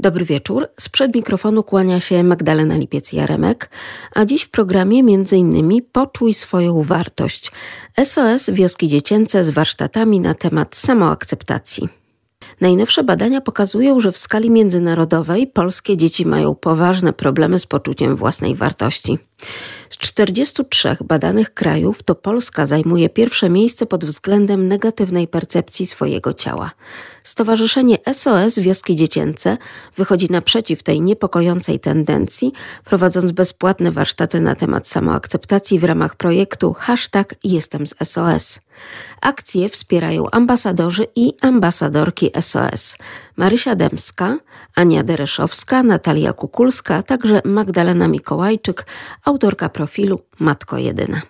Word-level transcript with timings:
Dobry 0.00 0.24
wieczór. 0.24 0.68
Sprzed 0.80 1.14
mikrofonu 1.14 1.62
kłania 1.62 2.00
się 2.00 2.24
Magdalena 2.24 2.76
Lipiec-Jaremek, 2.76 3.68
a 4.14 4.24
dziś 4.24 4.42
w 4.42 4.50
programie 4.50 5.00
m.in. 5.00 5.82
Poczuj 5.92 6.34
swoją 6.34 6.82
wartość. 6.82 7.52
SOS 8.04 8.50
Wioski 8.50 8.88
Dziecięce 8.88 9.44
z 9.44 9.50
warsztatami 9.50 10.20
na 10.20 10.34
temat 10.34 10.76
samoakceptacji. 10.76 11.88
Najnowsze 12.60 13.04
badania 13.04 13.40
pokazują, 13.40 14.00
że 14.00 14.12
w 14.12 14.18
skali 14.18 14.50
międzynarodowej 14.50 15.46
polskie 15.46 15.96
dzieci 15.96 16.26
mają 16.26 16.54
poważne 16.54 17.12
problemy 17.12 17.58
z 17.58 17.66
poczuciem 17.66 18.16
własnej 18.16 18.54
wartości. 18.54 19.18
Z 19.88 19.98
43 19.98 20.96
badanych 21.04 21.54
krajów 21.54 22.02
to 22.02 22.14
Polska 22.14 22.66
zajmuje 22.66 23.08
pierwsze 23.08 23.50
miejsce 23.50 23.86
pod 23.86 24.04
względem 24.04 24.66
negatywnej 24.66 25.28
percepcji 25.28 25.86
swojego 25.86 26.32
ciała. 26.32 26.70
Stowarzyszenie 27.24 27.98
SOS 28.12 28.58
Wioski 28.58 28.96
Dziecięce 28.96 29.58
wychodzi 29.96 30.26
naprzeciw 30.30 30.82
tej 30.82 31.00
niepokojącej 31.00 31.80
tendencji, 31.80 32.52
prowadząc 32.84 33.32
bezpłatne 33.32 33.90
warsztaty 33.90 34.40
na 34.40 34.54
temat 34.54 34.88
samoakceptacji 34.88 35.78
w 35.78 35.84
ramach 35.84 36.16
projektu 36.16 36.72
Hashtag 36.72 37.34
Jestem 37.44 37.86
z 37.86 37.94
SOS. 38.02 38.60
Akcje 39.20 39.68
wspierają 39.68 40.30
ambasadorzy 40.30 41.06
i 41.16 41.32
ambasadorki 41.40 42.30
SOS. 42.40 42.96
Marysia 43.38 43.74
Dębska, 43.74 44.38
Ania 44.76 45.02
Dereszowska, 45.02 45.82
Natalia 45.82 46.32
Kukulska, 46.32 47.02
także 47.02 47.40
Magdalena 47.44 48.08
Mikołajczyk, 48.08 48.86
autorka 49.24 49.68
profilu 49.68 50.20
Matko 50.38 50.78
Jedyna. 50.78 51.22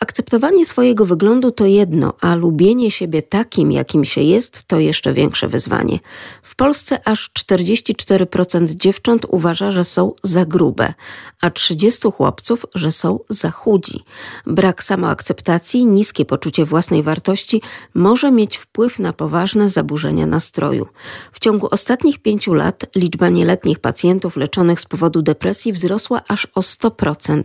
Akceptowanie 0.00 0.66
swojego 0.66 1.06
wyglądu 1.06 1.50
to 1.50 1.66
jedno, 1.66 2.14
a 2.20 2.34
lubienie 2.34 2.90
siebie 2.90 3.22
takim, 3.22 3.72
jakim 3.72 4.04
się 4.04 4.20
jest, 4.20 4.64
to 4.64 4.78
jeszcze 4.78 5.12
większe 5.12 5.48
wyzwanie. 5.48 5.98
W 6.42 6.56
Polsce 6.56 7.08
aż 7.08 7.30
44% 7.38 8.74
dziewcząt 8.74 9.26
uważa, 9.28 9.70
że 9.70 9.84
są 9.84 10.12
za 10.22 10.46
grube, 10.46 10.94
a 11.40 11.50
30 11.50 12.08
chłopców, 12.10 12.66
że 12.74 12.92
są 12.92 13.18
za 13.28 13.50
chudzi. 13.50 14.04
Brak 14.46 14.82
samoakceptacji, 14.82 15.86
niskie 15.86 16.24
poczucie 16.24 16.64
własnej 16.64 17.02
wartości 17.02 17.62
może 17.94 18.32
mieć 18.32 18.56
wpływ 18.56 18.98
na 18.98 19.12
poważne 19.12 19.68
zaburzenia 19.68 20.26
nastroju. 20.26 20.86
W 21.32 21.40
ciągu 21.40 21.68
ostatnich 21.70 22.18
pięciu 22.18 22.54
lat 22.54 22.84
liczba 22.96 23.28
nieletnich 23.28 23.78
pacjentów 23.78 24.36
leczonych 24.36 24.80
z 24.80 24.86
powodu 24.86 25.22
depresji 25.22 25.72
wzrosła 25.72 26.22
aż 26.28 26.46
o 26.54 26.60
100%. 26.60 27.42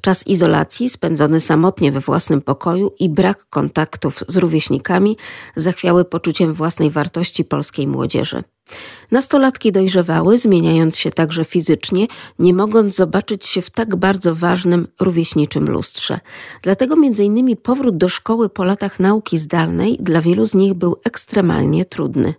Czas 0.00 0.26
izolacji 0.26 0.88
spędzony 0.88 1.40
samotnie 1.40 1.81
we 1.90 2.00
własnym 2.00 2.40
pokoju 2.40 2.92
i 2.98 3.08
brak 3.08 3.46
kontaktów 3.50 4.24
z 4.28 4.36
rówieśnikami 4.36 5.16
zachwiały 5.56 6.04
poczuciem 6.04 6.54
własnej 6.54 6.90
wartości 6.90 7.44
polskiej 7.44 7.86
młodzieży. 7.86 8.42
Nastolatki 9.10 9.72
dojrzewały, 9.72 10.38
zmieniając 10.38 10.98
się 10.98 11.10
także 11.10 11.44
fizycznie, 11.44 12.06
nie 12.38 12.54
mogąc 12.54 12.94
zobaczyć 12.94 13.46
się 13.46 13.62
w 13.62 13.70
tak 13.70 13.96
bardzo 13.96 14.34
ważnym 14.34 14.88
rówieśniczym 15.00 15.70
lustrze. 15.70 16.20
Dlatego 16.62 16.94
m.in. 16.94 17.56
powrót 17.56 17.96
do 17.96 18.08
szkoły 18.08 18.48
po 18.48 18.64
latach 18.64 19.00
nauki 19.00 19.38
zdalnej 19.38 19.96
dla 20.00 20.20
wielu 20.20 20.44
z 20.44 20.54
nich 20.54 20.74
był 20.74 20.96
ekstremalnie 21.04 21.84
trudny. 21.84 22.34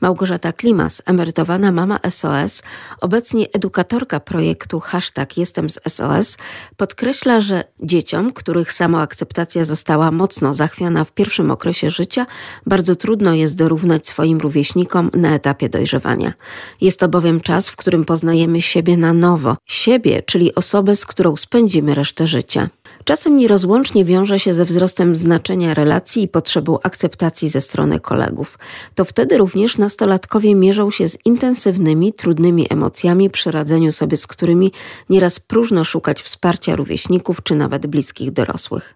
Małgorzata 0.00 0.52
Klimas, 0.52 1.02
emerytowana 1.06 1.72
mama 1.72 1.98
SOS, 2.10 2.62
obecnie 3.00 3.46
edukatorka 3.52 4.20
projektu 4.20 4.80
Hashtag 4.80 5.36
Jestem 5.36 5.70
z 5.70 5.78
SOS, 5.88 6.38
podkreśla, 6.76 7.40
że 7.40 7.64
dzieciom, 7.80 8.32
których 8.32 8.72
samoakceptacja 8.72 9.64
została 9.64 10.10
mocno 10.10 10.54
zachwiana 10.54 11.04
w 11.04 11.12
pierwszym 11.12 11.50
okresie 11.50 11.90
życia, 11.90 12.26
bardzo 12.66 12.96
trudno 12.96 13.34
jest 13.34 13.56
dorównać 13.56 14.08
swoim 14.08 14.38
rówieśnikom 14.38 15.10
na 15.14 15.34
etapie 15.34 15.63
dojrzewania. 15.68 16.32
Jest 16.80 17.00
to 17.00 17.08
bowiem 17.08 17.40
czas, 17.40 17.68
w 17.68 17.76
którym 17.76 18.04
poznajemy 18.04 18.60
siebie 18.60 18.96
na 18.96 19.12
nowo, 19.12 19.56
siebie, 19.66 20.22
czyli 20.22 20.54
osobę, 20.54 20.96
z 20.96 21.06
którą 21.06 21.36
spędzimy 21.36 21.94
resztę 21.94 22.26
życia. 22.26 22.68
Czasem 23.04 23.36
nierozłącznie 23.36 24.04
wiąże 24.04 24.38
się 24.38 24.54
ze 24.54 24.64
wzrostem 24.64 25.16
znaczenia 25.16 25.74
relacji 25.74 26.22
i 26.22 26.28
potrzebą 26.28 26.78
akceptacji 26.82 27.48
ze 27.48 27.60
strony 27.60 28.00
kolegów. 28.00 28.58
To 28.94 29.04
wtedy 29.04 29.38
również 29.38 29.78
nastolatkowie 29.78 30.54
mierzą 30.54 30.90
się 30.90 31.08
z 31.08 31.18
intensywnymi, 31.24 32.12
trudnymi 32.12 32.66
emocjami, 32.70 33.30
przy 33.30 33.50
radzeniu 33.50 33.92
sobie 33.92 34.16
z 34.16 34.26
którymi 34.26 34.72
nieraz 35.10 35.40
próżno 35.40 35.84
szukać 35.84 36.22
wsparcia 36.22 36.76
rówieśników 36.76 37.42
czy 37.42 37.54
nawet 37.54 37.86
bliskich 37.86 38.30
dorosłych. 38.30 38.94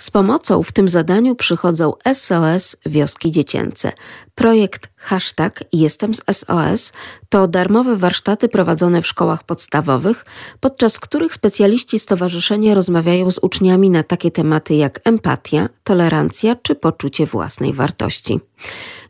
Z 0.00 0.10
pomocą 0.10 0.62
w 0.62 0.72
tym 0.72 0.88
zadaniu 0.88 1.34
przychodzą 1.34 1.92
SOS 2.14 2.76
Wioski 2.86 3.32
Dziecięce. 3.32 3.92
Projekt 4.38 4.88
hashtag 4.96 5.64
Jestem 5.72 6.14
z 6.14 6.22
SOS 6.32 6.92
to 7.28 7.48
darmowe 7.48 7.96
warsztaty 7.96 8.48
prowadzone 8.48 9.02
w 9.02 9.06
szkołach 9.06 9.44
podstawowych, 9.44 10.24
podczas 10.60 10.98
których 11.00 11.34
specjaliści 11.34 11.98
stowarzyszenia 11.98 12.74
rozmawiają 12.74 13.30
z 13.30 13.38
uczniami 13.38 13.90
na 13.90 14.02
takie 14.02 14.30
tematy 14.30 14.74
jak 14.74 15.00
empatia, 15.04 15.68
tolerancja 15.84 16.56
czy 16.56 16.74
poczucie 16.74 17.26
własnej 17.26 17.72
wartości. 17.72 18.40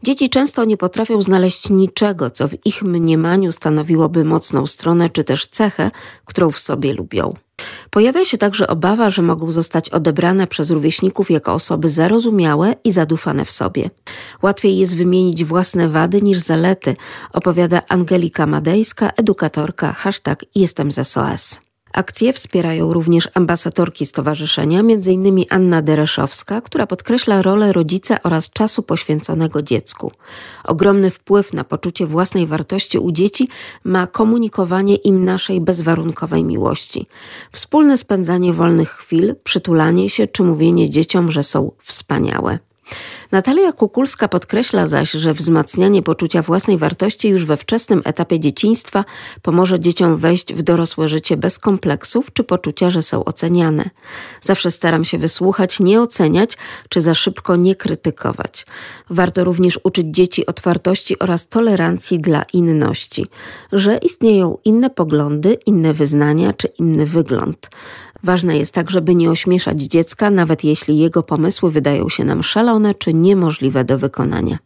Dzieci 0.03 0.31
często 0.31 0.65
nie 0.65 0.77
potrafią 0.77 1.23
znaleźć 1.23 1.71
niczego, 1.71 2.31
co 2.31 2.49
w 2.49 2.67
ich 2.67 2.83
mniemaniu 2.83 3.53
stanowiłoby 3.53 4.25
mocną 4.25 4.67
stronę 4.67 5.11
czy 5.11 5.25
też 5.25 5.47
cechę, 5.47 5.91
którą 6.25 6.51
w 6.51 6.59
sobie 6.59 6.95
lubią. 6.95 7.35
Pojawia 7.91 8.25
się 8.25 8.39
także 8.39 8.67
obawa, 8.67 9.11
że 9.11 9.23
mogą 9.23 9.51
zostać 9.51 9.91
odebrane 9.91 10.47
przez 10.47 10.71
rówieśników 10.71 11.31
jako 11.31 11.53
osoby 11.53 11.89
zarozumiałe 11.89 12.75
i 12.85 12.93
zadufane 12.93 13.45
w 13.45 13.51
sobie. 13.51 13.91
Łatwiej 14.43 14.79
jest 14.79 14.97
wymienić 14.97 15.18
własne 15.45 15.89
wady 15.89 16.23
niż 16.23 16.39
zalety, 16.39 16.97
opowiada 17.33 17.83
Angelika 17.89 18.47
Madejska, 18.47 19.11
edukatorka 19.17 19.93
hashtag 19.93 20.45
Jestem 20.55 20.93
z 20.93 21.09
SOS. 21.09 21.59
Akcje 21.93 22.33
wspierają 22.33 22.93
również 22.93 23.29
ambasadorki 23.35 24.07
stowarzyszenia, 24.07 24.81
m.in. 24.81 25.45
Anna 25.51 25.83
Dereszowska, 25.83 26.61
która 26.61 26.87
podkreśla 26.87 27.43
rolę 27.43 27.73
rodzica 27.73 28.23
oraz 28.23 28.51
czasu 28.51 28.83
poświęconego 28.83 29.63
dziecku. 29.63 30.13
Ogromny 30.65 31.11
wpływ 31.11 31.53
na 31.53 31.65
poczucie 31.65 32.07
własnej 32.07 32.47
wartości 32.47 32.99
u 32.99 33.13
dzieci 33.13 33.49
ma 33.85 34.07
komunikowanie 34.07 34.97
im 34.97 35.25
naszej 35.25 35.61
bezwarunkowej 35.61 36.45
miłości. 36.45 37.07
Wspólne 37.53 37.97
spędzanie 37.97 38.53
wolnych 38.53 38.91
chwil, 38.91 39.35
przytulanie 39.45 40.11
się 40.11 40.27
czy 40.27 40.43
mówienie 40.43 40.91
dzieciom, 40.91 41.33
że 41.33 41.43
są 41.43 41.73
wspaniałe. 41.85 42.59
Natalia 43.33 43.73
Kukulska 43.73 44.29
podkreśla 44.29 44.87
zaś, 44.87 45.11
że 45.11 45.35
wzmacnianie 45.35 46.03
poczucia 46.03 46.43
własnej 46.43 46.79
wartości 46.79 47.29
już 47.29 47.45
we 47.45 47.57
wczesnym 47.57 48.03
etapie 48.05 48.41
dzieciństwa 48.41 49.05
pomoże 49.43 49.81
dzieciom 49.81 50.17
wejść 50.17 50.55
w 50.55 50.63
dorosłe 50.63 51.09
życie 51.09 51.37
bez 51.37 51.59
kompleksów 51.59 52.33
czy 52.33 52.45
poczucia, 52.45 52.91
że 52.91 53.03
są 53.03 53.25
oceniane. 53.25 53.91
Zawsze 54.41 54.71
staram 54.71 55.05
się 55.05 55.19
wysłuchać, 55.19 55.81
nie 55.81 56.01
oceniać 56.01 56.57
czy 56.89 57.01
za 57.01 57.15
szybko 57.15 57.57
nie 57.57 57.75
krytykować. 57.75 58.67
Warto 59.11 59.45
również 59.45 59.81
uczyć 59.85 60.07
dzieci 60.11 60.47
otwartości 60.47 61.19
oraz 61.19 61.49
tolerancji 61.49 62.19
dla 62.21 62.43
inności, 62.53 63.27
że 63.73 63.97
istnieją 63.97 64.59
inne 64.65 64.91
poglądy, 64.91 65.59
inne 65.67 65.95
wyznania 65.95 66.53
czy 66.53 66.69
inny 66.69 67.07
wygląd. 67.07 67.71
Ważne 68.23 68.59
jest 68.59 68.75
tak, 68.75 68.91
żeby 68.91 69.15
nie 69.15 69.31
ośmieszać 69.31 69.83
dziecka, 69.83 70.31
nawet 70.31 70.65
jeśli 70.65 70.99
jego 70.99 71.23
pomysły 71.23 71.71
wydają 71.71 72.09
się 72.09 72.25
nam 72.25 72.43
szalone 72.43 72.95
czy 72.95 73.15
niemożliwe 73.15 73.85
do 73.85 73.99
wykonania. 73.99 74.59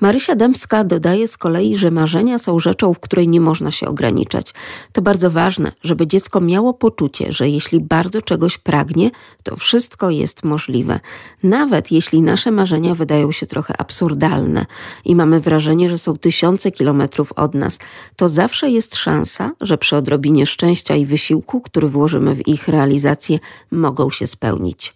Marysia 0.00 0.36
Dębska 0.36 0.84
dodaje 0.84 1.28
z 1.28 1.36
kolei, 1.36 1.76
że 1.76 1.90
marzenia 1.90 2.38
są 2.38 2.58
rzeczą, 2.58 2.94
w 2.94 3.00
której 3.00 3.28
nie 3.28 3.40
można 3.40 3.70
się 3.70 3.86
ograniczać. 3.86 4.54
To 4.92 5.02
bardzo 5.02 5.30
ważne, 5.30 5.72
żeby 5.82 6.06
dziecko 6.06 6.40
miało 6.40 6.74
poczucie, 6.74 7.32
że 7.32 7.48
jeśli 7.48 7.80
bardzo 7.80 8.22
czegoś 8.22 8.58
pragnie, 8.58 9.10
to 9.42 9.56
wszystko 9.56 10.10
jest 10.10 10.44
możliwe. 10.44 11.00
Nawet 11.42 11.92
jeśli 11.92 12.22
nasze 12.22 12.50
marzenia 12.50 12.94
wydają 12.94 13.32
się 13.32 13.46
trochę 13.46 13.74
absurdalne 13.80 14.66
i 15.04 15.16
mamy 15.16 15.40
wrażenie, 15.40 15.90
że 15.90 15.98
są 15.98 16.18
tysiące 16.18 16.70
kilometrów 16.72 17.32
od 17.32 17.54
nas, 17.54 17.78
to 18.16 18.28
zawsze 18.28 18.70
jest 18.70 18.96
szansa, 18.96 19.52
że 19.60 19.78
przy 19.78 19.96
odrobinie 19.96 20.46
szczęścia 20.46 20.96
i 20.96 21.06
wysiłku, 21.06 21.60
który 21.60 21.88
włożymy 21.88 22.34
w 22.34 22.48
ich 22.48 22.68
realizację, 22.68 22.99
mogą 23.70 24.10
się 24.10 24.26
spełnić. 24.26 24.94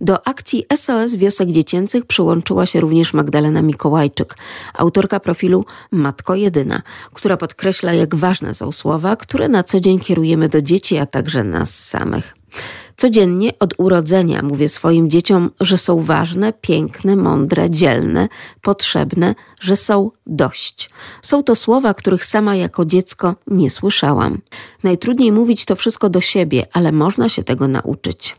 Do 0.00 0.26
akcji 0.26 0.64
SOS 0.76 1.16
Wiosek 1.16 1.50
Dziecięcych 1.50 2.06
przyłączyła 2.06 2.66
się 2.66 2.80
również 2.80 3.12
Magdalena 3.12 3.62
Mikołajczyk, 3.62 4.34
autorka 4.74 5.20
profilu 5.20 5.64
Matko 5.90 6.34
Jedyna, 6.34 6.82
która 7.12 7.36
podkreśla, 7.36 7.92
jak 7.92 8.14
ważne 8.14 8.54
są 8.54 8.72
słowa, 8.72 9.16
które 9.16 9.48
na 9.48 9.62
co 9.62 9.80
dzień 9.80 9.98
kierujemy 9.98 10.48
do 10.48 10.62
dzieci, 10.62 10.98
a 10.98 11.06
także 11.06 11.44
nas 11.44 11.74
samych. 11.74 12.36
Codziennie 12.96 13.58
od 13.58 13.74
urodzenia 13.78 14.42
mówię 14.42 14.68
swoim 14.68 15.10
dzieciom, 15.10 15.50
że 15.60 15.78
są 15.78 16.02
ważne, 16.02 16.52
piękne, 16.52 17.16
mądre, 17.16 17.70
dzielne, 17.70 18.28
potrzebne, 18.62 19.34
że 19.60 19.76
są 19.76 20.10
dość. 20.26 20.90
Są 21.22 21.42
to 21.42 21.54
słowa, 21.54 21.94
których 21.94 22.24
sama 22.24 22.56
jako 22.56 22.84
dziecko 22.84 23.34
nie 23.46 23.70
słyszałam. 23.70 24.40
Najtrudniej 24.82 25.32
mówić 25.32 25.64
to 25.64 25.76
wszystko 25.76 26.10
do 26.10 26.20
siebie, 26.20 26.66
ale 26.72 26.92
można 26.92 27.28
się 27.28 27.44
tego 27.44 27.68
nauczyć. 27.68 28.36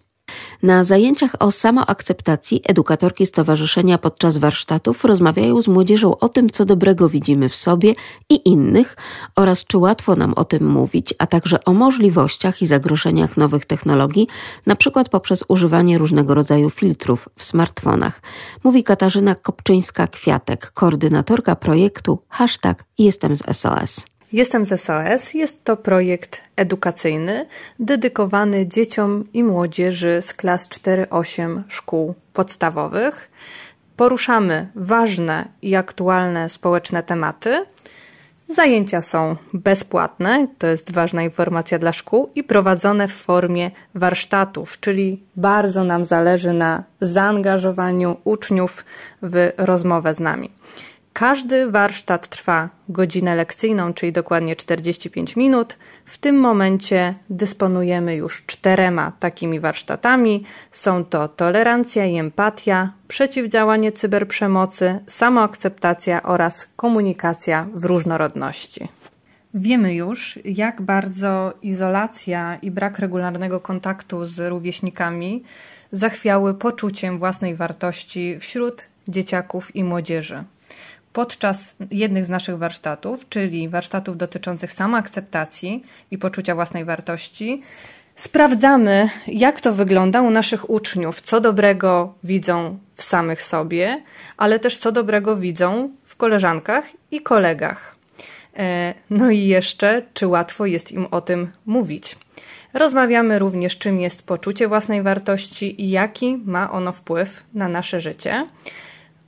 Na 0.63 0.83
zajęciach 0.83 1.31
o 1.39 1.51
samoakceptacji 1.51 2.61
edukatorki 2.65 3.25
stowarzyszenia 3.25 3.97
podczas 3.97 4.37
warsztatów 4.37 5.03
rozmawiają 5.03 5.61
z 5.61 5.67
młodzieżą 5.67 6.17
o 6.17 6.29
tym, 6.29 6.49
co 6.49 6.65
dobrego 6.65 7.09
widzimy 7.09 7.49
w 7.49 7.55
sobie 7.55 7.93
i 8.29 8.49
innych 8.49 8.97
oraz 9.35 9.65
czy 9.65 9.77
łatwo 9.77 10.15
nam 10.15 10.33
o 10.33 10.45
tym 10.45 10.67
mówić, 10.71 11.13
a 11.17 11.27
także 11.27 11.63
o 11.63 11.73
możliwościach 11.73 12.61
i 12.61 12.65
zagrożeniach 12.65 13.37
nowych 13.37 13.65
technologii, 13.65 14.27
przykład 14.75 15.09
poprzez 15.09 15.43
używanie 15.47 15.97
różnego 15.97 16.33
rodzaju 16.33 16.69
filtrów 16.69 17.29
w 17.37 17.43
smartfonach. 17.43 18.21
Mówi 18.63 18.83
Katarzyna 18.83 19.35
Kopczyńska-Kwiatek, 19.35 20.71
koordynatorka 20.73 21.55
projektu 21.55 22.19
hashtag 22.29 22.83
Jestem 22.97 23.35
z 23.35 23.57
SOS. 23.57 24.16
Jestem 24.31 24.65
z 24.65 24.81
SOS. 24.81 25.33
Jest 25.33 25.63
to 25.63 25.77
projekt 25.77 26.41
edukacyjny 26.55 27.45
dedykowany 27.79 28.67
dzieciom 28.67 29.23
i 29.33 29.43
młodzieży 29.43 30.21
z 30.21 30.33
klas 30.33 30.69
4-8 30.69 31.61
szkół 31.67 32.15
podstawowych. 32.33 33.31
Poruszamy 33.95 34.67
ważne 34.75 35.47
i 35.61 35.75
aktualne 35.75 36.49
społeczne 36.49 37.03
tematy. 37.03 37.65
Zajęcia 38.49 39.01
są 39.01 39.35
bezpłatne, 39.53 40.47
to 40.57 40.67
jest 40.67 40.91
ważna 40.91 41.23
informacja 41.23 41.79
dla 41.79 41.93
szkół, 41.93 42.29
i 42.35 42.43
prowadzone 42.43 43.07
w 43.07 43.13
formie 43.13 43.71
warsztatów, 43.95 44.79
czyli 44.79 45.23
bardzo 45.35 45.83
nam 45.83 46.05
zależy 46.05 46.53
na 46.53 46.83
zaangażowaniu 47.01 48.17
uczniów 48.23 48.85
w 49.21 49.51
rozmowę 49.57 50.15
z 50.15 50.19
nami. 50.19 50.56
Każdy 51.19 51.71
warsztat 51.71 52.27
trwa 52.27 52.69
godzinę 52.89 53.35
lekcyjną, 53.35 53.93
czyli 53.93 54.11
dokładnie 54.11 54.55
45 54.55 55.35
minut. 55.35 55.77
W 56.05 56.17
tym 56.17 56.39
momencie 56.39 57.13
dysponujemy 57.29 58.15
już 58.15 58.43
czterema 58.45 59.11
takimi 59.19 59.59
warsztatami. 59.59 60.43
Są 60.71 61.05
to 61.05 61.27
tolerancja 61.27 62.05
i 62.05 62.17
empatia, 62.17 62.93
przeciwdziałanie 63.07 63.91
cyberprzemocy, 63.91 64.99
samoakceptacja 65.07 66.23
oraz 66.23 66.67
komunikacja 66.75 67.67
w 67.73 67.85
różnorodności. 67.85 68.87
Wiemy 69.53 69.93
już, 69.93 70.39
jak 70.45 70.81
bardzo 70.81 71.53
izolacja 71.61 72.57
i 72.61 72.71
brak 72.71 72.99
regularnego 72.99 73.59
kontaktu 73.59 74.25
z 74.25 74.49
rówieśnikami 74.49 75.43
zachwiały 75.91 76.53
poczuciem 76.53 77.19
własnej 77.19 77.55
wartości 77.55 78.39
wśród 78.39 78.87
dzieciaków 79.07 79.75
i 79.75 79.83
młodzieży 79.83 80.43
podczas 81.17 81.75
jednych 81.91 82.25
z 82.25 82.29
naszych 82.29 82.57
warsztatów, 82.57 83.29
czyli 83.29 83.69
warsztatów 83.69 84.17
dotyczących 84.17 84.71
samoakceptacji 84.71 85.83
i 86.11 86.17
poczucia 86.17 86.55
własnej 86.55 86.85
wartości, 86.85 87.61
sprawdzamy, 88.15 89.09
jak 89.27 89.61
to 89.61 89.73
wygląda 89.73 90.21
u 90.21 90.29
naszych 90.29 90.69
uczniów, 90.69 91.21
co 91.21 91.41
dobrego 91.41 92.13
widzą 92.23 92.79
w 92.93 93.03
samych 93.03 93.41
sobie, 93.41 94.03
ale 94.37 94.59
też 94.59 94.77
co 94.77 94.91
dobrego 94.91 95.35
widzą 95.35 95.89
w 96.03 96.15
koleżankach 96.15 96.85
i 97.11 97.21
kolegach. 97.21 97.95
E, 98.57 98.93
no 99.09 99.29
i 99.29 99.47
jeszcze, 99.47 100.01
czy 100.13 100.27
łatwo 100.27 100.65
jest 100.65 100.91
im 100.91 101.07
o 101.11 101.21
tym 101.21 101.51
mówić. 101.65 102.15
Rozmawiamy 102.73 103.39
również, 103.39 103.77
czym 103.77 103.99
jest 103.99 104.25
poczucie 104.25 104.67
własnej 104.67 105.01
wartości 105.01 105.81
i 105.83 105.89
jaki 105.89 106.37
ma 106.45 106.71
ono 106.71 106.91
wpływ 106.91 107.43
na 107.53 107.67
nasze 107.67 108.01
życie. 108.01 108.47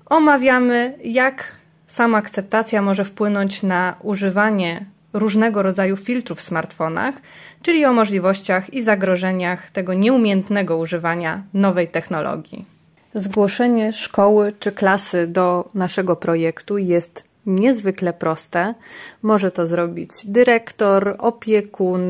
Omawiamy, 0.06 0.98
jak 1.04 1.59
Sama 1.90 2.18
akceptacja 2.18 2.82
może 2.82 3.04
wpłynąć 3.04 3.64
na 3.64 3.96
używanie 4.04 4.86
różnego 5.14 5.64
rodzaju 5.64 5.98
filtrów 5.98 6.40
w 6.40 6.44
smartfonach, 6.44 7.16
czyli 7.62 7.86
o 7.86 7.94
możliwościach 7.94 8.74
i 8.74 8.84
zagrożeniach 8.84 9.72
tego 9.72 9.94
nieumiejętnego 9.94 10.78
używania 10.78 11.44
nowej 11.54 11.88
technologii. 11.88 12.66
Zgłoszenie 13.14 13.94
szkoły 13.94 14.54
czy 14.60 14.72
klasy 14.72 15.28
do 15.28 15.70
naszego 15.74 16.16
projektu 16.16 16.78
jest 16.78 17.24
niezwykle 17.46 18.14
proste. 18.14 18.74
Może 19.22 19.52
to 19.52 19.66
zrobić 19.66 20.12
dyrektor, 20.26 21.16
opiekun, 21.20 22.02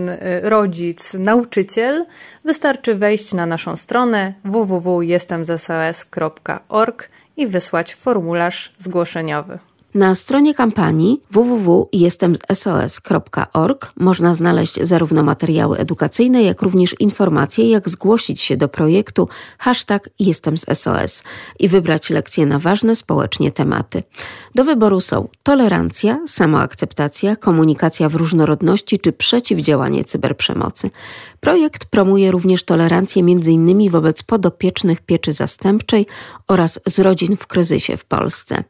rodzic, 0.41 1.13
nauczyciel. 1.13 2.05
Wystarczy 2.45 2.95
wejść 2.95 3.33
na 3.33 3.45
naszą 3.45 3.75
stronę 3.75 4.33
www.jestemzsos.org 4.45 7.09
i 7.37 7.47
wysłać 7.47 7.95
formularz 7.95 8.73
zgłoszeniowy. 8.79 9.59
Na 9.94 10.15
stronie 10.15 10.53
kampanii 10.53 11.21
www.jestemsos.org 11.31 13.94
można 13.97 14.36
znaleźć 14.36 14.80
zarówno 14.81 15.24
materiały 15.24 15.77
edukacyjne, 15.77 16.44
jak 16.44 16.62
również 16.62 16.95
informacje, 17.00 17.69
jak 17.69 17.89
zgłosić 17.89 18.41
się 18.41 18.57
do 18.57 18.68
projektu 18.68 19.27
hashtag 19.59 20.09
Jestem 20.19 20.56
i 21.59 21.68
wybrać 21.68 22.09
lekcje 22.09 22.45
na 22.45 22.59
ważne 22.59 22.95
społecznie 22.95 23.51
tematy. 23.51 24.03
Do 24.56 24.65
wyboru 24.65 25.01
są 25.01 25.27
tolerancja, 25.44 26.19
samoakceptacja, 26.27 27.36
komunikacja 27.36 28.09
w 28.09 28.15
różnorodności 28.15 29.00
czy 29.00 29.12
przeciwdziałanie 29.12 30.03
cyberprzemocy. 30.03 30.89
Projekt 31.39 31.86
promuje 31.86 32.31
również 32.31 32.63
tolerancję 32.63 33.21
m.in. 33.21 33.89
wobec 33.89 34.24
podopiecznych 34.24 35.01
pieczy 35.01 35.31
zastępczej 35.31 36.06
oraz 36.47 36.80
z 36.86 37.00
rodzin 37.00 37.38
w 37.38 37.47
kryzysie 37.47 37.97
w 37.97 38.06
Polsce. 38.06 38.63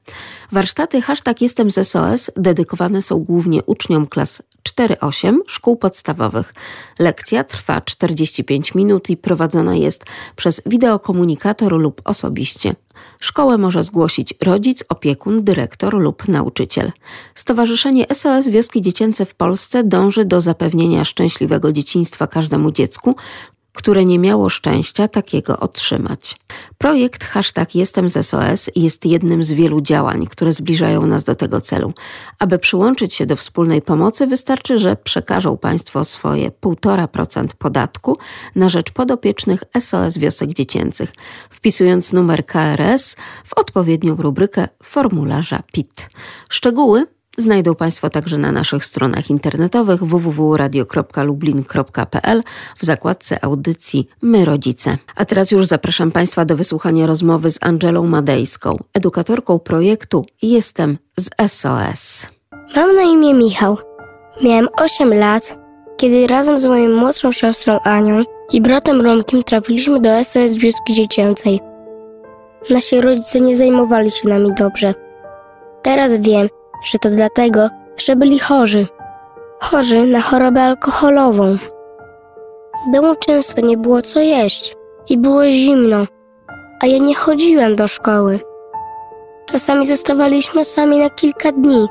Warsztaty 0.51 1.01
hashtag 1.09 1.41
Jestem 1.41 1.71
z 1.71 1.87
SOS 1.87 2.31
dedykowane 2.35 3.01
są 3.01 3.19
głównie 3.19 3.63
uczniom 3.63 4.07
klas 4.07 4.41
4-8 4.69 5.37
szkół 5.47 5.77
podstawowych. 5.77 6.53
Lekcja 6.99 7.43
trwa 7.43 7.81
45 7.81 8.75
minut 8.75 9.09
i 9.09 9.17
prowadzona 9.17 9.75
jest 9.75 10.05
przez 10.35 10.61
wideokomunikator 10.65 11.73
lub 11.73 12.01
osobiście. 12.05 12.75
Szkołę 13.19 13.57
może 13.57 13.83
zgłosić 13.83 14.33
rodzic, 14.41 14.83
opiekun, 14.89 15.43
dyrektor 15.43 15.93
lub 15.93 16.27
nauczyciel. 16.27 16.91
Stowarzyszenie 17.35 18.05
SOS 18.13 18.49
Wioski 18.49 18.81
Dziecięce 18.81 19.25
w 19.25 19.35
Polsce 19.35 19.83
dąży 19.83 20.25
do 20.25 20.41
zapewnienia 20.41 21.05
szczęśliwego 21.05 21.71
dzieciństwa 21.71 22.27
każdemu 22.27 22.71
dziecku, 22.71 23.15
które 23.79 24.05
nie 24.05 24.19
miało 24.19 24.49
szczęścia 24.49 25.07
takiego 25.07 25.59
otrzymać. 25.59 26.35
Projekt 26.77 27.23
hashtag 27.23 27.75
Jestem 27.75 28.09
z 28.09 28.27
SOS 28.27 28.69
jest 28.75 29.05
jednym 29.05 29.43
z 29.43 29.51
wielu 29.51 29.81
działań, 29.81 30.27
które 30.27 30.53
zbliżają 30.53 31.05
nas 31.05 31.23
do 31.23 31.35
tego 31.35 31.61
celu. 31.61 31.93
Aby 32.39 32.59
przyłączyć 32.59 33.13
się 33.13 33.25
do 33.25 33.35
wspólnej 33.35 33.81
pomocy, 33.81 34.27
wystarczy, 34.27 34.79
że 34.79 34.95
przekażą 34.95 35.57
Państwo 35.57 36.03
swoje 36.03 36.51
1,5% 36.51 37.47
podatku 37.57 38.17
na 38.55 38.69
rzecz 38.69 38.91
podopiecznych 38.91 39.63
SOS 39.79 40.17
Wiosek 40.17 40.49
Dziecięcych, 40.53 41.13
wpisując 41.49 42.13
numer 42.13 42.45
KRS 42.45 43.15
w 43.45 43.53
odpowiednią 43.53 44.15
rubrykę 44.15 44.67
formularza 44.83 45.59
PIT. 45.71 46.09
Szczegóły 46.49 47.05
Znajdą 47.39 47.75
Państwo 47.75 48.09
także 48.09 48.37
na 48.37 48.51
naszych 48.51 48.85
stronach 48.85 49.29
internetowych 49.29 50.03
www.radio.lublin.pl 50.03 52.43
w 52.77 52.85
zakładce 52.85 53.43
audycji 53.43 54.07
My 54.21 54.45
Rodzice. 54.45 54.97
A 55.15 55.25
teraz 55.25 55.51
już 55.51 55.65
zapraszam 55.65 56.11
Państwa 56.11 56.45
do 56.45 56.55
wysłuchania 56.55 57.07
rozmowy 57.07 57.51
z 57.51 57.57
Angelą 57.61 58.05
Madejską, 58.05 58.77
edukatorką 58.93 59.59
projektu 59.59 60.25
Jestem 60.41 60.97
z 61.17 61.29
SOS. 61.47 62.27
Mam 62.75 62.95
na 62.95 63.01
imię 63.01 63.33
Michał. 63.33 63.77
Miałem 64.43 64.67
8 64.81 65.13
lat, 65.13 65.57
kiedy 65.97 66.27
razem 66.27 66.59
z 66.59 66.65
moją 66.65 66.99
młodszą 66.99 67.31
siostrą 67.31 67.79
Anią 67.79 68.21
i 68.51 68.61
bratem 68.61 69.01
Romkiem 69.01 69.43
trafiliśmy 69.43 69.99
do 69.99 70.23
SOS 70.23 70.55
Wioski 70.55 70.93
Dziecięcej. 70.93 71.59
Nasi 72.69 73.01
rodzice 73.01 73.41
nie 73.41 73.57
zajmowali 73.57 74.11
się 74.11 74.29
nami 74.29 74.49
dobrze. 74.57 74.93
Teraz 75.81 76.13
wiem, 76.13 76.47
że 76.83 76.99
to 76.99 77.09
dlatego, 77.09 77.69
że 77.97 78.15
byli 78.15 78.39
chorzy. 78.39 78.87
Chorzy 79.59 80.07
na 80.07 80.21
chorobę 80.21 80.61
alkoholową. 80.61 81.57
W 82.87 82.91
domu 82.93 83.15
często 83.15 83.61
nie 83.61 83.77
było 83.77 84.01
co 84.01 84.19
jeść 84.19 84.75
i 85.09 85.17
było 85.17 85.49
zimno, 85.49 86.05
a 86.81 86.85
ja 86.85 86.97
nie 86.97 87.15
chodziłem 87.15 87.75
do 87.75 87.87
szkoły. 87.87 88.39
Czasami 89.45 89.85
zostawaliśmy 89.85 90.65
sami 90.65 90.97
na 90.97 91.09
kilka 91.09 91.51
dni 91.51 91.87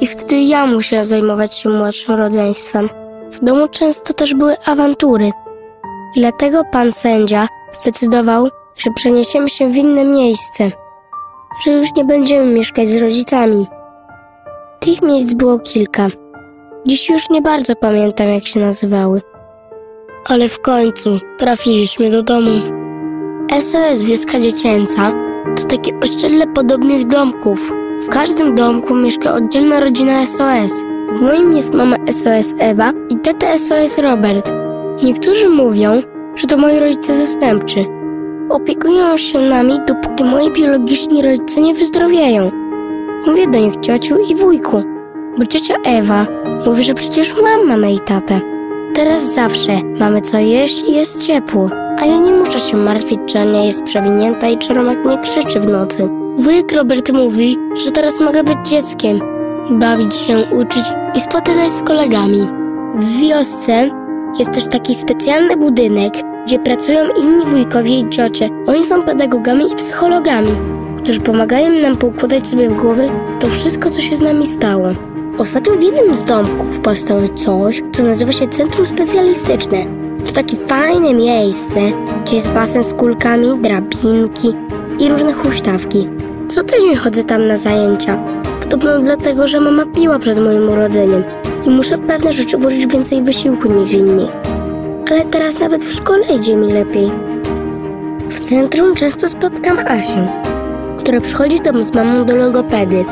i 0.00 0.06
wtedy 0.06 0.40
ja 0.40 0.66
musiałem 0.66 1.06
zajmować 1.06 1.54
się 1.54 1.68
młodszym 1.68 2.14
rodzeństwem. 2.14 2.88
W 3.32 3.44
domu 3.44 3.68
często 3.68 4.12
też 4.12 4.34
były 4.34 4.56
awantury. 4.66 5.32
I 6.16 6.20
dlatego 6.20 6.62
pan 6.72 6.92
sędzia 6.92 7.48
zdecydował, 7.80 8.48
że 8.76 8.90
przeniesiemy 8.96 9.50
się 9.50 9.68
w 9.68 9.76
inne 9.76 10.04
miejsce, 10.04 10.70
że 11.64 11.70
już 11.70 11.88
nie 11.96 12.04
będziemy 12.04 12.46
mieszkać 12.46 12.88
z 12.88 13.02
rodzicami. 13.02 13.66
Tych 14.84 15.02
miejsc 15.02 15.34
było 15.34 15.58
kilka. 15.58 16.06
Dziś 16.86 17.08
już 17.08 17.30
nie 17.30 17.42
bardzo 17.42 17.76
pamiętam, 17.76 18.28
jak 18.28 18.46
się 18.46 18.60
nazywały. 18.60 19.22
Ale 20.24 20.48
w 20.48 20.60
końcu 20.60 21.18
trafiliśmy 21.38 22.10
do 22.10 22.22
domu. 22.22 22.50
SOS 23.60 24.02
Wioska 24.02 24.40
Dziecięca 24.40 25.12
to 25.56 25.64
takie 25.64 26.00
ościele 26.00 26.46
podobnych 26.46 27.06
domków. 27.06 27.72
W 28.02 28.08
każdym 28.08 28.54
domku 28.54 28.94
mieszka 28.94 29.34
oddzielna 29.34 29.80
rodzina 29.80 30.26
SOS. 30.26 30.72
W 31.16 31.20
moim 31.20 31.54
jest 31.56 31.74
mama 31.74 31.96
SOS 32.10 32.54
Ewa 32.58 32.92
i 33.08 33.16
tata 33.16 33.58
SOS 33.58 33.98
Robert. 33.98 34.52
Niektórzy 35.02 35.48
mówią, 35.48 36.02
że 36.34 36.46
to 36.46 36.56
moi 36.56 36.78
rodzice 36.78 37.16
zastępczy. 37.26 37.84
Opiekują 38.50 39.16
się 39.16 39.38
nami, 39.38 39.80
dopóki 39.86 40.24
moi 40.24 40.50
biologiczni 40.50 41.22
rodzice 41.22 41.60
nie 41.60 41.74
wyzdrowieją. 41.74 42.63
Mówię 43.26 43.46
do 43.46 43.58
nich 43.58 43.76
ciociu 43.80 44.18
i 44.30 44.36
wujku, 44.36 44.82
bo 45.38 45.46
ciocia 45.46 45.74
Ewa 45.84 46.26
mówi, 46.66 46.84
że 46.84 46.94
przecież 46.94 47.34
mam 47.42 47.68
mamę 47.68 47.92
i 47.92 48.00
tatę. 48.00 48.40
Teraz 48.94 49.34
zawsze 49.34 49.80
mamy 50.00 50.20
co 50.20 50.38
jeść 50.38 50.88
i 50.88 50.92
jest 50.92 51.26
ciepło, 51.26 51.70
a 51.98 52.06
ja 52.06 52.18
nie 52.18 52.32
muszę 52.32 52.60
się 52.60 52.76
martwić, 52.76 53.20
czy 53.26 53.38
Ania 53.38 53.64
jest 53.64 53.82
przewinięta 53.82 54.48
i 54.48 54.58
czy 54.58 54.74
nie 54.74 55.18
krzyczy 55.22 55.60
w 55.60 55.66
nocy. 55.68 56.08
Wujek 56.36 56.72
Robert 56.72 57.12
mówi, 57.12 57.58
że 57.84 57.90
teraz 57.90 58.20
mogę 58.20 58.44
być 58.44 58.58
dzieckiem, 58.64 59.20
bawić 59.70 60.14
się, 60.14 60.38
uczyć 60.38 60.84
i 61.14 61.20
spotykać 61.20 61.70
z 61.70 61.82
kolegami. 61.82 62.48
W 62.94 63.20
wiosce 63.20 63.90
jest 64.38 64.52
też 64.52 64.66
taki 64.66 64.94
specjalny 64.94 65.56
budynek, 65.56 66.14
gdzie 66.46 66.58
pracują 66.58 67.00
inni 67.22 67.46
wujkowie 67.46 67.98
i 67.98 68.08
ciocie. 68.08 68.48
Oni 68.66 68.84
są 68.84 69.02
pedagogami 69.02 69.72
i 69.72 69.76
psychologami, 69.76 70.50
którzy 71.04 71.20
pomagają 71.20 71.80
nam 71.82 71.96
poukładać 71.96 72.48
sobie 72.48 72.68
w 72.68 72.72
głowie 72.72 73.08
to 73.40 73.48
wszystko, 73.48 73.90
co 73.90 74.00
się 74.00 74.16
z 74.16 74.20
nami 74.20 74.46
stało. 74.46 74.88
Ostatnio 75.38 75.76
w 75.76 75.82
jednym 75.82 76.14
z 76.14 76.24
domków 76.24 76.80
powstało 76.80 77.28
coś, 77.28 77.82
co 77.96 78.02
nazywa 78.02 78.32
się 78.32 78.48
Centrum 78.48 78.86
Specjalistyczne. 78.86 79.78
To 80.26 80.32
takie 80.32 80.56
fajne 80.56 81.14
miejsce, 81.14 81.80
gdzie 82.24 82.34
jest 82.34 82.48
basen 82.48 82.84
z 82.84 82.94
kulkami, 82.94 83.58
drabinki 83.58 84.54
i 84.98 85.08
różne 85.08 85.32
huśtawki. 85.32 86.08
Co 86.48 86.64
tydzień 86.64 86.96
chodzę 86.96 87.24
tam 87.24 87.46
na 87.46 87.56
zajęcia. 87.56 88.18
Podobno 88.60 88.98
dlatego, 89.00 89.46
że 89.46 89.60
mama 89.60 89.86
piła 89.86 90.18
przed 90.18 90.38
moim 90.38 90.68
urodzeniem 90.68 91.24
i 91.66 91.70
muszę 91.70 91.96
w 91.96 92.06
pewne 92.06 92.32
rzeczy 92.32 92.58
włożyć 92.58 92.86
więcej 92.86 93.22
wysiłku 93.22 93.72
niż 93.72 93.92
inni. 93.92 94.28
Ale 95.10 95.24
teraz 95.24 95.60
nawet 95.60 95.84
w 95.84 95.94
szkole 95.94 96.24
idzie 96.40 96.56
mi 96.56 96.72
lepiej. 96.72 97.10
W 98.28 98.40
centrum 98.40 98.94
często 98.94 99.28
spotkam 99.28 99.78
Asię, 99.78 100.43
która 101.04 101.20
przychodzi 101.20 101.60
tam 101.60 101.82
z 101.82 101.94
mamą 101.94 102.24
do 102.24 102.36
logopedy. 102.36 103.04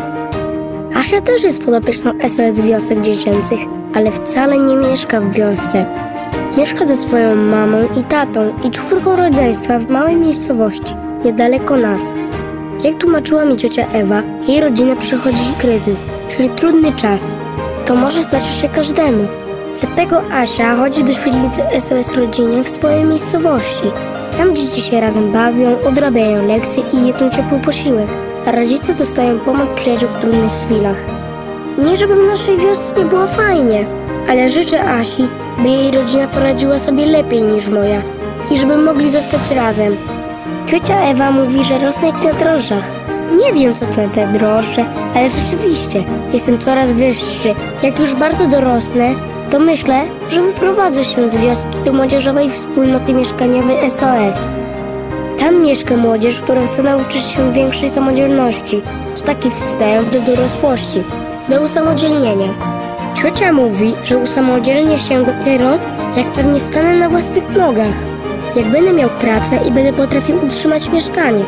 Asia 0.94 1.20
też 1.20 1.42
jest 1.42 1.64
podopieczną 1.64 2.12
SOS 2.20 2.60
Wiosek 2.60 3.00
Dziecięcych, 3.00 3.58
ale 3.94 4.12
wcale 4.12 4.58
nie 4.58 4.76
mieszka 4.76 5.20
w 5.20 5.32
wiosce. 5.32 5.86
Mieszka 6.58 6.86
ze 6.86 6.96
swoją 6.96 7.34
mamą 7.34 7.78
i 8.00 8.02
tatą 8.02 8.52
i 8.64 8.70
czwórką 8.70 9.16
rodzeństwa 9.16 9.78
w 9.78 9.90
małej 9.90 10.16
miejscowości, 10.16 10.94
niedaleko 11.24 11.76
nas. 11.76 12.14
Jak 12.84 12.98
tłumaczyła 12.98 13.44
mi 13.44 13.56
ciocia 13.56 13.86
Ewa, 13.92 14.22
jej 14.48 14.60
rodzina 14.60 14.96
przechodzi 14.96 15.52
kryzys, 15.58 16.04
czyli 16.36 16.50
trudny 16.50 16.92
czas. 16.92 17.36
To 17.84 17.94
może 17.94 18.22
zdarzyć 18.22 18.60
się 18.60 18.68
każdemu. 18.68 19.28
Dlatego 19.80 20.22
Asia 20.32 20.76
chodzi 20.76 21.04
do 21.04 21.12
świetlicy 21.12 21.80
SOS 21.80 22.14
Rodzinie 22.14 22.64
w 22.64 22.68
swojej 22.68 23.04
miejscowości. 23.04 23.86
Tam 24.38 24.56
dzieci 24.56 24.80
się 24.80 25.00
razem 25.00 25.32
bawią, 25.32 25.80
odrabiają 25.88 26.46
lekcje 26.46 26.82
i 26.92 27.06
jedzą 27.06 27.30
ciepły 27.30 27.58
posiłek, 27.58 28.08
a 28.46 28.52
rodzice 28.52 28.94
dostają 28.94 29.40
pomoc 29.40 29.68
przyjaciół 29.74 30.08
w 30.08 30.20
trudnych 30.20 30.52
chwilach. 30.64 30.96
Nie 31.78 31.96
żeby 31.96 32.14
w 32.14 32.26
naszej 32.26 32.58
wiosce 32.58 32.98
nie 32.98 33.04
było 33.04 33.26
fajnie, 33.26 33.86
ale 34.28 34.50
życzę 34.50 34.84
Asi, 34.84 35.28
by 35.58 35.68
jej 35.68 35.90
rodzina 35.90 36.28
poradziła 36.28 36.78
sobie 36.78 37.06
lepiej 37.06 37.42
niż 37.42 37.68
moja 37.68 38.02
i 38.50 38.58
żeby 38.58 38.76
mogli 38.76 39.10
zostać 39.10 39.50
razem. 39.50 39.96
Ciocia 40.66 41.00
Ewa 41.00 41.32
mówi, 41.32 41.64
że 41.64 41.78
rosnę 41.78 42.06
jak 42.06 42.24
na 42.24 42.32
drożdżach. 42.32 42.84
Nie 43.46 43.52
wiem, 43.52 43.74
co 43.74 43.86
to 43.86 44.08
te 44.14 44.28
drożdże, 44.32 44.84
ale 45.14 45.30
rzeczywiście 45.30 46.04
jestem 46.32 46.58
coraz 46.58 46.92
wyższy. 46.92 47.54
Jak 47.82 48.00
już 48.00 48.14
bardzo 48.14 48.48
dorosnę, 48.48 49.14
to 49.52 49.58
myślę, 49.58 50.00
że 50.30 50.42
wyprowadzę 50.42 51.04
się 51.04 51.28
z 51.28 51.36
wioski 51.36 51.78
do 51.84 51.92
młodzieżowej 51.92 52.50
wspólnoty 52.50 53.14
mieszkaniowej 53.14 53.90
SOS. 53.90 54.48
Tam 55.38 55.62
mieszka 55.62 55.96
młodzież, 55.96 56.40
która 56.40 56.66
chce 56.66 56.82
nauczyć 56.82 57.22
się 57.22 57.52
większej 57.52 57.90
samodzielności. 57.90 58.82
To 59.16 59.22
taki 59.22 59.50
wstęp 59.50 60.10
do 60.10 60.20
dorosłości, 60.20 61.02
do 61.48 61.62
usamodzielnienia. 61.62 62.48
Ciocia 63.14 63.52
mówi, 63.52 63.94
że 64.04 64.18
usamodzielnię 64.18 64.98
się 64.98 65.24
dopiero, 65.24 65.70
jak 66.16 66.32
pewnie 66.34 66.60
stanę 66.60 66.94
na 66.94 67.08
własnych 67.08 67.56
nogach. 67.56 67.94
Jak 68.56 68.66
będę 68.66 68.92
miał 68.92 69.10
pracę 69.10 69.58
i 69.68 69.70
będę 69.70 69.92
potrafił 69.92 70.44
utrzymać 70.46 70.88
mieszkanie. 70.88 71.44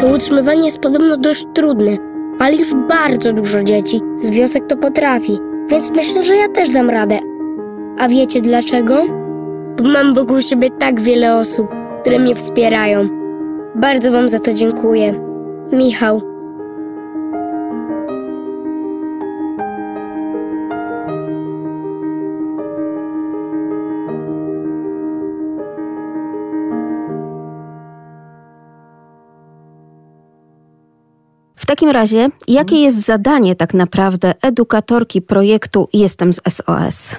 To 0.00 0.06
utrzymywanie 0.06 0.64
jest 0.64 0.78
podobno 0.78 1.16
dość 1.16 1.46
trudne, 1.54 1.96
ale 2.38 2.56
już 2.56 2.74
bardzo 2.88 3.32
dużo 3.32 3.64
dzieci 3.64 4.00
z 4.16 4.30
wiosek 4.30 4.66
to 4.66 4.76
potrafi, 4.76 5.38
więc 5.68 5.90
myślę, 5.90 6.24
że 6.24 6.36
ja 6.36 6.48
też 6.48 6.68
dam 6.68 6.90
radę. 6.90 7.18
A 7.98 8.08
wiecie 8.08 8.40
dlaczego? 8.40 9.04
Bo 9.76 9.84
mam 9.84 10.14
wokół 10.14 10.42
siebie 10.42 10.70
tak 10.70 11.00
wiele 11.00 11.36
osób, 11.36 11.68
które 12.00 12.18
mnie 12.18 12.34
wspierają. 12.34 13.08
Bardzo 13.74 14.12
Wam 14.12 14.28
za 14.28 14.38
to 14.38 14.52
dziękuję. 14.52 15.14
Michał. 15.72 16.33
Takim 31.74 31.90
razie, 31.90 32.28
jakie 32.48 32.76
jest 32.76 33.04
zadanie 33.04 33.56
tak 33.56 33.74
naprawdę 33.74 34.34
edukatorki 34.42 35.22
projektu 35.22 35.88
Jestem 35.92 36.32
z 36.32 36.40
SOS? 36.48 37.16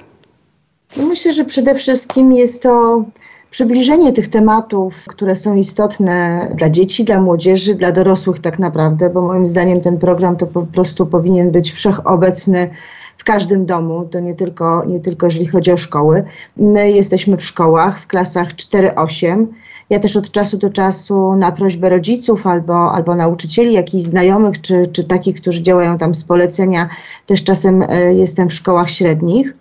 No 0.96 1.06
myślę, 1.06 1.32
że 1.32 1.44
przede 1.44 1.74
wszystkim 1.74 2.32
jest 2.32 2.62
to 2.62 3.04
przybliżenie 3.50 4.12
tych 4.12 4.30
tematów, 4.30 4.94
które 5.06 5.36
są 5.36 5.54
istotne 5.54 6.48
dla 6.54 6.70
dzieci, 6.70 7.04
dla 7.04 7.20
młodzieży, 7.20 7.74
dla 7.74 7.92
dorosłych 7.92 8.40
tak 8.40 8.58
naprawdę, 8.58 9.10
bo 9.10 9.20
moim 9.20 9.46
zdaniem 9.46 9.80
ten 9.80 9.98
program 9.98 10.36
to 10.36 10.46
po 10.46 10.62
prostu 10.62 11.06
powinien 11.06 11.50
być 11.50 11.72
wszechobecny 11.72 12.70
w 13.18 13.24
każdym 13.24 13.66
domu, 13.66 14.08
to 14.10 14.20
nie 14.20 14.34
tylko, 14.34 14.84
nie 14.86 15.00
tylko 15.00 15.26
jeżeli 15.26 15.46
chodzi 15.46 15.72
o 15.72 15.76
szkoły. 15.76 16.24
My 16.56 16.90
jesteśmy 16.90 17.36
w 17.36 17.44
szkołach 17.44 18.00
w 18.00 18.06
klasach 18.06 18.48
4-8. 18.48 19.46
Ja 19.90 20.00
też 20.00 20.16
od 20.16 20.30
czasu 20.30 20.58
do 20.58 20.70
czasu 20.70 21.36
na 21.36 21.52
prośbę 21.52 21.88
rodziców 21.88 22.46
albo, 22.46 22.92
albo 22.92 23.16
nauczycieli, 23.16 23.72
jakichś 23.72 24.04
znajomych, 24.04 24.60
czy, 24.60 24.88
czy 24.92 25.04
takich, 25.04 25.40
którzy 25.40 25.62
działają 25.62 25.98
tam 25.98 26.14
z 26.14 26.24
polecenia, 26.24 26.88
też 27.26 27.44
czasem 27.44 27.82
e, 27.82 28.14
jestem 28.14 28.48
w 28.48 28.54
szkołach 28.54 28.90
średnich 28.90 29.54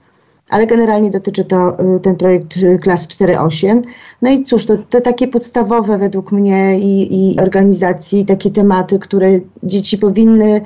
ale 0.49 0.67
generalnie 0.67 1.11
dotyczy 1.11 1.45
to 1.45 1.79
y, 1.95 1.99
ten 1.99 2.15
projekt 2.15 2.57
y, 2.57 2.79
klas 2.79 3.07
4-8. 3.07 3.81
No 4.21 4.29
i 4.29 4.43
cóż, 4.43 4.65
to 4.65 4.77
te 4.77 5.01
takie 5.01 5.27
podstawowe 5.27 5.97
według 5.97 6.31
mnie 6.31 6.79
i, 6.79 7.31
i 7.31 7.39
organizacji, 7.39 8.25
takie 8.25 8.51
tematy, 8.51 8.99
które 8.99 9.39
dzieci 9.63 9.97
powinny 9.97 10.61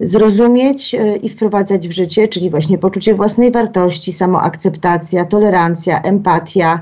zrozumieć 0.00 0.96
i 1.22 1.28
wprowadzać 1.28 1.88
w 1.88 1.92
życie, 1.92 2.28
czyli 2.28 2.50
właśnie 2.50 2.78
poczucie 2.78 3.14
własnej 3.14 3.50
wartości, 3.50 4.12
samoakceptacja, 4.12 5.24
tolerancja, 5.24 6.00
empatia, 6.00 6.80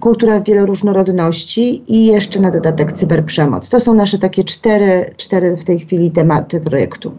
kultura 0.00 0.40
wieloróżnorodności 0.40 1.92
i 1.92 2.06
jeszcze 2.06 2.40
na 2.40 2.50
dodatek 2.50 2.92
cyberprzemoc. 2.92 3.68
To 3.68 3.80
są 3.80 3.94
nasze 3.94 4.18
takie 4.18 4.44
cztery, 4.44 5.14
cztery 5.16 5.56
w 5.56 5.64
tej 5.64 5.78
chwili 5.78 6.10
tematy 6.10 6.60
projektu. 6.60 7.12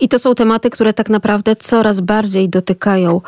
I 0.00 0.08
to 0.08 0.18
są 0.18 0.34
tematy, 0.34 0.70
które 0.70 0.92
tak 0.92 1.10
naprawdę 1.10 1.56
coraz 1.56 2.00
bardziej 2.00 2.48
dotykają 2.48 3.20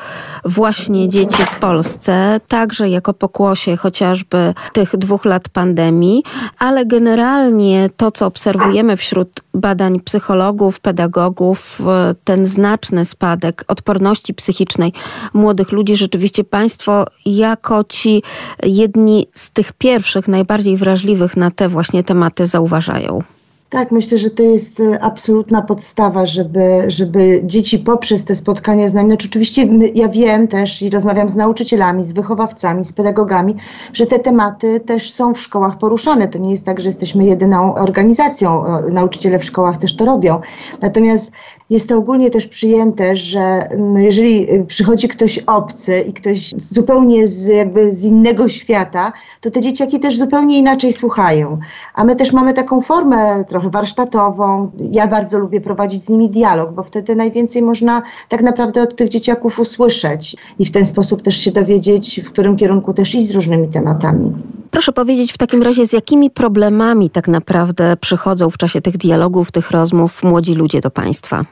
właśnie 0.45 1.09
dzieci 1.09 1.43
w 1.47 1.59
Polsce, 1.59 2.41
także 2.49 2.89
jako 2.89 3.15
pokłosie 3.15 3.77
chociażby 3.77 4.55
tych 4.73 4.97
dwóch 4.97 5.25
lat 5.25 5.49
pandemii, 5.49 6.23
ale 6.59 6.87
generalnie 6.87 7.91
to, 7.97 8.11
co 8.11 8.27
obserwujemy 8.27 8.97
wśród 8.97 9.41
badań 9.55 10.01
psychologów, 10.01 10.81
pedagogów, 10.81 11.83
ten 12.25 12.47
znaczny 12.47 13.05
spadek 13.05 13.65
odporności 13.69 14.35
psychicznej 14.35 14.93
młodych 15.35 15.73
ludzi, 15.73 15.97
rzeczywiście 15.97 16.45
Państwo 16.45 17.07
jako 17.27 17.85
ci 17.85 18.23
jedni 18.63 19.27
z 19.33 19.51
tych 19.51 19.73
pierwszych, 19.73 20.29
najbardziej 20.29 20.77
wrażliwych 20.77 21.37
na 21.37 21.51
te 21.51 21.69
właśnie 21.69 22.05
tematy 22.05 22.47
zauważają. 22.47 23.23
Tak, 23.71 23.91
myślę, 23.91 24.19
że 24.19 24.31
to 24.31 24.43
jest 24.43 24.81
e, 24.81 25.01
absolutna 25.01 25.63
podstawa, 25.63 26.27
żeby, 26.27 26.85
żeby 26.89 27.41
dzieci 27.45 27.79
poprzez 27.79 28.25
te 28.25 28.35
spotkania 28.35 28.89
z 28.89 28.95
nami, 28.95 29.09
znaczy 29.09 29.29
oczywiście 29.29 29.69
ja 29.95 30.09
wiem 30.09 30.49
też 30.49 30.83
i 30.83 30.91
rozmawiam 30.91 31.29
z 31.29 31.37
nauczycielami, 31.37 32.05
z 32.05 32.13
wychowawcami, 32.13 32.85
z 32.85 32.93
pedagogami, 32.93 33.57
że 33.93 34.07
te 34.07 34.19
tematy 34.19 34.81
też 34.81 35.13
są 35.13 35.35
w 35.35 35.41
szkołach 35.41 35.79
poruszane. 35.79 36.29
To 36.29 36.39
nie 36.39 36.51
jest 36.51 36.67
tak, 36.67 36.81
że 36.81 36.89
jesteśmy 36.89 37.25
jedyną 37.25 37.75
organizacją, 37.75 38.67
e, 38.67 38.91
nauczyciele 38.91 39.39
w 39.39 39.45
szkołach 39.45 39.79
też 39.79 39.97
to 39.97 40.05
robią. 40.05 40.41
Natomiast 40.81 41.33
jest 41.71 41.89
to 41.89 41.99
ogólnie 41.99 42.31
też 42.31 42.47
przyjęte, 42.47 43.17
że 43.17 43.69
no, 43.79 43.99
jeżeli 43.99 44.55
y, 44.55 44.65
przychodzi 44.65 45.09
ktoś 45.09 45.39
obcy 45.39 46.01
i 46.01 46.13
ktoś 46.13 46.55
zupełnie 46.59 47.27
z, 47.27 47.47
jakby 47.47 47.95
z 47.95 48.05
innego 48.05 48.49
świata, 48.49 49.13
to 49.41 49.51
te 49.51 49.61
dzieciaki 49.61 50.01
też 50.01 50.19
zupełnie 50.19 50.59
inaczej 50.59 50.93
słuchają. 50.93 51.59
A 51.95 52.05
my 52.05 52.17
też 52.17 52.33
mamy 52.33 52.55
taką 52.55 52.81
formę 52.81 53.45
trochę 53.45 53.60
trochę 53.61 53.71
warsztatową. 53.71 54.71
Ja 54.79 55.07
bardzo 55.07 55.39
lubię 55.39 55.61
prowadzić 55.61 56.05
z 56.05 56.09
nimi 56.09 56.31
dialog, 56.31 56.73
bo 56.73 56.83
wtedy 56.83 57.17
najwięcej 57.17 57.63
można 57.63 58.03
tak 58.29 58.43
naprawdę 58.43 58.83
od 58.83 58.97
tych 58.97 59.09
dzieciaków 59.09 59.59
usłyszeć 59.59 60.37
i 60.59 60.65
w 60.65 60.71
ten 60.71 60.87
sposób 60.87 61.23
też 61.23 61.37
się 61.37 61.53
dowiedzieć, 61.53 62.21
w 62.25 62.27
którym 62.33 62.57
kierunku 62.57 62.95
też 62.95 63.15
iść 63.15 63.27
z 63.27 63.31
różnymi 63.31 63.69
tematami. 63.69 64.33
Proszę 64.71 64.93
powiedzieć 64.93 65.33
w 65.33 65.39
takim 65.39 65.63
razie, 65.63 65.87
z 65.87 65.93
jakimi 65.93 66.31
problemami 66.31 67.11
tak 67.11 67.29
naprawdę 67.29 67.97
przychodzą 67.97 68.51
w 68.51 68.59
czasie 68.59 68.81
tych 68.81 68.97
dialogów, 68.97 69.53
tych 69.53 69.71
rozmów 69.71 70.23
młodzi 70.23 70.55
ludzie 70.55 70.81
do 70.81 70.91
Państwa? 70.91 71.45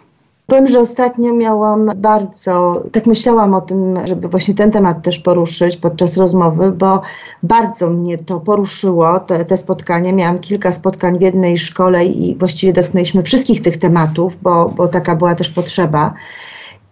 Powiem, 0.51 0.69
że 0.69 0.81
ostatnio 0.81 1.35
miałam 1.35 1.91
bardzo, 1.97 2.83
tak 2.93 3.07
myślałam 3.07 3.55
o 3.55 3.61
tym, 3.61 4.07
żeby 4.07 4.29
właśnie 4.29 4.55
ten 4.55 4.71
temat 4.71 5.03
też 5.03 5.19
poruszyć 5.19 5.77
podczas 5.77 6.17
rozmowy, 6.17 6.73
bo 6.73 7.01
bardzo 7.43 7.91
mnie 7.91 8.19
to 8.19 8.41
poruszyło, 8.41 9.21
te, 9.21 9.45
te 9.45 9.57
spotkanie. 9.57 10.13
Miałam 10.13 10.39
kilka 10.39 10.73
spotkań 10.73 11.19
w 11.19 11.21
jednej 11.21 11.59
szkole 11.59 12.07
i 12.07 12.37
właściwie 12.37 12.73
dotknęliśmy 12.73 13.23
wszystkich 13.23 13.63
tych 13.63 13.77
tematów, 13.77 14.33
bo, 14.43 14.69
bo 14.69 14.89
taka 14.89 15.17
była 15.17 15.35
też 15.35 15.51
potrzeba. 15.51 16.15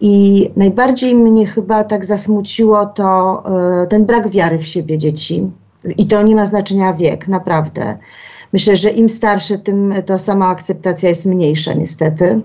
I 0.00 0.50
najbardziej 0.56 1.14
mnie 1.14 1.46
chyba 1.46 1.84
tak 1.84 2.04
zasmuciło 2.04 2.86
to 2.86 3.42
y, 3.84 3.86
ten 3.86 4.06
brak 4.06 4.28
wiary 4.28 4.58
w 4.58 4.66
siebie 4.66 4.98
dzieci. 4.98 5.50
I 5.98 6.06
to 6.06 6.22
nie 6.22 6.36
ma 6.36 6.46
znaczenia 6.46 6.92
wiek, 6.94 7.28
naprawdę. 7.28 7.98
Myślę, 8.52 8.76
że 8.76 8.90
im 8.90 9.08
starsze, 9.08 9.58
tym 9.58 9.94
to 10.06 10.18
sama 10.18 10.48
akceptacja 10.48 11.08
jest 11.08 11.26
mniejsza, 11.26 11.72
niestety. 11.72 12.40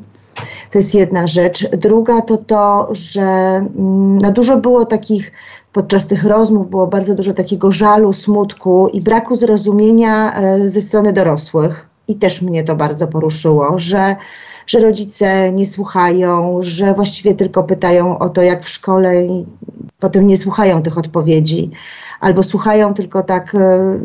To 0.71 0.77
jest 0.77 0.95
jedna 0.95 1.27
rzecz. 1.27 1.69
Druga 1.69 2.21
to 2.21 2.38
to, 2.38 2.89
że 2.91 3.21
mm, 3.21 4.17
no 4.17 4.31
dużo 4.31 4.57
było 4.57 4.86
takich, 4.86 5.31
podczas 5.74 6.07
tych 6.07 6.24
rozmów 6.24 6.69
było 6.69 6.88
bardzo 6.88 7.15
dużo 7.15 7.33
takiego 7.33 7.71
żalu, 7.71 8.13
smutku 8.13 8.88
i 8.93 9.01
braku 9.01 9.36
zrozumienia 9.36 10.33
e, 10.33 10.69
ze 10.69 10.81
strony 10.81 11.13
dorosłych. 11.13 11.88
I 12.07 12.15
też 12.15 12.41
mnie 12.41 12.63
to 12.63 12.75
bardzo 12.75 13.07
poruszyło, 13.07 13.79
że, 13.79 14.15
że 14.67 14.79
rodzice 14.79 15.51
nie 15.51 15.65
słuchają, 15.65 16.60
że 16.62 16.93
właściwie 16.93 17.33
tylko 17.33 17.63
pytają 17.63 18.19
o 18.19 18.29
to, 18.29 18.41
jak 18.41 18.63
w 18.63 18.69
szkole, 18.69 19.25
i 19.25 19.45
potem 20.00 20.27
nie 20.27 20.38
słuchają 20.38 20.81
tych 20.81 20.98
odpowiedzi 20.98 21.71
albo 22.22 22.44
słuchają 22.44 22.94
tylko 22.94 23.24
tak, 23.24 23.56
e, 23.56 24.00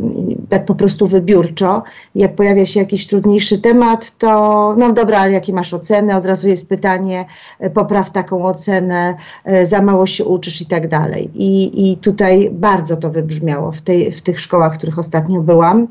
tak 0.49 0.65
po 0.65 0.75
prostu 0.75 1.07
wybiórczo. 1.07 1.83
Jak 2.15 2.35
pojawia 2.35 2.67
się 2.67 2.81
jakiś 2.81 3.07
trudniejszy 3.07 3.59
temat, 3.59 4.19
to 4.19 4.75
no 4.79 4.93
dobra, 4.93 5.19
ale 5.19 5.33
jakie 5.33 5.53
masz 5.53 5.75
oceny? 5.75 6.17
Od 6.17 6.27
razu 6.27 6.49
jest 6.49 6.69
pytanie, 6.69 7.25
e, 7.61 7.71
popraw 7.71 8.11
taką 8.11 8.45
ocenę, 8.45 9.15
e, 9.45 9.67
za 9.67 9.83
mało 9.83 10.07
się 10.07 10.25
uczysz 10.25 10.61
i 10.61 10.67
tak 10.67 10.89
dalej. 10.89 11.31
I, 11.35 11.91
i 11.91 11.97
tutaj 11.97 12.51
bardzo 12.53 12.97
to 12.97 13.11
wybrzmiało 13.11 13.73
w, 13.73 13.81
tej, 13.81 14.13
w 14.13 14.23
tych 14.23 14.41
szkołach, 14.41 14.75
w 14.75 14.79
których 14.79 14.99
ostatnio 14.99 15.41
byłam. 15.41 15.87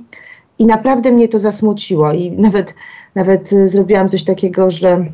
I 0.60 0.66
naprawdę 0.66 1.12
mnie 1.12 1.28
to 1.28 1.40
zasmuciło 1.40 2.14
i 2.14 2.32
nawet, 2.32 2.74
nawet 3.16 3.50
zrobiłam 3.66 4.10
coś 4.10 4.24
takiego, 4.24 4.72
że 4.72 5.06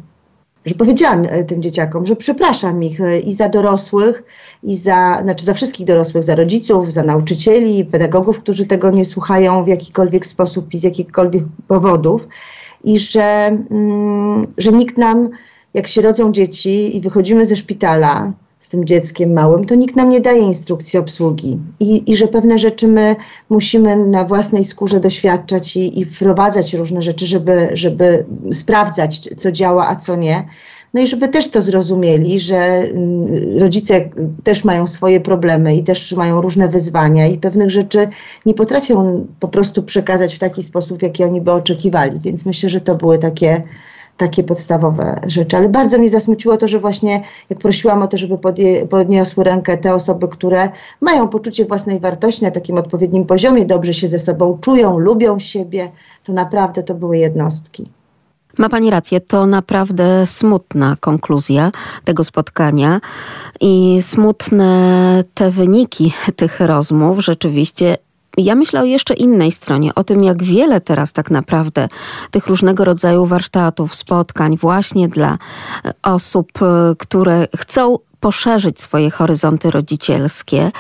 że 0.66 0.76
powiedziałam 0.76 1.26
e, 1.30 1.44
tym 1.44 1.62
dzieciakom, 1.62 2.06
że 2.06 2.16
przepraszam 2.16 2.84
ich 2.84 3.02
e, 3.02 3.20
i 3.20 3.34
za 3.34 3.50
dorosłych, 3.50 4.24
i 4.64 4.78
za, 4.78 5.18
znaczy 5.22 5.46
za 5.46 5.54
wszystkich 5.54 5.86
dorosłych, 5.86 6.24
za 6.24 6.36
rodziców, 6.36 6.94
za 6.94 7.04
nauczycieli, 7.04 7.86
pedagogów, 7.86 8.40
którzy 8.40 8.66
tego 8.66 8.90
nie 8.90 9.06
słuchają 9.06 9.64
w 9.64 9.68
jakikolwiek 9.68 10.26
sposób 10.26 10.74
i 10.74 10.78
z 10.78 10.84
jakichkolwiek 10.84 11.44
powodów. 11.68 12.28
I 12.84 13.00
że, 13.00 13.58
mm, 13.72 14.42
że 14.58 14.72
nikt 14.72 14.98
nam, 14.98 15.30
jak 15.74 15.88
się 15.88 16.02
rodzą 16.02 16.32
dzieci 16.32 16.98
i 16.98 17.02
wychodzimy 17.02 17.46
ze 17.46 17.56
szpitala, 17.56 18.32
tym 18.72 18.86
dzieckiem 18.86 19.34
małym, 19.34 19.66
to 19.66 19.76
nikt 19.76 19.96
nam 19.96 20.10
nie 20.10 20.22
daje 20.22 20.42
instrukcji 20.42 21.00
obsługi 21.00 21.60
i, 21.80 22.12
i 22.12 22.16
że 22.16 22.28
pewne 22.28 22.60
rzeczy 22.60 22.88
my 22.88 23.16
musimy 23.50 23.98
na 23.98 24.24
własnej 24.24 24.64
skórze 24.64 25.00
doświadczać 25.00 25.78
i, 25.78 26.00
i 26.00 26.06
wprowadzać 26.06 26.74
różne 26.74 27.02
rzeczy, 27.02 27.26
żeby, 27.26 27.70
żeby 27.74 28.26
sprawdzać, 28.54 29.30
co 29.38 29.52
działa, 29.52 29.88
a 29.88 29.96
co 29.96 30.16
nie. 30.16 30.48
No 30.94 31.02
i 31.02 31.08
żeby 31.08 31.28
też 31.28 31.50
to 31.50 31.62
zrozumieli, 31.62 32.40
że 32.40 32.58
mm, 32.58 33.60
rodzice 33.60 34.10
też 34.44 34.64
mają 34.64 34.88
swoje 34.88 35.20
problemy 35.20 35.76
i 35.76 35.84
też 35.84 36.12
mają 36.12 36.42
różne 36.42 36.68
wyzwania 36.68 37.28
i 37.28 37.38
pewnych 37.38 37.70
rzeczy 37.70 38.08
nie 38.46 38.54
potrafią 38.54 39.28
po 39.40 39.48
prostu 39.48 39.84
przekazać 39.84 40.36
w 40.36 40.40
taki 40.40 40.64
sposób, 40.64 41.02
jaki 41.02 41.24
oni 41.24 41.42
by 41.42 41.52
oczekiwali. 41.52 42.20
Więc 42.20 42.46
myślę, 42.46 42.70
że 42.70 42.82
to 42.82 42.96
były 42.96 43.20
takie 43.20 43.64
takie 44.18 44.44
podstawowe 44.44 45.22
rzeczy. 45.28 45.58
Ale 45.58 45.70
bardzo 45.70 45.98
mnie 45.98 46.10
zasmuciło 46.10 46.58
to, 46.58 46.68
że 46.68 46.80
właśnie 46.80 47.24
jak 47.50 47.60
prosiłam 47.60 48.04
o 48.04 48.08
to, 48.08 48.18
żeby 48.18 48.38
podje, 48.38 48.88
podniosły 48.88 49.44
rękę 49.44 49.78
te 49.78 49.96
osoby, 49.96 50.28
które 50.28 50.70
mają 51.02 51.28
poczucie 51.28 51.66
własnej 51.66 52.00
wartości 52.00 52.44
na 52.44 52.52
takim 52.52 52.78
odpowiednim 52.78 53.26
poziomie, 53.26 53.66
dobrze 53.66 53.94
się 53.94 54.08
ze 54.08 54.20
sobą 54.20 54.58
czują, 54.62 55.00
lubią 55.00 55.40
siebie, 55.40 55.92
to 56.24 56.34
naprawdę 56.34 56.84
to 56.84 56.94
były 56.94 57.18
jednostki. 57.18 57.90
Ma 58.58 58.70
Pani 58.70 58.90
rację, 58.90 59.22
to 59.22 59.46
naprawdę 59.46 60.26
smutna 60.26 60.98
konkluzja 61.00 61.72
tego 62.04 62.24
spotkania 62.24 63.00
i 63.62 63.98
smutne 64.02 65.24
te 65.34 65.52
wyniki 65.52 66.14
tych 66.36 66.60
rozmów. 66.60 67.20
Rzeczywiście 67.20 67.98
ja 68.38 68.56
myślę 68.56 68.82
o 68.82 68.86
jeszcze 68.86 69.14
innej 69.14 69.52
stronie, 69.52 69.96
o 69.96 70.04
tym, 70.04 70.24
jak 70.24 70.44
wiele 70.44 70.82
teraz 70.82 71.14
tak 71.14 71.32
naprawdę 71.32 71.90
tych 72.32 72.48
różnego 72.48 72.86
rodzaju 72.86 73.26
warsztatów, 73.26 73.96
spotkań 73.96 74.58
właśnie 74.58 75.08
dla 75.08 75.38
osób, 76.04 76.52
które 76.98 77.48
chcą 77.58 77.98
poszerzyć 78.22 78.82
swoje 78.82 79.12
horyzonty 79.12 79.72
rodzicielskie, 79.72 80.72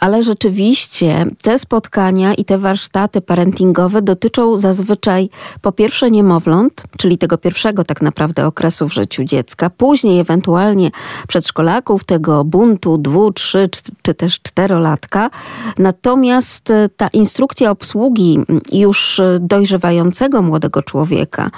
ale 0.00 0.22
rzeczywiście 0.22 1.26
te 1.42 1.58
spotkania 1.58 2.34
i 2.34 2.44
te 2.44 2.58
warsztaty 2.58 3.20
parentingowe 3.20 4.02
dotyczą 4.02 4.56
zazwyczaj 4.56 5.28
po 5.62 5.72
pierwsze 5.72 6.10
niemowląt, 6.10 6.82
czyli 6.98 7.18
tego 7.18 7.38
pierwszego 7.38 7.84
tak 7.84 8.02
naprawdę 8.02 8.46
okresu 8.46 8.88
w 8.88 8.92
życiu 8.92 9.24
dziecka, 9.24 9.70
później 9.70 10.20
ewentualnie 10.20 10.90
przedszkolaków, 11.28 12.04
tego 12.04 12.44
buntu 12.44 12.98
dwu, 12.98 13.32
trzy 13.32 13.68
czy 14.02 14.14
też 14.14 14.40
czterolatka. 14.40 15.30
Natomiast 15.78 16.70
e, 16.70 16.88
ta 16.96 17.08
instrukcja 17.08 17.70
obsługi 17.70 18.38
już 18.72 19.20
dojrzewającego 19.40 20.42
młodego 20.42 20.82
człowieka, 20.82 21.50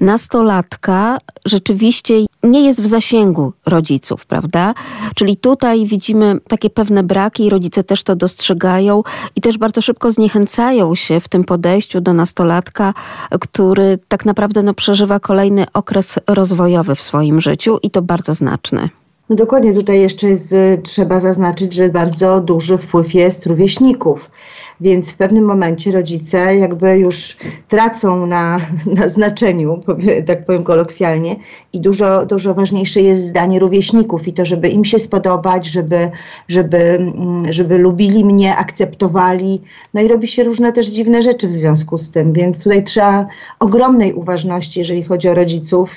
nastolatka, 0.00 1.18
rzeczywiście 1.44 2.14
nie 2.42 2.66
jest 2.66 2.82
w 2.82 2.86
zasięgu 2.86 3.52
rodziców, 3.66 4.26
prawda? 4.26 4.74
Czyli 5.14 5.36
tutaj 5.36 5.86
widzimy 5.86 6.38
takie 6.48 6.70
pewne 6.70 7.02
braki 7.02 7.46
i 7.46 7.50
rodzice 7.50 7.84
też 7.84 8.02
to 8.02 8.16
dostrzegają 8.16 9.02
i 9.36 9.40
też 9.40 9.58
bardzo 9.58 9.82
szybko 9.82 10.12
zniechęcają 10.12 10.94
się 10.94 11.20
w 11.20 11.28
tym 11.28 11.44
podejściu 11.44 12.00
do 12.00 12.14
nastolatka, 12.14 12.94
który 13.40 13.98
tak 14.08 14.24
naprawdę 14.24 14.62
no, 14.62 14.74
przeżywa 14.74 15.20
kolejny 15.20 15.66
okres 15.72 16.18
rozwojowy 16.26 16.94
w 16.94 17.02
swoim 17.02 17.40
życiu 17.40 17.78
i 17.82 17.90
to 17.90 18.02
bardzo 18.02 18.34
znaczny. 18.34 18.88
No 19.30 19.36
dokładnie, 19.36 19.74
tutaj 19.74 20.00
jeszcze 20.00 20.28
jest, 20.28 20.54
trzeba 20.82 21.20
zaznaczyć, 21.20 21.72
że 21.72 21.88
bardzo 21.88 22.40
duży 22.40 22.78
wpływ 22.78 23.14
jest 23.14 23.46
rówieśników. 23.46 24.30
Więc 24.80 25.10
w 25.10 25.16
pewnym 25.16 25.44
momencie 25.44 25.92
rodzice 25.92 26.56
jakby 26.56 26.98
już 26.98 27.36
tracą 27.68 28.26
na, 28.26 28.60
na 28.96 29.08
znaczeniu, 29.08 29.80
tak 30.26 30.46
powiem 30.46 30.64
kolokwialnie, 30.64 31.36
i 31.72 31.80
dużo, 31.80 32.26
dużo 32.26 32.54
ważniejsze 32.54 33.00
jest 33.00 33.26
zdanie 33.26 33.58
rówieśników 33.58 34.28
i 34.28 34.32
to, 34.32 34.44
żeby 34.44 34.68
im 34.68 34.84
się 34.84 34.98
spodobać, 34.98 35.66
żeby, 35.66 36.10
żeby, 36.48 36.78
mm, 36.78 37.52
żeby 37.52 37.78
lubili 37.78 38.24
mnie, 38.24 38.56
akceptowali. 38.56 39.62
No 39.94 40.00
i 40.00 40.08
robi 40.08 40.28
się 40.28 40.44
różne 40.44 40.72
też 40.72 40.86
dziwne 40.86 41.22
rzeczy 41.22 41.48
w 41.48 41.52
związku 41.52 41.98
z 41.98 42.10
tym, 42.10 42.32
więc 42.32 42.64
tutaj 42.64 42.84
trzeba 42.84 43.26
ogromnej 43.58 44.14
uważności, 44.14 44.80
jeżeli 44.80 45.02
chodzi 45.02 45.28
o 45.28 45.34
rodziców 45.34 45.90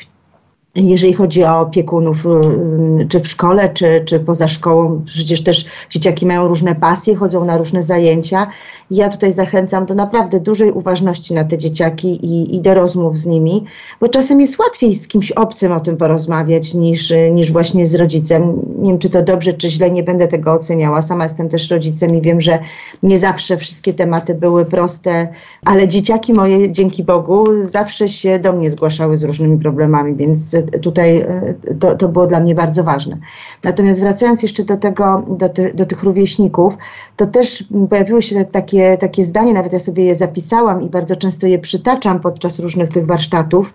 jeżeli 0.75 1.13
chodzi 1.13 1.43
o 1.43 1.59
opiekunów, 1.59 2.25
y, 2.25 3.07
czy 3.09 3.19
w 3.19 3.27
szkole, 3.27 3.69
czy, 3.73 4.01
czy 4.05 4.19
poza 4.19 4.47
szkołą, 4.47 5.01
przecież 5.05 5.43
też 5.43 5.65
dzieciaki 5.89 6.25
mają 6.25 6.47
różne 6.47 6.75
pasje, 6.75 7.15
chodzą 7.15 7.45
na 7.45 7.57
różne 7.57 7.83
zajęcia. 7.83 8.47
Ja 8.91 9.09
tutaj 9.09 9.33
zachęcam 9.33 9.85
do 9.85 9.95
naprawdę 9.95 10.39
dużej 10.39 10.71
uważności 10.71 11.33
na 11.33 11.43
te 11.43 11.57
dzieciaki 11.57 12.25
i, 12.25 12.55
i 12.55 12.61
do 12.61 12.73
rozmów 12.73 13.17
z 13.17 13.25
nimi, 13.25 13.65
bo 14.01 14.07
czasem 14.07 14.41
jest 14.41 14.59
łatwiej 14.59 14.95
z 14.95 15.07
kimś 15.07 15.31
obcym 15.31 15.71
o 15.71 15.79
tym 15.79 15.97
porozmawiać 15.97 16.73
niż, 16.73 17.13
niż 17.31 17.51
właśnie 17.51 17.85
z 17.85 17.95
rodzicem. 17.95 18.61
Nie 18.77 18.91
wiem, 18.91 18.99
czy 18.99 19.09
to 19.09 19.23
dobrze, 19.23 19.53
czy 19.53 19.69
źle, 19.69 19.91
nie 19.91 20.03
będę 20.03 20.27
tego 20.27 20.53
oceniała. 20.53 21.01
Sama 21.01 21.23
jestem 21.23 21.49
też 21.49 21.71
rodzicem 21.71 22.15
i 22.15 22.21
wiem, 22.21 22.41
że 22.41 22.59
nie 23.03 23.17
zawsze 23.17 23.57
wszystkie 23.57 23.93
tematy 23.93 24.35
były 24.35 24.65
proste, 24.65 25.27
ale 25.65 25.87
dzieciaki 25.87 26.33
moje, 26.33 26.71
dzięki 26.71 27.03
Bogu, 27.03 27.45
zawsze 27.63 28.09
się 28.09 28.39
do 28.39 28.51
mnie 28.51 28.69
zgłaszały 28.69 29.17
z 29.17 29.23
różnymi 29.23 29.59
problemami, 29.59 30.15
więc 30.15 30.55
tutaj 30.63 31.17
e, 31.17 31.53
to, 31.79 31.95
to 31.95 32.09
było 32.09 32.27
dla 32.27 32.39
mnie 32.39 32.55
bardzo 32.55 32.83
ważne. 32.83 33.17
Natomiast 33.63 33.99
wracając 33.99 34.43
jeszcze 34.43 34.63
do 34.63 34.77
tego, 34.77 35.25
do, 35.27 35.49
ty, 35.49 35.73
do 35.73 35.85
tych 35.85 36.03
rówieśników, 36.03 36.73
to 37.15 37.25
też 37.27 37.63
pojawiły 37.89 38.21
się 38.21 38.45
takie, 38.45 38.97
takie 38.97 39.23
zdanie, 39.23 39.53
nawet 39.53 39.73
ja 39.73 39.79
sobie 39.79 40.05
je 40.05 40.15
zapisałam 40.15 40.81
i 40.81 40.89
bardzo 40.89 41.15
często 41.15 41.47
je 41.47 41.59
przytaczam 41.59 42.19
podczas 42.19 42.59
różnych 42.59 42.89
tych 42.89 43.05
warsztatów. 43.05 43.73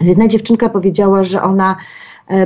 Jedna 0.00 0.28
dziewczynka 0.28 0.68
powiedziała, 0.68 1.24
że 1.24 1.42
ona 1.42 1.76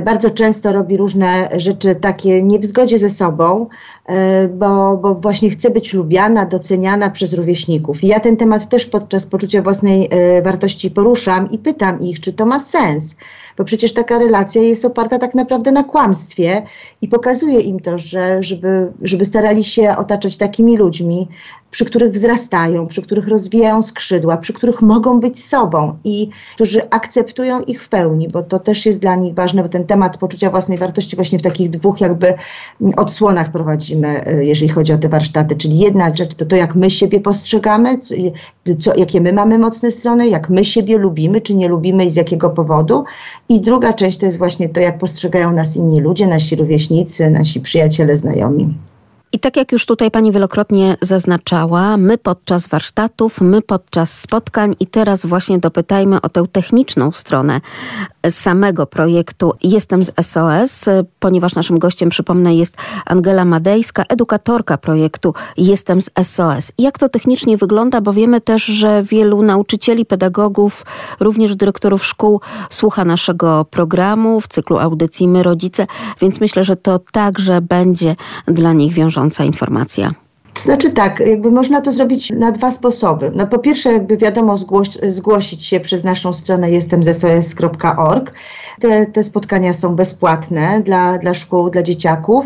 bardzo 0.05 0.29
często 0.29 0.71
robi 0.73 0.97
różne 0.97 1.49
rzeczy 1.57 1.95
takie 1.95 2.43
nie 2.43 2.59
w 2.59 2.65
zgodzie 2.65 2.99
ze 2.99 3.09
sobą, 3.09 3.67
bo, 4.49 4.97
bo 4.97 5.15
właśnie 5.15 5.49
chce 5.49 5.69
być 5.69 5.93
lubiana, 5.93 6.45
doceniana 6.45 7.09
przez 7.09 7.33
rówieśników. 7.33 8.03
I 8.03 8.07
ja 8.07 8.19
ten 8.19 8.37
temat 8.37 8.69
też 8.69 8.85
podczas 8.85 9.25
poczucia 9.25 9.61
własnej 9.61 10.09
wartości 10.43 10.91
poruszam 10.91 11.51
i 11.51 11.57
pytam 11.57 11.99
ich, 11.99 12.19
czy 12.19 12.33
to 12.33 12.45
ma 12.45 12.59
sens 12.59 13.15
bo 13.57 13.63
przecież 13.63 13.93
taka 13.93 14.19
relacja 14.19 14.61
jest 14.61 14.85
oparta 14.85 15.19
tak 15.19 15.35
naprawdę 15.35 15.71
na 15.71 15.83
kłamstwie 15.83 16.61
i 17.01 17.07
pokazuje 17.07 17.59
im 17.59 17.79
to, 17.79 17.99
że 17.99 18.43
żeby, 18.43 18.91
żeby 19.01 19.25
starali 19.25 19.63
się 19.63 19.95
otaczać 19.97 20.37
takimi 20.37 20.77
ludźmi, 20.77 21.27
przy 21.75 21.85
których 21.85 22.11
wzrastają, 22.11 22.87
przy 22.87 23.01
których 23.01 23.27
rozwijają 23.27 23.81
skrzydła, 23.81 24.37
przy 24.37 24.53
których 24.53 24.81
mogą 24.81 25.19
być 25.19 25.45
sobą 25.45 25.97
i 26.03 26.29
którzy 26.55 26.89
akceptują 26.89 27.61
ich 27.61 27.83
w 27.83 27.89
pełni, 27.89 28.27
bo 28.27 28.43
to 28.43 28.59
też 28.59 28.85
jest 28.85 28.99
dla 28.99 29.15
nich 29.15 29.33
ważne, 29.33 29.63
bo 29.63 29.69
ten 29.69 29.85
temat 29.85 30.17
poczucia 30.17 30.49
własnej 30.49 30.77
wartości 30.77 31.15
właśnie 31.15 31.39
w 31.39 31.41
takich 31.41 31.69
dwóch 31.69 32.01
jakby 32.01 32.33
odsłonach 32.97 33.51
prowadzimy, 33.51 34.25
e, 34.25 34.45
jeżeli 34.45 34.69
chodzi 34.69 34.93
o 34.93 34.97
te 34.97 35.09
warsztaty, 35.09 35.55
czyli 35.55 35.79
jedna 35.79 36.15
rzecz 36.15 36.35
to 36.35 36.45
to, 36.45 36.55
jak 36.55 36.75
my 36.75 36.91
siebie 36.91 37.19
postrzegamy, 37.19 37.99
co, 38.79 38.95
jakie 38.95 39.21
my 39.21 39.33
mamy 39.33 39.59
mocne 39.59 39.91
strony, 39.91 40.27
jak 40.27 40.49
my 40.49 40.65
siebie 40.65 40.97
lubimy, 40.97 41.41
czy 41.41 41.55
nie 41.55 41.67
lubimy 41.67 42.05
i 42.05 42.09
z 42.09 42.15
jakiego 42.15 42.49
powodu 42.49 43.03
i 43.49 43.61
druga 43.61 43.93
część 43.93 44.17
to 44.17 44.25
jest 44.25 44.37
właśnie 44.37 44.69
to, 44.69 44.79
jak 44.79 44.97
postrzegają 44.97 45.51
nas 45.51 45.77
inni 45.77 46.01
ludzie, 46.01 46.27
nasi 46.27 46.55
rówieśnicy, 46.55 47.29
nasi 47.29 47.61
przyjaciele, 47.61 48.17
znajomi. 48.17 48.73
I 49.35 49.39
tak 49.39 49.57
jak 49.57 49.71
już 49.71 49.85
tutaj 49.85 50.11
pani 50.11 50.31
wielokrotnie 50.31 50.97
zaznaczała, 51.01 51.97
my 51.97 52.17
podczas 52.17 52.67
warsztatów, 52.67 53.41
my 53.41 53.61
podczas 53.61 54.19
spotkań 54.19 54.75
i 54.79 54.87
teraz 54.87 55.25
właśnie 55.25 55.59
dopytajmy 55.59 56.21
o 56.21 56.29
tę 56.29 56.45
techniczną 56.51 57.11
stronę 57.11 57.61
samego 58.29 58.85
projektu 58.85 59.53
Jestem 59.63 60.05
z 60.05 60.11
SOS, 60.21 60.85
ponieważ 61.19 61.55
naszym 61.55 61.79
gościem, 61.79 62.09
przypomnę, 62.09 62.55
jest 62.55 62.77
Angela 63.05 63.45
Madejska, 63.45 64.03
edukatorka 64.09 64.77
projektu 64.77 65.33
Jestem 65.57 66.01
z 66.01 66.09
SOS. 66.23 66.71
Jak 66.77 66.99
to 66.99 67.09
technicznie 67.09 67.57
wygląda, 67.57 68.01
bo 68.01 68.13
wiemy 68.13 68.41
też, 68.41 68.65
że 68.65 69.03
wielu 69.03 69.41
nauczycieli, 69.41 70.05
pedagogów, 70.05 70.85
również 71.19 71.55
dyrektorów 71.55 72.05
szkół 72.05 72.41
słucha 72.69 73.05
naszego 73.05 73.65
programu 73.65 74.41
w 74.41 74.47
cyklu 74.47 74.77
audycji 74.77 75.27
My 75.27 75.43
Rodzice, 75.43 75.87
więc 76.21 76.41
myślę, 76.41 76.63
że 76.63 76.75
to 76.75 76.99
także 76.99 77.61
będzie 77.61 78.15
dla 78.47 78.73
nich 78.73 78.93
wiążąca 78.93 79.43
informacja. 79.43 80.24
To 80.55 80.61
znaczy 80.61 80.89
tak, 80.89 81.19
jakby 81.19 81.51
można 81.51 81.81
to 81.81 81.91
zrobić 81.91 82.29
na 82.31 82.51
dwa 82.51 82.71
sposoby. 82.71 83.31
No 83.35 83.47
po 83.47 83.59
pierwsze, 83.59 83.93
jakby 83.93 84.17
wiadomo, 84.17 84.57
zgłoś, 84.57 84.89
zgłosić 85.09 85.65
się 85.65 85.79
przez 85.79 86.03
naszą 86.03 86.33
stronę 86.33 86.71
jestemzsos.org. 86.71 88.33
Te, 88.79 89.05
te 89.05 89.23
spotkania 89.23 89.73
są 89.73 89.95
bezpłatne 89.95 90.81
dla, 90.81 91.17
dla 91.17 91.33
szkół, 91.33 91.69
dla 91.69 91.83
dzieciaków. 91.83 92.45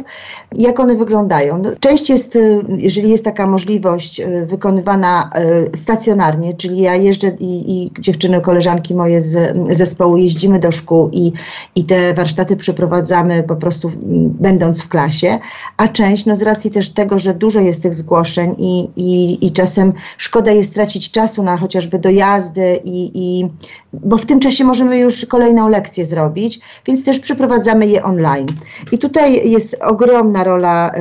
Jak 0.55 0.79
one 0.79 0.95
wyglądają? 0.95 1.57
No, 1.57 1.69
część 1.79 2.09
jest, 2.09 2.35
y, 2.35 2.61
jeżeli 2.77 3.09
jest 3.09 3.25
taka 3.25 3.47
możliwość, 3.47 4.19
y, 4.19 4.45
wykonywana 4.45 5.29
y, 5.73 5.77
stacjonarnie, 5.77 6.53
czyli 6.53 6.81
ja 6.81 6.95
jeżdżę 6.95 7.31
i, 7.39 7.83
i 7.83 7.91
dziewczyny, 7.99 8.41
koleżanki 8.41 8.95
moje 8.95 9.21
z 9.21 9.57
zespołu 9.69 10.17
jeździmy 10.17 10.59
do 10.59 10.71
szkół 10.71 11.09
i, 11.11 11.31
i 11.75 11.83
te 11.83 12.13
warsztaty 12.13 12.55
przeprowadzamy 12.55 13.43
po 13.43 13.55
prostu 13.55 13.91
będąc 14.39 14.81
w 14.81 14.87
klasie, 14.87 15.39
a 15.77 15.87
część, 15.87 16.25
no 16.25 16.35
z 16.35 16.41
racji 16.41 16.71
też 16.71 16.89
tego, 16.89 17.19
że 17.19 17.33
dużo 17.33 17.59
jest 17.59 17.83
tych 17.83 17.93
zgłoszeń 17.93 18.55
i, 18.57 18.89
i, 18.95 19.45
i 19.45 19.51
czasem 19.51 19.93
szkoda 20.17 20.51
jest 20.51 20.71
stracić 20.71 21.11
czasu 21.11 21.43
na 21.43 21.57
chociażby 21.57 21.99
dojazdy 21.99 22.79
i, 22.83 23.11
i 23.13 23.49
bo 23.93 24.17
w 24.17 24.25
tym 24.25 24.39
czasie 24.39 24.63
możemy 24.63 24.97
już 24.97 25.25
kolejną 25.25 25.69
lekcję 25.69 26.05
zrobić, 26.05 26.59
więc 26.85 27.03
też 27.03 27.19
przeprowadzamy 27.19 27.87
je 27.87 28.03
online. 28.03 28.47
I 28.91 28.97
tutaj 28.97 29.49
jest 29.49 29.77
ogromna 29.81 30.43
rola 30.43 30.91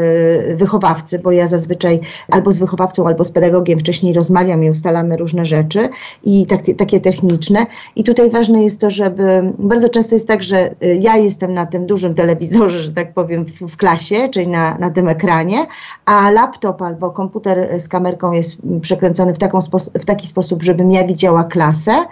y, 0.51 0.57
wychowawcy, 0.57 1.19
bo 1.19 1.33
ja 1.33 1.47
zazwyczaj 1.47 2.01
albo 2.31 2.53
z 2.53 2.59
wychowawcą, 2.59 3.07
albo 3.07 3.25
z 3.25 3.31
pedagogiem 3.31 3.79
wcześniej 3.79 4.15
rozmawiam 4.15 4.65
i 4.65 4.71
ustalamy 4.71 5.17
różne 5.17 5.45
rzeczy 5.45 5.89
i 6.25 6.47
tak, 6.47 6.61
takie 6.79 7.01
techniczne. 7.01 7.67
I 7.97 8.05
tutaj 8.05 8.31
ważne 8.31 8.65
jest 8.65 8.81
to, 8.81 8.91
żeby 8.91 9.53
bardzo 9.59 9.89
często 9.89 10.15
jest 10.15 10.29
tak, 10.29 10.43
że 10.43 10.71
y, 10.83 10.99
ja 11.01 11.17
jestem 11.17 11.55
na 11.55 11.67
tym 11.67 11.87
dużym 11.87 12.15
telewizorze, 12.15 12.81
że 12.81 12.93
tak 12.93 13.15
powiem, 13.15 13.45
w, 13.45 13.73
w 13.73 13.77
klasie, 13.77 14.29
czyli 14.29 14.49
na, 14.49 14.79
na 14.79 14.91
tym 14.91 15.09
ekranie, 15.09 15.67
a 16.05 16.31
laptop 16.31 16.83
albo 16.83 17.11
komputer 17.11 17.81
z 17.81 17.89
kamerką 17.89 18.33
jest 18.33 18.57
przekręcony 18.81 19.35
w, 19.35 19.39
taką 19.39 19.59
w 19.95 20.05
taki 20.05 20.27
sposób, 20.27 20.63
żebym 20.63 20.93
ja 20.93 21.07
widziała 21.07 21.45
klasę 21.45 22.05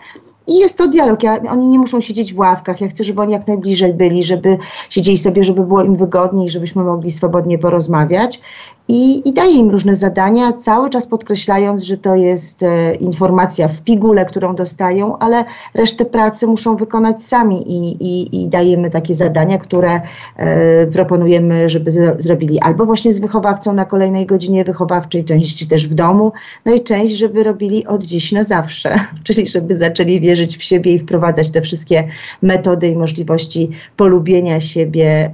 i 0.46 0.58
jest 0.58 0.78
to 0.78 0.88
dialog. 0.88 1.22
Ja, 1.22 1.40
oni 1.50 1.68
nie 1.68 1.78
muszą 1.78 2.00
siedzieć 2.00 2.34
w 2.34 2.38
ławkach. 2.38 2.80
Ja 2.80 2.88
chcę, 2.88 3.04
żeby 3.04 3.20
oni 3.20 3.32
jak 3.32 3.46
najbliżej 3.46 3.94
byli, 3.94 4.24
żeby 4.24 4.58
siedzieli 4.90 5.18
sobie, 5.18 5.44
żeby 5.44 5.62
było 5.62 5.82
im 5.82 5.96
wygodniej, 5.96 6.50
żebyśmy 6.50 6.84
mogli 6.84 7.10
swobodnie 7.10 7.58
porozmawiać 7.58 8.40
i, 8.88 9.28
i 9.28 9.32
daje 9.32 9.52
im 9.52 9.70
różne 9.70 9.96
zadania, 9.96 10.52
cały 10.52 10.90
czas 10.90 11.06
podkreślając, 11.06 11.82
że 11.82 11.96
to 11.96 12.16
jest 12.16 12.62
e, 12.62 12.94
informacja 12.94 13.68
w 13.68 13.80
pigule, 13.80 14.24
którą 14.24 14.54
dostają, 14.54 15.18
ale 15.18 15.44
resztę 15.74 16.04
pracy 16.04 16.46
muszą 16.46 16.76
wykonać 16.76 17.22
sami 17.22 17.72
i, 17.72 18.04
i, 18.04 18.42
i 18.42 18.48
dajemy 18.48 18.90
takie 18.90 19.14
zadania, 19.14 19.58
które 19.58 20.00
e, 20.36 20.86
proponujemy, 20.86 21.70
żeby 21.70 21.90
z, 21.90 22.22
zrobili 22.22 22.60
albo 22.60 22.86
właśnie 22.86 23.12
z 23.12 23.18
wychowawcą 23.18 23.72
na 23.72 23.84
kolejnej 23.84 24.26
godzinie 24.26 24.64
wychowawczej, 24.64 25.24
część 25.24 25.66
też 25.68 25.88
w 25.88 25.94
domu, 25.94 26.32
no 26.64 26.74
i 26.74 26.80
część, 26.80 27.14
żeby 27.14 27.44
robili 27.44 27.86
od 27.86 28.04
dziś 28.04 28.32
na 28.32 28.44
zawsze, 28.44 29.00
czyli 29.24 29.48
żeby 29.48 29.78
zaczęli 29.78 30.20
wierzyć 30.20 30.56
w 30.56 30.62
siebie 30.62 30.94
i 30.94 30.98
wprowadzać 30.98 31.50
te 31.50 31.60
wszystkie 31.60 32.08
metody 32.42 32.88
i 32.88 32.96
możliwości 32.96 33.70
polubienia 33.96 34.60
siebie, 34.60 35.30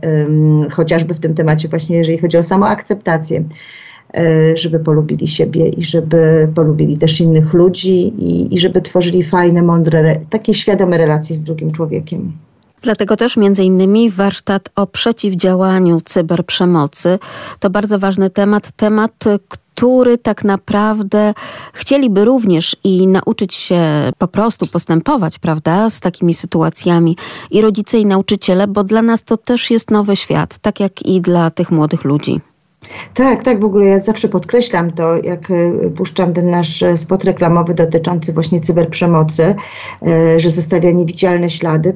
chociażby 0.73 1.15
w 1.15 1.21
tym 1.21 1.35
temacie 1.35 1.69
właśnie, 1.69 1.97
jeżeli 1.97 2.19
chodzi 2.19 2.39
o 2.39 2.43
samoakceptację 2.43 3.42
E, 4.15 4.57
żeby 4.57 4.79
polubili 4.79 5.29
siebie 5.29 5.69
i 5.69 5.85
żeby 5.85 6.49
polubili 6.55 6.99
też 6.99 7.21
innych 7.21 7.53
ludzi 7.53 8.07
i, 8.19 8.55
i 8.55 8.59
żeby 8.59 8.81
tworzyli 8.81 9.23
fajne, 9.23 9.63
mądre, 9.63 10.17
takie 10.31 10.55
świadome 10.55 10.99
relacje 10.99 11.37
z 11.37 11.43
drugim 11.43 11.71
człowiekiem. 11.71 12.33
Dlatego 12.83 13.17
też 13.17 13.37
między 13.37 13.65
innymi 13.65 14.11
warsztat 14.11 14.69
o 14.77 14.87
przeciwdziałaniu 14.87 16.01
cyberprzemocy 16.01 17.19
to 17.61 17.71
bardzo 17.71 17.99
ważny 17.99 18.31
temat, 18.31 18.73
temat, 18.73 19.25
który 19.49 20.19
tak 20.19 20.45
naprawdę 20.45 21.35
chcieliby 21.73 22.25
również 22.25 22.77
i 22.85 23.07
nauczyć 23.07 23.55
się 23.55 24.11
po 24.19 24.29
prostu 24.29 24.67
postępować, 24.67 25.39
prawda, 25.39 25.91
z 25.91 26.01
takimi 26.01 26.35
sytuacjami 26.35 27.17
i 27.51 27.63
rodzice 27.63 27.99
i 27.99 28.07
nauczyciele, 28.07 28.67
bo 28.67 28.85
dla 28.85 29.03
nas 29.03 29.25
to 29.25 29.37
też 29.37 29.71
jest 29.71 29.91
nowy 29.91 30.17
świat, 30.17 30.59
tak 30.59 30.81
jak 30.81 31.03
i 31.03 31.21
dla 31.21 31.51
tych 31.51 31.71
młodych 31.71 32.05
ludzi. 32.05 32.41
Tak, 33.15 33.43
tak, 33.43 33.61
w 33.61 33.65
ogóle 33.65 33.87
ja 33.87 34.01
zawsze 34.01 34.29
podkreślam 34.29 34.93
to, 34.93 35.17
jak 35.17 35.51
e, 35.51 35.91
puszczam 35.91 36.33
ten 36.33 36.51
nasz 36.51 36.83
e, 36.83 36.97
spot 36.97 37.25
reklamowy 37.25 37.75
dotyczący 37.75 38.33
właśnie 38.33 38.61
cyberprzemocy, 38.61 39.55
e, 40.07 40.41
że 40.41 40.51
zostawia 40.51 40.91
niewidzialne 40.91 41.51
ślady. 41.51 41.95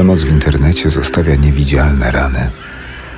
Przemoc 0.00 0.22
w 0.22 0.28
internecie 0.28 0.90
zostawia 0.90 1.34
niewidzialne 1.34 2.10
rany. 2.10 2.50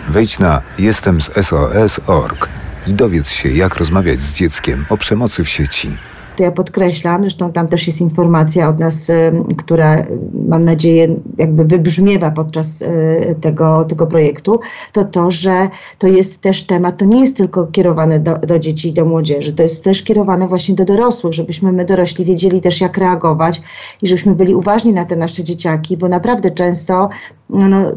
Wejdź 0.09 0.39
na 0.39 0.63
jestem 0.79 1.21
z 1.21 1.47
SOS.org 1.47 2.49
i 2.87 2.95
dowiedz 2.95 3.29
się, 3.29 3.49
jak 3.49 3.77
rozmawiać 3.77 4.23
z 4.23 4.33
dzieckiem 4.33 4.85
o 4.89 4.97
przemocy 4.97 5.45
w 5.45 5.49
sieci 5.49 5.97
to 6.37 6.43
ja 6.43 6.51
podkreślam, 6.51 7.23
zresztą 7.23 7.53
tam 7.53 7.69
też 7.69 7.87
jest 7.87 8.01
informacja 8.01 8.69
od 8.69 8.79
nas, 8.79 9.11
y, 9.11 9.33
która 9.57 9.99
y, 9.99 10.19
mam 10.49 10.65
nadzieję 10.65 11.17
jakby 11.39 11.65
wybrzmiewa 11.65 12.31
podczas 12.31 12.83
y, 12.83 13.37
tego, 13.41 13.85
tego 13.85 14.07
projektu, 14.07 14.61
to 14.93 15.05
to, 15.05 15.31
że 15.31 15.69
to 15.99 16.07
jest 16.07 16.41
też 16.41 16.67
temat, 16.67 16.99
to 16.99 17.05
nie 17.05 17.21
jest 17.21 17.37
tylko 17.37 17.67
kierowane 17.67 18.21
do, 18.21 18.39
do 18.39 18.59
dzieci 18.59 18.89
i 18.89 18.93
do 18.93 19.05
młodzieży, 19.05 19.53
to 19.53 19.63
jest 19.63 19.85
też 19.85 20.03
kierowane 20.03 20.49
właśnie 20.49 20.75
do 20.75 20.85
dorosłych, 20.85 21.33
żebyśmy 21.33 21.73
my 21.73 21.85
dorośli 21.85 22.25
wiedzieli 22.25 22.61
też 22.61 22.81
jak 22.81 22.99
reagować 22.99 23.63
i 24.03 24.09
żebyśmy 24.09 24.35
byli 24.35 24.55
uważni 24.55 24.93
na 24.93 25.05
te 25.05 25.17
nasze 25.17 25.45
dzieciaki, 25.45 25.97
bo 25.97 26.09
naprawdę 26.09 26.51
często 26.51 27.09
no, 27.53 27.69
no, 27.69 27.91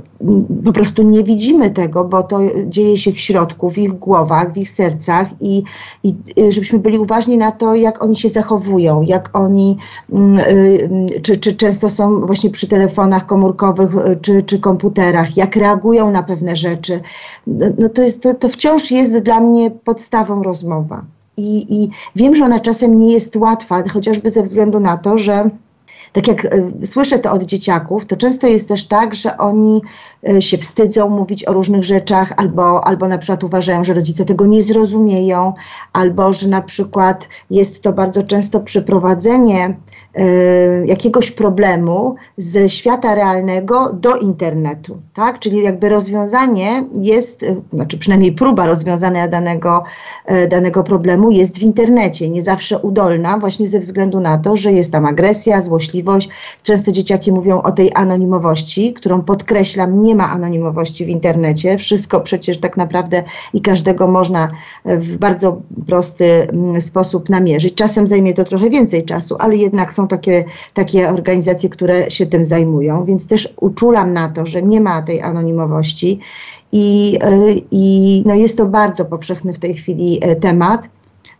po 0.65 0.73
prostu 0.73 1.03
nie 1.03 1.23
widzimy 1.23 1.71
tego, 1.71 2.03
bo 2.03 2.23
to 2.23 2.39
dzieje 2.65 2.97
się 2.97 3.11
w 3.11 3.19
środku, 3.19 3.69
w 3.69 3.77
ich 3.77 3.93
głowach, 3.93 4.53
w 4.53 4.57
ich 4.57 4.69
sercach 4.69 5.27
i, 5.41 5.63
i 6.03 6.15
żebyśmy 6.49 6.79
byli 6.79 6.99
uważni 6.99 7.37
na 7.37 7.51
to, 7.51 7.75
jak 7.75 8.03
oni 8.03 8.15
się 8.15 8.29
zachowują, 8.29 9.01
jak 9.01 9.29
oni, 9.33 9.77
mm, 10.11 10.39
y, 10.39 11.21
czy, 11.21 11.37
czy 11.37 11.55
często 11.55 11.89
są 11.89 12.25
właśnie 12.25 12.49
przy 12.49 12.67
telefonach 12.67 13.25
komórkowych 13.25 13.91
czy, 14.21 14.43
czy 14.43 14.59
komputerach, 14.59 15.37
jak 15.37 15.55
reagują 15.55 16.11
na 16.11 16.23
pewne 16.23 16.55
rzeczy. 16.55 17.01
No, 17.47 17.65
no 17.79 17.89
to, 17.89 18.01
jest, 18.01 18.21
to, 18.21 18.33
to 18.33 18.49
wciąż 18.49 18.91
jest 18.91 19.19
dla 19.19 19.39
mnie 19.39 19.71
podstawą 19.71 20.43
rozmowa. 20.43 21.01
I, 21.37 21.83
I 21.83 21.89
wiem, 22.15 22.35
że 22.35 22.45
ona 22.45 22.59
czasem 22.59 22.97
nie 22.97 23.13
jest 23.13 23.35
łatwa, 23.35 23.83
chociażby 23.89 24.29
ze 24.29 24.43
względu 24.43 24.79
na 24.79 24.97
to, 24.97 25.17
że 25.17 25.49
tak 26.15 26.27
jak 26.27 26.45
e, 26.45 26.71
słyszę 26.85 27.19
to 27.19 27.31
od 27.31 27.43
dzieciaków, 27.43 28.05
to 28.05 28.17
często 28.17 28.47
jest 28.47 28.67
też 28.67 28.87
tak, 28.87 29.15
że 29.15 29.37
oni 29.37 29.81
się 30.39 30.57
wstydzą 30.57 31.09
mówić 31.09 31.47
o 31.47 31.53
różnych 31.53 31.83
rzeczach, 31.83 32.33
albo, 32.37 32.87
albo 32.87 33.07
na 33.07 33.17
przykład 33.17 33.43
uważają, 33.43 33.83
że 33.83 33.93
rodzice 33.93 34.25
tego 34.25 34.45
nie 34.45 34.63
zrozumieją, 34.63 35.53
albo 35.93 36.33
że 36.33 36.47
na 36.47 36.61
przykład 36.61 37.27
jest 37.49 37.81
to 37.81 37.93
bardzo 37.93 38.23
często 38.23 38.59
przeprowadzenie 38.59 39.77
y, 40.19 40.85
jakiegoś 40.85 41.31
problemu 41.31 42.15
ze 42.37 42.69
świata 42.69 43.15
realnego 43.15 43.93
do 43.93 44.15
internetu, 44.15 44.97
tak? 45.13 45.39
Czyli 45.39 45.63
jakby 45.63 45.89
rozwiązanie 45.89 46.85
jest, 47.01 47.45
znaczy 47.73 47.97
przynajmniej 47.97 48.31
próba 48.31 48.67
rozwiązania 48.67 49.27
danego, 49.27 49.83
y, 50.31 50.47
danego 50.47 50.83
problemu 50.83 51.31
jest 51.31 51.57
w 51.57 51.61
internecie, 51.61 52.29
nie 52.29 52.41
zawsze 52.41 52.79
udolna, 52.79 53.37
właśnie 53.37 53.67
ze 53.67 53.79
względu 53.79 54.19
na 54.19 54.37
to, 54.37 54.57
że 54.57 54.71
jest 54.71 54.91
tam 54.91 55.05
agresja, 55.05 55.61
złośliwość. 55.61 56.29
Często 56.63 56.91
dzieciaki 56.91 57.31
mówią 57.31 57.61
o 57.61 57.71
tej 57.71 57.91
anonimowości, 57.95 58.93
którą 58.93 59.21
podkreślam, 59.21 60.03
nie 60.03 60.14
ma 60.15 60.31
anonimowości 60.31 61.05
w 61.05 61.09
internecie. 61.09 61.77
Wszystko 61.77 62.21
przecież 62.21 62.57
tak 62.57 62.77
naprawdę 62.77 63.23
i 63.53 63.61
każdego 63.61 64.07
można 64.07 64.47
w 64.85 65.17
bardzo 65.17 65.61
prosty 65.87 66.49
mm, 66.49 66.81
sposób 66.81 67.29
namierzyć. 67.29 67.75
Czasem 67.75 68.07
zajmie 68.07 68.33
to 68.33 68.43
trochę 68.43 68.69
więcej 68.69 69.05
czasu, 69.05 69.35
ale 69.39 69.55
jednak 69.55 69.93
są 69.93 70.07
takie, 70.07 70.45
takie 70.73 71.09
organizacje, 71.09 71.69
które 71.69 72.11
się 72.11 72.25
tym 72.25 72.45
zajmują, 72.45 73.05
więc 73.05 73.27
też 73.27 73.53
uczulam 73.61 74.13
na 74.13 74.29
to, 74.29 74.45
że 74.45 74.63
nie 74.63 74.81
ma 74.81 75.01
tej 75.01 75.21
anonimowości. 75.21 76.19
I, 76.71 77.17
y, 77.23 77.61
i 77.71 78.23
no 78.25 78.35
jest 78.35 78.57
to 78.57 78.65
bardzo 78.65 79.05
powszechny 79.05 79.53
w 79.53 79.59
tej 79.59 79.73
chwili 79.73 80.19
e, 80.21 80.35
temat. 80.35 80.89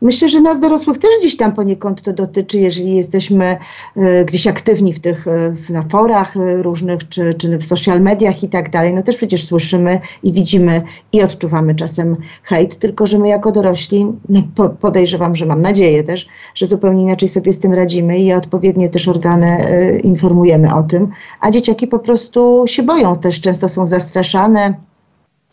Myślę, 0.06 0.30
że 0.30 0.42
nas 0.42 0.60
dorosłych 0.60 0.98
też 0.98 1.12
gdzieś 1.20 1.38
tam 1.38 1.54
poniekąd 1.54 2.02
to 2.02 2.14
dotyczy, 2.14 2.60
jeżeli 2.60 2.96
jesteśmy 2.96 3.58
y, 3.98 4.26
gdzieś 4.26 4.48
aktywni 4.48 4.94
w 4.94 5.00
tych 5.00 5.28
y, 5.28 5.56
na 5.70 5.84
forach 5.84 6.38
y, 6.38 6.64
różnych, 6.64 7.10
czy, 7.10 7.34
czy 7.34 7.58
w 7.58 7.66
social 7.66 8.02
mediach 8.02 8.44
i 8.44 8.50
tak 8.50 8.70
dalej. 8.70 8.94
No 8.94 9.04
też 9.04 9.18
przecież 9.18 9.46
słyszymy 9.46 10.00
i 10.24 10.34
widzimy 10.34 10.82
i 11.12 11.22
odczuwamy 11.22 11.76
czasem 11.76 12.16
hejt, 12.44 12.78
tylko 12.78 13.08
że 13.08 13.20
my 13.20 13.28
jako 13.28 13.52
dorośli, 13.52 14.08
no 14.30 14.44
po, 14.56 14.70
podejrzewam, 14.70 15.36
że 15.36 15.46
mam 15.46 15.62
nadzieję 15.62 16.04
też, 16.04 16.28
że 16.56 16.68
zupełnie 16.68 17.04
inaczej 17.04 17.30
sobie 17.30 17.54
z 17.54 17.60
tym 17.60 17.74
radzimy 17.74 18.18
i 18.18 18.34
odpowiednie 18.34 18.90
też 18.90 19.08
organy 19.08 19.58
informujemy 20.04 20.76
o 20.76 20.84
tym, 20.84 21.12
a 21.40 21.52
dzieciaki 21.52 21.88
po 21.88 22.00
prostu 22.00 22.64
się 22.68 22.84
boją 22.84 23.20
też, 23.20 23.42
często 23.42 23.70
są 23.70 23.88
zastraszane. 23.88 24.74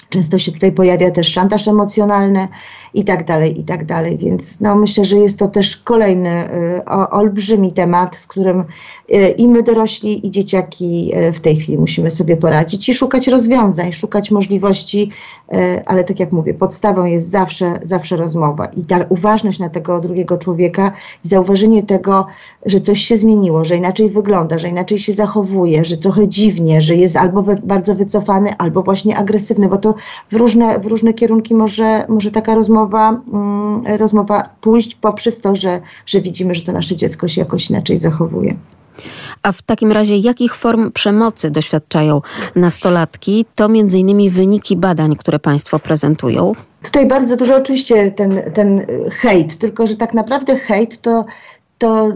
Często 0.08 0.38
się 0.38 0.52
tutaj 0.52 0.72
pojawia 0.72 1.10
też 1.10 1.28
szantaż 1.28 1.68
emocjonalny 1.68 2.48
i 2.94 3.04
tak 3.04 3.24
dalej, 3.24 3.60
i 3.60 3.64
tak 3.64 3.86
dalej. 3.86 4.18
Więc 4.18 4.60
no, 4.60 4.76
myślę, 4.76 5.04
że 5.04 5.16
jest 5.16 5.38
to 5.38 5.48
też 5.48 5.76
kolejny 5.76 6.54
y, 6.78 6.84
o, 6.84 7.10
olbrzymi 7.10 7.72
temat, 7.72 8.16
z 8.16 8.26
którym 8.26 8.60
y, 8.60 9.28
i 9.28 9.48
my 9.48 9.62
dorośli, 9.62 10.26
i 10.26 10.30
dzieciaki 10.30 11.12
y, 11.16 11.32
w 11.32 11.40
tej 11.40 11.56
chwili 11.56 11.78
musimy 11.78 12.10
sobie 12.10 12.36
poradzić 12.36 12.88
i 12.88 12.94
szukać 12.94 13.28
rozwiązań, 13.28 13.92
szukać 13.92 14.30
możliwości, 14.30 15.10
ale 15.86 16.04
tak 16.04 16.20
jak 16.20 16.32
mówię, 16.32 16.54
podstawą 16.54 17.04
jest 17.04 17.30
zawsze, 17.30 17.80
zawsze 17.82 18.16
rozmowa 18.16 18.66
i 18.66 18.84
ta 18.84 19.04
uważność 19.08 19.58
na 19.58 19.68
tego 19.68 20.00
drugiego 20.00 20.38
człowieka 20.38 20.92
i 21.24 21.28
zauważenie 21.28 21.82
tego, 21.82 22.26
że 22.66 22.80
coś 22.80 23.00
się 23.00 23.16
zmieniło, 23.16 23.64
że 23.64 23.76
inaczej 23.76 24.10
wygląda, 24.10 24.58
że 24.58 24.68
inaczej 24.68 24.98
się 24.98 25.12
zachowuje, 25.12 25.84
że 25.84 25.96
trochę 25.96 26.28
dziwnie, 26.28 26.82
że 26.82 26.94
jest 26.94 27.16
albo 27.16 27.44
bardzo 27.62 27.94
wycofany, 27.94 28.56
albo 28.58 28.82
właśnie 28.82 29.16
agresywny, 29.16 29.68
bo 29.68 29.78
to 29.78 29.94
w 30.30 30.36
różne, 30.36 30.78
w 30.78 30.86
różne 30.86 31.14
kierunki 31.14 31.54
może, 31.54 32.06
może 32.08 32.30
taka 32.30 32.54
rozmowa 32.54 32.81
rozmowa, 32.82 33.22
mm, 33.32 33.96
rozmowa 33.98 34.48
pójść 34.60 34.94
poprzez 34.94 35.40
to, 35.40 35.56
że, 35.56 35.80
że 36.06 36.20
widzimy, 36.20 36.54
że 36.54 36.62
to 36.62 36.72
nasze 36.72 36.96
dziecko 36.96 37.28
się 37.28 37.40
jakoś 37.40 37.70
inaczej 37.70 37.98
zachowuje. 37.98 38.56
A 39.42 39.52
w 39.52 39.62
takim 39.62 39.92
razie 39.92 40.16
jakich 40.16 40.54
form 40.54 40.92
przemocy 40.92 41.50
doświadczają 41.50 42.20
nastolatki? 42.56 43.44
To 43.54 43.68
między 43.68 43.98
innymi 43.98 44.30
wyniki 44.30 44.76
badań, 44.76 45.16
które 45.16 45.38
Państwo 45.38 45.78
prezentują. 45.78 46.52
Tutaj 46.82 47.06
bardzo 47.06 47.36
dużo 47.36 47.56
oczywiście 47.56 48.10
ten, 48.10 48.40
ten 48.54 48.86
hejt, 49.10 49.58
tylko 49.58 49.86
że 49.86 49.96
tak 49.96 50.14
naprawdę 50.14 50.56
hejt 50.56 51.00
to, 51.00 51.24
to 51.78 52.08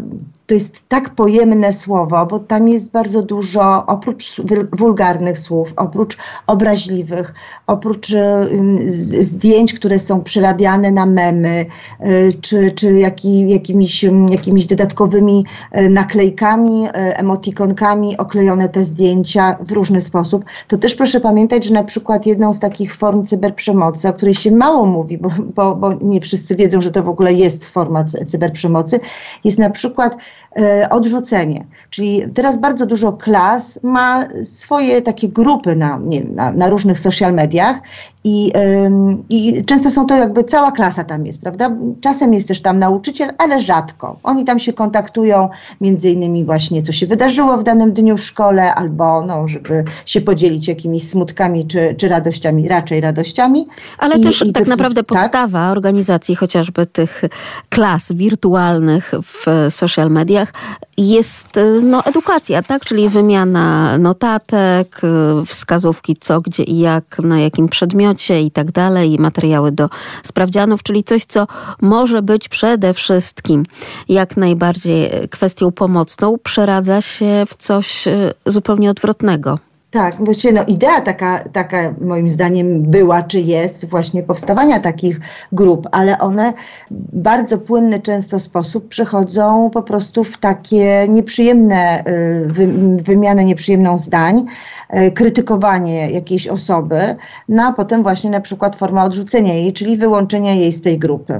to 0.46 0.54
jest 0.54 0.88
tak 0.88 1.10
pojemne 1.10 1.72
słowo, 1.72 2.26
bo 2.26 2.38
tam 2.38 2.68
jest 2.68 2.90
bardzo 2.90 3.22
dużo, 3.22 3.86
oprócz 3.86 4.40
wulgarnych 4.72 5.38
słów, 5.38 5.72
oprócz 5.76 6.16
obraźliwych, 6.46 7.34
oprócz 7.66 8.10
y, 8.10 9.22
zdjęć, 9.22 9.74
które 9.74 9.98
są 9.98 10.22
przerabiane 10.22 10.90
na 10.90 11.06
memy, 11.06 11.66
y, 12.00 12.32
czy, 12.40 12.70
czy 12.70 12.98
jaki, 12.98 13.48
jakimiś, 13.48 14.04
jakimiś 14.28 14.66
dodatkowymi 14.66 15.44
y, 15.78 15.88
naklejkami, 15.88 16.86
emotikonkami 16.92 18.16
oklejone 18.16 18.68
te 18.68 18.84
zdjęcia 18.84 19.56
w 19.60 19.72
różny 19.72 20.00
sposób, 20.00 20.44
to 20.68 20.78
też 20.78 20.94
proszę 20.94 21.20
pamiętać, 21.20 21.64
że 21.64 21.74
na 21.74 21.84
przykład 21.84 22.26
jedną 22.26 22.52
z 22.52 22.60
takich 22.60 22.96
form 22.96 23.26
cyberprzemocy, 23.26 24.08
o 24.08 24.12
której 24.12 24.34
się 24.34 24.50
mało 24.50 24.86
mówi, 24.86 25.18
bo, 25.18 25.28
bo, 25.54 25.76
bo 25.76 25.92
nie 25.92 26.20
wszyscy 26.20 26.56
wiedzą, 26.56 26.80
że 26.80 26.92
to 26.92 27.02
w 27.02 27.08
ogóle 27.08 27.32
jest 27.32 27.64
forma 27.64 28.04
cyberprzemocy, 28.04 29.00
jest 29.44 29.58
na 29.58 29.70
przykład 29.70 30.16
odrzucenie. 30.90 31.64
Czyli 31.90 32.22
teraz 32.34 32.58
bardzo 32.58 32.86
dużo 32.86 33.12
klas 33.12 33.82
ma 33.82 34.24
swoje 34.42 35.02
takie 35.02 35.28
grupy 35.28 35.76
na, 35.76 35.98
nie 36.02 36.24
na, 36.24 36.52
na 36.52 36.68
różnych 36.68 36.98
social 36.98 37.34
mediach 37.34 37.76
i, 38.26 38.52
I 39.28 39.64
często 39.64 39.90
są 39.90 40.06
to 40.06 40.16
jakby 40.16 40.44
cała 40.44 40.72
klasa 40.72 41.04
tam 41.04 41.26
jest, 41.26 41.40
prawda? 41.40 41.70
Czasem 42.00 42.34
jest 42.34 42.48
też 42.48 42.62
tam 42.62 42.78
nauczyciel, 42.78 43.32
ale 43.38 43.60
rzadko. 43.60 44.18
Oni 44.22 44.44
tam 44.44 44.60
się 44.60 44.72
kontaktują, 44.72 45.48
między 45.80 46.10
innymi 46.10 46.44
właśnie, 46.44 46.82
co 46.82 46.92
się 46.92 47.06
wydarzyło 47.06 47.56
w 47.56 47.62
danym 47.62 47.92
dniu 47.92 48.16
w 48.16 48.22
szkole, 48.22 48.74
albo 48.74 49.22
no, 49.22 49.48
żeby 49.48 49.84
się 50.06 50.20
podzielić 50.20 50.68
jakimiś 50.68 51.08
smutkami 51.08 51.66
czy, 51.66 51.94
czy 51.98 52.08
radościami, 52.08 52.68
raczej 52.68 53.00
radościami. 53.00 53.66
Ale 53.98 54.16
I, 54.16 54.22
też 54.22 54.42
i 54.46 54.52
tak 54.52 54.66
naprawdę 54.66 55.04
tak? 55.04 55.18
podstawa 55.18 55.70
organizacji 55.70 56.36
chociażby 56.36 56.86
tych 56.86 57.22
klas 57.68 58.12
wirtualnych 58.12 59.12
w 59.22 59.66
social 59.70 60.10
mediach 60.10 60.52
jest 60.98 61.48
no, 61.82 62.04
edukacja, 62.04 62.62
tak? 62.62 62.84
Czyli 62.84 63.08
wymiana 63.08 63.98
notatek, 63.98 65.00
wskazówki 65.46 66.16
co, 66.20 66.40
gdzie 66.40 66.62
i 66.62 66.78
jak, 66.78 67.18
na 67.18 67.40
jakim 67.40 67.68
przedmiocie 67.68 68.15
i 68.42 68.50
tak 68.50 68.72
dalej, 68.72 69.16
materiały 69.18 69.72
do 69.72 69.88
sprawdzianów, 70.22 70.82
czyli 70.82 71.04
coś, 71.04 71.24
co 71.24 71.46
może 71.80 72.22
być 72.22 72.48
przede 72.48 72.94
wszystkim 72.94 73.64
jak 74.08 74.36
najbardziej 74.36 75.10
kwestią 75.30 75.72
pomocną, 75.72 76.38
przeradza 76.42 77.00
się 77.00 77.44
w 77.48 77.56
coś 77.56 78.08
e, 78.08 78.32
zupełnie 78.46 78.90
odwrotnego. 78.90 79.58
Tak, 79.96 80.24
właściwie 80.24 80.54
no, 80.54 80.64
idea 80.64 81.00
taka, 81.00 81.44
taka 81.52 81.94
moim 82.00 82.28
zdaniem 82.28 82.82
była, 82.82 83.22
czy 83.22 83.40
jest 83.40 83.88
właśnie 83.88 84.22
powstawania 84.22 84.80
takich 84.80 85.20
grup, 85.52 85.88
ale 85.92 86.18
one 86.18 86.52
w 86.90 87.20
bardzo 87.20 87.58
płynny 87.58 87.98
często 87.98 88.38
sposób 88.38 88.88
przechodzą 88.88 89.70
po 89.70 89.82
prostu 89.82 90.24
w 90.24 90.38
takie 90.38 91.06
nieprzyjemne, 91.08 92.00
y, 92.00 92.46
wy, 92.46 92.66
wymianę 93.02 93.44
nieprzyjemną 93.44 93.98
zdań, 93.98 94.46
y, 94.94 95.10
krytykowanie 95.10 96.10
jakiejś 96.10 96.48
osoby, 96.48 97.16
no 97.48 97.72
potem 97.72 98.02
właśnie 98.02 98.30
na 98.30 98.40
przykład 98.40 98.76
forma 98.76 99.04
odrzucenia 99.04 99.54
jej, 99.54 99.72
czyli 99.72 99.96
wyłączenia 99.96 100.54
jej 100.54 100.72
z 100.72 100.82
tej 100.82 100.98
grupy. 100.98 101.36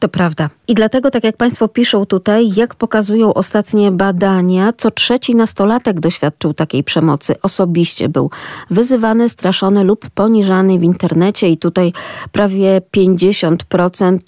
To 0.00 0.08
prawda. 0.08 0.50
I 0.68 0.74
dlatego, 0.74 1.10
tak 1.10 1.24
jak 1.24 1.36
Państwo 1.36 1.68
piszą 1.68 2.06
tutaj, 2.06 2.48
jak 2.56 2.74
pokazują 2.74 3.34
ostatnie 3.34 3.92
badania, 3.92 4.72
co 4.76 4.90
trzeci 4.90 5.34
nastolatek 5.34 6.00
doświadczył 6.00 6.54
takiej 6.54 6.84
przemocy. 6.84 7.34
Osobiście 7.42 8.08
był 8.08 8.30
wyzywany, 8.70 9.28
straszony 9.28 9.84
lub 9.84 10.10
poniżany 10.10 10.78
w 10.78 10.82
internecie 10.82 11.48
i 11.48 11.58
tutaj 11.58 11.92
prawie 12.32 12.80
50% 12.96 14.18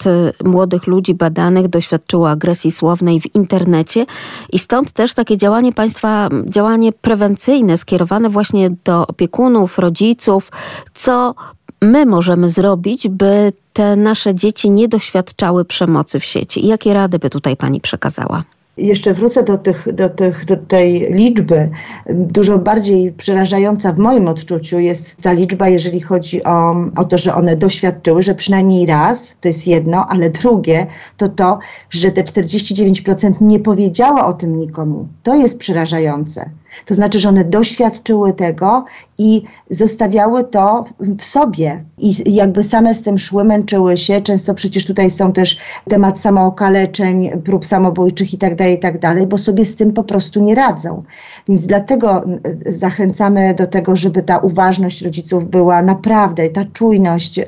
młodych 0.43 0.87
ludzi 0.87 1.13
badanych 1.13 1.67
doświadczyło 1.67 2.29
agresji 2.29 2.71
słownej 2.71 3.21
w 3.21 3.35
internecie 3.35 4.05
i 4.51 4.59
stąd 4.59 4.91
też 4.91 5.13
takie 5.13 5.37
działanie 5.37 5.73
państwa, 5.73 6.29
działanie 6.45 6.91
prewencyjne 6.93 7.77
skierowane 7.77 8.29
właśnie 8.29 8.69
do 8.83 9.07
opiekunów, 9.07 9.79
rodziców, 9.79 10.51
co 10.93 11.35
my 11.81 12.05
możemy 12.05 12.49
zrobić, 12.49 13.07
by 13.07 13.53
te 13.73 13.95
nasze 13.95 14.35
dzieci 14.35 14.71
nie 14.71 14.87
doświadczały 14.87 15.65
przemocy 15.65 16.19
w 16.19 16.25
sieci? 16.25 16.67
Jakie 16.67 16.93
rady 16.93 17.19
by 17.19 17.29
tutaj 17.29 17.57
Pani 17.57 17.81
przekazała? 17.81 18.43
jeszcze 18.77 19.13
wrócę 19.13 19.43
do, 19.43 19.57
tych, 19.57 19.93
do, 19.93 20.09
tych, 20.09 20.45
do 20.45 20.57
tej 20.57 21.13
liczby. 21.13 21.69
Dużo 22.09 22.59
bardziej 22.59 23.11
przerażająca 23.11 23.93
w 23.93 23.99
moim 23.99 24.27
odczuciu 24.27 24.79
jest 24.79 25.17
ta 25.21 25.31
liczba, 25.31 25.69
jeżeli 25.69 26.01
chodzi 26.01 26.43
o, 26.43 26.75
o 26.95 27.05
to, 27.05 27.17
że 27.17 27.35
one 27.35 27.57
doświadczyły, 27.57 28.21
że 28.21 28.35
przynajmniej 28.35 28.85
raz, 28.85 29.35
to 29.41 29.47
jest 29.47 29.67
jedno, 29.67 30.05
ale 30.09 30.29
drugie 30.29 30.87
to 31.17 31.29
to, 31.29 31.59
że 31.89 32.11
te 32.11 32.23
49% 32.23 33.41
nie 33.41 33.59
powiedziało 33.59 34.25
o 34.25 34.33
tym 34.33 34.59
nikomu. 34.59 35.07
To 35.23 35.35
jest 35.35 35.59
przerażające. 35.59 36.49
To 36.85 36.95
znaczy, 36.95 37.19
że 37.19 37.29
one 37.29 37.45
doświadczyły 37.45 38.33
tego 38.33 38.85
i 39.17 39.43
zostawiały 39.69 40.43
to 40.43 40.85
w 41.19 41.23
sobie 41.23 41.83
i 41.97 42.35
jakby 42.35 42.63
same 42.63 42.95
z 42.95 43.01
tym 43.01 43.19
szły, 43.19 43.43
męczyły 43.43 43.97
się. 43.97 44.21
Często 44.21 44.53
przecież 44.53 44.85
tutaj 44.85 45.11
są 45.11 45.31
też 45.31 45.59
temat 45.89 46.19
samookaleczeń, 46.19 47.41
prób 47.45 47.65
samobójczych 47.65 48.33
i 48.33 48.37
tak 48.37 48.55
dalej, 48.55 48.75
i 48.75 48.79
tak 48.79 48.99
dalej, 48.99 49.27
bo 49.27 49.37
sobie 49.37 49.65
z 49.65 49.75
tym 49.75 49.93
po 49.93 50.03
prostu 50.03 50.39
nie 50.39 50.55
radzą. 50.55 51.03
Więc 51.47 51.67
dlatego 51.67 52.23
zachęcamy 52.65 53.53
do 53.53 53.67
tego, 53.67 53.95
żeby 53.95 54.23
ta 54.23 54.37
uważność 54.37 55.01
rodziców 55.01 55.49
była 55.49 55.81
naprawdę, 55.81 56.49
ta 56.49 56.65
czujność 56.73 57.39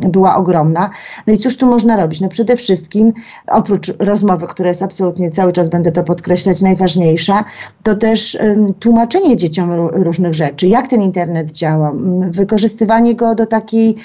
była 0.00 0.36
ogromna. 0.36 0.90
No 1.26 1.32
i 1.32 1.38
cóż 1.38 1.56
tu 1.56 1.66
można 1.66 1.96
robić? 1.96 2.20
No 2.20 2.28
przede 2.28 2.56
wszystkim, 2.56 3.12
oprócz 3.46 3.92
rozmowy, 3.98 4.46
która 4.46 4.68
jest 4.68 4.82
absolutnie 4.82 5.30
cały 5.30 5.52
czas 5.52 5.68
będę 5.68 5.92
to 5.92 6.02
podkreślać, 6.02 6.60
najważniejsza, 6.60 7.44
to 7.82 7.96
też 7.96 8.38
tłumaczenie 8.78 9.36
dzieciom 9.36 9.72
różnych 9.92 10.34
rzeczy, 10.34 10.66
jak 10.66 10.88
ten 10.88 11.02
internet 11.02 11.52
działa, 11.52 11.92
wykorzystywanie 12.30 13.14
go 13.14 13.34
do 13.34 13.46
takiej, 13.46 13.96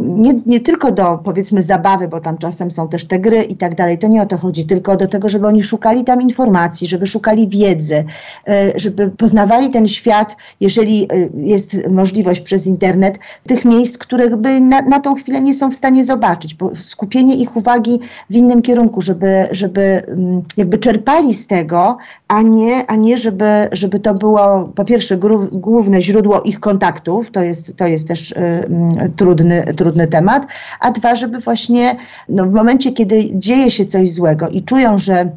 nie, 0.00 0.34
nie 0.46 0.60
tylko 0.60 0.92
do 0.92 1.18
powiedzmy 1.24 1.62
zabawy, 1.62 2.08
bo 2.08 2.20
tam 2.20 2.38
czasem 2.38 2.70
są 2.70 2.88
też 2.88 3.04
te 3.04 3.18
gry 3.18 3.42
i 3.42 3.56
tak 3.56 3.74
dalej, 3.74 3.98
to 3.98 4.08
nie 4.08 4.22
o 4.22 4.26
to 4.26 4.38
chodzi, 4.38 4.66
tylko 4.66 4.96
do 4.96 5.08
tego, 5.08 5.28
żeby 5.28 5.46
oni 5.46 5.62
szukali 5.62 6.04
tam 6.04 6.22
informacji, 6.22 6.86
żeby 6.86 7.06
szukali 7.06 7.48
wiedzy, 7.48 8.04
e, 8.48 8.72
żeby 8.76 9.10
poznawali 9.10 9.70
ten 9.70 9.88
świat, 9.88 10.36
jeżeli 10.60 11.04
e, 11.12 11.28
jest 11.34 11.88
możliwość 11.90 12.40
przez 12.40 12.66
internet, 12.66 13.18
tych 13.46 13.64
miejsc, 13.64 13.98
których 13.98 14.36
by 14.36 14.60
na, 14.60 14.82
na 14.82 15.00
tą 15.00 15.14
chwilę 15.14 15.40
nie 15.40 15.54
są 15.54 15.70
w 15.70 15.74
stanie 15.74 16.04
zobaczyć, 16.04 16.54
bo 16.54 16.70
skupienie 16.76 17.36
ich 17.36 17.56
uwagi 17.56 18.00
w 18.30 18.36
innym 18.36 18.62
kierunku, 18.62 19.02
żeby, 19.02 19.48
żeby 19.50 20.02
jakby 20.56 20.78
czerpali 20.78 21.34
z 21.34 21.46
tego, 21.46 21.96
a 22.28 22.42
nie, 22.42 22.86
a 22.86 22.96
nie 22.96 23.18
żeby, 23.18 23.68
żeby 23.72 24.00
to 24.00 24.14
było 24.14 24.72
po 24.74 24.84
pierwsze 24.84 25.16
główne 25.52 26.02
źródło 26.02 26.42
ich 26.42 26.60
kontaktów, 26.60 27.30
to 27.30 27.42
jest, 27.42 27.76
to 27.76 27.86
jest 27.86 28.08
też 28.08 28.30
y, 28.32 28.36
y, 28.36 29.10
trudny, 29.16 29.74
trudny 29.76 30.08
temat, 30.08 30.46
a 30.80 30.90
dwa, 30.90 31.16
żeby 31.16 31.38
właśnie 31.38 31.96
no, 32.28 32.46
w 32.46 32.52
momencie, 32.52 32.92
kiedy 32.92 33.24
dzieje 33.34 33.70
się 33.70 33.86
coś 33.86 34.12
złego 34.12 34.48
i 34.48 34.62
czują, 34.62 34.98
że 34.98 35.30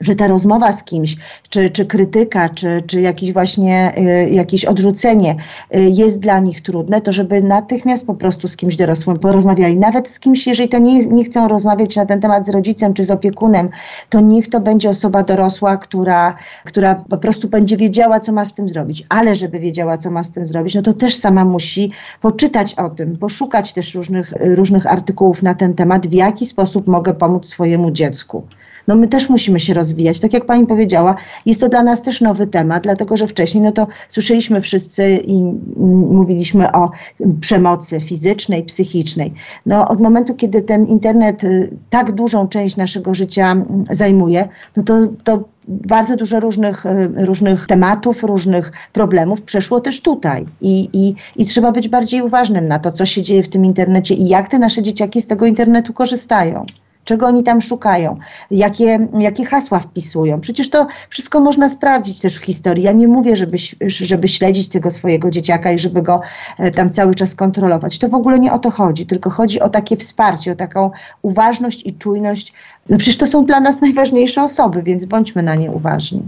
że 0.00 0.14
ta 0.14 0.26
rozmowa 0.26 0.72
z 0.72 0.84
kimś, 0.84 1.16
czy, 1.48 1.70
czy 1.70 1.86
krytyka, 1.86 2.48
czy, 2.48 2.82
czy 2.86 3.00
jakieś 3.00 3.32
właśnie 3.32 3.92
y, 3.98 4.30
jakieś 4.30 4.64
odrzucenie 4.64 5.36
y, 5.76 5.80
jest 5.80 6.18
dla 6.18 6.38
nich 6.38 6.62
trudne, 6.62 7.00
to 7.00 7.12
żeby 7.12 7.42
natychmiast 7.42 8.06
po 8.06 8.14
prostu 8.14 8.48
z 8.48 8.56
kimś 8.56 8.76
dorosłym 8.76 9.18
porozmawiali. 9.18 9.76
Nawet 9.76 10.08
z 10.08 10.20
kimś, 10.20 10.46
jeżeli 10.46 10.68
to 10.68 10.78
nie, 10.78 11.06
nie 11.06 11.24
chcą 11.24 11.48
rozmawiać 11.48 11.96
na 11.96 12.06
ten 12.06 12.20
temat 12.20 12.46
z 12.46 12.50
rodzicem 12.50 12.94
czy 12.94 13.04
z 13.04 13.10
opiekunem, 13.10 13.68
to 14.08 14.20
niech 14.20 14.50
to 14.50 14.60
będzie 14.60 14.90
osoba 14.90 15.22
dorosła, 15.22 15.76
która, 15.76 16.36
która 16.64 16.94
po 16.94 17.18
prostu 17.18 17.48
będzie 17.48 17.76
wiedziała, 17.76 18.20
co 18.20 18.32
ma 18.32 18.44
z 18.44 18.54
tym 18.54 18.68
zrobić. 18.68 19.06
Ale 19.08 19.34
żeby 19.34 19.60
wiedziała, 19.60 19.98
co 19.98 20.10
ma 20.10 20.24
z 20.24 20.32
tym 20.32 20.46
zrobić, 20.46 20.74
no 20.74 20.82
to 20.82 20.92
też 20.92 21.16
sama 21.16 21.44
musi 21.44 21.92
poczytać 22.20 22.74
o 22.74 22.90
tym, 22.90 23.16
poszukać 23.16 23.72
też 23.72 23.94
różnych, 23.94 24.32
różnych 24.40 24.86
artykułów 24.86 25.42
na 25.42 25.54
ten 25.54 25.74
temat, 25.74 26.06
w 26.06 26.12
jaki 26.12 26.46
sposób 26.46 26.86
mogę 26.86 27.14
pomóc 27.14 27.46
swojemu 27.46 27.90
dziecku 27.90 28.46
no 28.88 28.96
my 28.96 29.08
też 29.08 29.28
musimy 29.28 29.60
się 29.60 29.74
rozwijać. 29.74 30.20
Tak 30.20 30.32
jak 30.32 30.44
pani 30.44 30.66
powiedziała, 30.66 31.14
jest 31.46 31.60
to 31.60 31.68
dla 31.68 31.82
nas 31.82 32.02
też 32.02 32.20
nowy 32.20 32.46
temat, 32.46 32.82
dlatego 32.82 33.16
że 33.16 33.26
wcześniej 33.26 33.64
no 33.64 33.72
to 33.72 33.86
słyszeliśmy 34.08 34.60
wszyscy 34.60 35.16
i 35.16 35.38
mówiliśmy 36.10 36.72
o 36.72 36.90
przemocy 37.40 38.00
fizycznej, 38.00 38.62
psychicznej. 38.62 39.34
No 39.66 39.88
od 39.88 40.00
momentu, 40.00 40.34
kiedy 40.34 40.62
ten 40.62 40.86
internet 40.86 41.44
y, 41.44 41.70
tak 41.90 42.12
dużą 42.12 42.48
część 42.48 42.76
naszego 42.76 43.14
życia 43.14 43.52
mm, 43.52 43.84
zajmuje, 43.90 44.48
no 44.76 44.82
to, 44.82 44.94
to 45.24 45.44
bardzo 45.68 46.16
dużo 46.16 46.40
różnych, 46.40 46.86
y, 46.86 47.26
różnych 47.26 47.66
tematów, 47.66 48.22
różnych 48.22 48.72
problemów 48.92 49.42
przeszło 49.42 49.80
też 49.80 50.02
tutaj. 50.02 50.46
I, 50.60 50.88
i, 50.92 51.14
I 51.42 51.46
trzeba 51.46 51.72
być 51.72 51.88
bardziej 51.88 52.22
uważnym 52.22 52.68
na 52.68 52.78
to, 52.78 52.92
co 52.92 53.06
się 53.06 53.22
dzieje 53.22 53.42
w 53.42 53.48
tym 53.48 53.64
internecie 53.64 54.14
i 54.14 54.28
jak 54.28 54.50
te 54.50 54.58
nasze 54.58 54.82
dzieciaki 54.82 55.22
z 55.22 55.26
tego 55.26 55.46
internetu 55.46 55.92
korzystają 55.92 56.66
czego 57.08 57.26
oni 57.26 57.42
tam 57.42 57.60
szukają, 57.60 58.18
jakie, 58.50 59.08
jakie 59.18 59.44
hasła 59.44 59.80
wpisują. 59.80 60.40
Przecież 60.40 60.70
to 60.70 60.86
wszystko 61.08 61.40
można 61.40 61.68
sprawdzić 61.68 62.20
też 62.20 62.38
w 62.38 62.44
historii. 62.44 62.84
Ja 62.84 62.92
nie 62.92 63.08
mówię, 63.08 63.36
żeby, 63.36 63.56
żeby 63.80 64.28
śledzić 64.28 64.68
tego 64.68 64.90
swojego 64.90 65.30
dzieciaka 65.30 65.72
i 65.72 65.78
żeby 65.78 66.02
go 66.02 66.20
e, 66.58 66.70
tam 66.70 66.90
cały 66.90 67.14
czas 67.14 67.34
kontrolować. 67.34 67.98
To 67.98 68.08
w 68.08 68.14
ogóle 68.14 68.38
nie 68.38 68.52
o 68.52 68.58
to 68.58 68.70
chodzi, 68.70 69.06
tylko 69.06 69.30
chodzi 69.30 69.60
o 69.60 69.68
takie 69.68 69.96
wsparcie, 69.96 70.52
o 70.52 70.56
taką 70.56 70.90
uważność 71.22 71.86
i 71.86 71.94
czujność. 71.94 72.52
No 72.88 72.98
przecież 72.98 73.16
to 73.16 73.26
są 73.26 73.46
dla 73.46 73.60
nas 73.60 73.80
najważniejsze 73.80 74.42
osoby, 74.42 74.82
więc 74.82 75.04
bądźmy 75.04 75.42
na 75.42 75.54
nie 75.54 75.70
uważni. 75.70 76.22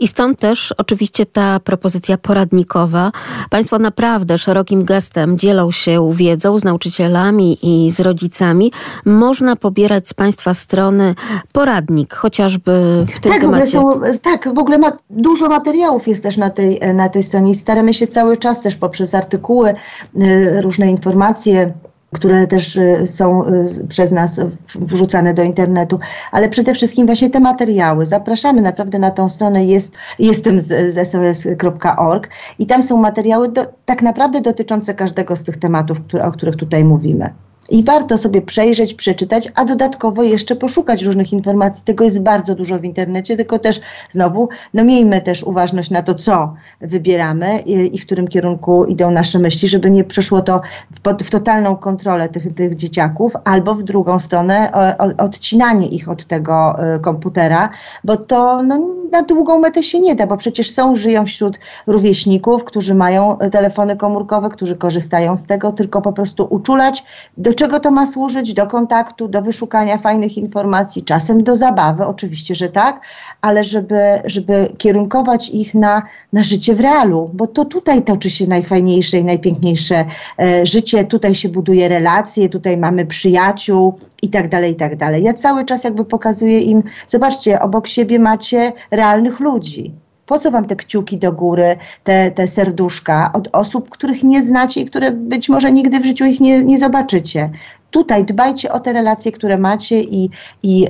I 0.00 0.08
stąd 0.08 0.38
też 0.38 0.74
oczywiście 0.78 1.26
ta 1.26 1.60
propozycja 1.60 2.18
poradnikowa. 2.18 3.12
Państwo 3.50 3.78
naprawdę 3.78 4.38
szerokim 4.38 4.84
gestem 4.84 5.38
dzielą 5.38 5.70
się 5.70 6.12
wiedzą 6.14 6.58
z 6.58 6.64
nauczycielami 6.64 7.58
i 7.62 7.90
z 7.90 8.00
rodzicami. 8.00 8.72
Można 9.04 9.56
pobierać 9.56 10.08
z 10.08 10.14
Państwa 10.14 10.54
strony 10.54 11.14
poradnik, 11.52 12.14
chociażby 12.14 13.04
w 13.16 13.20
tym 13.20 13.32
tak, 13.32 13.40
temacie. 13.40 13.78
W 13.78 13.80
ogóle 13.80 14.12
są, 14.12 14.18
tak, 14.18 14.54
w 14.54 14.58
ogóle 14.58 14.78
ma, 14.78 14.92
dużo 15.10 15.48
materiałów 15.48 16.08
jest 16.08 16.22
też 16.22 16.36
na 16.36 16.50
tej, 16.50 16.80
na 16.94 17.08
tej 17.08 17.22
stronie 17.22 17.50
i 17.50 17.54
staramy 17.54 17.94
się 17.94 18.06
cały 18.06 18.36
czas 18.36 18.60
też 18.60 18.76
poprzez 18.76 19.14
artykuły, 19.14 19.74
y, 20.22 20.60
różne 20.62 20.90
informacje 20.90 21.72
które 22.14 22.46
też 22.46 22.76
y, 22.76 23.06
są 23.06 23.44
y, 23.44 23.86
przez 23.88 24.12
nas 24.12 24.40
wrzucane 24.74 25.34
do 25.34 25.42
internetu, 25.42 26.00
ale 26.32 26.48
przede 26.48 26.74
wszystkim 26.74 27.06
właśnie 27.06 27.30
te 27.30 27.40
materiały. 27.40 28.06
Zapraszamy 28.06 28.62
naprawdę 28.62 28.98
na 28.98 29.10
tą 29.10 29.28
stronę, 29.28 29.64
jest, 29.64 29.92
jestem 30.18 30.60
z, 30.60 30.94
z 30.94 31.10
sos.org 31.10 32.28
i 32.58 32.66
tam 32.66 32.82
są 32.82 32.96
materiały 32.96 33.48
do, 33.48 33.66
tak 33.84 34.02
naprawdę 34.02 34.40
dotyczące 34.40 34.94
każdego 34.94 35.36
z 35.36 35.44
tych 35.44 35.56
tematów, 35.56 36.00
które, 36.00 36.24
o 36.24 36.32
których 36.32 36.56
tutaj 36.56 36.84
mówimy. 36.84 37.30
I 37.70 37.84
warto 37.84 38.18
sobie 38.18 38.42
przejrzeć, 38.42 38.94
przeczytać, 38.94 39.52
a 39.54 39.64
dodatkowo 39.64 40.22
jeszcze 40.22 40.56
poszukać 40.56 41.02
różnych 41.02 41.32
informacji. 41.32 41.84
Tego 41.84 42.04
jest 42.04 42.22
bardzo 42.22 42.54
dużo 42.54 42.78
w 42.78 42.84
internecie, 42.84 43.36
tylko 43.36 43.58
też 43.58 43.80
znowu, 44.10 44.48
no 44.74 44.84
miejmy 44.84 45.20
też 45.20 45.42
uważność 45.42 45.90
na 45.90 46.02
to, 46.02 46.14
co 46.14 46.54
wybieramy 46.80 47.58
i, 47.58 47.96
i 47.96 47.98
w 47.98 48.06
którym 48.06 48.28
kierunku 48.28 48.84
idą 48.84 49.10
nasze 49.10 49.38
myśli, 49.38 49.68
żeby 49.68 49.90
nie 49.90 50.04
przeszło 50.04 50.42
to 50.42 50.60
w, 50.90 51.24
w 51.24 51.30
totalną 51.30 51.76
kontrolę 51.76 52.28
tych, 52.28 52.54
tych 52.54 52.74
dzieciaków, 52.74 53.32
albo 53.44 53.74
w 53.74 53.82
drugą 53.82 54.18
stronę 54.18 54.72
o, 54.98 55.24
odcinanie 55.24 55.88
ich 55.88 56.08
od 56.08 56.24
tego 56.26 56.76
y, 56.96 57.00
komputera, 57.00 57.68
bo 58.04 58.16
to 58.16 58.62
no, 58.62 58.80
na 59.12 59.22
długą 59.22 59.58
metę 59.58 59.82
się 59.82 60.00
nie 60.00 60.14
da, 60.14 60.26
bo 60.26 60.36
przecież 60.36 60.70
są, 60.70 60.96
żyją 60.96 61.26
wśród 61.26 61.58
rówieśników, 61.86 62.64
którzy 62.64 62.94
mają 62.94 63.36
telefony 63.52 63.96
komórkowe, 63.96 64.48
którzy 64.48 64.76
korzystają 64.76 65.36
z 65.36 65.44
tego, 65.44 65.72
tylko 65.72 66.02
po 66.02 66.12
prostu 66.12 66.46
uczulać 66.50 67.04
do 67.36 67.53
do 67.54 67.58
czego 67.58 67.80
to 67.80 67.90
ma 67.90 68.06
służyć? 68.06 68.54
Do 68.54 68.66
kontaktu, 68.66 69.28
do 69.28 69.42
wyszukania 69.42 69.98
fajnych 69.98 70.38
informacji, 70.38 71.02
czasem 71.02 71.44
do 71.44 71.56
zabawy, 71.56 72.06
oczywiście, 72.06 72.54
że 72.54 72.68
tak, 72.68 73.00
ale 73.40 73.64
żeby, 73.64 74.00
żeby 74.24 74.72
kierunkować 74.78 75.48
ich 75.48 75.74
na, 75.74 76.02
na 76.32 76.42
życie 76.42 76.74
w 76.74 76.80
realu, 76.80 77.30
bo 77.34 77.46
to 77.46 77.64
tutaj 77.64 78.02
toczy 78.02 78.30
się 78.30 78.46
najfajniejsze 78.46 79.18
i 79.18 79.24
najpiękniejsze 79.24 80.04
e, 80.38 80.66
życie, 80.66 81.04
tutaj 81.04 81.34
się 81.34 81.48
buduje 81.48 81.88
relacje, 81.88 82.48
tutaj 82.48 82.76
mamy 82.76 83.06
przyjaciół 83.06 83.98
i 84.22 84.28
tak 84.28 84.48
dalej, 84.48 84.72
i 84.72 84.76
tak 84.76 84.96
dalej. 84.96 85.22
Ja 85.22 85.34
cały 85.34 85.64
czas 85.64 85.84
jakby 85.84 86.04
pokazuję 86.04 86.60
im, 86.60 86.82
zobaczcie, 87.08 87.60
obok 87.60 87.86
siebie 87.86 88.18
macie 88.18 88.72
realnych 88.90 89.40
ludzi. 89.40 90.03
Po 90.26 90.38
co 90.38 90.50
wam 90.50 90.64
te 90.64 90.76
kciuki 90.76 91.18
do 91.18 91.32
góry, 91.32 91.76
te, 92.04 92.30
te 92.30 92.46
serduszka 92.46 93.30
od 93.32 93.48
osób, 93.52 93.90
których 93.90 94.22
nie 94.22 94.42
znacie 94.42 94.80
i 94.80 94.86
które 94.86 95.10
być 95.10 95.48
może 95.48 95.72
nigdy 95.72 96.00
w 96.00 96.06
życiu 96.06 96.24
ich 96.24 96.40
nie, 96.40 96.64
nie 96.64 96.78
zobaczycie? 96.78 97.50
Tutaj 97.94 98.24
dbajcie 98.24 98.72
o 98.72 98.80
te 98.80 98.92
relacje, 98.92 99.32
które 99.32 99.58
macie 99.58 100.00
i, 100.00 100.30
i, 100.62 100.88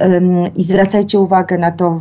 i 0.56 0.64
zwracajcie 0.64 1.18
uwagę 1.18 1.58
na 1.58 1.72
to, 1.72 2.00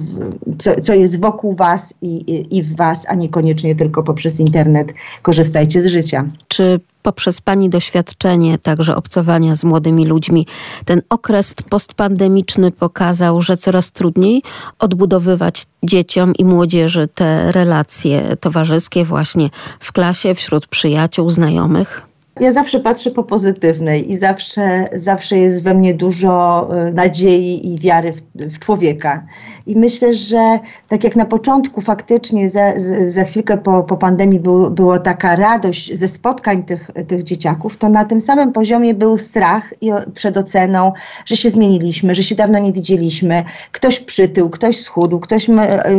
co, 0.59 0.81
co 0.81 0.93
jest 0.93 1.21
wokół 1.21 1.55
was 1.55 1.93
i, 2.01 2.45
i 2.57 2.63
w 2.63 2.75
was, 2.75 3.05
a 3.09 3.15
niekoniecznie 3.15 3.75
tylko 3.75 4.03
poprzez 4.03 4.39
internet. 4.39 4.93
Korzystajcie 5.21 5.81
z 5.81 5.85
życia. 5.85 6.25
Czy 6.47 6.79
poprzez 7.01 7.41
Pani 7.41 7.69
doświadczenie 7.69 8.57
także 8.57 8.95
obcowania 8.95 9.55
z 9.55 9.63
młodymi 9.63 10.05
ludźmi, 10.05 10.47
ten 10.85 11.01
okres 11.09 11.55
postpandemiczny 11.69 12.71
pokazał, 12.71 13.41
że 13.41 13.57
coraz 13.57 13.91
trudniej 13.91 14.41
odbudowywać 14.79 15.65
dzieciom 15.83 16.33
i 16.35 16.45
młodzieży 16.45 17.07
te 17.15 17.51
relacje 17.51 18.37
towarzyskie 18.39 19.05
właśnie 19.05 19.49
w 19.79 19.91
klasie, 19.91 20.35
wśród 20.35 20.67
przyjaciół, 20.67 21.29
znajomych? 21.29 22.12
Ja 22.39 22.51
zawsze 22.51 22.79
patrzę 22.79 23.11
po 23.11 23.23
pozytywnej 23.23 24.11
i 24.11 24.17
zawsze, 24.17 24.89
zawsze 24.95 25.37
jest 25.37 25.63
we 25.63 25.73
mnie 25.73 25.93
dużo 25.93 26.69
e, 26.77 26.91
nadziei 26.91 27.73
i 27.73 27.79
wiary 27.79 28.13
w, 28.13 28.21
w 28.35 28.59
człowieka. 28.59 29.25
I 29.67 29.75
myślę, 29.75 30.13
że 30.13 30.59
tak 30.87 31.03
jak 31.03 31.15
na 31.15 31.25
początku 31.25 31.81
faktycznie 31.81 32.49
za, 32.49 32.73
za 33.07 33.23
chwilkę 33.23 33.57
po, 33.57 33.83
po 33.83 33.97
pandemii 33.97 34.39
był, 34.39 34.71
była 34.71 34.99
taka 34.99 35.35
radość 35.35 35.97
ze 35.97 36.07
spotkań 36.07 36.63
tych, 36.63 36.91
tych 37.07 37.23
dzieciaków, 37.23 37.77
to 37.77 37.89
na 37.89 38.05
tym 38.05 38.21
samym 38.21 38.51
poziomie 38.51 38.93
był 38.93 39.17
strach 39.17 39.73
i 39.81 39.91
przed 40.13 40.37
oceną, 40.37 40.91
że 41.25 41.35
się 41.35 41.49
zmieniliśmy, 41.49 42.15
że 42.15 42.23
się 42.23 42.35
dawno 42.35 42.59
nie 42.59 42.73
widzieliśmy. 42.73 43.43
Ktoś 43.71 43.99
przytył, 43.99 44.49
ktoś 44.49 44.81
schudł, 44.81 45.19
ktoś 45.19 45.47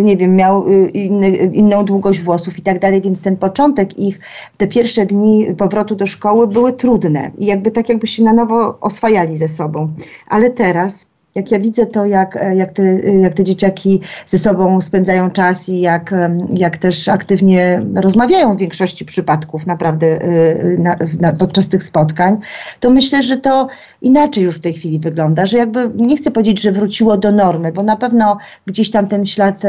nie 0.03 0.17
wiem, 0.17 0.37
miał 0.37 0.69
y, 0.69 0.89
inny, 0.89 1.31
inną 1.31 1.85
długość 1.85 2.21
włosów 2.21 2.59
i 2.59 2.63
tak 2.63 2.79
dalej, 2.79 3.01
więc 3.01 3.23
ten 3.23 3.37
początek 3.37 3.99
ich, 3.99 4.21
te 4.57 4.67
pierwsze 4.67 5.07
dni 5.07 5.47
powrotu 5.59 5.97
do 5.97 6.07
szkoły 6.07 6.47
były 6.47 6.73
trudne 6.73 7.31
i 7.39 7.47
jakby 7.47 7.71
tak 7.71 7.89
jakby 7.89 8.07
się 8.07 8.23
na 8.23 8.33
nowo 8.33 8.79
oswajali 8.81 9.37
ze 9.37 9.49
sobą. 9.49 9.89
Ale 10.29 10.51
teraz 10.51 11.14
jak 11.35 11.51
ja 11.51 11.59
widzę 11.59 11.87
to, 11.87 12.07
jak, 12.07 12.37
e, 12.37 12.57
jak, 12.57 12.73
te, 12.73 12.83
jak 13.01 13.35
te 13.35 13.45
dzieciaki 13.45 14.01
ze 14.27 14.39
sobą 14.39 14.81
spędzają 14.81 15.31
czas 15.31 15.69
i 15.69 15.81
jak, 15.81 16.15
jak 16.53 16.79
też 16.79 17.09
aktywnie 17.09 17.83
rozmawiają 17.95 18.55
w 18.55 18.59
większości 18.59 19.05
przypadków 19.05 19.67
naprawdę 19.67 20.07
e, 20.07 20.55
na, 20.79 20.97
na, 21.21 21.33
podczas 21.33 21.69
tych 21.69 21.83
spotkań, 21.83 22.39
to 22.81 22.91
myślę, 22.91 23.23
że 23.23 23.37
to 23.37 23.69
inaczej 24.03 24.45
już 24.45 24.57
w 24.57 24.61
tej 24.61 24.73
chwili 24.73 24.99
wygląda, 24.99 25.47
że 25.47 25.59
jakby 25.59 25.91
nie 25.95 26.17
chcę 26.17 26.31
powiedzieć, 26.31 26.61
że 26.61 26.73
wróciło 26.73 27.17
do 27.17 27.33
normy, 27.33 27.73
bo 27.73 27.83
na 27.83 27.97
pewno 27.97 28.39
gdzieś 28.67 28.91
tam 28.91 29.07
ten 29.07 29.27
ślad 29.27 29.63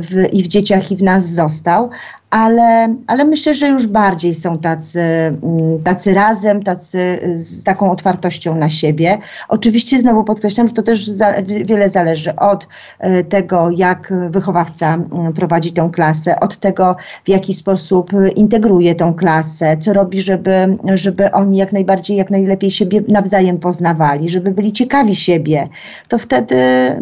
w, 0.00 0.32
i 0.32 0.42
w 0.42 0.48
dzieciach 0.48 0.92
i 0.92 0.96
w 0.96 1.02
nas 1.02 1.28
został, 1.28 1.90
ale, 2.30 2.94
ale 3.06 3.24
myślę, 3.24 3.54
że 3.54 3.68
już 3.68 3.86
bardziej 3.86 4.34
są 4.34 4.58
tacy, 4.58 5.00
mm, 5.00 5.82
tacy 5.84 6.14
razem, 6.14 6.62
tacy 6.62 7.18
z 7.34 7.64
taką 7.64 7.90
otwartością 7.90 8.56
na 8.56 8.70
siebie. 8.70 9.18
Oczywiście 9.48 9.98
znowu 9.98 10.24
podkreślam, 10.24 10.68
że 10.68 10.74
to 10.74 10.82
też 10.82 11.06
za, 11.06 11.32
wiele 11.42 11.88
zależy 11.88 12.36
od 12.36 12.68
e, 12.98 13.24
tego, 13.24 13.70
jak 13.70 14.12
wychowawca 14.30 14.94
mm, 14.94 15.32
prowadzi 15.32 15.72
tą 15.72 15.90
klasę, 15.90 16.40
od 16.40 16.56
tego, 16.56 16.96
w 17.24 17.28
jaki 17.28 17.54
sposób 17.54 18.10
integruje 18.36 18.94
tą 18.94 19.14
klasę, 19.14 19.76
co 19.76 19.92
robi, 19.92 20.20
żeby, 20.20 20.76
żeby 20.94 21.32
oni 21.32 21.56
jak 21.56 21.72
najbardziej, 21.72 22.16
jak 22.16 22.30
najlepiej 22.30 22.70
siebie 22.70 23.02
nawzajem 23.08 23.58
poznawali, 23.58 24.28
żeby 24.28 24.50
byli 24.50 24.72
ciekawi 24.72 25.16
siebie. 25.16 25.68
To 26.08 26.18
wtedy, 26.18 26.56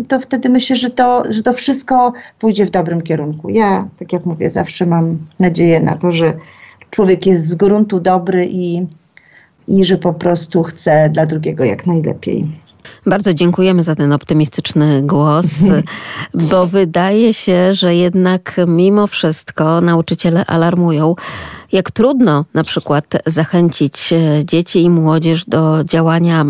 to 0.08 0.20
wtedy 0.20 0.48
myślę, 0.48 0.76
że 0.76 0.90
to, 0.90 1.22
że 1.30 1.42
to 1.42 1.52
wszystko 1.52 2.12
pójdzie 2.38 2.66
w 2.66 2.70
dobrym 2.70 3.02
kierunku. 3.02 3.48
Ja, 3.48 3.88
tak 3.98 4.12
jak 4.12 4.26
mówię, 4.26 4.50
zawsze 4.50 4.86
mam 4.86 5.13
nadzieję 5.40 5.80
na 5.80 5.96
to, 5.96 6.12
że 6.12 6.34
człowiek 6.90 7.26
jest 7.26 7.46
z 7.46 7.54
gruntu 7.54 8.00
dobry 8.00 8.46
i, 8.50 8.86
i 9.68 9.84
że 9.84 9.98
po 9.98 10.12
prostu 10.12 10.62
chce 10.62 11.10
dla 11.12 11.26
drugiego 11.26 11.64
jak 11.64 11.86
najlepiej. 11.86 12.46
Bardzo 13.06 13.34
dziękujemy 13.34 13.82
za 13.82 13.94
ten 13.94 14.12
optymistyczny 14.12 15.02
głos, 15.02 15.46
bo 16.50 16.66
wydaje 16.66 17.34
się, 17.34 17.74
że 17.74 17.94
jednak 17.94 18.60
mimo 18.66 19.06
wszystko 19.06 19.80
nauczyciele 19.80 20.46
alarmują, 20.46 21.14
jak 21.72 21.90
trudno 21.90 22.44
na 22.54 22.64
przykład 22.64 23.04
zachęcić 23.26 24.12
e, 24.12 24.44
dzieci 24.44 24.82
i 24.82 24.90
młodzież 24.90 25.44
do 25.44 25.84
działania 25.84 26.44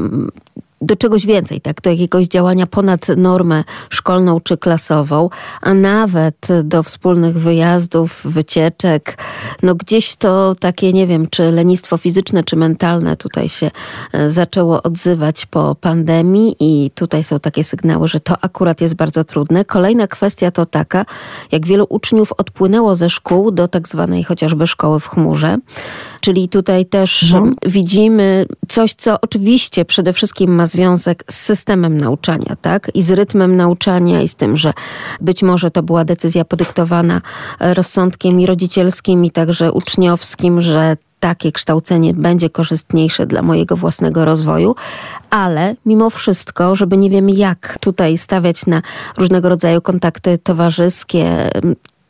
do 0.87 0.97
czegoś 0.97 1.27
więcej, 1.27 1.61
tak? 1.61 1.81
do 1.81 1.91
jakiegoś 1.91 2.27
działania 2.27 2.67
ponad 2.67 3.09
normę 3.17 3.65
szkolną 3.91 4.41
czy 4.41 4.57
klasową, 4.57 5.31
a 5.61 5.75
nawet 5.75 6.49
do 6.65 6.83
wspólnych 6.83 7.39
wyjazdów, 7.39 8.21
wycieczek. 8.25 9.19
No 9.63 9.75
gdzieś 9.75 10.17
to 10.17 10.55
takie, 10.55 10.93
nie 10.93 11.07
wiem, 11.07 11.29
czy 11.31 11.53
lenistwo 11.53 11.97
fizyczne, 11.97 12.45
czy 12.45 12.57
mentalne 12.57 13.17
tutaj 13.17 13.49
się 13.49 13.71
e, 14.13 14.31
zaczęło 14.31 14.83
odzywać 14.83 15.47
po 15.47 15.75
pandemii 15.75 16.57
i 16.61 16.91
tutaj 16.91 17.25
są 17.25 17.41
takie 17.41 17.65
sygnały, 17.65 18.09
że 18.09 18.21
to 18.21 18.35
akurat 18.41 18.81
jest 18.81 18.95
bardzo 18.95 19.25
trudne. 19.25 19.65
Kolejna 19.65 20.07
kwestia 20.07 20.51
to 20.51 20.67
taka, 20.67 21.07
jak 21.53 21.67
wielu 21.67 21.87
uczniów 21.89 22.33
odpłynęło 22.33 22.95
ze 22.95 23.11
szkół 23.11 23.51
do 23.51 23.69
tak 23.69 23.89
zwanej 23.89 24.25
chociażby 24.25 24.67
szkoły 24.67 25.01
w 25.01 25.09
chmurze. 25.09 25.59
Czyli 26.21 26.49
tutaj 26.49 26.87
też 26.87 27.23
mhm. 27.23 27.55
widzimy 27.67 28.47
coś, 28.69 28.95
co 28.95 29.21
oczywiście 29.21 29.85
przede 29.85 30.13
wszystkim 30.13 30.55
ma 30.55 30.67
związek 30.75 31.25
z 31.31 31.35
systemem 31.35 31.99
nauczania, 31.99 32.57
tak? 32.63 32.91
I 32.95 33.03
z 33.03 33.11
rytmem 33.11 33.57
nauczania 33.57 34.23
i 34.23 34.29
z 34.29 34.35
tym, 34.35 34.57
że 34.57 34.73
być 35.21 35.43
może 35.43 35.71
to 35.71 35.83
była 35.83 36.05
decyzja 36.05 36.45
podyktowana 36.45 37.21
rozsądkiem 37.61 38.41
i 38.41 38.47
rodzicielskim 38.47 39.25
i 39.25 39.31
także 39.31 39.73
uczniowskim, 39.73 40.63
że 40.63 40.97
takie 41.21 41.53
kształcenie 41.53 42.15
będzie 42.15 42.51
korzystniejsze 42.51 43.27
dla 43.27 43.43
mojego 43.43 43.77
własnego 43.77 44.25
rozwoju, 44.25 44.75
ale 45.31 45.77
mimo 45.87 46.11
wszystko, 46.11 46.77
żeby 46.77 46.97
nie 46.97 47.11
wiem 47.11 47.31
jak 47.31 47.79
tutaj 47.81 48.19
stawiać 48.19 48.67
na 48.67 48.83
różnego 49.17 49.49
rodzaju 49.49 49.81
kontakty 49.81 50.39
towarzyskie, 50.39 51.51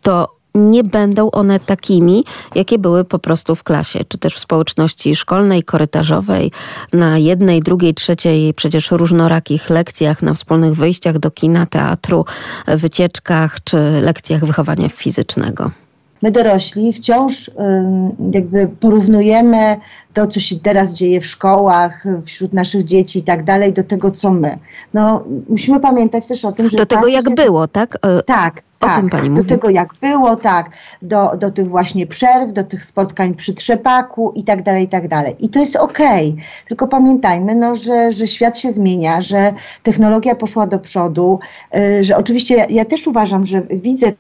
to 0.03 0.34
nie 0.55 0.85
będą 0.85 1.31
one 1.31 1.61
takimi, 1.61 2.25
jakie 2.55 2.79
były 2.79 3.05
po 3.05 3.19
prostu 3.19 3.55
w 3.55 3.63
klasie, 3.63 4.01
czy 4.09 4.19
też 4.19 4.35
w 4.35 4.39
społeczności 4.39 5.17
szkolnej, 5.17 5.63
korytarzowej, 5.63 6.53
na 6.93 7.19
jednej, 7.19 7.61
drugiej, 7.61 7.95
trzeciej, 7.95 8.55
przecież 8.55 8.91
różnorakich 8.91 9.71
lekcjach, 9.71 10.23
na 10.23 10.35
wspólnych 10.35 10.75
wyjściach 10.75 11.19
do 11.19 11.31
kina, 11.31 11.67
teatru, 11.67 12.25
wycieczkach, 12.67 13.65
czy 13.65 13.77
lekcjach 14.03 14.45
wychowania 14.45 14.89
fizycznego 14.89 15.71
my 16.25 16.31
dorośli 16.31 16.93
wciąż 16.93 17.51
jakby 18.33 18.69
porównujemy 18.81 19.77
to, 20.15 20.27
co 20.27 20.41
się 20.41 20.57
teraz 20.57 20.95
dzieje 20.95 21.21
w 21.21 21.27
szkołach, 21.27 22.05
wśród 22.27 22.53
naszych 22.53 22.85
dzieci 22.85 23.19
i 23.19 23.23
tak 23.23 23.45
dalej, 23.45 23.73
do 23.73 23.85
tego, 23.85 24.11
co 24.11 24.31
my. 24.31 24.59
No, 24.95 25.25
musimy 25.49 25.81
pamiętać 25.81 26.27
też 26.27 26.45
o 26.45 26.53
tym, 26.53 26.69
że... 26.69 26.77
Do 26.77 26.87
tego, 26.87 27.07
jak 27.07 27.25
się... 27.25 27.35
było, 27.35 27.69
tak? 27.69 27.99
E, 28.07 28.23
tak, 28.85 28.99
o 28.99 29.01
tym 29.01 29.11
pani 29.11 29.29
do 29.29 29.35
mówi. 29.35 29.49
tego 29.49 29.71
jak 29.71 29.89
było, 30.01 30.37
tak, 30.37 30.71
do, 31.03 31.37
do 31.37 31.51
tych 31.51 31.69
właśnie 31.69 32.07
przerw, 32.07 32.53
do 32.53 32.65
tych 32.65 32.85
spotkań 32.85 33.35
przy 33.35 33.55
trzepaku 33.55 34.33
i 34.37 34.45
tak 34.45 34.63
dalej, 34.63 34.85
i 34.85 34.89
tak 34.89 35.09
dalej. 35.09 35.37
I 35.39 35.49
to 35.49 35.59
jest 35.59 35.77
okej, 35.77 36.31
okay. 36.31 36.45
tylko 36.69 36.89
pamiętajmy, 36.89 37.55
no, 37.55 37.75
że, 37.75 38.13
że 38.13 38.27
świat 38.27 38.59
się 38.59 38.73
zmienia, 38.73 39.21
że 39.21 39.53
technologia 39.83 40.35
poszła 40.35 40.67
do 40.67 40.79
przodu, 40.79 41.39
y, 41.77 42.05
że 42.05 42.17
oczywiście 42.17 42.55
ja, 42.57 42.67
ja 42.71 42.85
też 42.85 43.07
uważam, 43.07 43.47
że 43.47 43.63
widzę 43.63 44.13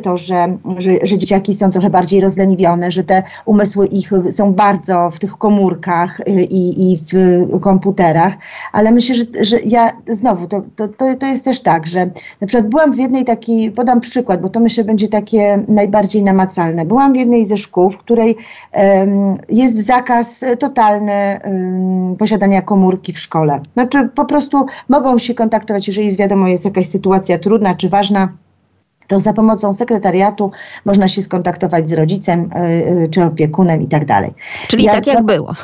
to, 0.00 0.16
że, 0.16 0.56
że, 0.78 0.90
że 1.02 1.18
dzieciaki 1.18 1.54
są 1.54 1.70
trochę 1.70 1.90
bardziej 1.90 2.20
rozleniwione, 2.20 2.90
że 2.90 3.04
te 3.04 3.22
umysły 3.44 3.86
ich 3.86 4.10
są 4.30 4.52
bardzo 4.52 5.10
w 5.10 5.18
tych 5.18 5.38
komórkach 5.38 6.20
y, 6.20 6.24
i, 6.42 6.92
i 6.92 6.98
w 7.12 7.60
komputerach, 7.60 8.34
ale 8.72 8.92
myślę, 8.92 9.14
że, 9.14 9.24
że 9.40 9.60
ja 9.60 9.92
znowu, 10.08 10.46
to, 10.46 10.62
to, 10.76 10.88
to 11.18 11.26
jest 11.26 11.44
też 11.44 11.62
tak, 11.62 11.86
że 11.86 12.10
na 12.40 12.46
przykład 12.46 12.70
byłam 12.70 12.92
w 12.92 12.98
jednej 12.98 13.24
takiej, 13.24 13.70
podam 13.70 14.00
przykład, 14.00 14.40
bo 14.40 14.48
to 14.48 14.60
myślę 14.60 14.84
będzie 14.84 15.08
takie 15.08 15.64
najbardziej 15.68 16.22
namacalne. 16.22 16.84
Byłam 16.84 17.12
w 17.12 17.16
jednej 17.16 17.44
ze 17.44 17.56
szkół, 17.56 17.90
w 17.90 17.98
której 17.98 18.36
um, 18.72 19.36
jest 19.48 19.86
zakaz 19.86 20.44
totalny 20.58 21.40
um, 21.44 22.16
posiadania 22.18 22.62
komórki 22.62 23.12
w 23.12 23.18
szkole. 23.18 23.60
Znaczy 23.72 24.08
po 24.14 24.24
prostu 24.24 24.66
mogą 24.88 25.18
się 25.18 25.34
kontaktować, 25.34 25.86
jeżeli 25.86 26.06
jest 26.06 26.18
wiadomo, 26.18 26.48
jest 26.48 26.64
jakaś 26.64 26.86
sytuacja 26.86 27.38
trudna 27.38 27.74
czy 27.74 27.88
ważna, 27.88 28.28
to 29.10 29.20
za 29.20 29.32
pomocą 29.32 29.74
sekretariatu 29.74 30.50
można 30.84 31.08
się 31.08 31.22
skontaktować 31.22 31.90
z 31.90 31.92
rodzicem 31.92 32.48
yy, 33.00 33.08
czy 33.08 33.24
opiekunem 33.24 33.82
i 33.82 33.86
tak 33.88 34.04
dalej. 34.04 34.34
Czyli 34.68 34.84
jak, 34.84 34.94
tak 34.94 35.06
jak 35.06 35.24
było. 35.24 35.54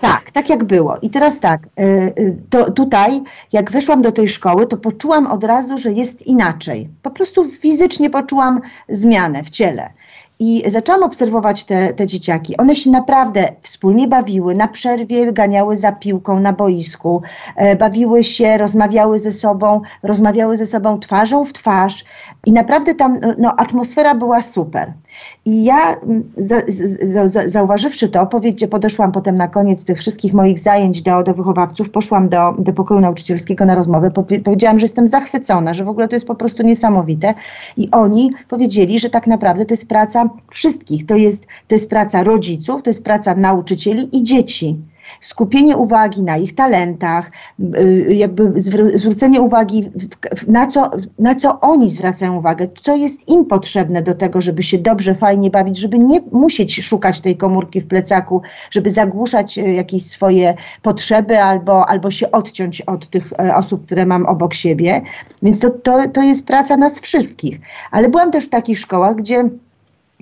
Tak, 0.00 0.30
tak 0.30 0.48
jak 0.48 0.64
było. 0.64 0.96
I 1.02 1.10
teraz 1.10 1.40
tak, 1.40 1.60
yy, 1.76 2.36
to 2.50 2.70
tutaj 2.70 3.22
jak 3.52 3.70
weszłam 3.70 4.02
do 4.02 4.12
tej 4.12 4.28
szkoły, 4.28 4.66
to 4.66 4.76
poczułam 4.76 5.26
od 5.26 5.44
razu, 5.44 5.78
że 5.78 5.92
jest 5.92 6.26
inaczej. 6.26 6.88
Po 7.02 7.10
prostu 7.10 7.44
fizycznie 7.44 8.10
poczułam 8.10 8.60
zmianę 8.88 9.42
w 9.42 9.50
ciele. 9.50 9.90
I 10.40 10.70
zaczęłam 10.70 11.02
obserwować 11.02 11.64
te, 11.64 11.94
te 11.94 12.06
dzieciaki. 12.06 12.56
One 12.56 12.76
się 12.76 12.90
naprawdę 12.90 13.48
wspólnie 13.62 14.08
bawiły, 14.08 14.54
na 14.54 14.68
przerwie 14.68 15.32
ganiały 15.32 15.76
za 15.76 15.92
piłką 15.92 16.40
na 16.40 16.52
boisku, 16.52 17.22
e, 17.56 17.76
bawiły 17.76 18.24
się, 18.24 18.58
rozmawiały 18.58 19.18
ze 19.18 19.32
sobą, 19.32 19.80
rozmawiały 20.02 20.56
ze 20.56 20.66
sobą 20.66 21.00
twarzą 21.00 21.44
w 21.44 21.52
twarz 21.52 22.04
i 22.46 22.52
naprawdę 22.52 22.94
tam 22.94 23.20
no, 23.38 23.54
atmosfera 23.56 24.14
była 24.14 24.42
super. 24.42 24.92
I 25.44 25.64
ja 25.64 25.94
mm, 25.94 26.32
za, 26.36 26.56
za, 27.02 27.28
za, 27.28 27.48
zauważywszy 27.48 28.08
to, 28.08 28.26
powiedzie, 28.26 28.68
podeszłam 28.68 29.12
potem 29.12 29.34
na 29.34 29.48
koniec 29.48 29.84
tych 29.84 29.98
wszystkich 29.98 30.34
moich 30.34 30.58
zajęć 30.58 31.02
do, 31.02 31.22
do 31.22 31.34
wychowawców, 31.34 31.90
poszłam 31.90 32.28
do, 32.28 32.54
do 32.58 32.72
pokoju 32.72 33.00
nauczycielskiego 33.00 33.64
na 33.64 33.74
rozmowę, 33.74 34.10
powiedziałam, 34.44 34.78
że 34.78 34.84
jestem 34.84 35.08
zachwycona, 35.08 35.74
że 35.74 35.84
w 35.84 35.88
ogóle 35.88 36.08
to 36.08 36.16
jest 36.16 36.26
po 36.26 36.34
prostu 36.34 36.62
niesamowite. 36.62 37.34
I 37.76 37.90
oni 37.90 38.32
powiedzieli, 38.48 39.00
że 39.00 39.10
tak 39.10 39.26
naprawdę 39.26 39.66
to 39.66 39.74
jest 39.74 39.88
praca 39.88 40.28
wszystkich, 40.50 41.06
to 41.06 41.16
jest, 41.16 41.46
to 41.68 41.74
jest 41.74 41.90
praca 41.90 42.24
rodziców, 42.24 42.82
to 42.82 42.90
jest 42.90 43.04
praca 43.04 43.34
nauczycieli 43.34 44.16
i 44.16 44.22
dzieci 44.22 44.76
skupienie 45.20 45.76
uwagi 45.76 46.22
na 46.22 46.36
ich 46.36 46.54
talentach, 46.54 47.30
y, 47.78 48.14
jakby 48.14 48.52
zwrócenie 48.94 49.40
uwagi 49.40 49.90
na 50.48 50.66
co, 50.66 50.90
na 51.18 51.34
co 51.34 51.60
oni 51.60 51.90
zwracają 51.90 52.36
uwagę, 52.36 52.68
co 52.82 52.96
jest 52.96 53.28
im 53.28 53.44
potrzebne 53.44 54.02
do 54.02 54.14
tego, 54.14 54.40
żeby 54.40 54.62
się 54.62 54.78
dobrze, 54.78 55.14
fajnie 55.14 55.50
bawić, 55.50 55.78
żeby 55.78 55.98
nie 55.98 56.20
musieć 56.32 56.82
szukać 56.82 57.20
tej 57.20 57.36
komórki 57.36 57.80
w 57.80 57.86
plecaku, 57.86 58.42
żeby 58.70 58.90
zagłuszać 58.90 59.58
y, 59.58 59.62
jakieś 59.62 60.06
swoje 60.06 60.54
potrzeby 60.82 61.40
albo, 61.40 61.88
albo 61.88 62.10
się 62.10 62.30
odciąć 62.30 62.80
od 62.80 63.10
tych 63.10 63.32
e, 63.32 63.56
osób, 63.56 63.86
które 63.86 64.06
mam 64.06 64.26
obok 64.26 64.54
siebie. 64.54 65.02
Więc 65.42 65.60
to, 65.60 65.70
to, 65.70 66.08
to 66.08 66.22
jest 66.22 66.46
praca 66.46 66.76
nas 66.76 67.00
wszystkich. 67.00 67.60
Ale 67.90 68.08
byłam 68.08 68.30
też 68.30 68.46
w 68.46 68.48
takich 68.48 68.78
szkołach, 68.78 69.16
gdzie 69.16 69.44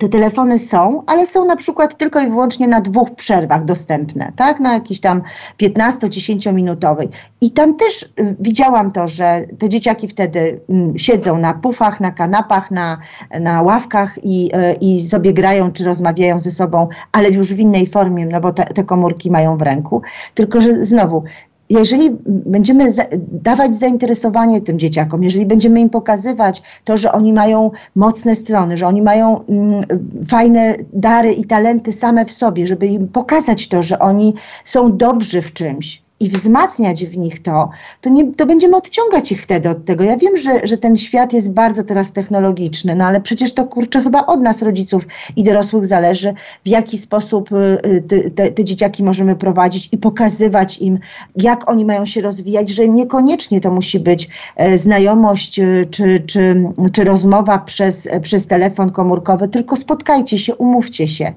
te 0.00 0.08
telefony 0.08 0.58
są, 0.58 1.02
ale 1.06 1.26
są 1.26 1.44
na 1.44 1.56
przykład 1.56 1.96
tylko 1.96 2.20
i 2.20 2.28
wyłącznie 2.28 2.68
na 2.68 2.80
dwóch 2.80 3.14
przerwach 3.14 3.64
dostępne, 3.64 4.32
tak? 4.36 4.60
Na 4.60 4.74
jakiś 4.74 5.00
tam 5.00 5.22
15-10 5.62 6.52
minutowej. 6.52 7.08
I 7.40 7.50
tam 7.50 7.76
też 7.76 8.02
y, 8.02 8.36
widziałam 8.40 8.92
to, 8.92 9.08
że 9.08 9.44
te 9.58 9.68
dzieciaki 9.68 10.08
wtedy 10.08 10.60
y, 10.96 10.98
siedzą 10.98 11.38
na 11.38 11.54
pufach, 11.54 12.00
na 12.00 12.10
kanapach, 12.10 12.70
na, 12.70 12.98
na 13.40 13.62
ławkach 13.62 14.18
i, 14.22 14.50
y, 14.54 14.76
i 14.80 15.02
sobie 15.02 15.32
grają 15.32 15.72
czy 15.72 15.84
rozmawiają 15.84 16.38
ze 16.38 16.50
sobą, 16.50 16.88
ale 17.12 17.30
już 17.30 17.54
w 17.54 17.58
innej 17.58 17.86
formie, 17.86 18.26
no 18.26 18.40
bo 18.40 18.52
te, 18.52 18.64
te 18.64 18.84
komórki 18.84 19.30
mają 19.30 19.56
w 19.56 19.62
ręku. 19.62 20.02
Tylko, 20.34 20.60
że 20.60 20.84
znowu 20.84 21.24
jeżeli 21.70 22.16
będziemy 22.26 22.92
dawać 23.32 23.76
zainteresowanie 23.76 24.60
tym 24.60 24.78
dzieciakom, 24.78 25.24
jeżeli 25.24 25.46
będziemy 25.46 25.80
im 25.80 25.90
pokazywać 25.90 26.62
to, 26.84 26.96
że 26.96 27.12
oni 27.12 27.32
mają 27.32 27.70
mocne 27.94 28.34
strony, 28.34 28.76
że 28.76 28.86
oni 28.86 29.02
mają 29.02 29.44
mm, 29.44 29.84
fajne 30.28 30.76
dary 30.92 31.32
i 31.32 31.44
talenty 31.44 31.92
same 31.92 32.24
w 32.24 32.32
sobie, 32.32 32.66
żeby 32.66 32.86
im 32.86 33.08
pokazać 33.08 33.68
to, 33.68 33.82
że 33.82 33.98
oni 33.98 34.34
są 34.64 34.96
dobrzy 34.96 35.42
w 35.42 35.52
czymś, 35.52 36.05
i 36.20 36.28
wzmacniać 36.28 37.06
w 37.06 37.16
nich 37.16 37.42
to, 37.42 37.70
to, 38.00 38.10
nie, 38.10 38.32
to 38.32 38.46
będziemy 38.46 38.76
odciągać 38.76 39.32
ich 39.32 39.42
wtedy 39.42 39.70
od 39.70 39.84
tego. 39.84 40.04
Ja 40.04 40.16
wiem, 40.16 40.36
że, 40.36 40.60
że 40.64 40.78
ten 40.78 40.96
świat 40.96 41.32
jest 41.32 41.50
bardzo 41.50 41.82
teraz 41.82 42.12
technologiczny, 42.12 42.94
no 42.94 43.04
ale 43.04 43.20
przecież 43.20 43.54
to 43.54 43.64
kurczę 43.64 44.02
chyba 44.02 44.26
od 44.26 44.40
nas, 44.40 44.62
rodziców 44.62 45.06
i 45.36 45.42
dorosłych, 45.42 45.86
zależy, 45.86 46.34
w 46.64 46.68
jaki 46.68 46.98
sposób 46.98 47.52
y, 47.52 47.80
y, 48.12 48.30
te, 48.30 48.50
te 48.50 48.64
dzieciaki 48.64 49.04
możemy 49.04 49.36
prowadzić 49.36 49.88
i 49.92 49.98
pokazywać 49.98 50.78
im, 50.78 50.98
jak 51.36 51.70
oni 51.70 51.84
mają 51.84 52.06
się 52.06 52.20
rozwijać, 52.20 52.70
że 52.70 52.88
niekoniecznie 52.88 53.60
to 53.60 53.70
musi 53.70 54.00
być 54.00 54.28
e, 54.56 54.78
znajomość 54.78 55.58
y, 55.58 55.86
czy, 55.90 56.22
czy, 56.26 56.64
czy 56.92 57.04
rozmowa 57.04 57.58
przez, 57.58 58.08
przez 58.22 58.46
telefon 58.46 58.90
komórkowy, 58.90 59.48
tylko 59.48 59.76
spotkajcie 59.76 60.38
się, 60.38 60.54
umówcie 60.54 61.08
się. 61.08 61.32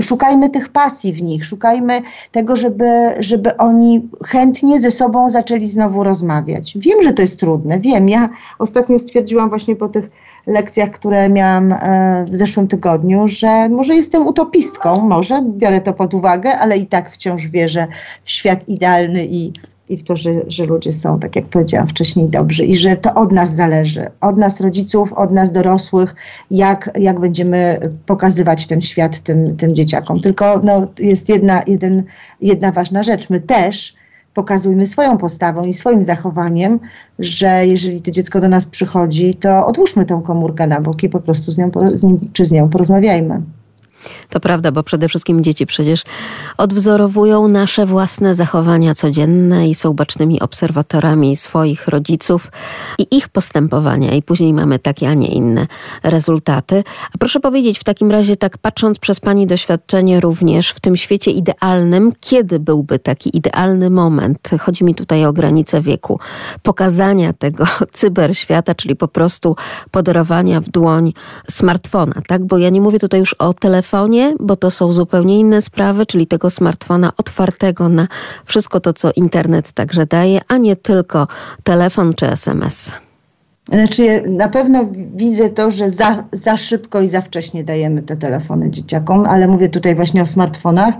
Szukajmy 0.00 0.50
tych 0.50 0.68
pasji 0.68 1.12
w 1.12 1.22
nich, 1.22 1.44
szukajmy 1.44 2.02
tego, 2.32 2.56
żeby, 2.56 3.14
żeby 3.18 3.56
oni 3.56 4.08
chętnie 4.24 4.80
ze 4.80 4.90
sobą 4.90 5.30
zaczęli 5.30 5.68
znowu 5.68 6.04
rozmawiać. 6.04 6.72
Wiem, 6.76 7.02
że 7.02 7.12
to 7.12 7.22
jest 7.22 7.40
trudne, 7.40 7.80
wiem. 7.80 8.08
Ja 8.08 8.28
ostatnio 8.58 8.98
stwierdziłam 8.98 9.48
właśnie 9.48 9.76
po 9.76 9.88
tych 9.88 10.10
lekcjach, 10.46 10.90
które 10.90 11.28
miałam 11.28 11.72
e, 11.72 12.26
w 12.30 12.36
zeszłym 12.36 12.68
tygodniu, 12.68 13.28
że 13.28 13.68
może 13.68 13.94
jestem 13.94 14.26
utopistką, 14.26 14.96
może 14.96 15.42
biorę 15.42 15.80
to 15.80 15.92
pod 15.92 16.14
uwagę, 16.14 16.58
ale 16.58 16.76
i 16.76 16.86
tak 16.86 17.10
wciąż 17.10 17.46
wierzę 17.46 17.86
w 18.24 18.30
świat 18.30 18.68
idealny 18.68 19.26
i, 19.26 19.52
i 19.88 19.96
w 19.96 20.04
to, 20.04 20.16
że, 20.16 20.30
że 20.48 20.66
ludzie 20.66 20.92
są, 20.92 21.20
tak 21.20 21.36
jak 21.36 21.44
powiedziałam 21.44 21.88
wcześniej, 21.88 22.28
dobrzy 22.28 22.64
i 22.64 22.76
że 22.76 22.96
to 22.96 23.14
od 23.14 23.32
nas 23.32 23.54
zależy, 23.54 24.06
od 24.20 24.36
nas 24.36 24.60
rodziców, 24.60 25.12
od 25.12 25.30
nas 25.30 25.52
dorosłych, 25.52 26.14
jak, 26.50 26.90
jak 26.98 27.20
będziemy 27.20 27.80
pokazywać 28.06 28.66
ten 28.66 28.80
świat 28.80 29.18
tym, 29.18 29.56
tym 29.56 29.74
dzieciakom. 29.74 30.20
Tylko 30.20 30.60
no, 30.64 30.86
jest 30.98 31.28
jedna, 31.28 31.62
jeden, 31.66 32.02
jedna 32.40 32.72
ważna 32.72 33.02
rzecz. 33.02 33.30
My 33.30 33.40
też 33.40 33.98
pokazujmy 34.38 34.86
swoją 34.86 35.18
postawą 35.18 35.64
i 35.64 35.72
swoim 35.72 36.02
zachowaniem, 36.02 36.78
że 37.18 37.66
jeżeli 37.66 38.02
to 38.02 38.10
dziecko 38.10 38.40
do 38.40 38.48
nas 38.48 38.66
przychodzi, 38.66 39.34
to 39.34 39.66
odłóżmy 39.66 40.06
tą 40.06 40.22
komórkę 40.22 40.66
na 40.66 40.80
bok 40.80 41.02
i 41.02 41.08
po 41.08 41.20
prostu 41.20 41.50
z 41.50 41.58
nią, 41.58 41.70
z 41.94 42.02
nim 42.02 42.18
czy 42.32 42.44
z 42.44 42.50
nią 42.50 42.68
porozmawiajmy. 42.68 43.42
To 44.28 44.40
prawda, 44.40 44.72
bo 44.72 44.82
przede 44.82 45.08
wszystkim 45.08 45.44
dzieci 45.44 45.66
przecież 45.66 46.02
odwzorowują 46.58 47.48
nasze 47.48 47.86
własne 47.86 48.34
zachowania 48.34 48.94
codzienne 48.94 49.68
i 49.68 49.74
są 49.74 49.92
bacznymi 49.92 50.40
obserwatorami 50.40 51.36
swoich 51.36 51.88
rodziców 51.88 52.52
i 52.98 53.16
ich 53.16 53.28
postępowania, 53.28 54.14
i 54.14 54.22
później 54.22 54.52
mamy 54.52 54.78
takie, 54.78 55.08
a 55.08 55.14
nie 55.14 55.28
inne 55.28 55.66
rezultaty. 56.02 56.84
A 57.14 57.18
proszę 57.18 57.40
powiedzieć, 57.40 57.78
w 57.78 57.84
takim 57.84 58.10
razie, 58.10 58.36
tak 58.36 58.58
patrząc 58.58 58.98
przez 58.98 59.20
Pani 59.20 59.46
doświadczenie 59.46 60.20
również 60.20 60.70
w 60.70 60.80
tym 60.80 60.96
świecie 60.96 61.30
idealnym, 61.30 62.12
kiedy 62.20 62.58
byłby 62.58 62.98
taki 62.98 63.36
idealny 63.36 63.90
moment? 63.90 64.50
Chodzi 64.60 64.84
mi 64.84 64.94
tutaj 64.94 65.24
o 65.24 65.32
granicę 65.32 65.80
wieku, 65.80 66.20
pokazania 66.62 67.32
tego 67.32 67.64
cyberświata, 67.92 68.74
czyli 68.74 68.96
po 68.96 69.08
prostu 69.08 69.56
podarowania 69.90 70.60
w 70.60 70.68
dłoń 70.68 71.12
smartfona, 71.50 72.22
tak? 72.26 72.46
Bo 72.46 72.58
ja 72.58 72.68
nie 72.70 72.80
mówię 72.80 72.98
tutaj 72.98 73.20
już 73.20 73.34
o 73.34 73.54
telefonie, 73.54 73.87
telefonie, 73.88 74.34
bo 74.40 74.56
to 74.56 74.70
są 74.70 74.92
zupełnie 74.92 75.40
inne 75.40 75.60
sprawy, 75.60 76.06
czyli 76.06 76.26
tego 76.26 76.50
smartfona 76.50 77.12
otwartego 77.16 77.88
na 77.88 78.08
wszystko 78.44 78.80
to, 78.80 78.92
co 78.92 79.10
internet 79.16 79.72
także 79.72 80.06
daje, 80.06 80.40
a 80.48 80.56
nie 80.56 80.76
tylko 80.76 81.26
telefon 81.64 82.14
czy 82.14 82.26
SMS. 82.26 82.92
Znaczy, 83.68 84.22
na 84.28 84.48
pewno 84.48 84.84
widzę 85.14 85.48
to, 85.48 85.70
że 85.70 85.90
za, 85.90 86.24
za 86.32 86.56
szybko 86.56 87.00
i 87.00 87.08
za 87.08 87.20
wcześnie 87.20 87.64
dajemy 87.64 88.02
te 88.02 88.16
telefony 88.16 88.70
dzieciakom, 88.70 89.26
ale 89.26 89.48
mówię 89.48 89.68
tutaj 89.68 89.94
właśnie 89.94 90.22
o 90.22 90.26
smartfonach. 90.26 90.94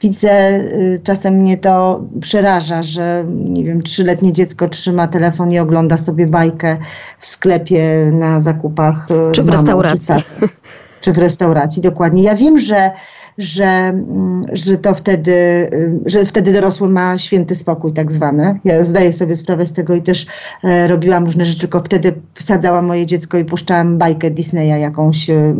Widzę, 0.00 0.50
y, 0.50 1.00
czasem 1.04 1.34
mnie 1.34 1.58
to 1.58 2.04
przeraża, 2.20 2.82
że 2.82 3.24
nie 3.28 3.64
wiem, 3.64 3.82
trzyletnie 3.82 4.32
dziecko 4.32 4.68
trzyma 4.68 5.08
telefon 5.08 5.52
i 5.52 5.58
ogląda 5.58 5.96
sobie 5.96 6.26
bajkę 6.26 6.76
w 7.18 7.26
sklepie 7.26 8.10
na 8.12 8.40
zakupach. 8.40 9.10
Y, 9.10 9.32
czy 9.32 9.42
w 9.42 9.46
mamą, 9.46 9.56
restauracji. 9.56 10.14
Czy 10.40 10.48
czy 11.00 11.12
w 11.12 11.18
restauracji, 11.18 11.82
dokładnie. 11.82 12.22
Ja 12.22 12.34
wiem, 12.34 12.58
że 12.58 12.90
że, 13.38 13.64
mm, 13.64 14.44
że 14.52 14.78
to 14.78 14.94
wtedy, 14.94 15.32
y, 15.32 16.00
że 16.06 16.24
wtedy 16.24 16.52
dorosły 16.52 16.88
ma 16.88 17.18
święty 17.18 17.54
spokój 17.54 17.92
tak 17.92 18.12
zwany. 18.12 18.60
Ja 18.64 18.84
zdaję 18.84 19.12
sobie 19.12 19.34
sprawę 19.34 19.66
z 19.66 19.72
tego 19.72 19.94
i 19.94 20.02
też 20.02 20.26
e, 20.64 20.88
robiłam 20.88 21.24
różne 21.24 21.44
rzeczy, 21.44 21.60
tylko 21.60 21.80
wtedy 21.80 22.12
wsadzałam 22.34 22.86
moje 22.86 23.06
dziecko 23.06 23.38
i 23.38 23.44
puszczałam 23.44 23.98
bajkę 23.98 24.30
Disneya 24.30 24.80
jakąś 24.80 25.30
e, 25.30 25.54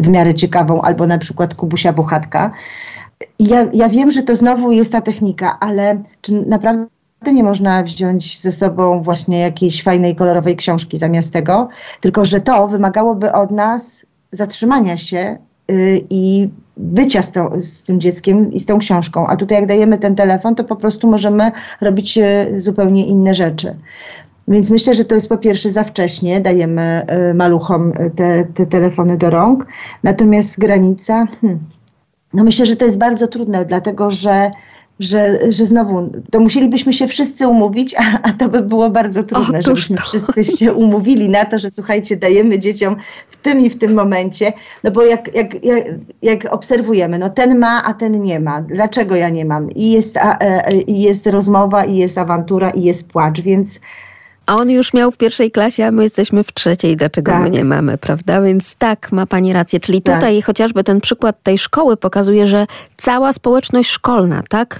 w 0.00 0.08
miarę 0.08 0.34
ciekawą, 0.34 0.82
albo 0.82 1.06
na 1.06 1.18
przykład 1.18 1.54
Kubusia 1.54 1.92
Bochatka. 1.92 2.50
Ja, 3.38 3.66
ja 3.72 3.88
wiem, 3.88 4.10
że 4.10 4.22
to 4.22 4.36
znowu 4.36 4.72
jest 4.72 4.92
ta 4.92 5.00
technika, 5.00 5.56
ale 5.60 6.02
czy 6.20 6.32
naprawdę 6.32 6.86
nie 7.32 7.42
można 7.42 7.82
wziąć 7.82 8.40
ze 8.40 8.52
sobą 8.52 9.02
właśnie 9.02 9.40
jakiejś 9.40 9.82
fajnej, 9.82 10.16
kolorowej 10.16 10.56
książki 10.56 10.98
zamiast 10.98 11.32
tego, 11.32 11.68
tylko 12.00 12.24
że 12.24 12.40
to 12.40 12.68
wymagałoby 12.68 13.32
od 13.32 13.50
nas 13.50 14.06
zatrzymania 14.34 14.96
się 14.96 15.38
y, 15.70 16.04
i 16.10 16.48
bycia 16.76 17.22
z, 17.22 17.32
to, 17.32 17.50
z, 17.58 17.82
tym 17.82 18.00
dzieckiem 18.00 18.52
i 18.52 18.60
z 18.60 18.66
tą 18.66 18.78
książką. 18.78 19.26
A 19.26 19.36
tutaj 19.36 19.58
jak 19.58 19.66
dajemy 19.66 19.98
ten 19.98 20.14
telefon, 20.14 20.54
to 20.54 20.64
po 20.64 20.76
prostu 20.76 21.10
możemy 21.10 21.50
robić 21.80 22.18
y, 22.18 22.60
zupełnie 22.60 23.06
inne 23.06 23.34
rzeczy. 23.34 23.74
Więc 24.48 24.70
myślę, 24.70 24.94
że 24.94 25.04
to 25.04 25.14
jest 25.14 25.28
po 25.28 25.38
pierwsze 25.38 25.70
za 25.70 25.84
wcześnie, 25.84 26.40
dajemy 26.40 27.06
y, 27.30 27.34
maluchom 27.34 27.92
te, 28.16 28.44
te 28.44 28.66
telefony 28.66 29.16
do 29.16 29.30
rąk. 29.30 29.66
Natomiast 30.02 30.58
granica, 30.58 31.26
hmm, 31.40 31.60
no 32.34 32.44
myślę, 32.44 32.66
że 32.66 32.76
to 32.76 32.84
jest 32.84 32.98
bardzo 32.98 33.28
trudne, 33.28 33.64
dlatego 33.64 34.10
że 34.10 34.50
że, 35.00 35.52
że 35.52 35.66
znowu 35.66 36.10
to 36.30 36.40
musielibyśmy 36.40 36.92
się 36.92 37.06
wszyscy 37.06 37.48
umówić, 37.48 37.94
a, 37.98 38.22
a 38.22 38.32
to 38.32 38.48
by 38.48 38.62
było 38.62 38.90
bardzo 38.90 39.22
trudne, 39.22 39.58
Otóż 39.58 39.64
żebyśmy 39.64 39.96
to. 39.96 40.02
wszyscy 40.02 40.44
się 40.44 40.72
umówili 40.72 41.28
na 41.28 41.44
to, 41.44 41.58
że 41.58 41.70
słuchajcie, 41.70 42.16
dajemy 42.16 42.58
dzieciom 42.58 42.96
w 43.30 43.36
tym 43.36 43.60
i 43.60 43.70
w 43.70 43.78
tym 43.78 43.94
momencie, 43.94 44.52
no 44.84 44.90
bo 44.90 45.02
jak, 45.02 45.34
jak, 45.34 45.64
jak, 45.64 45.84
jak 46.22 46.52
obserwujemy, 46.52 47.18
no 47.18 47.30
ten 47.30 47.58
ma, 47.58 47.82
a 47.84 47.94
ten 47.94 48.20
nie 48.20 48.40
ma. 48.40 48.62
Dlaczego 48.62 49.16
ja 49.16 49.28
nie 49.28 49.44
mam? 49.44 49.70
I 49.70 49.90
jest, 49.90 50.16
a, 50.16 50.38
e, 50.38 50.80
i 50.80 51.02
jest 51.02 51.26
rozmowa, 51.26 51.84
i 51.84 51.96
jest 51.96 52.18
awantura, 52.18 52.70
i 52.70 52.82
jest 52.82 53.08
płacz, 53.08 53.40
więc 53.40 53.80
a 54.46 54.56
on 54.56 54.70
już 54.70 54.94
miał 54.94 55.10
w 55.10 55.16
pierwszej 55.16 55.50
klasie, 55.50 55.86
a 55.86 55.90
my 55.90 56.02
jesteśmy 56.02 56.42
w 56.42 56.52
trzeciej, 56.52 56.96
dlaczego 56.96 57.32
tak. 57.32 57.42
my 57.42 57.50
nie 57.50 57.64
mamy, 57.64 57.98
prawda? 57.98 58.42
Więc 58.42 58.74
tak, 58.74 59.12
ma 59.12 59.26
pani 59.26 59.52
rację. 59.52 59.80
Czyli 59.80 60.02
tak. 60.02 60.14
tutaj 60.14 60.42
chociażby 60.42 60.84
ten 60.84 61.00
przykład 61.00 61.42
tej 61.42 61.58
szkoły 61.58 61.96
pokazuje, 61.96 62.46
że 62.46 62.66
cała 62.96 63.32
społeczność 63.32 63.90
szkolna, 63.90 64.42
tak, 64.48 64.78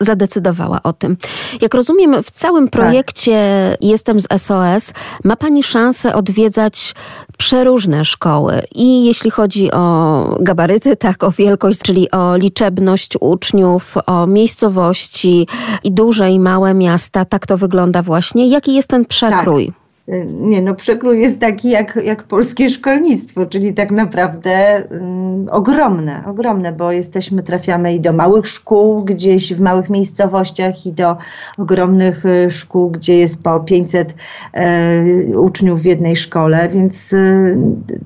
zadecydowała 0.00 0.82
o 0.82 0.92
tym. 0.92 1.16
Jak 1.60 1.74
rozumiem, 1.74 2.22
w 2.22 2.30
całym 2.30 2.68
tak. 2.68 2.80
projekcie 2.80 3.68
tak. 3.70 3.88
Jestem 3.88 4.20
z 4.20 4.26
SOS 4.42 4.92
ma 5.24 5.36
pani 5.36 5.62
szansę 5.62 6.14
odwiedzać 6.14 6.94
przeróżne 7.40 8.04
szkoły. 8.04 8.62
I 8.74 9.04
jeśli 9.04 9.30
chodzi 9.30 9.72
o 9.72 10.36
gabaryty, 10.40 10.96
tak, 10.96 11.24
o 11.24 11.30
wielkość, 11.30 11.78
czyli 11.78 12.10
o 12.10 12.36
liczebność 12.36 13.14
uczniów, 13.20 13.94
o 14.06 14.26
miejscowości 14.26 15.46
i 15.84 15.92
duże 15.92 16.30
i 16.30 16.40
małe 16.40 16.74
miasta, 16.74 17.24
tak 17.24 17.46
to 17.46 17.56
wygląda 17.56 18.02
właśnie. 18.02 18.48
Jaki 18.48 18.74
jest 18.74 18.88
ten 18.88 19.04
przekrój? 19.04 19.66
Tak. 19.66 19.79
Nie 20.26 20.62
no, 20.62 20.74
przekrój 20.74 21.20
jest 21.20 21.40
taki 21.40 21.70
jak, 21.70 21.98
jak 22.04 22.22
polskie 22.22 22.70
szkolnictwo, 22.70 23.46
czyli 23.46 23.74
tak 23.74 23.90
naprawdę 23.90 24.82
um, 24.90 25.48
ogromne, 25.50 26.22
ogromne, 26.26 26.72
bo 26.72 26.92
jesteśmy, 26.92 27.42
trafiamy 27.42 27.94
i 27.94 28.00
do 28.00 28.12
małych 28.12 28.46
szkół 28.46 29.04
gdzieś 29.04 29.54
w 29.54 29.60
małych 29.60 29.90
miejscowościach 29.90 30.86
i 30.86 30.92
do 30.92 31.16
ogromnych 31.58 32.26
y, 32.26 32.50
szkół, 32.50 32.90
gdzie 32.90 33.18
jest 33.18 33.42
po 33.42 33.60
500 33.60 34.14
e, 34.52 35.02
uczniów 35.36 35.80
w 35.80 35.84
jednej 35.84 36.16
szkole, 36.16 36.68
więc 36.68 37.12
y, 37.12 37.56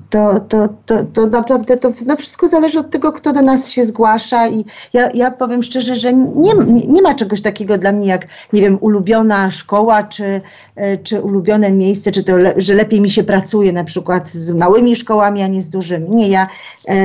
to, 0.09 0.39
to, 0.39 0.69
to, 0.85 1.03
to 1.13 1.25
naprawdę 1.25 1.77
to 1.77 1.91
no 2.05 2.17
wszystko 2.17 2.47
zależy 2.47 2.79
od 2.79 2.91
tego, 2.91 3.11
kto 3.11 3.33
do 3.33 3.41
nas 3.41 3.69
się 3.69 3.85
zgłasza 3.85 4.47
i 4.47 4.65
ja, 4.93 5.11
ja 5.13 5.31
powiem 5.31 5.63
szczerze, 5.63 5.95
że 5.95 6.13
nie, 6.13 6.53
nie 6.87 7.01
ma 7.01 7.15
czegoś 7.15 7.41
takiego 7.41 7.77
dla 7.77 7.91
mnie 7.91 8.07
jak, 8.07 8.27
nie 8.53 8.61
wiem, 8.61 8.77
ulubiona 8.81 9.51
szkoła 9.51 10.03
czy, 10.03 10.41
e, 10.75 10.97
czy 10.97 11.21
ulubione 11.21 11.71
miejsce, 11.71 11.94
czy 12.11 12.23
to, 12.23 12.37
le, 12.37 12.53
że 12.57 12.73
lepiej 12.73 13.01
mi 13.01 13.09
się 13.09 13.23
pracuje 13.23 13.73
na 13.73 13.83
przykład 13.83 14.29
z 14.29 14.51
małymi 14.51 14.95
szkołami, 14.95 15.41
a 15.41 15.47
nie 15.47 15.61
z 15.61 15.69
dużymi. 15.69 16.09
Nie, 16.09 16.27
ja 16.27 16.47
e, 16.87 16.95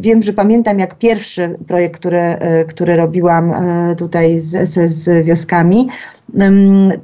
wiem, 0.00 0.22
że 0.22 0.32
pamiętam 0.32 0.78
jak 0.78 0.98
pierwszy 0.98 1.58
projekt, 1.66 2.00
który, 2.00 2.18
e, 2.18 2.64
który 2.64 2.96
robiłam 2.96 3.52
e, 3.52 3.96
tutaj 3.96 4.38
z, 4.38 4.68
z, 4.68 4.90
z 4.90 5.26
wioskami, 5.26 5.88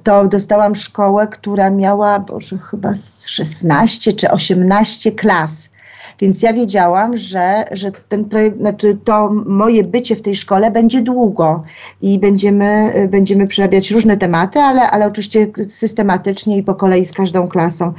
to 0.02 0.24
dostałam 0.28 0.74
szkołę, 0.74 1.26
która 1.26 1.70
miała, 1.70 2.18
Boże, 2.18 2.58
chyba 2.58 2.92
16 3.26 4.12
czy 4.12 4.30
18 4.30 5.12
klas. 5.12 5.73
Więc 6.20 6.42
ja 6.42 6.52
wiedziałam, 6.52 7.16
że, 7.16 7.64
że 7.72 7.92
ten 8.08 8.24
projekt, 8.24 8.58
znaczy 8.58 8.98
to 9.04 9.30
moje 9.46 9.84
bycie 9.84 10.16
w 10.16 10.22
tej 10.22 10.36
szkole 10.36 10.70
będzie 10.70 11.02
długo 11.02 11.62
i 12.02 12.18
będziemy, 12.18 12.92
będziemy 13.10 13.48
przerabiać 13.48 13.90
różne 13.90 14.16
tematy, 14.16 14.58
ale, 14.58 14.90
ale 14.90 15.06
oczywiście 15.06 15.46
systematycznie 15.68 16.56
i 16.56 16.62
po 16.62 16.74
kolei 16.74 17.04
z 17.04 17.12
każdą 17.12 17.48
klasą. 17.48 17.92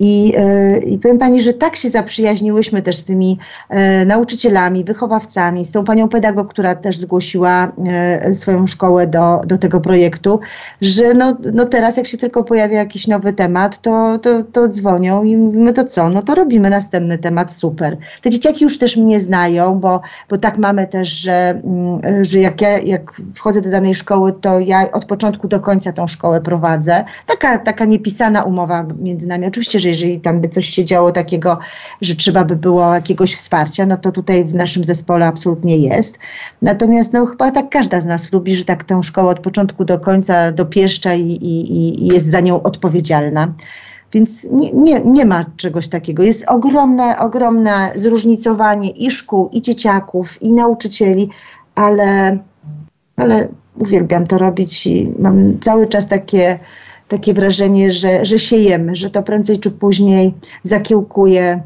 I, 0.00 0.28
yy, 0.28 0.78
I 0.78 0.98
powiem 0.98 1.18
Pani, 1.18 1.42
że 1.42 1.52
tak 1.52 1.76
się 1.76 1.90
zaprzyjaźniłyśmy 1.90 2.82
też 2.82 2.96
z 2.96 3.04
tymi 3.04 3.38
yy, 3.70 4.06
nauczycielami, 4.06 4.84
wychowawcami, 4.84 5.64
z 5.64 5.72
tą 5.72 5.84
panią 5.84 6.08
pedagog, 6.08 6.50
która 6.50 6.74
też 6.74 6.98
zgłosiła 6.98 7.72
yy, 8.24 8.34
swoją 8.34 8.66
szkołę 8.66 9.06
do, 9.06 9.40
do 9.46 9.58
tego 9.58 9.80
projektu, 9.80 10.40
że 10.80 11.14
no, 11.14 11.36
no 11.52 11.66
teraz 11.66 11.96
jak 11.96 12.06
się 12.06 12.18
tylko 12.18 12.44
pojawia 12.44 12.78
jakiś 12.78 13.06
nowy 13.06 13.32
temat, 13.32 13.80
to, 13.80 14.18
to, 14.18 14.42
to 14.42 14.68
dzwonią 14.68 15.24
i 15.24 15.36
mówimy 15.36 15.72
to 15.72 15.84
co? 15.84 16.08
No 16.08 16.22
to 16.22 16.34
robimy 16.34 16.70
następny 16.70 17.18
temat 17.18 17.52
super. 17.58 17.96
Te 18.22 18.30
dzieciaki 18.30 18.64
już 18.64 18.78
też 18.78 18.96
mnie 18.96 19.20
znają, 19.20 19.80
bo, 19.80 20.00
bo 20.30 20.38
tak 20.38 20.58
mamy 20.58 20.86
też, 20.86 21.08
że, 21.08 21.50
mm, 21.64 22.24
że 22.24 22.38
jak 22.38 22.60
ja 22.60 22.78
jak 22.78 23.20
wchodzę 23.34 23.60
do 23.60 23.70
danej 23.70 23.94
szkoły, 23.94 24.32
to 24.32 24.60
ja 24.60 24.92
od 24.92 25.04
początku 25.04 25.48
do 25.48 25.60
końca 25.60 25.92
tą 25.92 26.06
szkołę 26.06 26.40
prowadzę. 26.40 27.04
Taka, 27.26 27.58
taka 27.58 27.84
niepisana 27.84 28.42
umowa 28.42 28.86
między 28.98 29.26
nami. 29.26 29.46
Oczywiście, 29.46 29.78
że 29.78 29.88
jeżeli 29.88 30.20
tam 30.20 30.40
by 30.40 30.48
coś 30.48 30.66
się 30.66 30.84
działo 30.84 31.12
takiego, 31.12 31.58
że 32.00 32.14
trzeba 32.14 32.44
by 32.44 32.56
było 32.56 32.94
jakiegoś 32.94 33.34
wsparcia, 33.34 33.86
no 33.86 33.96
to 33.96 34.12
tutaj 34.12 34.44
w 34.44 34.54
naszym 34.54 34.84
zespole 34.84 35.26
absolutnie 35.26 35.76
jest. 35.76 36.18
Natomiast 36.62 37.12
no 37.12 37.26
chyba 37.26 37.50
tak 37.50 37.70
każda 37.70 38.00
z 38.00 38.06
nas 38.06 38.32
lubi, 38.32 38.56
że 38.56 38.64
tak 38.64 38.84
tę 38.84 39.02
szkołę 39.02 39.30
od 39.30 39.40
początku 39.40 39.84
do 39.84 39.98
końca 39.98 40.52
dopieszcza 40.52 41.14
i, 41.14 41.28
i, 41.28 42.04
i 42.04 42.06
jest 42.06 42.26
za 42.26 42.40
nią 42.40 42.62
odpowiedzialna. 42.62 43.48
Więc 44.12 44.44
nie, 44.44 44.72
nie, 44.72 45.00
nie 45.00 45.24
ma 45.24 45.44
czegoś 45.56 45.88
takiego. 45.88 46.22
Jest 46.22 46.44
ogromne, 46.48 47.18
ogromne 47.18 47.92
zróżnicowanie 47.96 48.90
i 48.90 49.10
szkół, 49.10 49.48
i 49.52 49.62
dzieciaków, 49.62 50.42
i 50.42 50.52
nauczycieli, 50.52 51.28
ale, 51.74 52.38
ale 53.16 53.48
uwielbiam 53.78 54.26
to 54.26 54.38
robić 54.38 54.86
i 54.86 55.12
mam 55.18 55.60
cały 55.60 55.88
czas 55.88 56.08
takie, 56.08 56.58
takie 57.08 57.34
wrażenie, 57.34 57.92
że, 57.92 58.24
że 58.24 58.38
siejemy, 58.38 58.96
że 58.96 59.10
to 59.10 59.22
prędzej 59.22 59.58
czy 59.58 59.70
później 59.70 60.34
zakiełkuje 60.62 61.60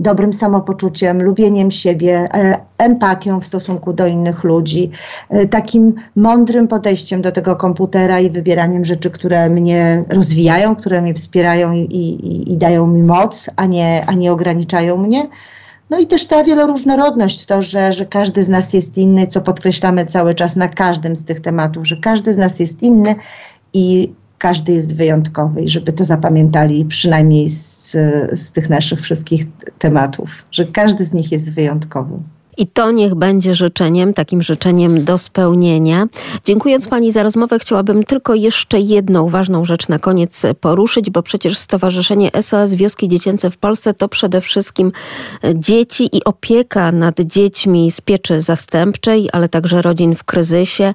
dobrym 0.00 0.32
samopoczuciem, 0.32 1.22
lubieniem 1.22 1.70
siebie, 1.70 2.28
e, 2.34 2.60
empatią 2.78 3.40
w 3.40 3.46
stosunku 3.46 3.92
do 3.92 4.06
innych 4.06 4.44
ludzi, 4.44 4.90
e, 5.30 5.46
takim 5.46 5.94
mądrym 6.16 6.68
podejściem 6.68 7.22
do 7.22 7.32
tego 7.32 7.56
komputera 7.56 8.20
i 8.20 8.30
wybieraniem 8.30 8.84
rzeczy, 8.84 9.10
które 9.10 9.50
mnie 9.50 10.04
rozwijają, 10.08 10.76
które 10.76 11.02
mnie 11.02 11.14
wspierają 11.14 11.72
i, 11.72 11.78
i, 11.78 12.52
i 12.52 12.56
dają 12.56 12.86
mi 12.86 13.02
moc, 13.02 13.50
a 13.56 13.66
nie, 13.66 14.04
a 14.06 14.12
nie 14.12 14.32
ograniczają 14.32 14.96
mnie. 14.96 15.28
No 15.90 15.98
i 15.98 16.06
też 16.06 16.26
ta 16.26 16.44
wieloróżnorodność, 16.44 17.46
to, 17.46 17.62
że, 17.62 17.92
że 17.92 18.06
każdy 18.06 18.42
z 18.42 18.48
nas 18.48 18.72
jest 18.72 18.98
inny, 18.98 19.26
co 19.26 19.40
podkreślamy 19.40 20.06
cały 20.06 20.34
czas 20.34 20.56
na 20.56 20.68
każdym 20.68 21.16
z 21.16 21.24
tych 21.24 21.40
tematów, 21.40 21.86
że 21.86 21.96
każdy 21.96 22.34
z 22.34 22.38
nas 22.38 22.60
jest 22.60 22.82
inny 22.82 23.14
i 23.72 24.12
każdy 24.38 24.72
jest 24.72 24.96
wyjątkowy 24.96 25.62
i 25.62 25.68
żeby 25.68 25.92
to 25.92 26.04
zapamiętali 26.04 26.84
przynajmniej 26.84 27.50
z 27.50 27.75
z, 28.32 28.52
tych 28.52 28.70
naszych 28.70 29.00
wszystkich 29.00 29.46
tematów, 29.78 30.30
że 30.52 30.64
każdy 30.64 31.04
z 31.04 31.12
nich 31.12 31.32
jest 31.32 31.52
wyjątkowy. 31.52 32.18
I 32.56 32.66
to 32.66 32.90
niech 32.90 33.14
będzie 33.14 33.54
życzeniem, 33.54 34.14
takim 34.14 34.42
życzeniem 34.42 35.04
do 35.04 35.18
spełnienia. 35.18 36.06
Dziękując 36.44 36.86
Pani 36.86 37.12
za 37.12 37.22
rozmowę, 37.22 37.58
chciałabym 37.58 38.04
tylko 38.04 38.34
jeszcze 38.34 38.80
jedną 38.80 39.28
ważną 39.28 39.64
rzecz 39.64 39.88
na 39.88 39.98
koniec 39.98 40.42
poruszyć, 40.60 41.10
bo 41.10 41.22
przecież 41.22 41.58
Stowarzyszenie 41.58 42.30
SOS 42.40 42.74
Wioski 42.74 43.08
Dziecięce 43.08 43.50
w 43.50 43.56
Polsce 43.56 43.94
to 43.94 44.08
przede 44.08 44.40
wszystkim 44.40 44.92
dzieci 45.54 46.16
i 46.16 46.24
opieka 46.24 46.92
nad 46.92 47.20
dziećmi 47.20 47.90
z 47.90 48.00
pieczy 48.00 48.40
zastępczej, 48.40 49.28
ale 49.32 49.48
także 49.48 49.82
rodzin 49.82 50.14
w 50.14 50.24
kryzysie. 50.24 50.94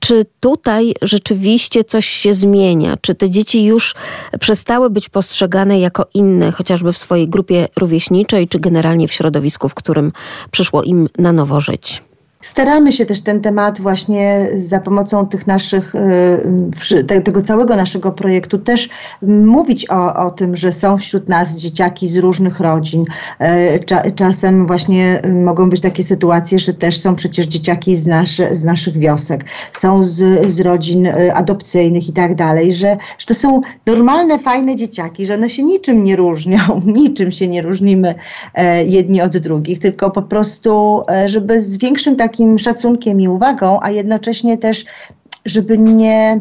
Czy 0.00 0.26
tutaj 0.40 0.94
rzeczywiście 1.02 1.84
coś 1.84 2.06
się 2.06 2.34
zmienia? 2.34 2.96
Czy 3.00 3.14
te 3.14 3.30
dzieci 3.30 3.64
już 3.64 3.94
przestały 4.40 4.90
być 4.90 5.08
postrzegane 5.08 5.80
jako 5.80 6.06
inne, 6.14 6.52
chociażby 6.52 6.92
w 6.92 6.98
swojej 6.98 7.28
grupie 7.28 7.68
rówieśniczej, 7.76 8.48
czy 8.48 8.58
generalnie 8.58 9.08
w 9.08 9.12
środowisku, 9.12 9.68
w 9.68 9.74
którym 9.74 10.12
przyszło 10.50 10.82
im 10.82 10.91
na 11.18 11.32
nowo 11.32 11.60
żyć? 11.60 12.02
Staramy 12.42 12.92
się 12.92 13.06
też 13.06 13.20
ten 13.20 13.40
temat 13.40 13.80
właśnie 13.80 14.48
za 14.54 14.80
pomocą 14.80 15.26
tych 15.26 15.46
naszych, 15.46 15.94
y, 16.92 17.04
tego 17.24 17.42
całego 17.42 17.76
naszego 17.76 18.12
projektu 18.12 18.58
też 18.58 18.88
mówić 19.22 19.90
o, 19.90 20.14
o 20.14 20.30
tym, 20.30 20.56
że 20.56 20.72
są 20.72 20.98
wśród 20.98 21.28
nas 21.28 21.56
dzieciaki 21.56 22.08
z 22.08 22.16
różnych 22.16 22.60
rodzin. 22.60 23.04
Y, 24.06 24.12
czasem 24.14 24.66
właśnie 24.66 25.22
mogą 25.44 25.70
być 25.70 25.80
takie 25.80 26.04
sytuacje, 26.04 26.58
że 26.58 26.74
też 26.74 27.00
są 27.00 27.16
przecież 27.16 27.46
dzieciaki 27.46 27.96
z, 27.96 28.06
naszy, 28.06 28.56
z 28.56 28.64
naszych 28.64 28.98
wiosek, 28.98 29.44
są 29.72 30.02
z, 30.02 30.46
z 30.52 30.60
rodzin 30.60 31.06
y, 31.06 31.34
adopcyjnych 31.34 32.08
i 32.08 32.12
tak 32.12 32.34
dalej, 32.34 32.74
że, 32.74 32.96
że 33.18 33.26
to 33.26 33.34
są 33.34 33.60
normalne, 33.86 34.38
fajne 34.38 34.76
dzieciaki, 34.76 35.26
że 35.26 35.34
one 35.34 35.50
się 35.50 35.62
niczym 35.62 36.04
nie 36.04 36.16
różnią, 36.16 36.58
niczym 36.86 37.32
się 37.32 37.48
nie 37.48 37.62
różnimy 37.62 38.14
jedni 38.86 39.22
od 39.22 39.38
drugich, 39.38 39.78
tylko 39.78 40.10
po 40.10 40.22
prostu, 40.22 41.02
żeby 41.26 41.62
z 41.62 41.78
większym 41.78 42.16
takim 42.16 42.31
takim 42.32 42.58
szacunkiem 42.58 43.20
i 43.20 43.28
uwagą, 43.28 43.78
a 43.82 43.90
jednocześnie 43.90 44.58
też, 44.58 44.84
żeby 45.44 45.78
nie, 45.78 46.40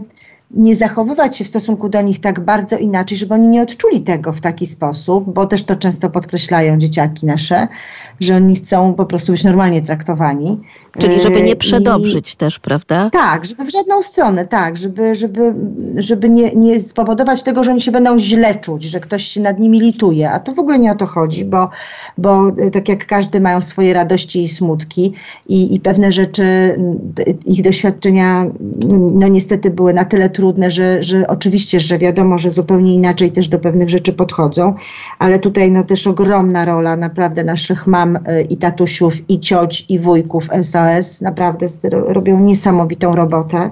nie 0.51 0.75
zachowywać 0.75 1.37
się 1.37 1.45
w 1.45 1.47
stosunku 1.47 1.89
do 1.89 2.01
nich 2.01 2.21
tak 2.21 2.39
bardzo 2.39 2.77
inaczej, 2.77 3.17
żeby 3.17 3.33
oni 3.33 3.47
nie 3.47 3.61
odczuli 3.61 4.01
tego 4.01 4.33
w 4.33 4.41
taki 4.41 4.65
sposób, 4.65 5.33
bo 5.33 5.45
też 5.45 5.63
to 5.63 5.75
często 5.75 6.09
podkreślają 6.09 6.79
dzieciaki 6.79 7.25
nasze, 7.25 7.67
że 8.21 8.35
oni 8.35 8.55
chcą 8.55 8.93
po 8.93 9.05
prostu 9.05 9.31
być 9.31 9.43
normalnie 9.43 9.81
traktowani. 9.81 10.59
Czyli 10.97 11.19
żeby 11.19 11.41
nie 11.43 11.51
e, 11.51 11.55
przedobrzyć 11.55 12.33
I, 12.33 12.37
też, 12.37 12.59
prawda? 12.59 13.09
Tak, 13.09 13.45
żeby 13.45 13.65
w 13.65 13.71
żadną 13.71 14.01
stronę, 14.01 14.47
tak, 14.47 14.77
żeby, 14.77 15.15
żeby, 15.15 15.53
żeby 15.97 16.29
nie, 16.29 16.51
nie 16.51 16.79
spowodować 16.79 17.43
tego, 17.43 17.63
że 17.63 17.71
oni 17.71 17.81
się 17.81 17.91
będą 17.91 18.19
źle 18.19 18.55
czuć, 18.55 18.83
że 18.83 18.99
ktoś 18.99 19.23
się 19.23 19.41
nad 19.41 19.59
nimi 19.59 19.79
lituje, 19.79 20.31
a 20.31 20.39
to 20.39 20.53
w 20.53 20.59
ogóle 20.59 20.79
nie 20.79 20.91
o 20.91 20.95
to 20.95 21.05
chodzi, 21.05 21.45
bo, 21.45 21.69
bo 22.17 22.49
e, 22.49 22.71
tak 22.71 22.89
jak 22.89 23.05
każdy 23.05 23.39
mają 23.39 23.61
swoje 23.61 23.93
radości 23.93 24.43
i 24.43 24.47
smutki 24.47 25.13
i, 25.47 25.75
i 25.75 25.79
pewne 25.79 26.11
rzeczy, 26.11 26.75
ich 27.45 27.61
doświadczenia 27.61 28.45
no 28.89 29.27
niestety 29.27 29.69
były 29.69 29.93
na 29.93 30.05
tyle 30.05 30.29
trudne, 30.29 30.71
że, 30.71 31.03
że 31.03 31.27
oczywiście, 31.27 31.79
że 31.79 31.97
wiadomo, 31.97 32.37
że 32.37 32.51
zupełnie 32.51 32.93
inaczej 32.93 33.31
też 33.31 33.47
do 33.47 33.59
pewnych 33.59 33.89
rzeczy 33.89 34.13
podchodzą, 34.13 34.73
ale 35.19 35.39
tutaj 35.39 35.71
no 35.71 35.83
też 35.83 36.07
ogromna 36.07 36.65
rola 36.65 36.95
naprawdę 36.95 37.43
naszych 37.43 37.87
mam 37.87 38.10
Y, 38.15 38.41
i 38.41 38.57
tatusiów, 38.57 39.29
i 39.29 39.39
cioć, 39.39 39.85
i 39.89 39.99
wujków 39.99 40.47
SOS. 40.63 41.21
Naprawdę 41.21 41.65
robią 41.91 42.39
niesamowitą 42.39 43.11
robotę. 43.11 43.69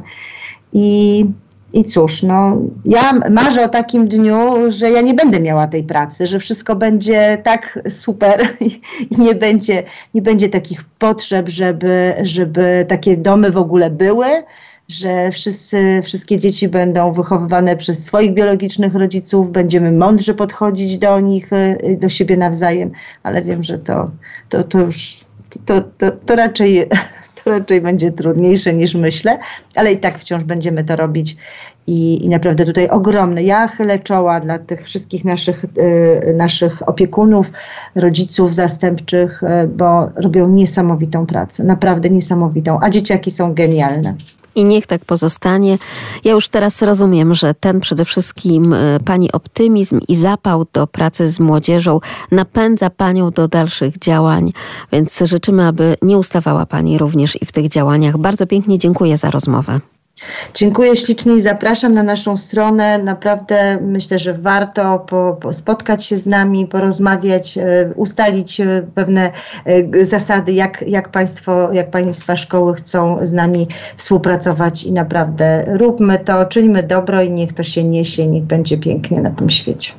I, 0.74 1.26
I 1.74 1.84
cóż, 1.84 2.24
no, 2.24 2.58
ja 2.86 3.14
marzę 3.32 3.66
o 3.66 3.70
takim 3.70 4.08
dniu, 4.08 4.72
że 4.72 4.92
ja 4.92 5.02
nie 5.02 5.14
będę 5.14 5.40
miała 5.40 5.68
tej 5.68 5.84
pracy, 5.84 6.28
że 6.28 6.40
wszystko 6.40 6.76
będzie 6.76 7.38
tak 7.44 7.80
super 7.90 8.48
i, 8.60 8.82
i 9.12 9.22
nie, 9.22 9.36
będzie, 9.36 9.84
nie 10.14 10.22
będzie 10.22 10.50
takich 10.50 10.84
potrzeb, 10.84 11.50
żeby, 11.50 12.14
żeby 12.22 12.86
takie 12.88 13.18
domy 13.18 13.52
w 13.52 13.58
ogóle 13.58 13.90
były 13.90 14.28
że 14.90 15.32
wszyscy, 15.32 16.02
wszystkie 16.04 16.40
dzieci 16.40 16.68
będą 16.68 17.14
wychowywane 17.14 17.78
przez 17.78 18.06
swoich 18.06 18.34
biologicznych 18.34 18.96
rodziców, 18.96 19.52
będziemy 19.52 19.92
mądrze 19.92 20.34
podchodzić 20.34 20.98
do 20.98 21.20
nich, 21.20 21.54
y, 21.54 21.98
do 22.02 22.10
siebie 22.10 22.38
nawzajem, 22.38 22.92
ale 23.24 23.42
wiem, 23.42 23.64
że 23.64 23.80
to, 23.80 24.12
to, 24.50 24.64
to 24.64 24.80
już 24.80 25.18
to, 25.66 25.82
to, 25.82 26.12
to 26.12 26.36
raczej 26.36 26.88
to 27.44 27.52
raczej 27.52 27.82
będzie 27.82 28.12
trudniejsze 28.12 28.74
niż 28.74 28.96
myślę, 28.96 29.40
ale 29.76 29.92
i 29.92 29.98
tak 29.98 30.20
wciąż 30.20 30.44
będziemy 30.44 30.84
to 30.84 30.96
robić 30.96 31.38
i, 31.88 32.26
i 32.26 32.30
naprawdę 32.30 32.66
tutaj 32.66 32.90
ogromne. 32.90 33.44
Ja 33.44 33.68
chylę 33.68 34.00
czoła 34.00 34.40
dla 34.40 34.60
tych 34.60 34.84
wszystkich 34.84 35.26
naszych, 35.26 35.64
y, 35.64 36.34
naszych 36.34 36.90
opiekunów, 36.90 37.52
rodziców 37.96 38.54
zastępczych, 38.54 39.44
y, 39.44 39.68
bo 39.68 40.10
robią 40.16 40.50
niesamowitą 40.50 41.26
pracę, 41.26 41.64
naprawdę 41.64 42.10
niesamowitą, 42.10 42.80
a 42.82 42.90
dzieciaki 42.90 43.32
są 43.32 43.54
genialne. 43.54 44.16
I 44.60 44.66
niech 44.66 44.88
tak 44.88 45.06
pozostanie. 45.06 45.78
Ja 46.24 46.32
już 46.32 46.50
teraz 46.50 46.82
rozumiem, 46.82 47.34
że 47.34 47.54
ten 47.54 47.80
przede 47.80 48.06
wszystkim 48.06 48.74
e, 48.74 49.00
pani 49.06 49.32
optymizm 49.32 50.00
i 50.08 50.16
zapał 50.16 50.66
do 50.74 50.88
pracy 50.88 51.30
z 51.30 51.40
młodzieżą 51.40 52.00
napędza 52.32 52.90
panią 52.90 53.32
do 53.32 53.48
dalszych 53.48 53.98
działań, 53.98 54.54
więc 54.92 55.20
życzymy, 55.26 55.68
aby 55.68 55.96
nie 56.02 56.18
ustawała 56.18 56.66
pani 56.66 56.98
również 56.98 57.42
i 57.42 57.46
w 57.46 57.52
tych 57.52 57.68
działaniach. 57.68 58.18
Bardzo 58.18 58.48
pięknie 58.48 58.80
dziękuję 58.80 59.18
za 59.18 59.32
rozmowę. 59.32 59.80
Dziękuję 60.54 60.96
ślicznie 60.96 61.36
i 61.36 61.42
zapraszam 61.42 61.94
na 61.94 62.04
naszą 62.04 62.38
stronę. 62.38 62.98
Naprawdę 62.98 63.78
myślę, 63.82 64.20
że 64.20 64.34
warto 64.34 65.00
po, 65.00 65.38
po 65.42 65.54
spotkać 65.54 66.06
się 66.06 66.18
z 66.18 66.28
nami, 66.28 66.68
porozmawiać, 66.68 67.58
e, 67.58 67.94
ustalić 67.96 68.62
e, 68.62 68.88
pewne 68.96 69.32
e, 69.66 70.06
zasady, 70.06 70.52
jak, 70.52 70.84
jak, 70.88 71.10
państwo, 71.10 71.74
jak 71.74 71.92
Państwa 71.92 72.36
szkoły 72.36 72.74
chcą 72.74 73.18
z 73.24 73.34
nami 73.34 73.68
współpracować 73.98 74.84
i 74.84 74.92
naprawdę 74.92 75.64
róbmy 75.68 76.20
to, 76.20 76.46
czyńmy 76.46 76.84
dobro 76.84 77.22
i 77.22 77.32
niech 77.32 77.54
to 77.54 77.64
się 77.64 77.84
niesie, 77.84 78.28
niech 78.28 78.44
będzie 78.44 78.78
pięknie 78.78 79.22
na 79.22 79.30
tym 79.30 79.50
świecie. 79.50 79.92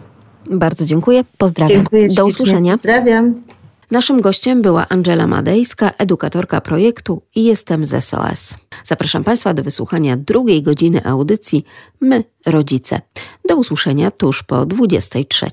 Bardzo 0.51 0.87
dziękuję. 0.87 1.25
Pozdrawiam. 1.39 1.77
Dziękuję 1.77 2.09
Do 2.09 2.27
usłyszenia. 2.27 2.73
Pozdrawiam. 2.73 3.43
Naszym 3.91 4.20
gościem 4.20 4.62
była 4.62 4.86
Angela 4.88 5.26
Madejska, 5.26 5.91
edukatorka 5.99 6.61
projektu 6.61 7.22
i 7.34 7.45
jestem 7.45 7.86
z 7.86 8.05
SOS. 8.05 8.55
Zapraszam 8.84 9.24
Państwa 9.24 9.55
do 9.55 9.62
wysłuchania 9.62 10.16
drugiej 10.16 10.62
godziny 10.62 11.05
audycji 11.05 11.64
My, 12.01 12.24
Rodzice. 12.47 13.01
Do 13.49 13.57
usłyszenia 13.57 14.11
tuż 14.11 14.43
po 14.43 14.66
23. 14.66 15.47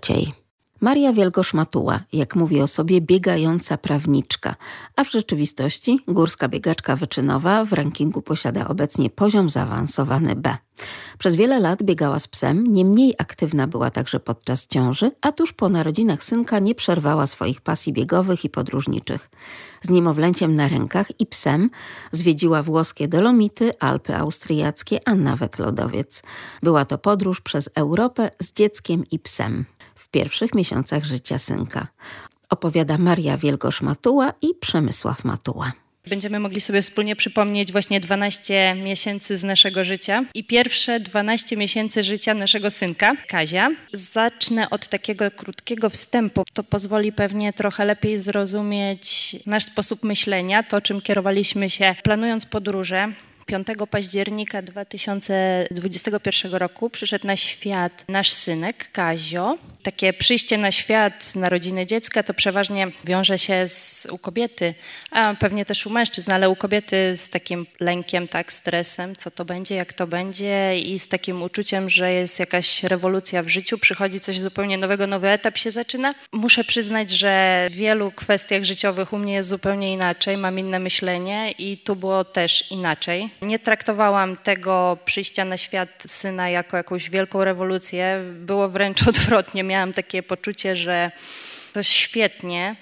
Maria 0.82 1.14
Wielgosz-Matuła, 1.14 2.00
jak 2.14 2.36
mówi 2.36 2.62
o 2.62 2.68
sobie, 2.68 3.02
biegająca 3.02 3.78
prawniczka, 3.78 4.56
a 4.96 5.04
w 5.04 5.12
rzeczywistości 5.12 6.00
górska 6.08 6.48
biegaczka 6.48 6.96
wyczynowa 6.96 7.66
w 7.66 7.74
rankingu 7.74 8.22
posiada 8.22 8.68
obecnie 8.68 9.10
poziom 9.10 9.50
zaawansowany 9.50 10.36
B. 10.36 10.58
Przez 11.18 11.36
wiele 11.36 11.60
lat 11.60 11.84
biegała 11.84 12.20
z 12.20 12.28
psem, 12.28 12.68
niemniej 12.68 13.14
aktywna 13.18 13.68
była 13.68 13.90
także 13.90 14.20
podczas 14.20 14.68
ciąży, 14.68 15.12
a 15.22 15.32
tuż 15.32 15.54
po 15.54 15.70
narodzinach 15.70 16.24
synka 16.24 16.60
nie 16.60 16.76
przerwała 16.76 17.28
swoich 17.28 17.62
pasji 17.62 17.94
biegowych 17.94 18.46
i 18.46 18.50
podróżniczych. 18.50 19.30
Z 19.82 19.90
niemowlęciem 19.90 20.56
na 20.56 20.68
rękach 20.68 21.08
i 21.20 21.26
psem 21.26 21.70
zwiedziła 22.12 22.64
włoskie 22.64 23.08
Dolomity, 23.08 23.80
Alpy 23.80 24.16
austriackie, 24.16 25.00
a 25.06 25.16
nawet 25.16 25.60
lodowiec. 25.60 26.22
Była 26.64 26.86
to 26.86 26.98
podróż 26.98 27.42
przez 27.42 27.70
Europę 27.76 28.30
z 28.40 28.54
dzieckiem 28.54 29.04
i 29.12 29.20
psem 29.20 29.66
w 30.08 30.12
pierwszych 30.12 30.56
miesiącach 30.56 31.06
życia 31.06 31.40
synka. 31.40 31.88
Opowiada 32.50 32.98
Maria 32.98 33.38
Wielgosz-Matuła 33.38 34.34
i 34.42 34.56
Przemysław 34.60 35.24
Matuła. 35.24 35.72
Będziemy 36.10 36.40
mogli 36.40 36.62
sobie 36.62 36.82
wspólnie 36.82 37.16
przypomnieć 37.16 37.72
właśnie 37.72 38.00
12 38.00 38.76
miesięcy 38.84 39.38
z 39.38 39.44
naszego 39.44 39.84
życia 39.84 40.26
i 40.34 40.44
pierwsze 40.44 41.00
12 41.00 41.58
miesięcy 41.58 42.04
życia 42.04 42.34
naszego 42.34 42.70
synka, 42.70 43.16
Kazia. 43.28 43.70
Zacznę 43.94 44.70
od 44.70 44.88
takiego 44.88 45.32
krótkiego 45.32 45.90
wstępu. 45.90 46.44
To 46.54 46.64
pozwoli 46.64 47.12
pewnie 47.12 47.54
trochę 47.54 47.86
lepiej 47.86 48.20
zrozumieć 48.20 49.36
nasz 49.46 49.66
sposób 49.66 50.04
myślenia, 50.04 50.64
to 50.64 50.82
czym 50.82 51.02
kierowaliśmy 51.02 51.70
się 51.70 51.96
planując 52.04 52.46
podróże. 52.46 53.14
5 53.48 53.68
października 53.90 54.62
2021 54.62 56.56
roku 56.56 56.90
przyszedł 56.90 57.28
na 57.28 57.36
świat 57.36 58.06
nasz 58.08 58.32
synek 58.32 58.92
Kazio. 58.92 59.58
Takie 59.84 60.14
przyjście 60.14 60.58
na 60.58 60.72
świat, 60.72 61.36
narodziny 61.36 61.86
dziecka 61.86 62.24
to 62.24 62.34
przeważnie 62.34 62.92
wiąże 63.04 63.40
się 63.40 63.68
z, 63.68 64.08
u 64.12 64.18
kobiety, 64.18 64.74
a 65.12 65.36
pewnie 65.36 65.66
też 65.66 65.86
u 65.86 65.90
mężczyzn, 65.90 66.32
ale 66.32 66.50
u 66.50 66.56
kobiety 66.56 67.18
z 67.18 67.30
takim 67.30 67.66
lękiem, 67.80 68.28
tak, 68.28 68.54
stresem, 68.54 69.16
co 69.16 69.32
to 69.32 69.46
będzie, 69.46 69.76
jak 69.76 69.94
to 69.94 70.08
będzie 70.08 70.80
i 70.80 71.00
z 71.00 71.08
takim 71.08 71.44
uczuciem, 71.44 71.90
że 71.90 72.14
jest 72.14 72.40
jakaś 72.40 72.84
rewolucja 72.84 73.44
w 73.44 73.48
życiu, 73.48 73.78
przychodzi 73.78 74.20
coś 74.20 74.40
zupełnie 74.40 74.78
nowego, 74.78 75.08
nowy 75.08 75.30
etap 75.30 75.58
się 75.58 75.72
zaczyna. 75.72 76.16
Muszę 76.32 76.64
przyznać, 76.64 77.12
że 77.12 77.68
w 77.72 77.76
wielu 77.76 78.12
kwestiach 78.12 78.64
życiowych 78.64 79.14
u 79.14 79.18
mnie 79.18 79.34
jest 79.34 79.50
zupełnie 79.50 79.94
inaczej, 79.94 80.38
mam 80.38 80.60
inne 80.60 80.80
myślenie 80.80 81.52
i 81.52 81.78
tu 81.78 81.96
było 81.96 82.24
też 82.24 82.72
inaczej. 82.72 83.37
Nie 83.42 83.60
traktowałam 83.60 84.38
tego 84.38 84.98
przyjścia 85.06 85.46
na 85.46 85.58
świat 85.58 86.04
syna 86.08 86.50
jako 86.50 86.78
jakąś 86.78 87.10
wielką 87.10 87.44
rewolucję. 87.44 88.24
Było 88.34 88.70
wręcz 88.70 89.08
odwrotnie. 89.10 89.64
Miałam 89.64 89.94
takie 89.94 90.24
poczucie, 90.24 90.76
że 90.76 91.12
to 91.74 91.84
świetnie, 91.84 92.76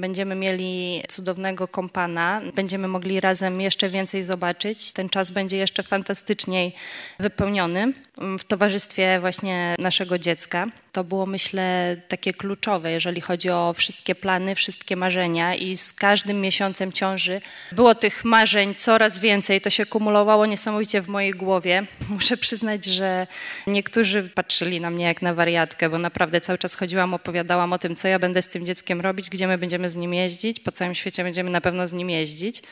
Będziemy 0.00 0.34
mieli 0.34 1.02
cudownego 1.08 1.68
kompana, 1.68 2.40
będziemy 2.54 2.88
mogli 2.88 3.20
razem 3.20 3.60
jeszcze 3.60 3.88
więcej 3.88 4.22
zobaczyć. 4.22 4.92
Ten 4.92 5.08
czas 5.08 5.30
będzie 5.30 5.56
jeszcze 5.56 5.82
fantastyczniej 5.82 6.74
wypełniony 7.18 7.92
w 8.38 8.44
towarzystwie 8.44 9.20
właśnie 9.20 9.74
naszego 9.78 10.18
dziecka. 10.18 10.66
To 10.94 11.04
było, 11.04 11.26
myślę, 11.26 11.96
takie 12.08 12.32
kluczowe, 12.32 12.90
jeżeli 12.90 13.20
chodzi 13.20 13.50
o 13.50 13.74
wszystkie 13.76 14.14
plany, 14.14 14.54
wszystkie 14.54 14.96
marzenia 14.96 15.54
i 15.54 15.76
z 15.76 15.92
każdym 15.92 16.40
miesiącem 16.40 16.92
ciąży 16.92 17.40
było 17.72 17.94
tych 17.94 18.24
marzeń 18.24 18.74
coraz 18.74 19.18
więcej. 19.18 19.60
To 19.60 19.70
się 19.70 19.86
kumulowało 19.86 20.46
niesamowicie 20.46 21.00
w 21.00 21.08
mojej 21.08 21.30
głowie. 21.30 21.86
Muszę 22.08 22.36
przyznać, 22.36 22.84
że 22.84 23.26
niektórzy 23.66 24.30
patrzyli 24.34 24.80
na 24.80 24.90
mnie 24.90 25.04
jak 25.04 25.22
na 25.22 25.34
wariatkę, 25.34 25.90
bo 25.90 25.98
naprawdę 25.98 26.40
cały 26.40 26.58
czas 26.58 26.74
chodziłam, 26.74 27.14
opowiadałam 27.14 27.72
o 27.72 27.78
tym, 27.78 27.96
co 27.96 28.08
ja 28.08 28.18
będę 28.18 28.42
z 28.42 28.48
tym 28.48 28.66
dzieckiem 28.66 29.00
robić, 29.00 29.30
gdzie 29.30 29.46
my 29.46 29.58
będziemy 29.58 29.88
z 29.88 29.96
nim 29.96 30.14
jeździć. 30.14 30.60
Po 30.60 30.72
całym 30.72 30.94
świecie 30.94 31.24
będziemy 31.24 31.50
na 31.50 31.60
pewno 31.60 31.86
z 31.86 31.92
nim 31.92 32.10
jeździć. 32.10 32.62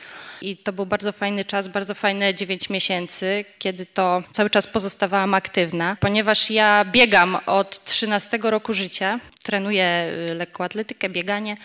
I 0.41 0.57
to 0.57 0.73
był 0.73 0.85
bardzo 0.85 1.11
fajny 1.11 1.45
czas, 1.45 1.67
bardzo 1.67 1.95
fajne 1.95 2.35
9 2.35 2.69
miesięcy, 2.69 3.45
kiedy 3.59 3.85
to 3.85 4.23
cały 4.31 4.49
czas 4.49 4.67
pozostawałam 4.67 5.33
aktywna, 5.33 5.97
ponieważ 5.99 6.51
ja 6.51 6.85
biegam 6.85 7.37
od 7.45 7.83
13 7.83 8.12
roku 8.49 8.73
życia, 8.73 9.19
trenuję 9.43 10.11
y, 10.31 10.35
lekkoatletykę, 10.35 11.09
bieganie 11.09 11.57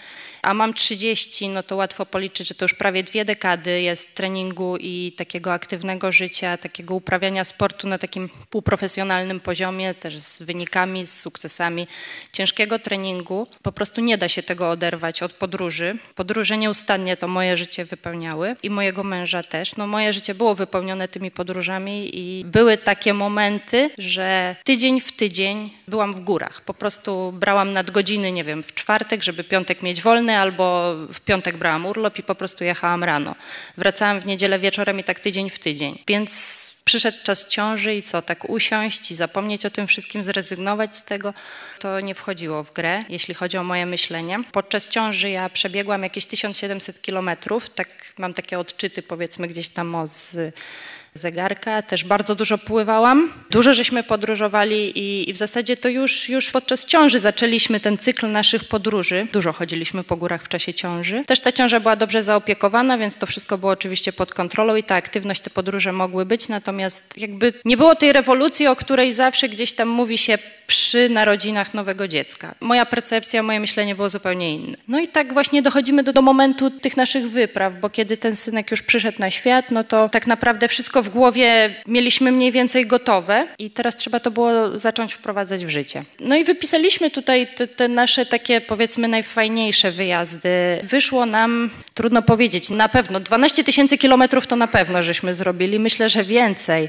a 0.42 0.54
mam 0.54 0.74
30, 0.74 1.48
no 1.48 1.62
to 1.62 1.76
łatwo 1.76 2.06
policzyć, 2.06 2.48
że 2.48 2.54
to 2.54 2.64
już 2.64 2.74
prawie 2.74 3.02
dwie 3.02 3.24
dekady 3.24 3.82
jest 3.82 4.14
treningu 4.14 4.76
i 4.76 5.12
takiego 5.16 5.52
aktywnego 5.52 6.12
życia, 6.12 6.56
takiego 6.56 6.94
uprawiania 6.94 7.44
sportu 7.44 7.88
na 7.88 7.98
takim 7.98 8.28
półprofesjonalnym 8.50 9.40
poziomie, 9.40 9.94
też 9.94 10.18
z 10.18 10.42
wynikami, 10.42 11.06
z 11.06 11.20
sukcesami 11.20 11.86
ciężkiego 12.32 12.78
treningu. 12.78 13.46
Po 13.62 13.72
prostu 13.72 14.00
nie 14.00 14.18
da 14.18 14.28
się 14.28 14.42
tego 14.42 14.70
oderwać 14.70 15.22
od 15.22 15.32
podróży. 15.32 15.96
Podróże 16.14 16.58
nieustannie 16.58 17.16
to 17.16 17.28
moje 17.28 17.56
życie 17.56 17.84
wypełniały 17.84 18.56
i 18.62 18.70
mojego 18.70 19.04
męża 19.04 19.42
też. 19.42 19.76
No 19.76 19.86
moje 19.86 20.12
życie 20.12 20.34
było 20.34 20.54
wypełnione 20.54 21.08
tymi 21.08 21.30
podróżami 21.30 22.18
i 22.18 22.44
były 22.44 22.76
takie 22.76 23.14
momenty, 23.14 23.90
że 23.98 24.56
tydzień 24.64 25.00
w 25.00 25.12
tydzień 25.12 25.70
byłam 25.88 26.12
w 26.12 26.20
górach. 26.20 26.60
Po 26.60 26.74
prostu 26.74 27.32
brałam 27.32 27.67
nadgodziny, 27.72 28.32
nie 28.32 28.44
wiem, 28.44 28.62
w 28.62 28.74
czwartek, 28.74 29.22
żeby 29.22 29.44
piątek 29.44 29.82
mieć 29.82 30.02
wolny, 30.02 30.38
albo 30.38 30.94
w 31.12 31.20
piątek 31.20 31.56
brałam 31.56 31.86
urlop 31.86 32.18
i 32.18 32.22
po 32.22 32.34
prostu 32.34 32.64
jechałam 32.64 33.04
rano. 33.04 33.34
Wracałam 33.76 34.20
w 34.20 34.26
niedzielę 34.26 34.58
wieczorem 34.58 35.00
i 35.00 35.04
tak 35.04 35.20
tydzień 35.20 35.50
w 35.50 35.58
tydzień. 35.58 36.02
Więc 36.06 36.78
przyszedł 36.84 37.18
czas 37.22 37.48
ciąży 37.48 37.94
i 37.94 38.02
co, 38.02 38.22
tak 38.22 38.48
usiąść 38.50 39.10
i 39.10 39.14
zapomnieć 39.14 39.66
o 39.66 39.70
tym 39.70 39.86
wszystkim, 39.86 40.22
zrezygnować 40.22 40.96
z 40.96 41.04
tego, 41.04 41.34
to 41.78 42.00
nie 42.00 42.14
wchodziło 42.14 42.64
w 42.64 42.72
grę, 42.72 43.04
jeśli 43.08 43.34
chodzi 43.34 43.58
o 43.58 43.64
moje 43.64 43.86
myślenie. 43.86 44.40
Podczas 44.52 44.88
ciąży 44.88 45.30
ja 45.30 45.48
przebiegłam 45.48 46.02
jakieś 46.02 46.26
1700 46.26 47.02
kilometrów, 47.02 47.70
tak 47.70 47.88
mam 48.18 48.34
takie 48.34 48.58
odczyty 48.58 49.02
powiedzmy 49.02 49.48
gdzieś 49.48 49.68
tam 49.68 49.94
o 49.94 50.06
z 50.06 50.54
zegarka, 51.18 51.82
też 51.82 52.04
bardzo 52.04 52.34
dużo 52.34 52.58
pływałam. 52.58 53.32
Dużo 53.50 53.74
żeśmy 53.74 54.02
podróżowali 54.02 54.98
i, 54.98 55.30
i, 55.30 55.32
w 55.32 55.36
zasadzie 55.36 55.76
to 55.76 55.88
już, 55.88 56.28
już 56.28 56.50
podczas 56.50 56.84
ciąży 56.84 57.18
zaczęliśmy 57.18 57.80
ten 57.80 57.98
cykl 57.98 58.30
naszych 58.30 58.64
podróży. 58.64 59.26
Dużo 59.32 59.52
chodziliśmy 59.52 60.04
po 60.04 60.16
górach 60.16 60.44
w 60.44 60.48
czasie 60.48 60.74
ciąży. 60.74 61.24
Też 61.26 61.40
ta 61.40 61.52
ciąża 61.52 61.80
była 61.80 61.96
dobrze 61.96 62.22
zaopiekowana, 62.22 62.98
więc 62.98 63.16
to 63.16 63.26
wszystko 63.26 63.58
było 63.58 63.72
oczywiście 63.72 64.12
pod 64.12 64.34
kontrolą 64.34 64.76
i 64.76 64.82
ta 64.82 64.94
aktywność, 64.94 65.40
te 65.40 65.50
podróże 65.50 65.92
mogły 65.92 66.26
być, 66.26 66.48
natomiast 66.48 67.18
jakby 67.18 67.52
nie 67.64 67.76
było 67.76 67.94
tej 67.94 68.12
rewolucji, 68.12 68.66
o 68.66 68.76
której 68.76 69.12
zawsze 69.12 69.48
gdzieś 69.48 69.72
tam 69.72 69.88
mówi 69.88 70.18
się 70.18 70.38
przy 70.66 71.08
narodzinach 71.08 71.74
nowego 71.74 72.08
dziecka. 72.08 72.54
Moja 72.60 72.86
percepcja, 72.86 73.42
moje 73.42 73.60
myślenie 73.60 73.94
było 73.94 74.08
zupełnie 74.08 74.54
inne. 74.54 74.76
No 74.88 75.00
i 75.00 75.08
tak 75.08 75.32
właśnie 75.32 75.62
dochodzimy 75.62 76.02
do, 76.02 76.12
do 76.12 76.22
momentu 76.22 76.70
tych 76.70 76.96
naszych 76.96 77.30
wypraw, 77.30 77.80
bo 77.80 77.90
kiedy 77.90 78.16
ten 78.16 78.36
synek 78.36 78.70
już 78.70 78.82
przyszedł 78.82 79.18
na 79.18 79.30
świat, 79.30 79.70
no 79.70 79.84
to 79.84 80.08
tak 80.08 80.26
naprawdę 80.26 80.68
wszystko 80.68 81.02
w 81.02 81.07
głowie 81.08 81.74
mieliśmy 81.86 82.32
mniej 82.32 82.52
więcej 82.52 82.86
gotowe 82.86 83.46
i 83.58 83.70
teraz 83.70 83.96
trzeba 83.96 84.20
to 84.20 84.30
było 84.30 84.78
zacząć 84.78 85.14
wprowadzać 85.14 85.66
w 85.66 85.68
życie. 85.68 86.02
No 86.20 86.36
i 86.36 86.44
wypisaliśmy 86.44 87.10
tutaj 87.10 87.46
te, 87.56 87.66
te 87.66 87.88
nasze 87.88 88.26
takie 88.26 88.60
powiedzmy 88.60 89.08
najfajniejsze 89.08 89.90
wyjazdy. 89.90 90.48
Wyszło 90.82 91.26
nam, 91.26 91.70
trudno 91.94 92.22
powiedzieć, 92.22 92.70
na 92.70 92.88
pewno 92.88 93.20
12 93.20 93.64
tysięcy 93.64 93.98
kilometrów 93.98 94.46
to 94.46 94.56
na 94.56 94.66
pewno 94.66 95.02
żeśmy 95.02 95.34
zrobili, 95.34 95.78
myślę, 95.78 96.08
że 96.08 96.24
więcej. 96.24 96.88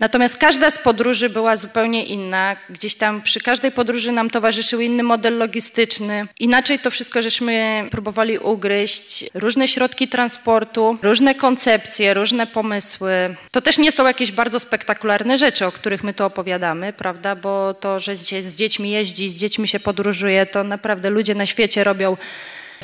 Natomiast 0.00 0.36
każda 0.36 0.70
z 0.70 0.78
podróży 0.78 1.28
była 1.28 1.56
zupełnie 1.56 2.04
inna. 2.04 2.56
Gdzieś 2.70 2.94
tam 2.94 3.22
przy 3.22 3.40
każdej 3.40 3.72
podróży 3.72 4.12
nam 4.12 4.30
towarzyszył 4.30 4.80
inny 4.80 5.02
model 5.02 5.38
logistyczny. 5.38 6.26
Inaczej 6.40 6.78
to 6.78 6.90
wszystko 6.90 7.22
żeśmy 7.22 7.84
próbowali 7.90 8.38
ugryźć. 8.38 9.24
Różne 9.34 9.68
środki 9.68 10.08
transportu, 10.08 10.98
różne 11.02 11.34
koncepcje, 11.34 12.14
różne 12.14 12.46
pomysły. 12.46 13.36
To 13.50 13.60
też 13.60 13.78
nie 13.78 13.92
są 13.92 14.06
jakieś 14.06 14.32
bardzo 14.32 14.60
spektakularne 14.60 15.38
rzeczy, 15.38 15.66
o 15.66 15.72
których 15.72 16.04
my 16.04 16.14
tu 16.14 16.24
opowiadamy, 16.24 16.92
prawda? 16.92 17.36
Bo 17.36 17.74
to, 17.74 18.00
że 18.00 18.16
się 18.16 18.42
z 18.42 18.54
dziećmi 18.54 18.90
jeździ, 18.90 19.28
z 19.28 19.36
dziećmi 19.36 19.68
się 19.68 19.80
podróżuje, 19.80 20.46
to 20.46 20.64
naprawdę 20.64 21.10
ludzie 21.10 21.34
na 21.34 21.46
świecie 21.46 21.84
robią 21.84 22.16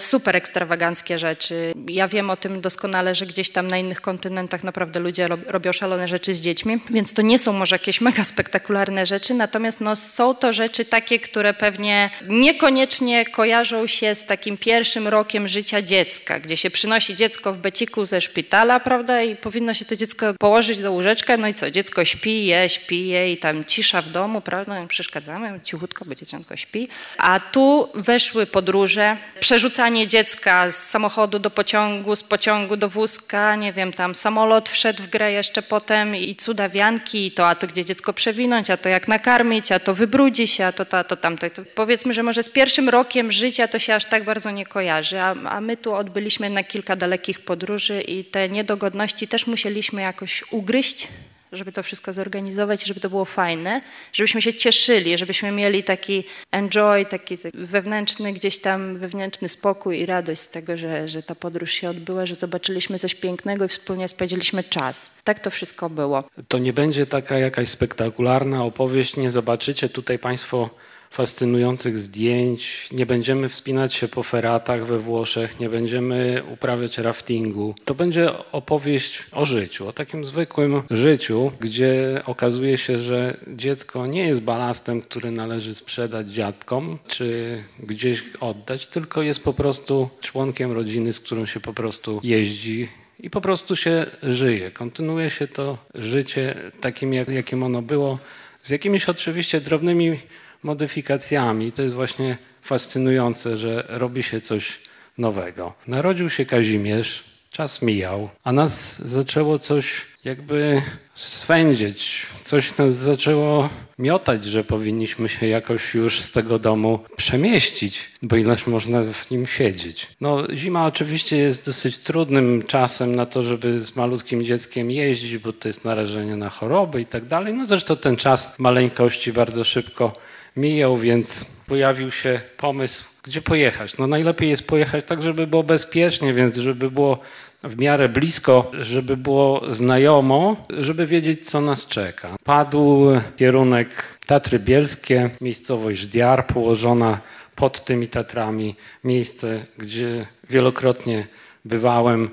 super 0.04 0.36
ekstrawaganckie 0.36 1.18
rzeczy. 1.18 1.72
Ja 1.88 2.08
wiem 2.08 2.30
o 2.30 2.36
tym 2.36 2.60
doskonale, 2.60 3.14
że 3.14 3.26
gdzieś 3.26 3.50
tam 3.50 3.68
na 3.68 3.78
innych 3.78 4.00
kontynentach 4.00 4.64
naprawdę 4.64 5.00
ludzie 5.00 5.28
robią 5.46 5.72
szalone 5.72 6.08
rzeczy 6.08 6.34
z 6.34 6.40
dziećmi, 6.40 6.78
więc 6.90 7.14
to 7.14 7.22
nie 7.22 7.38
są 7.38 7.52
może 7.52 7.74
jakieś 7.74 8.00
mega 8.10 8.24
spektakularne 8.24 9.06
rzeczy, 9.06 9.34
natomiast 9.34 9.80
no, 9.80 9.96
są 9.96 10.34
to 10.34 10.52
rzeczy 10.52 10.84
takie, 10.84 11.18
które 11.18 11.54
pewnie 11.54 12.10
niekoniecznie 12.28 13.24
kojarzą 13.26 13.86
się 13.86 14.14
z 14.14 14.26
takim 14.26 14.56
pierwszym 14.56 15.08
rokiem 15.08 15.48
życia 15.48 15.82
dziecka, 15.82 16.40
gdzie 16.40 16.56
się 16.56 16.70
przynosi 16.70 17.16
dziecko 17.16 17.52
w 17.52 17.58
beciku 17.58 18.06
ze 18.06 18.20
szpitala, 18.20 18.80
prawda, 18.80 19.22
i 19.22 19.36
powinno 19.36 19.74
się 19.74 19.84
to 19.84 19.96
dziecko 19.96 20.34
położyć 20.40 20.78
do 20.78 20.92
łóżeczka, 20.92 21.36
no 21.36 21.48
i 21.48 21.54
co, 21.54 21.70
dziecko 21.70 22.04
śpi, 22.04 22.46
je, 22.46 22.68
śpi 22.68 23.08
je 23.08 23.32
i 23.32 23.36
tam 23.36 23.64
cisza 23.64 24.02
w 24.02 24.10
domu, 24.10 24.40
prawda, 24.40 24.80
no 24.80 24.88
przeszkadzamy, 24.88 25.60
cichutko, 25.64 26.04
bo 26.04 26.14
dzieciątko 26.14 26.56
śpi. 26.56 26.88
A 27.18 27.40
tu 27.40 27.88
weszły 27.94 28.46
podróże, 28.46 29.16
przerzucamy 29.40 29.91
przerzucanie 29.92 30.06
dziecka 30.06 30.70
z 30.70 30.76
samochodu 30.76 31.38
do 31.38 31.50
pociągu, 31.50 32.16
z 32.16 32.22
pociągu 32.22 32.76
do 32.76 32.88
wózka, 32.88 33.56
nie 33.56 33.72
wiem, 33.72 33.92
tam 33.92 34.14
samolot 34.14 34.68
wszedł 34.68 35.02
w 35.02 35.06
grę 35.06 35.32
jeszcze 35.32 35.62
potem 35.62 36.16
i 36.16 36.36
cudawianki, 36.36 37.26
i 37.26 37.32
to 37.32 37.48
a 37.48 37.54
to 37.54 37.66
gdzie 37.66 37.84
dziecko 37.84 38.12
przewinąć, 38.12 38.70
a 38.70 38.76
to 38.76 38.88
jak 38.88 39.08
nakarmić, 39.08 39.72
a 39.72 39.78
to 39.78 39.94
wybrudzi 39.94 40.46
się, 40.46 40.66
a 40.66 40.72
to 40.72 40.84
to, 40.84 40.98
a 40.98 41.04
to 41.04 41.16
tamto. 41.16 41.50
To 41.50 41.62
powiedzmy, 41.74 42.14
że 42.14 42.22
może 42.22 42.42
z 42.42 42.48
pierwszym 42.48 42.88
rokiem 42.88 43.32
życia 43.32 43.68
to 43.68 43.78
się 43.78 43.94
aż 43.94 44.04
tak 44.06 44.24
bardzo 44.24 44.50
nie 44.50 44.66
kojarzy, 44.66 45.20
a, 45.20 45.34
a 45.44 45.60
my 45.60 45.76
tu 45.76 45.94
odbyliśmy 45.94 46.50
na 46.50 46.64
kilka 46.64 46.96
dalekich 46.96 47.40
podróży 47.40 48.00
i 48.00 48.24
te 48.24 48.48
niedogodności 48.48 49.28
też 49.28 49.46
musieliśmy 49.46 50.02
jakoś 50.02 50.44
ugryźć, 50.50 51.08
żeby 51.52 51.72
to 51.72 51.82
wszystko 51.82 52.12
zorganizować, 52.12 52.84
żeby 52.84 53.00
to 53.00 53.10
było 53.10 53.24
fajne, 53.24 53.82
żebyśmy 54.12 54.42
się 54.42 54.54
cieszyli, 54.54 55.18
żebyśmy 55.18 55.52
mieli 55.52 55.84
taki 55.84 56.24
enjoy, 56.50 57.06
taki 57.06 57.38
wewnętrzny 57.54 58.32
gdzieś 58.32 58.58
tam, 58.58 58.98
wewnętrzny 58.98 59.48
spokój 59.48 60.00
i 60.00 60.06
radość 60.06 60.40
z 60.40 60.50
tego, 60.50 60.76
że, 60.76 61.08
że 61.08 61.22
ta 61.22 61.34
podróż 61.34 61.72
się 61.72 61.90
odbyła, 61.90 62.26
że 62.26 62.34
zobaczyliśmy 62.34 62.98
coś 62.98 63.14
pięknego 63.14 63.64
i 63.64 63.68
wspólnie 63.68 64.08
spędziliśmy 64.08 64.64
czas. 64.64 65.18
Tak 65.24 65.40
to 65.40 65.50
wszystko 65.50 65.90
było. 65.90 66.24
To 66.48 66.58
nie 66.58 66.72
będzie 66.72 67.06
taka 67.06 67.38
jakaś 67.38 67.68
spektakularna 67.68 68.64
opowieść, 68.64 69.16
nie 69.16 69.30
zobaczycie 69.30 69.88
tutaj 69.88 70.18
Państwo 70.18 70.70
fascynujących 71.12 71.98
zdjęć, 71.98 72.88
nie 72.92 73.06
będziemy 73.06 73.48
wspinać 73.48 73.94
się 73.94 74.08
po 74.08 74.22
feratach 74.22 74.86
we 74.86 74.98
Włoszech, 74.98 75.60
nie 75.60 75.68
będziemy 75.68 76.42
uprawiać 76.52 76.98
raftingu. 76.98 77.74
To 77.84 77.94
będzie 77.94 78.30
opowieść 78.52 79.24
o 79.32 79.46
życiu, 79.46 79.88
o 79.88 79.92
takim 79.92 80.24
zwykłym 80.24 80.82
życiu, 80.90 81.52
gdzie 81.60 82.22
okazuje 82.26 82.78
się, 82.78 82.98
że 82.98 83.36
dziecko 83.48 84.06
nie 84.06 84.26
jest 84.26 84.42
balastem, 84.42 85.02
który 85.02 85.30
należy 85.30 85.74
sprzedać 85.74 86.28
dziadkom 86.28 86.98
czy 87.08 87.58
gdzieś 87.78 88.22
oddać, 88.40 88.86
tylko 88.86 89.22
jest 89.22 89.44
po 89.44 89.52
prostu 89.52 90.08
członkiem 90.20 90.72
rodziny, 90.72 91.12
z 91.12 91.20
którą 91.20 91.46
się 91.46 91.60
po 91.60 91.72
prostu 91.72 92.20
jeździ 92.22 92.88
i 93.20 93.30
po 93.30 93.40
prostu 93.40 93.76
się 93.76 94.06
żyje. 94.22 94.70
Kontynuuje 94.70 95.30
się 95.30 95.48
to 95.48 95.78
życie 95.94 96.54
takim, 96.80 97.12
jak, 97.14 97.28
jakim 97.28 97.62
ono 97.62 97.82
było, 97.82 98.18
z 98.62 98.70
jakimiś 98.70 99.08
oczywiście 99.08 99.60
drobnymi 99.60 100.18
modyfikacjami. 100.62 101.72
To 101.72 101.82
jest 101.82 101.94
właśnie 101.94 102.38
fascynujące, 102.62 103.56
że 103.56 103.84
robi 103.88 104.22
się 104.22 104.40
coś 104.40 104.78
nowego. 105.18 105.74
Narodził 105.86 106.30
się 106.30 106.46
Kazimierz, 106.46 107.24
czas 107.52 107.82
mijał, 107.82 108.30
a 108.44 108.52
nas 108.52 108.98
zaczęło 108.98 109.58
coś 109.58 110.06
jakby 110.24 110.82
swędzić, 111.14 112.26
coś 112.44 112.78
nas 112.78 112.94
zaczęło 112.94 113.68
miotać, 113.98 114.44
że 114.44 114.64
powinniśmy 114.64 115.28
się 115.28 115.46
jakoś 115.46 115.94
już 115.94 116.20
z 116.20 116.32
tego 116.32 116.58
domu 116.58 116.98
przemieścić, 117.16 118.10
bo 118.22 118.36
ileż 118.36 118.66
można 118.66 119.02
w 119.02 119.30
nim 119.30 119.46
siedzieć. 119.46 120.06
No, 120.20 120.38
zima 120.54 120.86
oczywiście 120.86 121.36
jest 121.36 121.66
dosyć 121.66 121.98
trudnym 121.98 122.62
czasem 122.62 123.16
na 123.16 123.26
to, 123.26 123.42
żeby 123.42 123.80
z 123.80 123.96
malutkim 123.96 124.44
dzieckiem 124.44 124.90
jeździć, 124.90 125.38
bo 125.38 125.52
to 125.52 125.68
jest 125.68 125.84
narażenie 125.84 126.36
na 126.36 126.48
choroby 126.48 127.00
i 127.00 127.06
tak 127.06 127.26
dalej. 127.26 127.54
No 127.54 127.66
zresztą 127.66 127.96
ten 127.96 128.16
czas 128.16 128.58
maleńkości 128.58 129.32
bardzo 129.32 129.64
szybko 129.64 130.12
mijał, 130.56 130.96
więc 130.96 131.44
pojawił 131.66 132.10
się 132.10 132.40
pomysł, 132.56 133.04
gdzie 133.22 133.42
pojechać. 133.42 133.98
No 133.98 134.06
najlepiej 134.06 134.50
jest 134.50 134.66
pojechać 134.66 135.04
tak, 135.04 135.22
żeby 135.22 135.46
było 135.46 135.62
bezpiecznie, 135.62 136.32
więc 136.34 136.56
żeby 136.56 136.90
było 136.90 137.18
w 137.64 137.78
miarę 137.78 138.08
blisko, 138.08 138.70
żeby 138.80 139.16
było 139.16 139.72
znajomo, 139.72 140.66
żeby 140.70 141.06
wiedzieć, 141.06 141.50
co 141.50 141.60
nas 141.60 141.86
czeka. 141.86 142.36
Padł 142.44 143.06
kierunek 143.36 144.18
Tatry 144.26 144.58
Bielskie, 144.58 145.30
miejscowość 145.40 146.00
Żdiar, 146.00 146.46
położona 146.46 147.20
pod 147.54 147.84
tymi 147.84 148.08
Tatrami, 148.08 148.74
miejsce, 149.04 149.64
gdzie 149.78 150.26
wielokrotnie 150.50 151.26
bywałem 151.64 152.30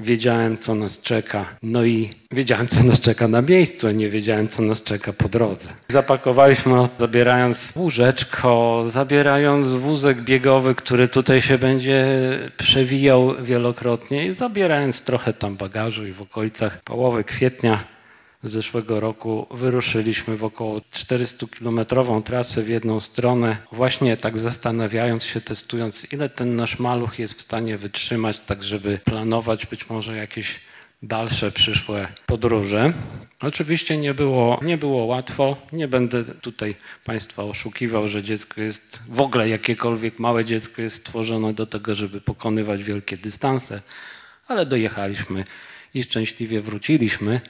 wiedziałem, 0.00 0.56
co 0.56 0.74
nas 0.74 1.00
czeka. 1.00 1.44
No 1.62 1.84
i 1.84 2.10
wiedziałem, 2.30 2.68
co 2.68 2.82
nas 2.82 3.00
czeka 3.00 3.28
na 3.28 3.42
miejscu, 3.42 3.88
a 3.88 3.92
nie 3.92 4.08
wiedziałem, 4.08 4.48
co 4.48 4.62
nas 4.62 4.82
czeka 4.82 5.12
po 5.12 5.28
drodze. 5.28 5.68
Zapakowaliśmy, 5.88 6.88
zabierając 6.98 7.72
łóżeczko, 7.76 8.84
zabierając 8.88 9.68
wózek 9.68 10.20
biegowy, 10.20 10.74
który 10.74 11.08
tutaj 11.08 11.40
się 11.42 11.58
będzie 11.58 12.06
przewijał 12.56 13.34
wielokrotnie 13.42 14.26
i 14.26 14.32
zabierając 14.32 15.04
trochę 15.04 15.32
tam 15.32 15.56
bagażu 15.56 16.06
i 16.06 16.12
w 16.12 16.22
okolicach 16.22 16.82
połowy 16.82 17.24
kwietnia 17.24 17.84
zeszłego 18.48 19.00
roku 19.00 19.46
wyruszyliśmy 19.50 20.36
w 20.36 20.44
około 20.44 20.78
400-kilometrową 20.78 22.22
trasę 22.22 22.62
w 22.62 22.68
jedną 22.68 23.00
stronę, 23.00 23.56
właśnie 23.72 24.16
tak 24.16 24.38
zastanawiając 24.38 25.24
się, 25.24 25.40
testując, 25.40 26.12
ile 26.12 26.28
ten 26.28 26.56
nasz 26.56 26.78
maluch 26.78 27.18
jest 27.18 27.34
w 27.34 27.42
stanie 27.42 27.78
wytrzymać, 27.78 28.40
tak 28.40 28.62
żeby 28.62 28.98
planować 29.04 29.66
być 29.66 29.90
może 29.90 30.16
jakieś 30.16 30.60
dalsze 31.02 31.52
przyszłe 31.52 32.08
podróże. 32.26 32.92
Oczywiście 33.40 33.96
nie 33.96 34.14
było, 34.14 34.60
nie 34.62 34.78
było 34.78 35.04
łatwo. 35.04 35.56
Nie 35.72 35.88
będę 35.88 36.24
tutaj 36.24 36.74
Państwa 37.04 37.42
oszukiwał, 37.44 38.08
że 38.08 38.22
dziecko 38.22 38.60
jest, 38.60 39.02
w 39.08 39.20
ogóle 39.20 39.48
jakiekolwiek 39.48 40.18
małe 40.18 40.44
dziecko 40.44 40.82
jest 40.82 40.96
stworzone 40.96 41.54
do 41.54 41.66
tego, 41.66 41.94
żeby 41.94 42.20
pokonywać 42.20 42.82
wielkie 42.82 43.16
dystanse, 43.16 43.80
ale 44.48 44.66
dojechaliśmy 44.66 45.44
i 45.94 46.02
szczęśliwie 46.02 46.60
wróciliśmy. 46.60 47.40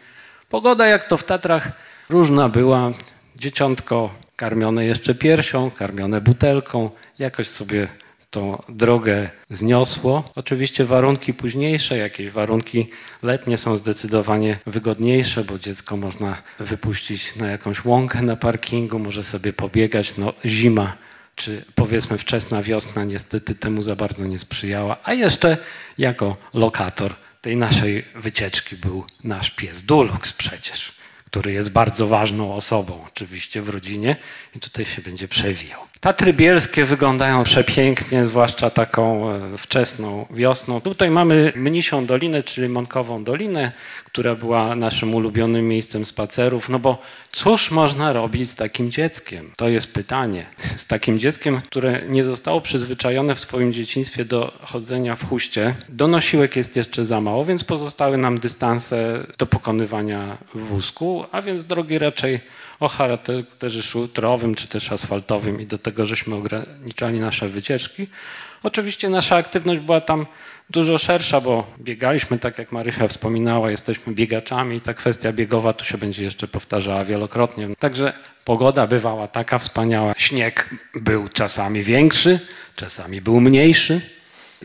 Pogoda, 0.50 0.86
jak 0.86 1.04
to 1.04 1.16
w 1.16 1.24
Tatrach, 1.24 1.72
różna 2.08 2.48
była. 2.48 2.92
Dzieciątko 3.36 4.10
karmione 4.36 4.84
jeszcze 4.84 5.14
piersią, 5.14 5.70
karmione 5.70 6.20
butelką, 6.20 6.90
jakoś 7.18 7.48
sobie 7.48 7.88
tą 8.30 8.62
drogę 8.68 9.30
zniosło. 9.50 10.32
Oczywiście 10.34 10.84
warunki 10.84 11.34
późniejsze, 11.34 11.98
jakieś 11.98 12.30
warunki 12.30 12.90
letnie 13.22 13.58
są 13.58 13.76
zdecydowanie 13.76 14.58
wygodniejsze, 14.66 15.44
bo 15.44 15.58
dziecko 15.58 15.96
można 15.96 16.36
wypuścić 16.58 17.36
na 17.36 17.46
jakąś 17.46 17.84
łąkę 17.84 18.22
na 18.22 18.36
parkingu, 18.36 18.98
może 18.98 19.24
sobie 19.24 19.52
pobiegać. 19.52 20.16
No, 20.16 20.32
zima 20.44 20.96
czy 21.36 21.64
powiedzmy 21.74 22.18
wczesna 22.18 22.62
wiosna 22.62 23.04
niestety 23.04 23.54
temu 23.54 23.82
za 23.82 23.96
bardzo 23.96 24.26
nie 24.26 24.38
sprzyjała, 24.38 24.96
a 25.04 25.12
jeszcze 25.14 25.56
jako 25.98 26.36
lokator 26.54 27.14
tej 27.40 27.56
naszej 27.56 28.04
wycieczki 28.14 28.76
był 28.76 29.04
nasz 29.24 29.50
pies 29.50 29.82
Dulux 29.82 30.32
przecież, 30.32 30.92
który 31.24 31.52
jest 31.52 31.72
bardzo 31.72 32.06
ważną 32.06 32.54
osobą 32.54 33.04
oczywiście 33.06 33.62
w 33.62 33.68
rodzinie 33.68 34.16
i 34.56 34.60
tutaj 34.60 34.84
się 34.84 35.02
będzie 35.02 35.28
przewijał. 35.28 35.89
Tatry 36.00 36.32
bielskie 36.32 36.84
wyglądają 36.84 37.44
przepięknie, 37.44 38.26
zwłaszcza 38.26 38.70
taką 38.70 39.30
e, 39.30 39.58
wczesną 39.58 40.26
wiosną. 40.30 40.80
Tutaj 40.80 41.10
mamy 41.10 41.52
Mnisią 41.56 42.06
Dolinę, 42.06 42.42
czyli 42.42 42.68
Monkową 42.68 43.24
Dolinę, 43.24 43.72
która 44.04 44.34
była 44.34 44.76
naszym 44.76 45.14
ulubionym 45.14 45.68
miejscem 45.68 46.04
spacerów. 46.04 46.68
No 46.68 46.78
bo 46.78 47.02
cóż 47.32 47.70
można 47.70 48.12
robić 48.12 48.50
z 48.50 48.56
takim 48.56 48.90
dzieckiem? 48.90 49.50
To 49.56 49.68
jest 49.68 49.94
pytanie. 49.94 50.46
Z 50.76 50.86
takim 50.86 51.18
dzieckiem, 51.18 51.60
które 51.60 52.02
nie 52.08 52.24
zostało 52.24 52.60
przyzwyczajone 52.60 53.34
w 53.34 53.40
swoim 53.40 53.72
dzieciństwie 53.72 54.24
do 54.24 54.58
chodzenia 54.62 55.16
w 55.16 55.28
huście. 55.28 55.74
Do 55.88 56.08
nosiłek 56.08 56.56
jest 56.56 56.76
jeszcze 56.76 57.04
za 57.04 57.20
mało, 57.20 57.44
więc 57.44 57.64
pozostały 57.64 58.16
nam 58.16 58.38
dystanse 58.38 59.26
do 59.38 59.46
pokonywania 59.46 60.38
w 60.54 60.60
wózku, 60.60 61.24
a 61.32 61.42
więc 61.42 61.64
drogi 61.64 61.98
raczej 61.98 62.40
o 62.80 62.88
charakterze 62.88 63.82
szutrowym 63.82 64.54
czy 64.54 64.68
też 64.68 64.92
asfaltowym 64.92 65.60
i 65.60 65.66
do 65.66 65.78
tego 65.78 66.06
żeśmy 66.06 66.34
ograniczali 66.34 67.20
nasze 67.20 67.48
wycieczki. 67.48 68.06
Oczywiście 68.62 69.08
nasza 69.08 69.36
aktywność 69.36 69.80
była 69.80 70.00
tam 70.00 70.26
dużo 70.70 70.98
szersza, 70.98 71.40
bo 71.40 71.74
biegaliśmy, 71.80 72.38
tak 72.38 72.58
jak 72.58 72.72
Marysia 72.72 73.08
wspominała, 73.08 73.70
jesteśmy 73.70 74.14
biegaczami 74.14 74.76
i 74.76 74.80
ta 74.80 74.94
kwestia 74.94 75.32
biegowa 75.32 75.72
tu 75.72 75.84
się 75.84 75.98
będzie 75.98 76.24
jeszcze 76.24 76.48
powtarzała 76.48 77.04
wielokrotnie. 77.04 77.68
Także 77.78 78.12
pogoda 78.44 78.86
bywała 78.86 79.28
taka 79.28 79.58
wspaniała. 79.58 80.14
Śnieg 80.18 80.70
był 80.94 81.28
czasami 81.28 81.82
większy, 81.82 82.40
czasami 82.76 83.20
był 83.20 83.40
mniejszy. 83.40 84.00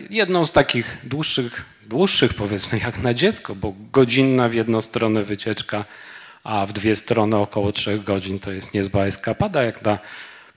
Jedną 0.10 0.46
z 0.46 0.52
takich 0.52 0.98
dłuższych, 1.04 1.66
dłuższych 1.86 2.34
powiedzmy 2.34 2.80
jak 2.80 3.00
na 3.00 3.14
dziecko, 3.14 3.56
bo 3.56 3.74
godzinna 3.92 4.50
w 4.50 4.54
jedną 4.54 4.82
stronę 4.82 5.24
wycieczka 5.24 5.86
a 6.46 6.66
w 6.66 6.74
dwie 6.74 6.96
strony 6.96 7.36
około 7.38 7.72
trzech 7.72 8.04
godzin 8.04 8.40
to 8.40 8.52
jest 8.52 8.74
niezła 8.74 9.06
eskapada, 9.06 9.64
jak 9.64 9.82
na 9.82 10.00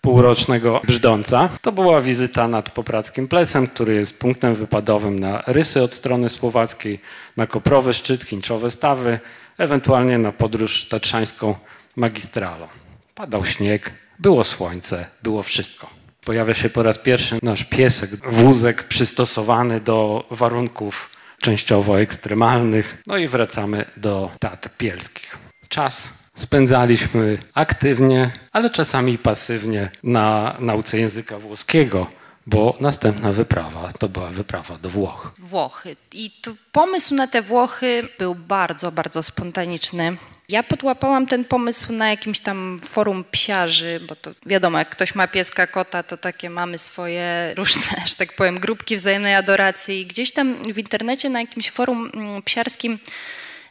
półrocznego 0.01 0.80
brzdąca. 0.84 1.49
To 1.62 1.72
była 1.72 2.01
wizyta 2.01 2.49
nad 2.49 2.70
Poprackim 2.70 3.28
Plecem, 3.28 3.66
który 3.66 3.95
jest 3.95 4.20
punktem 4.20 4.55
wypadowym 4.55 5.18
na 5.18 5.43
Rysy 5.47 5.82
od 5.82 5.93
strony 5.93 6.28
słowackiej, 6.28 7.01
na 7.36 7.47
Koprowy 7.47 7.95
Szczyt, 7.95 8.22
Chinczowe 8.22 8.70
Stawy, 8.70 9.20
ewentualnie 9.59 10.18
na 10.18 10.32
podróż 10.32 10.89
tatrzańską 10.89 11.55
magistralą. 11.97 12.68
Padał 13.14 13.45
śnieg, 13.45 13.93
było 14.18 14.45
słońce, 14.45 15.07
było 15.22 15.43
wszystko. 15.43 15.91
Pojawia 16.24 16.55
się 16.55 16.70
po 16.70 16.82
raz 16.82 16.99
pierwszy 16.99 17.39
nasz 17.43 17.64
piesek, 17.64 18.11
wózek 18.30 18.82
przystosowany 18.82 19.80
do 19.80 20.26
warunków 20.30 21.16
częściowo 21.41 22.01
ekstremalnych. 22.01 23.03
No 23.07 23.16
i 23.16 23.28
wracamy 23.28 23.84
do 23.97 24.30
Tatr 24.41 24.68
Bielskich. 24.78 25.48
Czas 25.69 26.12
spędzaliśmy 26.35 27.39
aktywnie, 27.55 28.31
ale 28.53 28.71
czasami 28.71 29.19
pasywnie 29.19 29.91
na 30.03 30.57
nauce 30.61 30.99
języka 30.99 31.39
włoskiego, 31.39 32.07
bo 32.47 32.77
następna 32.81 33.33
wyprawa 33.33 33.93
to 33.99 34.09
była 34.09 34.27
wyprawa 34.27 34.79
do 34.79 34.91
Włoch. 34.91 35.33
Włochy. 35.39 35.97
I 36.12 36.31
tu 36.31 36.57
pomysł 36.73 37.14
na 37.14 37.27
te 37.27 37.43
Włochy 37.43 38.09
był 38.19 38.35
bardzo, 38.35 38.93
bardzo 38.93 39.23
spontaniczny. 39.23 40.16
Ja 40.49 40.62
podłapałam 40.62 41.27
ten 41.27 41.45
pomysł 41.45 41.93
na 41.93 42.11
jakimś 42.11 42.41
tam 42.41 42.81
forum 42.85 43.25
psiarzy, 43.31 44.01
bo 44.09 44.16
to 44.16 44.31
wiadomo, 44.47 44.79
jak 44.79 44.91
ktoś 44.91 45.14
ma 45.14 45.27
pieska, 45.27 45.66
kota, 45.66 46.03
to 46.03 46.16
takie 46.16 46.51
mamy 46.51 46.79
swoje 46.79 47.55
różne, 47.57 47.83
że 48.09 48.14
tak 48.14 48.37
powiem, 48.37 48.61
grupki 48.61 48.97
wzajemnej 48.97 49.35
adoracji. 49.35 50.01
I 50.01 50.07
gdzieś 50.07 50.33
tam 50.33 50.73
w 50.73 50.79
internecie 50.79 51.29
na 51.29 51.41
jakimś 51.41 51.71
forum 51.71 52.11
mm, 52.14 52.43
psiarskim 52.43 52.99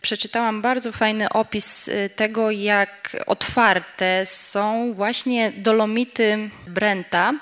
przeczytałam 0.01 0.61
bardzo 0.61 0.91
fajny 0.91 1.29
opis 1.29 1.87
y, 1.87 2.09
tego, 2.15 2.51
jak 2.51 3.17
otwarte 3.25 4.25
są 4.25 4.93
właśnie 4.93 5.51
dolomity 5.51 6.49
Brenta 6.67 7.33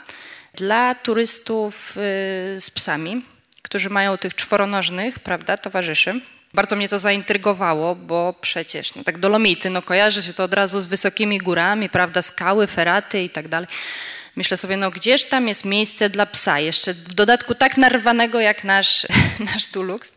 dla 0.53 0.95
turystów 0.95 1.91
y, 1.91 2.61
z 2.61 2.71
psami, 2.75 3.25
którzy 3.61 3.89
mają 3.89 4.17
tych 4.17 4.35
czworonożnych, 4.35 5.19
prawda, 5.19 5.57
towarzyszy. 5.57 6.21
Bardzo 6.53 6.75
mnie 6.75 6.89
to 6.89 6.99
zaintrygowało, 6.99 7.95
bo 7.95 8.33
przecież 8.41 8.95
no 8.95 9.03
tak 9.03 9.17
dolomity, 9.17 9.69
no 9.69 9.81
kojarzy 9.81 10.23
się 10.23 10.33
to 10.33 10.43
od 10.43 10.53
razu 10.53 10.81
z 10.81 10.85
wysokimi 10.85 11.37
górami, 11.37 11.89
prawda, 11.89 12.21
skały, 12.21 12.67
feraty 12.67 13.21
i 13.21 13.29
tak 13.29 13.47
dalej. 13.47 13.67
Myślę 14.35 14.57
sobie, 14.57 14.77
no 14.77 14.91
gdzież 14.91 15.25
tam 15.25 15.47
jest 15.47 15.65
miejsce 15.65 16.09
dla 16.09 16.25
psa, 16.25 16.59
jeszcze 16.59 16.93
w 16.93 17.13
dodatku 17.13 17.55
tak 17.55 17.77
narwanego 17.77 18.39
jak 18.39 18.63
nasz, 18.63 19.07
nasz 19.53 19.67
Dulux. 19.67 20.11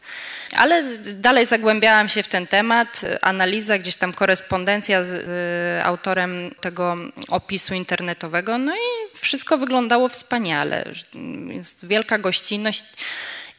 Ale 0.57 0.85
dalej 1.15 1.47
zagłębiałam 1.47 2.09
się 2.09 2.23
w 2.23 2.29
ten 2.29 2.47
temat, 2.47 3.01
analiza, 3.23 3.79
gdzieś 3.79 3.97
tam 3.97 4.13
korespondencja 4.13 5.05
z, 5.05 5.85
autorem 5.85 6.55
tego 6.61 6.97
opisu 7.29 7.75
internetowego, 7.75 8.59
no 8.59 8.75
i 8.75 9.17
wszystko 9.17 9.59
wyglądało 9.59 10.09
wspaniale. 10.09 10.85
Jest 11.49 11.87
wielka 11.87 12.19
gościnność. 12.19 12.85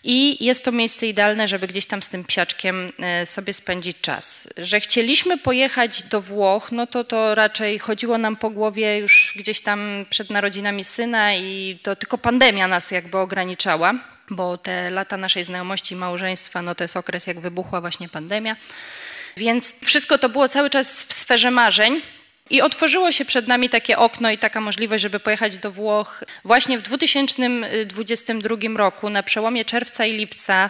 I 0.04 0.46
jest 0.46 0.66
to 0.66 0.72
miejsce 0.72 1.08
idealne, 1.08 1.48
żeby 1.48 1.68
gdzieś 1.68 1.86
tam 1.86 2.04
z 2.04 2.10
tym 2.10 2.24
psiaczkiem 2.24 2.92
e, 3.00 3.26
sobie 3.26 3.54
spędzić 3.54 3.98
czas. 4.02 4.48
Że 4.58 4.80
chcieliśmy 4.80 5.38
pojechać 5.38 6.04
do 6.04 6.22
Włoch, 6.22 6.72
no 6.72 6.88
to 6.88 7.04
to 7.04 7.36
raczej 7.36 7.80
chodziło 7.80 8.18
nam 8.18 8.36
po 8.36 8.50
głowie 8.50 8.98
już 8.98 9.34
gdzieś 9.36 9.62
tam 9.62 10.06
przed 10.10 10.30
narodzinami 10.30 10.84
syna 10.84 11.36
i 11.36 11.80
to 11.84 11.96
tylko 11.96 12.18
pandemia 12.18 12.68
nas 12.68 12.92
jakby 12.92 13.18
ograniczała 13.18 13.94
bo 14.30 14.58
te 14.58 14.92
lata 14.92 15.18
naszej 15.18 15.44
znajomości 15.44 15.96
małżeństwa, 15.96 16.62
no 16.62 16.76
to 16.76 16.84
jest 16.84 16.98
okres, 16.98 17.28
jak 17.28 17.40
wybuchła 17.40 17.82
właśnie 17.82 18.10
pandemia. 18.10 18.56
Więc 19.38 19.86
wszystko 19.86 20.18
to 20.18 20.30
było 20.30 20.50
cały 20.50 20.70
czas 20.70 21.04
w 21.04 21.14
sferze 21.14 21.52
marzeń. 21.52 22.02
I 22.50 22.62
otworzyło 22.62 23.12
się 23.12 23.26
przed 23.26 23.48
nami 23.48 23.70
takie 23.70 23.98
okno 23.98 24.32
i 24.32 24.38
taka 24.38 24.62
możliwość, 24.62 25.02
żeby 25.02 25.20
pojechać 25.20 25.58
do 25.58 25.72
Włoch 25.72 26.24
właśnie 26.46 26.78
w 26.78 26.82
2022 26.82 28.56
roku, 28.76 29.10
na 29.10 29.24
przełomie 29.24 29.66
czerwca 29.66 30.06
i 30.06 30.18
lipca. 30.18 30.70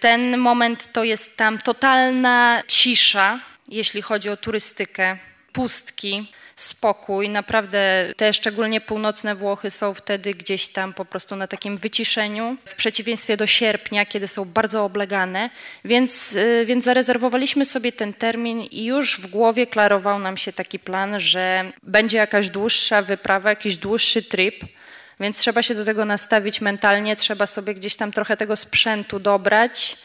Ten 0.00 0.38
moment 0.38 0.92
to 0.92 1.04
jest 1.04 1.36
tam 1.36 1.58
totalna 1.58 2.62
cisza, 2.68 3.40
jeśli 3.68 4.02
chodzi 4.02 4.30
o 4.30 4.36
turystykę, 4.36 5.18
pustki 5.52 6.32
spokój. 6.56 7.28
Naprawdę 7.28 8.12
te 8.16 8.32
szczególnie 8.32 8.80
północne 8.80 9.34
Włochy 9.34 9.70
są 9.70 9.94
wtedy 9.94 10.34
gdzieś 10.34 10.68
tam 10.68 10.92
po 10.92 11.04
prostu 11.04 11.36
na 11.36 11.46
takim 11.46 11.76
wyciszeniu, 11.76 12.56
w 12.64 12.74
przeciwieństwie 12.74 13.36
do 13.36 13.46
sierpnia, 13.46 14.06
kiedy 14.06 14.28
są 14.28 14.44
bardzo 14.44 14.84
oblegane. 14.84 15.50
Więc, 15.84 16.34
y, 16.34 16.64
więc 16.66 16.84
zarezerwowaliśmy 16.84 17.64
sobie 17.64 17.92
ten 17.92 18.14
termin 18.14 18.60
i 18.60 18.84
już 18.84 19.20
w 19.20 19.26
głowie 19.26 19.66
klarował 19.66 20.18
nam 20.18 20.36
się 20.36 20.52
taki 20.52 20.78
plan, 20.78 21.20
że 21.20 21.72
będzie 21.82 22.16
jakaś 22.16 22.48
dłuższa 22.48 23.02
wyprawa, 23.02 23.50
jakiś 23.50 23.76
dłuższy 23.76 24.22
trip. 24.22 24.64
Więc 25.20 25.38
trzeba 25.38 25.62
się 25.62 25.74
do 25.74 25.84
tego 25.84 26.04
nastawić 26.04 26.60
mentalnie, 26.60 27.16
trzeba 27.16 27.46
sobie 27.46 27.74
gdzieś 27.74 27.96
tam 27.96 28.12
trochę 28.12 28.36
tego 28.36 28.56
sprzętu 28.56 29.18
dobrać 29.18 29.96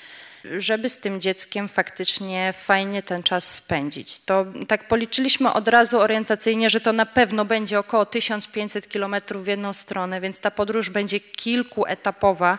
żeby 0.57 0.89
z 0.89 0.97
tym 0.97 1.21
dzieckiem 1.21 1.69
faktycznie 1.69 2.53
fajnie 2.53 3.03
ten 3.03 3.23
czas 3.23 3.55
spędzić. 3.55 4.19
To 4.19 4.45
tak 4.67 4.87
policzyliśmy 4.87 5.53
od 5.53 5.67
razu 5.67 5.99
orientacyjnie, 5.99 6.69
że 6.69 6.81
to 6.81 6.93
na 6.93 7.05
pewno 7.05 7.45
będzie 7.45 7.79
około 7.79 8.05
1500 8.05 8.89
kilometrów 8.89 9.43
w 9.43 9.47
jedną 9.47 9.73
stronę, 9.73 10.21
więc 10.21 10.39
ta 10.39 10.51
podróż 10.51 10.89
będzie 10.89 11.19
kilkuetapowa 11.19 12.57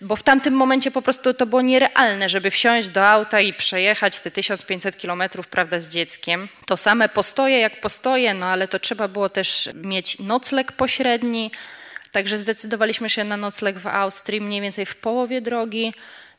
bo 0.00 0.16
w 0.16 0.22
tamtym 0.22 0.54
momencie 0.54 0.90
po 0.90 1.02
prostu 1.02 1.34
to 1.34 1.46
było 1.46 1.62
nierealne, 1.62 2.28
żeby 2.28 2.50
wsiąść 2.50 2.88
do 2.88 3.08
auta 3.08 3.40
i 3.40 3.52
przejechać 3.54 4.20
te 4.20 4.30
1500 4.30 4.98
kilometrów, 4.98 5.48
prawda, 5.48 5.80
z 5.80 5.88
dzieckiem. 5.88 6.48
To 6.66 6.76
same 6.76 7.08
postoje 7.08 7.58
jak 7.58 7.80
postoje, 7.80 8.34
no 8.34 8.46
ale 8.46 8.68
to 8.68 8.78
trzeba 8.78 9.08
było 9.08 9.28
też 9.28 9.68
mieć 9.74 10.18
nocleg 10.18 10.72
pośredni, 10.72 11.50
także 12.12 12.38
zdecydowaliśmy 12.38 13.10
się 13.10 13.24
na 13.24 13.36
nocleg 13.36 13.78
w 13.78 13.86
Austrii, 13.86 14.40
mniej 14.40 14.60
więcej 14.60 14.86
w 14.86 14.96
połowie 14.96 15.40
drogi. 15.40 15.92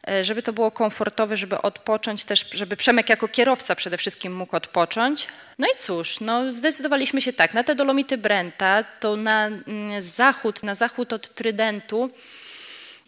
E, 0.08 0.24
żeby 0.24 0.44
to 0.44 0.54
było 0.54 0.72
komfortowe, 0.72 1.38
żeby 1.38 1.62
odpocząć 1.62 2.24
też, 2.24 2.46
żeby 2.54 2.78
Przemek 2.78 3.10
jako 3.10 3.28
kierowca 3.28 3.76
przede 3.76 3.98
wszystkim 3.98 4.36
mógł 4.36 4.56
odpocząć. 4.56 5.28
No 5.60 5.68
i 5.68 5.78
cóż, 5.78 6.20
no 6.20 6.52
zdecydowaliśmy 6.52 7.22
się 7.22 7.34
tak, 7.34 7.54
na 7.54 7.64
te 7.64 7.76
Dolomity 7.76 8.18
Brenta, 8.18 8.84
to 8.84 9.16
na 9.16 9.48
mm, 9.48 10.02
zachód, 10.02 10.64
na 10.64 10.76
zachód 10.76 11.14
od 11.14 11.30
Trydentu, 11.30 12.10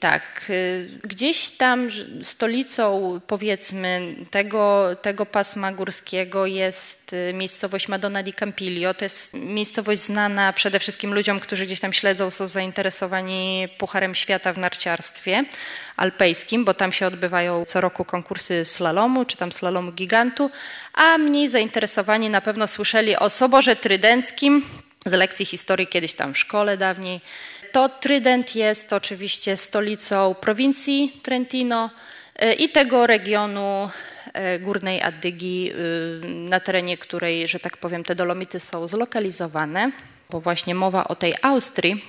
tak, 0.04 0.45
y, 0.49 0.89
gdzieś 1.04 1.51
tam 1.51 1.89
stolicą 2.22 3.20
powiedzmy 3.28 4.16
tego, 4.32 4.89
tego 5.01 5.26
pasma 5.26 5.72
górskiego 5.72 6.45
jest 6.45 7.14
y, 7.14 7.34
miejscowość 7.34 7.88
Madonna 7.88 8.24
di 8.24 8.34
Campiglio. 8.34 8.93
To 8.93 9.06
jest 9.06 9.34
miejscowość 9.34 10.01
znana 10.01 10.54
przede 10.54 10.80
wszystkim 10.80 11.14
ludziom, 11.14 11.39
którzy 11.39 11.66
gdzieś 11.66 11.80
tam 11.80 11.93
śledzą, 11.93 12.32
są 12.32 12.47
zainteresowani 12.47 13.68
Pucharem 13.78 14.16
Świata 14.16 14.54
w 14.54 14.58
narciarstwie 14.58 15.45
alpejskim, 15.97 16.66
bo 16.66 16.74
tam 16.74 16.91
się 16.91 17.08
odbywają 17.08 17.66
co 17.66 17.82
roku 17.82 18.06
konkursy 18.06 18.66
slalomu, 18.66 19.26
czy 19.26 19.38
tam 19.38 19.51
slalomu 19.51 19.91
gigantu, 19.91 20.51
a 20.93 21.18
mniej 21.18 21.47
zainteresowani 21.47 22.30
na 22.30 22.41
pewno 22.41 22.68
słyszeli 22.68 23.16
o 23.16 23.30
Soborze 23.30 23.76
Trydenckim 23.76 24.66
z 25.06 25.12
lekcji 25.12 25.45
historii 25.45 25.88
kiedyś 25.88 26.14
tam 26.14 26.34
w 26.34 26.38
szkole 26.38 26.78
dawniej 26.78 27.22
to 27.74 27.89
Trydent 27.89 28.55
jest 28.55 28.93
oczywiście 28.93 29.57
stolicą 29.57 30.36
prowincji 30.36 31.19
Trentino 31.24 31.89
e, 32.36 32.53
i 32.53 32.69
tego 32.69 33.07
regionu 33.07 33.89
e, 34.34 34.59
Górnej 34.59 35.01
Addygi, 35.01 35.71
e, 35.71 35.76
na 36.28 36.59
terenie 36.59 36.97
której, 36.97 37.47
że 37.47 37.59
tak 37.59 37.78
powiem, 37.78 38.03
te 38.03 38.15
dolomity 38.15 38.59
są 38.59 38.88
zlokalizowane. 38.88 39.91
bo 40.30 40.41
właśnie 40.41 40.76
mowa 40.76 41.07
o 41.07 41.15
tej 41.15 41.34
Austrii, 41.41 42.03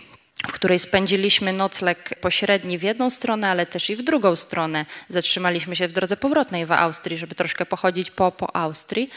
w 0.48 0.52
której 0.52 0.78
spędziliśmy 0.78 1.52
nocleg 1.52 2.20
pośredni 2.20 2.78
w 2.78 2.82
jedną 2.82 3.10
stronę, 3.10 3.48
ale 3.48 3.66
też 3.66 3.90
i 3.90 3.96
w 3.96 4.02
drugą 4.02 4.36
stronę. 4.36 4.86
Zatrzymaliśmy 5.08 5.76
się 5.76 5.88
w 5.88 5.92
drodze 5.92 6.16
powrotnej 6.16 6.66
w 6.66 6.72
Austrii, 6.72 7.18
żeby 7.18 7.34
troszkę 7.34 7.66
pochodzić 7.66 8.10
po, 8.10 8.32
po 8.32 8.56
Austrii. 8.56 9.10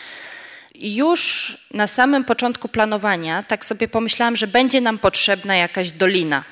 Już 0.80 1.54
na 1.74 1.88
samym 1.88 2.24
początku 2.24 2.70
planowania 2.70 3.44
tak 3.44 3.66
sobie 3.66 3.88
pomyślałam, 3.88 4.38
że 4.38 4.48
będzie 4.48 4.82
nam 4.82 4.98
potrzebna 4.98 5.56
jakaś 5.56 5.92
dolina. 5.92 6.44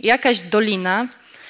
Jakaś 0.00 0.40
dolina, 0.40 1.08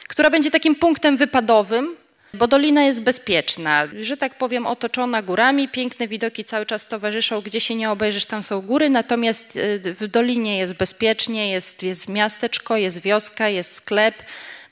która 0.08 0.30
będzie 0.30 0.50
takim 0.50 0.74
punktem 0.74 1.16
wypadowym, 1.16 1.96
bo 2.34 2.46
dolina 2.46 2.82
jest 2.82 3.02
bezpieczna, 3.02 3.88
że 4.00 4.16
tak 4.16 4.38
powiem, 4.38 4.66
otoczona 4.66 5.22
górami, 5.22 5.68
piękne 5.68 6.08
widoki 6.08 6.44
cały 6.44 6.66
czas 6.66 6.88
towarzyszą, 6.88 7.40
gdzie 7.40 7.60
się 7.60 7.74
nie 7.74 7.90
obejrzysz, 7.90 8.26
tam 8.26 8.42
są 8.42 8.60
góry, 8.60 8.90
natomiast 8.90 9.56
y, 9.56 9.94
w 10.00 10.08
dolinie 10.08 10.58
jest 10.58 10.74
bezpiecznie, 10.74 11.50
jest, 11.50 11.82
jest 11.82 12.08
miasteczko, 12.08 12.76
jest 12.76 13.02
wioska, 13.02 13.48
jest 13.48 13.74
sklep, 13.74 14.14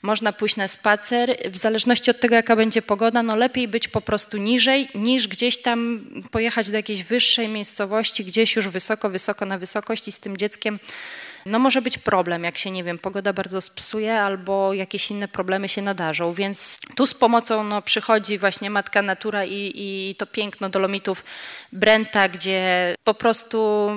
można 0.05 0.33
pójść 0.33 0.55
na 0.55 0.67
spacer. 0.67 1.37
W 1.51 1.57
zależności 1.57 2.11
od 2.11 2.19
tego, 2.19 2.35
jaka 2.35 2.55
będzie 2.55 2.81
pogoda, 2.81 3.23
no 3.23 3.35
lepiej 3.35 3.67
być 3.67 3.87
po 3.87 4.01
prostu 4.01 4.37
niżej, 4.37 4.87
niż 4.95 5.27
gdzieś 5.27 5.61
tam 5.61 6.05
pojechać 6.31 6.69
do 6.69 6.77
jakiejś 6.77 7.03
wyższej 7.03 7.47
miejscowości, 7.47 8.25
gdzieś 8.25 8.55
już 8.55 8.67
wysoko, 8.67 9.09
wysoko 9.09 9.45
na 9.45 9.57
wysokość 9.57 10.07
i 10.07 10.11
z 10.11 10.19
tym 10.19 10.37
dzieckiem 10.37 10.79
no 11.45 11.59
może 11.59 11.81
być 11.81 11.97
problem, 11.97 12.43
jak 12.43 12.57
się, 12.57 12.71
nie 12.71 12.83
wiem, 12.83 12.99
pogoda 12.99 13.33
bardzo 13.33 13.61
spsuje 13.61 14.21
albo 14.21 14.73
jakieś 14.73 15.11
inne 15.11 15.27
problemy 15.27 15.69
się 15.69 15.81
nadarzą, 15.81 16.33
więc 16.33 16.79
tu 16.95 17.07
z 17.07 17.13
pomocą 17.13 17.63
no, 17.63 17.81
przychodzi 17.81 18.37
właśnie 18.37 18.69
Matka 18.69 19.01
Natura 19.01 19.45
i, 19.45 19.71
i 19.75 20.15
to 20.17 20.25
piękno 20.25 20.69
dolomitów 20.69 21.23
Brenta, 21.71 22.29
gdzie 22.29 22.95
po 23.03 23.13
prostu 23.13 23.89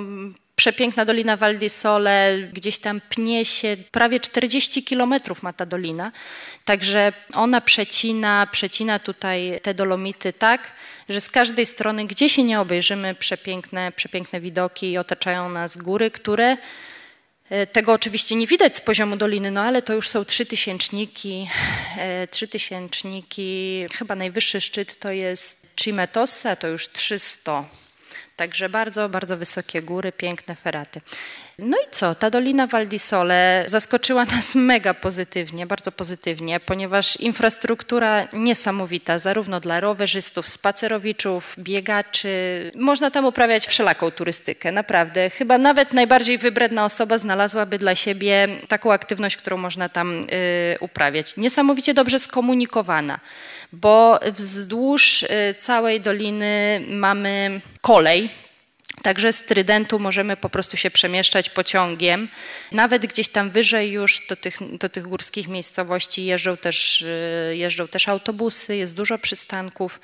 przepiękna 0.59 1.05
dolina 1.05 1.37
Val 1.37 1.57
di 1.57 1.69
Sole, 1.69 2.37
gdzieś 2.53 2.79
tam 2.79 3.01
pnie 3.01 3.45
się, 3.45 3.77
prawie 3.91 4.19
40 4.19 4.83
kilometrów 4.83 5.43
ma 5.43 5.53
ta 5.53 5.65
dolina, 5.65 6.11
także 6.65 7.13
ona 7.33 7.61
przecina, 7.61 8.47
przecina 8.51 8.99
tutaj 8.99 9.59
te 9.63 9.73
dolomity 9.73 10.33
tak, 10.33 10.71
że 11.09 11.21
z 11.21 11.29
każdej 11.29 11.65
strony, 11.65 12.05
gdzie 12.05 12.29
się 12.29 12.43
nie 12.43 12.59
obejrzymy, 12.59 13.15
przepiękne, 13.15 13.91
przepiękne 13.91 14.41
widoki 14.41 14.97
otaczają 14.97 15.49
nas 15.49 15.77
góry, 15.77 16.11
które 16.11 16.57
E, 17.49 17.67
tego 17.67 17.93
oczywiście 17.93 18.35
nie 18.35 18.47
widać 18.47 18.75
z 18.75 18.81
poziomu 18.81 19.15
doliny, 19.15 19.51
no 19.51 19.61
ale 19.61 19.81
to 19.81 19.93
już 19.93 20.09
są 20.09 20.25
trzy 20.25 20.45
tysięczniki. 20.45 21.49
E, 21.97 22.27
trzy 22.27 22.47
tysięczniki, 22.47 23.85
chyba 23.93 24.15
najwyższy 24.15 24.61
szczyt 24.61 24.99
to 24.99 25.11
jest 25.11 25.67
Cimetossa, 25.75 26.55
to 26.55 26.67
już 26.67 26.89
300. 26.89 27.65
Także 28.39 28.69
bardzo, 28.69 29.09
bardzo 29.09 29.37
wysokie 29.37 29.81
góry, 29.81 30.11
piękne 30.11 30.55
feraty. 30.55 31.01
No 31.57 31.77
i 31.77 31.91
co? 31.91 32.15
Ta 32.15 32.29
Dolina 32.29 32.67
Valdisole 32.67 33.63
zaskoczyła 33.67 34.25
nas 34.35 34.55
mega 34.55 34.93
pozytywnie, 34.93 35.65
bardzo 35.65 35.91
pozytywnie, 35.91 36.59
ponieważ 36.59 37.19
infrastruktura 37.19 38.27
niesamowita, 38.33 39.19
zarówno 39.19 39.59
dla 39.59 39.79
rowerzystów, 39.79 40.49
spacerowiczów, 40.49 41.55
biegaczy. 41.57 42.31
Można 42.75 43.11
tam 43.11 43.25
uprawiać 43.25 43.67
wszelaką 43.67 44.11
turystykę, 44.11 44.71
naprawdę. 44.71 45.29
Chyba 45.29 45.57
nawet 45.57 45.93
najbardziej 45.93 46.37
wybredna 46.37 46.85
osoba 46.85 47.17
znalazłaby 47.17 47.79
dla 47.79 47.95
siebie 47.95 48.47
taką 48.67 48.93
aktywność, 48.93 49.37
którą 49.37 49.57
można 49.57 49.89
tam 49.89 50.21
y, 50.21 50.25
uprawiać. 50.79 51.37
Niesamowicie 51.37 51.93
dobrze 51.93 52.19
skomunikowana 52.19 53.19
bo 53.71 54.19
wzdłuż 54.37 55.23
y, 55.23 55.55
całej 55.57 56.01
doliny 56.01 56.81
mamy 56.87 57.61
kolej, 57.81 58.29
Także 59.03 59.33
z 59.33 59.43
Trydentu 59.43 59.99
możemy 59.99 60.37
po 60.37 60.49
prostu 60.49 60.77
się 60.77 60.91
przemieszczać 60.91 61.49
pociągiem. 61.49 62.29
Nawet 62.71 63.05
gdzieś 63.05 63.29
tam 63.29 63.49
wyżej 63.49 63.91
już 63.91 64.27
do 64.29 64.35
tych, 64.35 64.77
do 64.77 64.89
tych 64.89 65.03
górskich 65.03 65.47
miejscowości 65.47 66.25
jeżdżą 66.25 66.57
też, 66.57 67.01
y, 67.01 67.55
jeżdżą 67.55 67.87
też 67.87 68.07
autobusy, 68.07 68.75
jest 68.75 68.95
dużo 68.95 69.17
przystanków. 69.17 69.99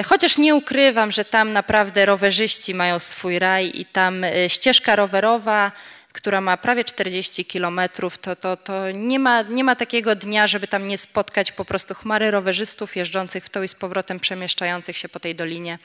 Y, 0.00 0.02
chociaż 0.02 0.38
nie 0.38 0.54
ukrywam, 0.54 1.12
że 1.12 1.24
tam 1.24 1.52
naprawdę 1.52 2.06
rowerzyści 2.06 2.74
mają 2.74 2.98
swój 2.98 3.38
raj 3.38 3.70
i 3.74 3.84
tam 3.84 4.24
ścieżka 4.48 4.96
rowerowa, 4.96 5.72
która 6.18 6.40
ma 6.40 6.56
prawie 6.56 6.84
40 6.84 7.44
kilometrów, 7.44 8.18
to, 8.18 8.36
to, 8.36 8.56
to 8.56 8.90
nie, 8.90 9.18
ma, 9.18 9.42
nie 9.42 9.64
ma 9.64 9.76
takiego 9.76 10.14
dnia, 10.14 10.46
żeby 10.46 10.68
tam 10.68 10.88
nie 10.88 10.98
spotkać 10.98 11.52
po 11.52 11.64
prostu 11.64 11.94
chmary 11.94 12.30
rowerzystów 12.30 12.96
jeżdżących 12.96 13.44
w 13.44 13.48
to 13.48 13.62
i 13.62 13.68
z 13.68 13.74
powrotem 13.74 14.20
przemieszczających 14.20 14.96
się 14.96 15.08
po 15.08 15.20
tej 15.20 15.34
dolinie 15.34 15.78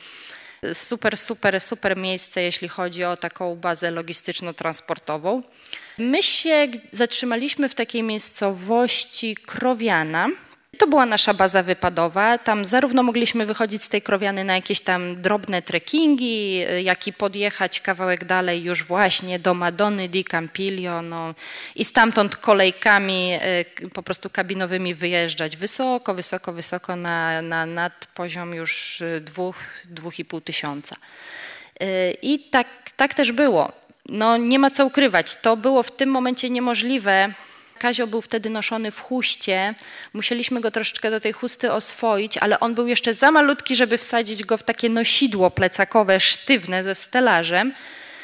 super, 0.73 1.17
super, 1.17 1.61
super 1.61 1.97
miejsce, 1.97 2.41
jeśli 2.41 2.67
chodzi 2.67 3.03
o 3.03 3.17
taką 3.17 3.55
bazę 3.55 3.91
logistyczno-transportową. 3.91 5.41
My 5.97 6.23
się 6.23 6.67
zatrzymaliśmy 6.91 7.69
w 7.69 7.75
takiej 7.75 8.03
miejscowości 8.03 9.35
Krowiana. 9.35 10.29
To 10.77 10.87
była 10.87 11.05
nasza 11.05 11.33
baza 11.33 11.63
wypadowa. 11.63 12.37
Tam 12.37 12.65
zarówno 12.65 13.03
mogliśmy 13.03 13.45
wychodzić 13.45 13.83
z 13.83 13.89
tej 13.89 14.01
krowiany 14.01 14.43
na 14.43 14.55
jakieś 14.55 14.81
tam 14.81 15.21
drobne 15.21 15.61
trekkingi, 15.61 16.65
jak 16.83 17.07
i 17.07 17.13
podjechać 17.13 17.81
kawałek 17.81 18.25
dalej 18.25 18.63
już 18.63 18.83
właśnie 18.83 19.39
do 19.39 19.53
Madony 19.53 20.07
di 20.07 20.23
Campiglio 20.23 21.01
no, 21.01 21.33
i 21.75 21.85
stamtąd 21.85 22.37
kolejkami 22.37 23.31
e, 23.33 23.65
po 23.93 24.03
prostu 24.03 24.29
kabinowymi 24.29 24.95
wyjeżdżać 24.95 25.57
wysoko, 25.57 26.13
wysoko, 26.13 26.53
wysoko 26.53 26.95
na, 26.95 27.41
na 27.41 27.65
nad 27.65 28.05
poziom 28.05 28.53
już 28.53 29.01
e, 29.01 29.21
dwóch, 29.21 29.57
dwóch 29.85 30.19
i 30.19 30.25
pół 30.25 30.41
tysiąca. 30.41 30.95
I 32.21 32.39
tak, 32.39 32.67
tak 32.97 33.13
też 33.13 33.31
było. 33.31 33.71
No, 34.09 34.37
nie 34.37 34.59
ma 34.59 34.71
co 34.71 34.85
ukrywać. 34.85 35.35
To 35.35 35.57
było 35.57 35.83
w 35.83 35.91
tym 35.91 36.09
momencie 36.09 36.49
niemożliwe 36.49 37.33
Kazio 37.83 38.07
był 38.07 38.21
wtedy 38.21 38.49
noszony 38.49 38.91
w 38.91 38.99
chuście. 38.99 39.73
Musieliśmy 40.13 40.61
go 40.61 40.71
troszeczkę 40.71 41.11
do 41.11 41.19
tej 41.19 41.33
chusty 41.33 41.71
oswoić, 41.71 42.37
ale 42.37 42.59
on 42.59 42.75
był 42.75 42.87
jeszcze 42.87 43.13
za 43.13 43.31
malutki, 43.31 43.75
żeby 43.75 43.97
wsadzić 43.97 44.43
go 44.43 44.57
w 44.57 44.63
takie 44.63 44.89
nosidło 44.89 45.51
plecakowe, 45.51 46.19
sztywne 46.19 46.83
ze 46.83 46.95
stelażem. 46.95 47.73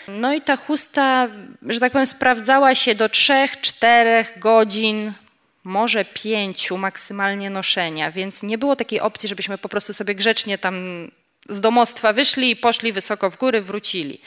No 0.08 0.34
i 0.34 0.42
ta 0.42 0.58
chusta, 0.58 1.28
że 1.68 1.80
tak 1.80 1.92
powiem, 1.92 2.06
sprawdzała 2.06 2.76
się 2.76 2.96
do 2.96 3.10
trzech, 3.10 3.62
czterech 3.62 4.40
godzin, 4.40 5.14
może 5.64 6.06
pięciu 6.06 6.78
maksymalnie 6.78 7.50
noszenia, 7.50 8.12
więc 8.12 8.44
nie 8.44 8.58
było 8.58 8.76
takiej 8.76 9.00
opcji, 9.00 9.30
żebyśmy 9.30 9.58
po 9.58 9.70
prostu 9.70 9.94
sobie 9.94 10.16
grzecznie 10.16 10.58
tam 10.58 11.08
z 11.50 11.62
domostwa 11.62 12.14
wyszli 12.14 12.52
i 12.52 12.56
poszli 12.56 12.92
wysoko 12.92 13.30
w 13.30 13.38
góry, 13.38 13.62
wrócili. 13.62 14.22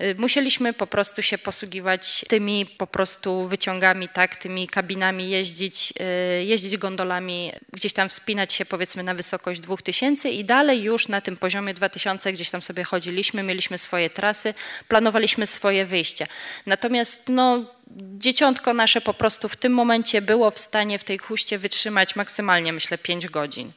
Y, 0.00 0.14
musieliśmy 0.18 0.72
po 0.72 0.86
prostu 0.86 1.22
się 1.22 1.38
posługiwać 1.38 2.24
tymi 2.28 2.66
po 2.66 2.86
prostu 2.86 3.48
wyciągami, 3.48 4.08
tak, 4.08 4.36
tymi 4.36 4.68
kabinami, 4.68 5.30
jeździć, 5.30 5.92
y, 6.40 6.44
jeździć 6.44 6.76
gondolami, 6.76 7.52
gdzieś 7.72 7.92
tam 7.92 8.08
wspinać 8.08 8.52
się 8.52 8.64
powiedzmy 8.64 9.02
na 9.02 9.14
wysokość 9.14 9.60
2000 9.60 10.30
i 10.30 10.44
dalej 10.44 10.82
już 10.82 11.08
na 11.08 11.20
tym 11.20 11.36
poziomie 11.36 11.74
2000 11.74 12.32
gdzieś 12.32 12.50
tam 12.50 12.62
sobie 12.62 12.84
chodziliśmy, 12.84 13.42
mieliśmy 13.42 13.78
swoje 13.78 14.10
trasy, 14.10 14.54
planowaliśmy 14.88 15.46
swoje 15.46 15.86
wyjścia. 15.86 16.26
Natomiast 16.66 17.28
no, 17.28 17.64
dzieciątko 18.18 18.74
nasze 18.74 19.00
po 19.00 19.14
prostu 19.14 19.48
w 19.48 19.56
tym 19.56 19.72
momencie 19.72 20.22
było 20.22 20.50
w 20.50 20.58
stanie 20.58 20.98
w 20.98 21.04
tej 21.04 21.18
huście 21.18 21.58
wytrzymać 21.58 22.16
maksymalnie, 22.16 22.72
myślę, 22.72 22.98
5 22.98 23.28
godzin. 23.28 23.72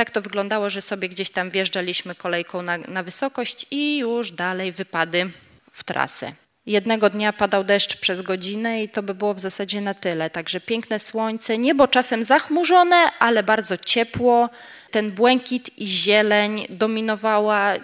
Tak 0.00 0.10
to 0.10 0.22
wyglądało, 0.22 0.70
że 0.70 0.82
sobie 0.82 1.08
gdzieś 1.08 1.30
tam 1.30 1.50
wjeżdżaliśmy 1.50 2.14
kolejką 2.14 2.62
na, 2.62 2.78
na 2.78 3.02
wysokość 3.02 3.66
i 3.70 3.98
już 3.98 4.32
dalej 4.32 4.72
wypady 4.72 5.30
w 5.72 5.84
trasę. 5.84 6.32
Jednego 6.66 7.10
dnia 7.10 7.32
padał 7.32 7.64
deszcz 7.64 7.96
przez 7.96 8.22
godzinę 8.22 8.82
i 8.82 8.88
to 8.88 9.02
by 9.02 9.14
było 9.14 9.34
w 9.34 9.40
zasadzie 9.40 9.80
na 9.80 9.94
tyle. 9.94 10.30
Także 10.30 10.60
piękne 10.60 10.98
słońce, 10.98 11.58
niebo 11.58 11.88
czasem 11.88 12.24
zachmurzone, 12.24 12.96
ale 13.18 13.42
bardzo 13.42 13.78
ciepło. 13.78 14.50
Ten 14.90 15.10
błękit 15.10 15.78
i 15.78 15.86
zieleń 15.86 16.66
dominowała. 16.70 17.74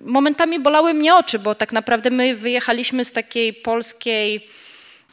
Momentami 0.00 0.60
bolały 0.60 0.94
mnie 0.94 1.14
oczy, 1.14 1.38
bo 1.38 1.54
tak 1.54 1.72
naprawdę 1.72 2.10
my 2.10 2.36
wyjechaliśmy 2.36 3.04
z 3.04 3.12
takiej 3.12 3.54
polskiej, 3.54 4.48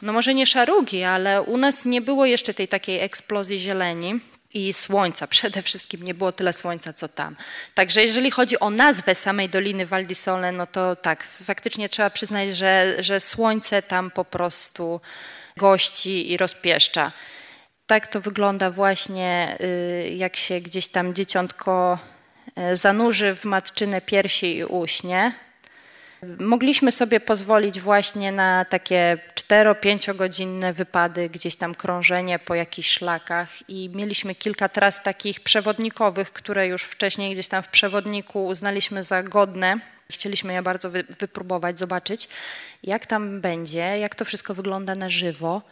no 0.02 0.12
może 0.12 0.34
nie 0.34 0.46
szarugi, 0.46 1.02
ale 1.02 1.42
u 1.42 1.56
nas 1.56 1.84
nie 1.84 2.00
było 2.00 2.26
jeszcze 2.26 2.54
tej 2.54 2.68
takiej 2.68 3.00
eksplozji 3.00 3.60
zieleni 3.60 4.20
i 4.54 4.72
słońca. 4.72 5.26
Przede 5.26 5.62
wszystkim 5.62 6.02
nie 6.02 6.14
było 6.14 6.32
tyle 6.32 6.52
słońca, 6.52 6.92
co 6.92 7.08
tam. 7.08 7.36
Także 7.74 8.02
jeżeli 8.02 8.30
chodzi 8.30 8.60
o 8.60 8.70
nazwę 8.70 9.14
samej 9.14 9.48
Doliny 9.48 9.86
Val 9.86 10.06
di 10.06 10.14
Sole, 10.14 10.52
no 10.52 10.66
to 10.66 10.96
tak, 10.96 11.24
faktycznie 11.44 11.88
trzeba 11.88 12.10
przyznać, 12.10 12.56
że, 12.56 12.96
że 12.98 13.20
słońce 13.20 13.82
tam 13.82 14.10
po 14.10 14.24
prostu 14.24 15.00
gości 15.56 16.32
i 16.32 16.36
rozpieszcza. 16.36 17.12
Tak 17.86 18.06
to 18.06 18.20
wygląda 18.20 18.70
właśnie, 18.70 19.58
y, 19.60 20.10
jak 20.14 20.36
się 20.36 20.60
gdzieś 20.60 20.88
tam 20.88 21.14
dzieciątko 21.14 21.98
y, 22.72 22.76
zanurzy 22.76 23.34
w 23.34 23.44
matczyne 23.44 24.00
piersi 24.00 24.56
i 24.56 24.64
uśnie. 24.64 25.43
Mogliśmy 26.40 26.92
sobie 26.92 27.20
pozwolić 27.20 27.80
właśnie 27.80 28.32
na 28.32 28.64
takie 28.64 29.18
4-5 29.34 30.16
godzinne 30.16 30.72
wypady, 30.72 31.28
gdzieś 31.28 31.56
tam 31.56 31.74
krążenie 31.74 32.38
po 32.38 32.54
jakichś 32.54 32.90
szlakach 32.90 33.70
i 33.70 33.90
mieliśmy 33.94 34.34
kilka 34.34 34.68
tras 34.68 35.02
takich 35.02 35.40
przewodnikowych, 35.40 36.32
które 36.32 36.66
już 36.66 36.82
wcześniej 36.82 37.34
gdzieś 37.34 37.48
tam 37.48 37.62
w 37.62 37.68
przewodniku 37.68 38.46
uznaliśmy 38.46 39.04
za 39.04 39.22
godne. 39.22 39.80
Chcieliśmy 40.10 40.52
je 40.52 40.62
bardzo 40.62 40.90
wy 40.90 41.02
wypróbować, 41.02 41.78
zobaczyć, 41.78 42.28
jak 42.82 43.06
tam 43.06 43.40
będzie, 43.40 43.98
jak 43.98 44.14
to 44.14 44.24
wszystko 44.24 44.54
wygląda 44.54 44.94
na 44.94 45.10
żywo, 45.10 45.62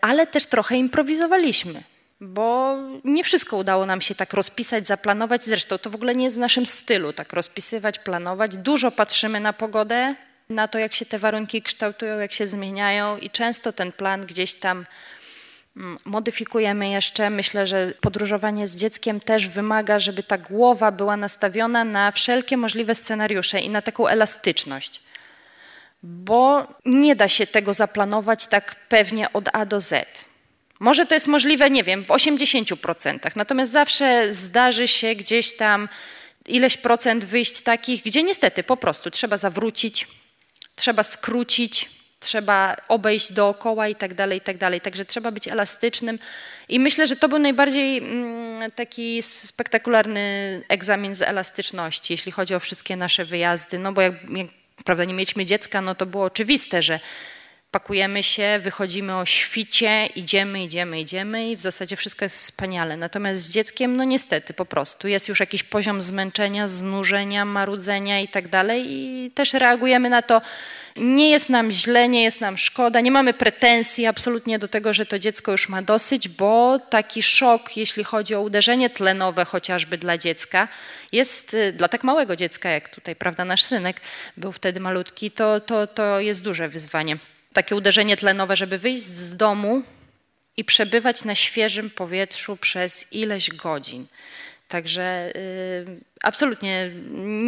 ale 0.00 0.26
też 0.26 0.46
trochę 0.46 0.76
improwizowaliśmy 0.76 1.82
bo 2.20 2.76
nie 3.04 3.24
wszystko 3.24 3.56
udało 3.56 3.86
nam 3.86 4.00
się 4.00 4.14
tak 4.14 4.32
rozpisać, 4.32 4.86
zaplanować. 4.86 5.44
Zresztą 5.44 5.78
to 5.78 5.90
w 5.90 5.94
ogóle 5.94 6.14
nie 6.14 6.24
jest 6.24 6.36
w 6.36 6.40
naszym 6.40 6.66
stylu, 6.66 7.12
tak 7.12 7.32
rozpisywać, 7.32 7.98
planować. 7.98 8.56
Dużo 8.56 8.90
patrzymy 8.90 9.40
na 9.40 9.52
pogodę, 9.52 10.14
na 10.48 10.68
to, 10.68 10.78
jak 10.78 10.94
się 10.94 11.06
te 11.06 11.18
warunki 11.18 11.62
kształtują, 11.62 12.18
jak 12.18 12.32
się 12.32 12.46
zmieniają 12.46 13.16
i 13.16 13.30
często 13.30 13.72
ten 13.72 13.92
plan 13.92 14.20
gdzieś 14.20 14.54
tam 14.54 14.86
mm, 15.76 15.98
modyfikujemy 16.04 16.88
jeszcze. 16.88 17.30
Myślę, 17.30 17.66
że 17.66 17.92
podróżowanie 18.00 18.66
z 18.66 18.76
dzieckiem 18.76 19.20
też 19.20 19.48
wymaga, 19.48 19.98
żeby 19.98 20.22
ta 20.22 20.38
głowa 20.38 20.92
była 20.92 21.16
nastawiona 21.16 21.84
na 21.84 22.12
wszelkie 22.12 22.56
możliwe 22.56 22.94
scenariusze 22.94 23.60
i 23.60 23.70
na 23.70 23.82
taką 23.82 24.06
elastyczność. 24.06 25.02
Bo 26.02 26.66
nie 26.84 27.16
da 27.16 27.28
się 27.28 27.46
tego 27.46 27.72
zaplanować 27.72 28.46
tak 28.46 28.76
pewnie 28.88 29.32
od 29.32 29.48
A 29.52 29.66
do 29.66 29.80
Z. 29.80 30.24
Może 30.80 31.06
to 31.06 31.14
jest 31.14 31.26
możliwe, 31.26 31.70
nie 31.70 31.84
wiem, 31.84 32.04
w 32.04 32.08
80%, 32.08 33.36
natomiast 33.36 33.72
zawsze 33.72 34.34
zdarzy 34.34 34.88
się 34.88 35.14
gdzieś 35.14 35.56
tam 35.56 35.88
ileś 36.46 36.76
procent 36.76 37.24
wyjść 37.24 37.60
takich, 37.60 38.02
gdzie 38.02 38.22
niestety 38.22 38.62
po 38.62 38.76
prostu 38.76 39.10
trzeba 39.10 39.36
zawrócić, 39.36 40.06
trzeba 40.74 41.02
skrócić, 41.02 41.88
trzeba 42.20 42.76
obejść 42.88 43.32
dookoła 43.32 43.88
i 43.88 43.94
tak 43.94 44.14
dalej, 44.14 44.38
i 44.38 44.40
tak 44.40 44.56
dalej. 44.56 44.80
Także 44.80 45.04
trzeba 45.04 45.30
być 45.30 45.48
elastycznym. 45.48 46.18
I 46.68 46.80
myślę, 46.80 47.06
że 47.06 47.16
to 47.16 47.28
był 47.28 47.38
najbardziej 47.38 47.98
mm, 47.98 48.70
taki 48.70 49.22
spektakularny 49.22 50.62
egzamin 50.68 51.14
z 51.14 51.22
elastyczności, 51.22 52.12
jeśli 52.12 52.32
chodzi 52.32 52.54
o 52.54 52.60
wszystkie 52.60 52.96
nasze 52.96 53.24
wyjazdy. 53.24 53.78
No 53.78 53.92
bo 53.92 54.00
jak, 54.00 54.14
jak 54.30 54.46
prawda, 54.84 55.04
nie 55.04 55.14
mieliśmy 55.14 55.44
dziecka, 55.44 55.80
no 55.80 55.94
to 55.94 56.06
było 56.06 56.24
oczywiste, 56.24 56.82
że 56.82 57.00
pakujemy 57.70 58.22
się, 58.22 58.60
wychodzimy 58.62 59.16
o 59.16 59.26
świcie, 59.26 60.06
idziemy, 60.06 60.62
idziemy, 60.62 61.00
idziemy 61.00 61.50
i 61.50 61.56
w 61.56 61.60
zasadzie 61.60 61.96
wszystko 61.96 62.24
jest 62.24 62.36
wspaniale. 62.36 62.96
Natomiast 62.96 63.42
z 63.42 63.52
dzieckiem, 63.52 63.96
no 63.96 64.04
niestety, 64.04 64.54
po 64.54 64.64
prostu 64.64 65.08
jest 65.08 65.28
już 65.28 65.40
jakiś 65.40 65.62
poziom 65.62 66.02
zmęczenia, 66.02 66.68
znużenia, 66.68 67.44
marudzenia 67.44 68.20
i 68.20 68.28
tak 68.28 68.48
dalej 68.48 68.84
i 68.86 69.30
też 69.34 69.52
reagujemy 69.52 70.10
na 70.10 70.22
to. 70.22 70.42
Nie 70.96 71.30
jest 71.30 71.48
nam 71.48 71.70
źle, 71.70 72.08
nie 72.08 72.22
jest 72.22 72.40
nam 72.40 72.58
szkoda, 72.58 73.00
nie 73.00 73.10
mamy 73.10 73.34
pretensji 73.34 74.06
absolutnie 74.06 74.58
do 74.58 74.68
tego, 74.68 74.94
że 74.94 75.06
to 75.06 75.18
dziecko 75.18 75.52
już 75.52 75.68
ma 75.68 75.82
dosyć, 75.82 76.28
bo 76.28 76.78
taki 76.78 77.22
szok, 77.22 77.76
jeśli 77.76 78.04
chodzi 78.04 78.34
o 78.34 78.40
uderzenie 78.40 78.90
tlenowe 78.90 79.44
chociażby 79.44 79.98
dla 79.98 80.18
dziecka, 80.18 80.68
jest 81.12 81.54
y, 81.54 81.72
dla 81.72 81.88
tak 81.88 82.04
małego 82.04 82.36
dziecka, 82.36 82.70
jak 82.70 82.88
tutaj, 82.88 83.16
prawda, 83.16 83.44
nasz 83.44 83.62
synek 83.62 84.00
był 84.36 84.52
wtedy 84.52 84.80
malutki, 84.80 85.30
to, 85.30 85.60
to, 85.60 85.86
to 85.86 86.20
jest 86.20 86.42
duże 86.42 86.68
wyzwanie 86.68 87.16
takie 87.56 87.76
uderzenie 87.76 88.16
tlenowe, 88.16 88.56
żeby 88.56 88.78
wyjść 88.78 89.02
z 89.02 89.36
domu 89.36 89.82
i 90.56 90.64
przebywać 90.64 91.24
na 91.24 91.34
świeżym 91.34 91.90
powietrzu 91.90 92.56
przez 92.56 93.12
ileś 93.12 93.50
godzin. 93.50 94.06
Także 94.68 95.32
y, 95.36 96.00
absolutnie 96.22 96.90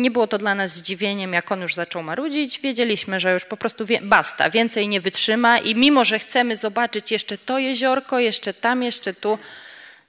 nie 0.02 0.10
było 0.10 0.26
to 0.26 0.38
dla 0.38 0.54
nas 0.54 0.74
zdziwieniem, 0.74 1.32
jak 1.32 1.52
on 1.52 1.60
już 1.60 1.74
zaczął 1.74 2.02
marudzić. 2.02 2.60
Wiedzieliśmy, 2.60 3.20
że 3.20 3.32
już 3.32 3.44
po 3.44 3.56
prostu 3.56 3.86
wie, 3.86 4.00
basta, 4.02 4.50
więcej 4.50 4.88
nie 4.88 5.00
wytrzyma 5.00 5.58
i 5.58 5.74
mimo, 5.74 6.04
że 6.04 6.18
chcemy 6.18 6.56
zobaczyć 6.56 7.10
jeszcze 7.10 7.38
to 7.38 7.58
jeziorko, 7.58 8.18
jeszcze 8.18 8.54
tam, 8.54 8.82
jeszcze 8.82 9.14
tu, 9.14 9.38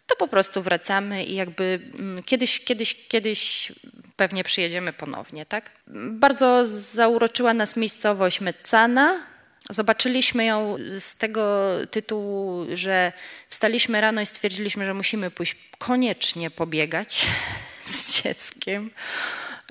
to 0.07 0.15
po 0.15 0.27
prostu 0.27 0.61
wracamy 0.61 1.23
i 1.23 1.35
jakby 1.35 1.79
mm, 1.99 2.23
kiedyś, 2.23 2.59
kiedyś, 2.59 3.07
kiedyś 3.07 3.71
pewnie 4.15 4.43
przyjedziemy 4.43 4.93
ponownie. 4.93 5.45
Tak? 5.45 5.71
Bardzo 6.11 6.65
zauroczyła 6.65 7.53
nas 7.53 7.75
miejscowość 7.75 8.41
Meccana, 8.41 9.28
Zobaczyliśmy 9.69 10.45
ją 10.45 10.77
z 10.99 11.15
tego 11.15 11.67
tytułu, 11.91 12.65
że 12.73 13.13
wstaliśmy 13.49 14.01
rano 14.01 14.21
i 14.21 14.25
stwierdziliśmy, 14.25 14.85
że 14.85 14.93
musimy 14.93 15.31
pójść 15.31 15.55
koniecznie 15.77 16.51
pobiegać 16.51 17.25
z 17.83 18.21
dzieckiem. 18.21 18.91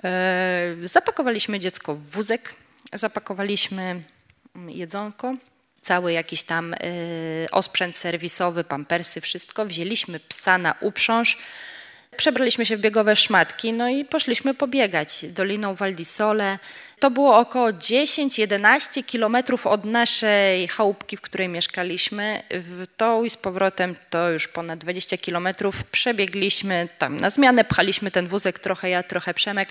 E, 0.04 0.76
zapakowaliśmy 0.82 1.60
dziecko 1.60 1.94
w 1.94 2.02
wózek, 2.02 2.54
zapakowaliśmy 2.92 4.02
jedzonko, 4.68 5.36
cały 5.80 6.12
jakiś 6.12 6.42
tam 6.42 6.74
e, 6.74 6.78
osprzęt 7.52 7.96
serwisowy, 7.96 8.64
pampersy, 8.64 9.20
wszystko. 9.20 9.66
Wzięliśmy 9.66 10.20
psa 10.20 10.58
na 10.58 10.74
uprząż, 10.80 11.38
przebraliśmy 12.16 12.66
się 12.66 12.76
w 12.76 12.80
biegowe 12.80 13.16
szmatki, 13.16 13.72
no 13.72 13.88
i 13.88 14.04
poszliśmy 14.04 14.54
pobiegać 14.54 15.24
doliną 15.28 15.74
Waldisole. 15.74 16.58
To 17.00 17.10
było 17.10 17.38
około 17.38 17.68
10-11 17.68 19.04
kilometrów 19.04 19.66
od 19.66 19.84
naszej 19.84 20.68
chałupki, 20.68 21.16
w 21.16 21.20
której 21.20 21.48
mieszkaliśmy. 21.48 22.42
W 22.50 22.86
to 22.96 23.24
i 23.24 23.30
z 23.30 23.36
powrotem 23.36 23.96
to 24.10 24.30
już 24.30 24.48
ponad 24.48 24.78
20 24.78 25.18
kilometrów. 25.18 25.84
Przebiegliśmy 25.84 26.88
tam 26.98 27.20
na 27.20 27.30
zmianę, 27.30 27.64
pchaliśmy 27.64 28.10
ten 28.10 28.26
wózek, 28.26 28.58
trochę 28.58 28.90
ja, 28.90 29.02
trochę 29.02 29.34
Przemek. 29.34 29.68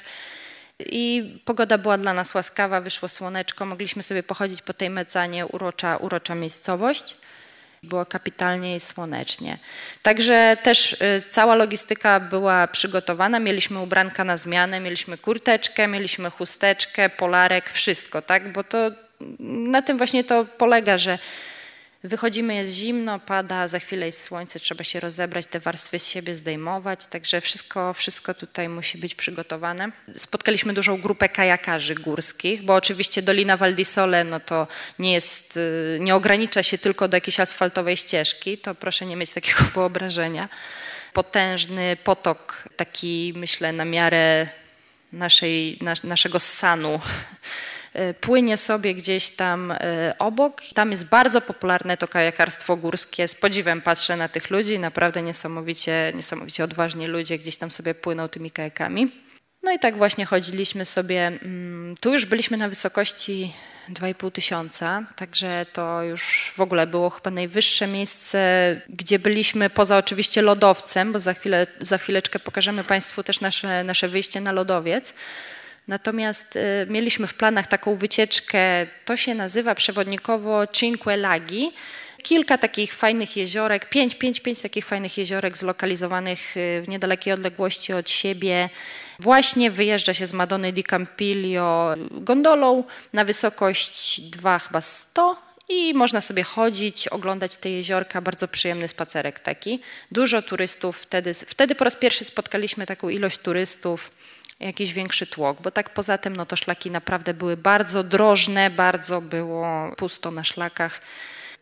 I 0.79 1.33
pogoda 1.45 1.77
była 1.77 1.97
dla 1.97 2.13
nas 2.13 2.33
łaskawa, 2.35 2.81
wyszło 2.81 3.09
słoneczko, 3.09 3.65
mogliśmy 3.65 4.03
sobie 4.03 4.23
pochodzić 4.23 4.61
po 4.61 4.73
tej 4.73 4.89
mecanie, 4.89 5.45
urocza, 5.45 5.97
urocza 5.97 6.35
miejscowość. 6.35 7.15
Było 7.87 8.05
kapitalnie 8.05 8.75
i 8.75 8.79
słonecznie. 8.79 9.57
Także 10.01 10.57
też 10.63 10.93
y, 10.93 11.23
cała 11.29 11.55
logistyka 11.55 12.19
była 12.19 12.67
przygotowana. 12.67 13.39
Mieliśmy 13.39 13.79
ubranka 13.79 14.23
na 14.23 14.37
zmianę, 14.37 14.79
mieliśmy 14.79 15.17
kurteczkę, 15.17 15.87
mieliśmy 15.87 16.29
chusteczkę, 16.29 17.09
polarek, 17.09 17.69
wszystko, 17.69 18.21
tak? 18.21 18.51
Bo 18.51 18.63
to 18.63 18.77
na 19.39 19.81
tym 19.81 19.97
właśnie 19.97 20.23
to 20.23 20.45
polega, 20.45 20.97
że 20.97 21.19
Wychodzimy, 22.07 22.55
jest 22.55 22.73
zimno, 22.73 23.19
pada, 23.19 23.67
za 23.67 23.79
chwilę 23.79 24.05
jest 24.05 24.23
słońce, 24.23 24.59
trzeba 24.59 24.83
się 24.83 24.99
rozebrać, 24.99 25.45
te 25.45 25.59
warstwy 25.59 25.99
z 25.99 26.07
siebie 26.07 26.35
zdejmować, 26.35 27.05
także 27.05 27.41
wszystko, 27.41 27.93
wszystko 27.93 28.33
tutaj 28.33 28.69
musi 28.69 28.97
być 28.97 29.15
przygotowane. 29.15 29.89
Spotkaliśmy 30.17 30.73
dużą 30.73 31.01
grupę 31.01 31.29
kajakarzy 31.29 31.95
górskich, 31.95 32.61
bo 32.61 32.75
oczywiście 32.75 33.21
Dolina 33.21 33.57
Valdisole 33.57 34.23
no 34.23 34.39
to 34.39 34.67
nie 34.99 35.13
jest, 35.13 35.57
y, 35.57 35.97
nie 36.01 36.15
ogranicza 36.15 36.63
się 36.63 36.77
tylko 36.77 37.07
do 37.07 37.17
jakiejś 37.17 37.39
asfaltowej 37.39 37.97
ścieżki, 37.97 38.57
to 38.57 38.75
proszę 38.75 39.05
nie 39.05 39.15
mieć 39.15 39.33
takiego 39.33 39.63
wyobrażenia. 39.75 40.49
Potężny 41.13 41.97
potok, 42.03 42.69
taki 42.77 43.33
myślę 43.35 43.73
na 43.73 43.85
miarę 43.85 44.47
naszej, 45.11 45.79
naszego 46.03 46.39
sanu 46.39 46.99
E, 46.99 47.01
płynie 48.21 48.57
sobie 48.57 48.95
gdzieś 48.95 49.29
tam 49.29 49.71
e, 49.71 50.15
obok. 50.19 50.61
Tam 50.73 50.91
jest 50.91 51.05
bardzo 51.05 51.41
popularne 51.41 51.97
to 51.97 52.07
kajakarstwo 52.07 52.77
górskie. 52.77 53.27
Z 53.27 53.35
podziwem 53.35 53.81
patrzę 53.81 54.17
na 54.17 54.27
tych 54.27 54.49
ludzi, 54.49 54.79
naprawdę 54.79 55.21
niesamowicie, 55.21 56.11
niesamowicie 56.15 56.63
odważni 56.63 57.07
ludzie 57.07 57.37
gdzieś 57.37 57.57
tam 57.57 57.71
sobie 57.71 57.95
płyną 57.95 58.27
tymi 58.27 58.51
kajakami. 58.51 59.11
No 59.63 59.71
i 59.73 59.79
tak 59.79 59.97
właśnie 59.97 60.25
chodziliśmy 60.25 60.85
sobie. 60.85 61.27
Mm, 61.27 61.95
tu 62.01 62.13
już 62.13 62.25
byliśmy 62.25 62.57
na 62.57 62.69
wysokości 62.69 63.53
2,5 63.89 64.31
tysiąca, 64.31 65.03
także 65.15 65.65
to 65.73 66.03
już 66.03 66.51
w 66.55 66.61
ogóle 66.61 66.87
było 66.87 67.09
chyba 67.09 67.31
najwyższe 67.31 67.87
miejsce, 67.87 68.41
gdzie 68.89 69.19
byliśmy 69.19 69.69
poza 69.69 69.97
oczywiście 69.97 70.41
lodowcem, 70.41 71.13
bo 71.13 71.19
za, 71.19 71.33
chwilę, 71.33 71.67
za 71.79 71.97
chwileczkę 71.97 72.39
pokażemy 72.39 72.83
Państwu 72.83 73.23
też 73.23 73.41
nasze, 73.41 73.83
nasze 73.83 74.07
wyjście 74.07 74.41
na 74.41 74.51
lodowiec. 74.51 75.13
Natomiast 75.87 76.55
y, 76.55 76.59
mieliśmy 76.89 77.27
w 77.27 77.33
planach 77.33 77.67
taką 77.67 77.95
wycieczkę, 77.95 78.59
to 79.05 79.17
się 79.17 79.35
nazywa 79.35 79.75
przewodnikowo 79.75 80.67
Cinque 80.67 81.17
Lagi. 81.17 81.71
Kilka 82.23 82.57
takich 82.57 82.93
fajnych 82.93 83.37
jeziorek, 83.37 83.89
pięć, 83.89 84.15
pięć, 84.15 84.39
pięć 84.39 84.61
takich 84.61 84.85
fajnych 84.85 85.17
jeziorek 85.17 85.57
zlokalizowanych 85.57 86.57
y, 86.57 86.81
w 86.85 86.89
niedalekiej 86.89 87.33
odległości 87.33 87.93
od 87.93 88.09
siebie. 88.09 88.69
Właśnie 89.19 89.71
wyjeżdża 89.71 90.13
się 90.13 90.27
z 90.27 90.33
Madony 90.33 90.71
di 90.71 90.83
Campiglio 90.83 91.95
gondolą 92.11 92.83
na 93.13 93.25
wysokość 93.25 94.21
2 94.21 94.59
chyba 94.59 94.81
100 94.81 95.47
i 95.69 95.93
można 95.93 96.21
sobie 96.21 96.43
chodzić, 96.43 97.07
oglądać 97.07 97.55
te 97.55 97.69
jeziorka, 97.69 98.21
bardzo 98.21 98.47
przyjemny 98.47 98.87
spacerek 98.87 99.39
taki. 99.39 99.79
Dużo 100.11 100.41
turystów, 100.41 100.97
wtedy, 100.97 101.33
wtedy 101.33 101.75
po 101.75 101.83
raz 101.83 101.95
pierwszy 101.95 102.25
spotkaliśmy 102.25 102.85
taką 102.85 103.09
ilość 103.09 103.37
turystów 103.37 104.11
jakiś 104.59 104.93
większy 104.93 105.27
tłok, 105.27 105.61
bo 105.61 105.71
tak 105.71 105.93
poza 105.93 106.17
tym 106.17 106.35
no 106.35 106.45
to 106.45 106.55
szlaki 106.55 106.91
naprawdę 106.91 107.33
były 107.33 107.57
bardzo 107.57 108.03
drożne, 108.03 108.69
bardzo 108.69 109.21
było 109.21 109.95
pusto 109.97 110.31
na 110.31 110.43
szlakach, 110.43 111.01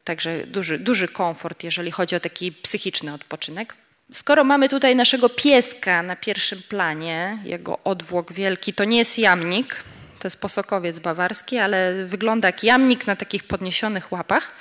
także 0.03 0.47
duży, 0.47 0.79
duży 0.79 1.07
komfort, 1.07 1.63
jeżeli 1.63 1.91
chodzi 1.91 2.15
o 2.15 2.19
taki 2.19 2.51
psychiczny 2.51 3.13
odpoczynek. 3.13 3.75
Skoro 4.11 4.43
mamy 4.43 4.69
tutaj 4.69 4.95
naszego 4.95 5.29
pieska 5.29 6.03
na 6.03 6.15
pierwszym 6.15 6.61
planie, 6.69 7.37
jego 7.43 7.79
odwłok 7.83 8.33
wielki, 8.33 8.73
to 8.73 8.83
nie 8.83 8.97
jest 8.97 9.19
jamnik, 9.19 9.83
to 10.19 10.27
jest 10.27 10.41
posokowiec 10.41 10.99
bawarski, 10.99 11.57
ale 11.57 12.05
wygląda 12.05 12.47
jak 12.47 12.63
jamnik 12.63 13.07
na 13.07 13.15
takich 13.15 13.43
podniesionych 13.43 14.11
łapach. 14.11 14.51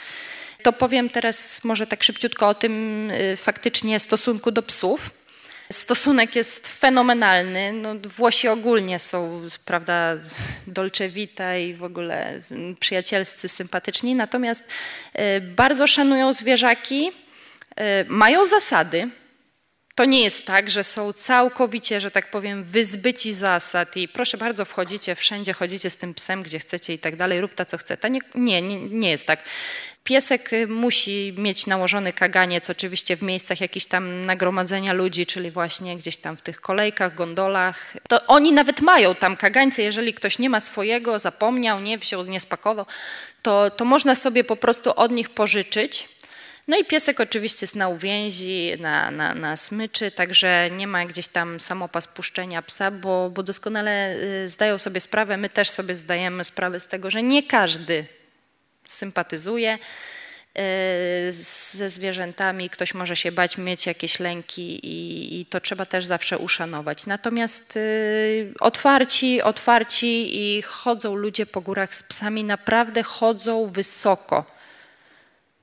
To 0.63 0.73
powiem 0.73 1.11
teraz 1.11 1.65
może 1.65 1.87
tak 1.87 2.03
szybciutko 2.03 2.49
o 2.49 2.55
tym 2.55 3.11
y, 3.11 3.37
faktycznie 3.37 4.01
stosunku 4.01 4.51
do 4.51 4.63
psów. 4.63 5.11
Stosunek 5.73 6.37
jest 6.37 6.69
fenomenalny. 6.69 7.73
No, 7.73 7.95
Włosi 8.17 8.49
ogólnie 8.49 8.99
są, 8.99 9.41
prawda, 9.65 10.17
dolce 10.67 11.09
vita 11.09 11.57
i 11.57 11.75
w 11.75 11.83
ogóle 11.83 12.41
przyjacielscy, 12.81 13.49
sympatyczni, 13.49 14.15
natomiast 14.15 14.69
e, 15.13 15.41
bardzo 15.41 15.87
szanują 15.87 16.33
zwierzaki, 16.33 17.11
e, 17.77 18.05
mają 18.09 18.45
zasady. 18.45 19.09
To 19.95 20.05
nie 20.05 20.21
jest 20.21 20.47
tak, 20.47 20.71
że 20.71 20.85
są 20.85 21.13
całkowicie, 21.13 22.01
że 22.01 22.11
tak 22.11 22.31
powiem, 22.31 22.65
wyzbyci 22.65 23.33
zasad 23.33 23.97
i 23.97 24.09
proszę 24.09 24.39
bardzo, 24.39 24.65
wchodzicie 24.65 25.15
wszędzie, 25.15 25.53
chodzicie 25.53 25.91
z 25.91 25.97
tym 25.97 26.15
psem, 26.15 26.43
gdzie 26.43 26.59
chcecie 26.59 26.95
i 26.95 26.99
tak 26.99 27.17
dalej, 27.17 27.41
rób 27.41 27.55
ta, 27.55 27.65
co 27.65 27.79
chce. 27.79 27.97
Nie, 28.35 28.63
nie, 28.63 28.77
nie 28.77 29.11
jest 29.11 29.27
tak. 29.27 29.45
Piesek 30.05 30.53
y, 30.53 30.67
musi 30.67 31.35
mieć 31.39 31.67
nałożony 31.67 32.13
kaganiec, 32.13 32.71
oczywiście 32.71 33.17
w 33.17 33.23
miejscach 33.23 33.61
jakichś 33.61 33.87
tam 33.87 34.27
nagromadzenia 34.27 34.93
ludzi, 34.93 35.27
czyli 35.27 35.51
właśnie 35.51 35.97
gdzieś 35.97 36.17
tam 36.17 36.37
w 36.37 36.43
tych 36.43 36.61
kolejkach, 36.61 37.15
gondolach. 37.15 37.97
To 38.09 38.27
oni 38.27 38.53
nawet 38.53 38.81
mają 38.81 39.15
tam 39.15 39.37
kagańce, 39.37 39.83
jeżeli 39.83 40.15
ktoś 40.15 40.39
nie 40.39 40.51
ma 40.51 40.61
swojego, 40.61 41.19
zapomniał, 41.19 41.81
nie 41.81 41.99
wziął, 41.99 42.25
nie 42.25 42.41
spakował, 42.41 42.87
to, 43.43 43.71
to 43.71 43.85
można 43.85 44.15
sobie 44.15 44.45
po 44.45 44.57
prostu 44.57 44.93
od 44.97 45.13
nich 45.13 45.31
pożyczyć. 45.31 46.09
No 46.69 46.79
i 46.79 46.85
piesek 46.85 47.21
oczywiście 47.21 47.65
jest 47.65 47.77
na 47.77 47.89
uwięzi, 47.89 48.73
na, 48.79 49.11
na, 49.11 49.35
na 49.35 49.57
smyczy, 49.57 50.11
także 50.11 50.71
nie 50.71 50.87
ma 50.87 51.05
gdzieś 51.05 51.29
tam 51.29 51.61
samopas 51.61 52.09
puszczenia 52.09 52.63
psa, 52.63 52.91
bo, 52.91 53.31
bo 53.31 53.43
doskonale 53.43 54.17
y, 54.45 54.49
zdają 54.49 54.79
sobie 54.79 55.01
sprawę, 55.01 55.37
my 55.37 55.49
też 55.49 55.71
sobie 55.71 55.95
zdajemy 55.95 56.45
sprawę 56.45 56.81
z 56.81 56.87
tego, 56.87 57.11
że 57.11 57.23
nie 57.23 57.43
każdy 57.43 58.07
sympatyzuje 58.87 59.79
e, 60.55 61.33
ze 61.73 61.91
zwierzętami, 61.91 62.71
ktoś 62.71 62.95
może 62.95 63.17
się 63.17 63.33
bać, 63.33 63.59
mieć 63.59 63.87
jakieś 63.87 64.21
lęki 64.21 64.87
i, 64.87 65.41
i 65.41 65.47
to 65.47 65.61
trzeba 65.61 65.87
też 65.87 66.07
zawsze 66.07 66.39
uszanować. 66.39 67.07
Natomiast 67.07 67.77
y, 67.77 68.55
otwarci, 68.61 69.43
otwarci 69.43 70.41
i 70.41 70.63
chodzą 70.63 71.15
ludzie 71.15 71.47
po 71.47 71.61
górach 71.61 71.95
z 71.95 72.03
psami, 72.03 72.45
naprawdę 72.45 73.03
chodzą 73.03 73.67
wysoko. 73.67 74.55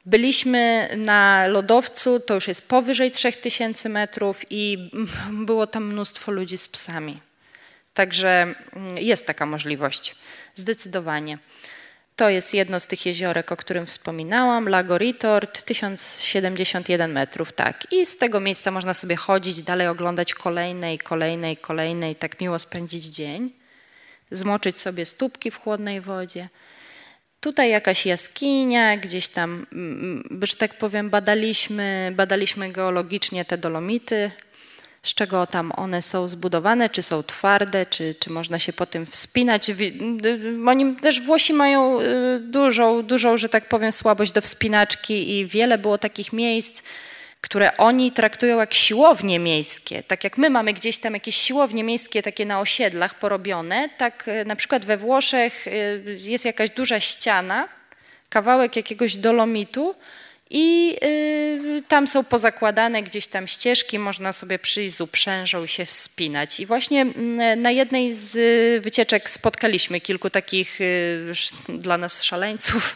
Byliśmy 0.06 0.90
na 0.98 1.48
lodowcu, 1.48 2.20
to 2.20 2.34
już 2.34 2.48
jest 2.48 2.70
powyżej 2.70 3.12
3000 3.12 3.90
metrów 3.90 4.42
i 4.50 4.92
było 5.46 5.68
tam 5.68 5.86
mnóstwo 5.86 6.32
ludzi 6.32 6.58
z 6.58 6.68
psami. 6.68 7.20
Także 7.94 8.54
mm, 8.74 8.98
jest 8.98 9.26
taka 9.26 9.46
możliwość, 9.46 10.16
zdecydowanie. 10.56 11.38
To 12.22 12.30
jest 12.30 12.54
jedno 12.54 12.80
z 12.80 12.88
tych 12.88 13.06
jeziorek, 13.06 13.52
o 13.52 13.58
którym 13.58 13.86
wspominałam, 13.86 14.70
Lago 14.70 14.98
Ritort, 14.98 15.64
1071 15.64 17.12
metrów, 17.12 17.54
tak. 17.54 17.88
I 17.92 18.06
z 18.06 18.18
tego 18.18 18.40
miejsca 18.40 18.72
można 18.72 18.94
sobie 18.94 19.16
chodzić, 19.16 19.62
dalej 19.62 19.88
oglądać 19.88 20.34
kolejne 20.34 20.94
i 20.94 20.98
kolejne 20.98 21.52
i 21.52 21.58
kolejne 21.58 22.12
i 22.12 22.16
tak 22.16 22.42
miło 22.42 22.60
spędzić 22.60 23.06
dzień. 23.06 23.54
Zmoczyć 24.32 24.80
sobie 24.80 25.06
stópki 25.06 25.52
w 25.52 25.60
chłodnej 25.60 26.02
wodzie. 26.02 26.50
Tutaj 27.40 27.70
jakaś 27.70 28.06
jaskinia, 28.06 28.98
gdzieś 28.98 29.30
tam, 29.30 29.66
mm, 29.74 30.26
mm, 30.32 30.40
że 30.44 30.56
tak 30.56 30.78
powiem, 30.78 31.10
badaliśmy, 31.10 32.12
badaliśmy 32.16 32.72
geologicznie 32.72 33.46
te 33.46 33.58
dolomity, 33.58 34.32
z 35.04 35.14
czego 35.14 35.48
tam 35.48 35.72
one 35.76 36.02
są 36.02 36.28
zbudowane, 36.28 36.90
czy 36.90 37.02
są 37.02 37.24
twarde, 37.24 37.86
czy, 37.86 38.16
czy 38.20 38.30
można 38.30 38.60
się 38.60 38.74
po 38.74 38.86
tym 38.86 39.06
wspinać. 39.06 39.72
Oni 40.68 40.96
też 40.96 41.22
Włosi 41.22 41.54
mają 41.54 42.02
y, 42.02 42.40
dużą, 42.40 43.04
dużą, 43.04 43.38
że 43.38 43.50
tak 43.50 43.70
powiem, 43.70 43.92
słabość 43.92 44.32
do 44.32 44.42
wspinaczki 44.42 45.40
i 45.40 45.46
wiele 45.46 45.78
było 45.78 45.98
takich 45.98 46.34
miejsc, 46.34 46.84
które 47.42 47.78
oni 47.78 48.12
traktują 48.12 48.60
jak 48.60 48.74
siłownie 48.74 49.40
miejskie. 49.40 50.04
Tak 50.04 50.24
jak 50.24 50.38
my 50.38 50.50
mamy 50.50 50.74
gdzieś 50.74 50.98
tam 50.98 51.14
jakieś 51.14 51.36
siłownie 51.36 51.84
miejskie 51.84 52.24
takie 52.24 52.46
na 52.46 52.60
osiedlach 52.60 53.20
porobione, 53.20 53.90
tak 53.98 54.28
y, 54.28 54.46
na 54.46 54.56
przykład 54.56 54.86
we 54.86 54.98
Włoszech 54.98 55.68
y, 55.68 56.18
jest 56.20 56.46
jakaś 56.46 56.70
duża 56.70 57.00
ściana, 57.00 57.70
kawałek 58.30 58.76
jakiegoś 58.76 59.16
dolomitu, 59.16 59.96
i 60.54 60.98
y, 61.04 61.84
tam 61.88 62.08
są 62.08 62.24
pozakładane 62.24 63.04
gdzieś 63.04 63.28
tam 63.28 63.48
ścieżki, 63.48 64.00
można 64.00 64.34
sobie 64.34 64.60
przyjść 64.60 64.96
z 64.96 65.02
uprzężą 65.02 65.64
i 65.64 65.68
się 65.68 65.86
wspinać. 65.86 66.60
I 66.60 66.66
właśnie 66.66 67.02
mm, 67.02 67.62
na 67.62 67.72
jednej 67.72 68.14
z 68.14 68.84
wycieczek 68.84 69.30
spotkaliśmy 69.30 70.02
kilku 70.02 70.30
takich 70.30 70.82
y, 70.82 71.34
dla 71.70 71.98
nas 71.98 72.24
szaleńców, 72.24 72.96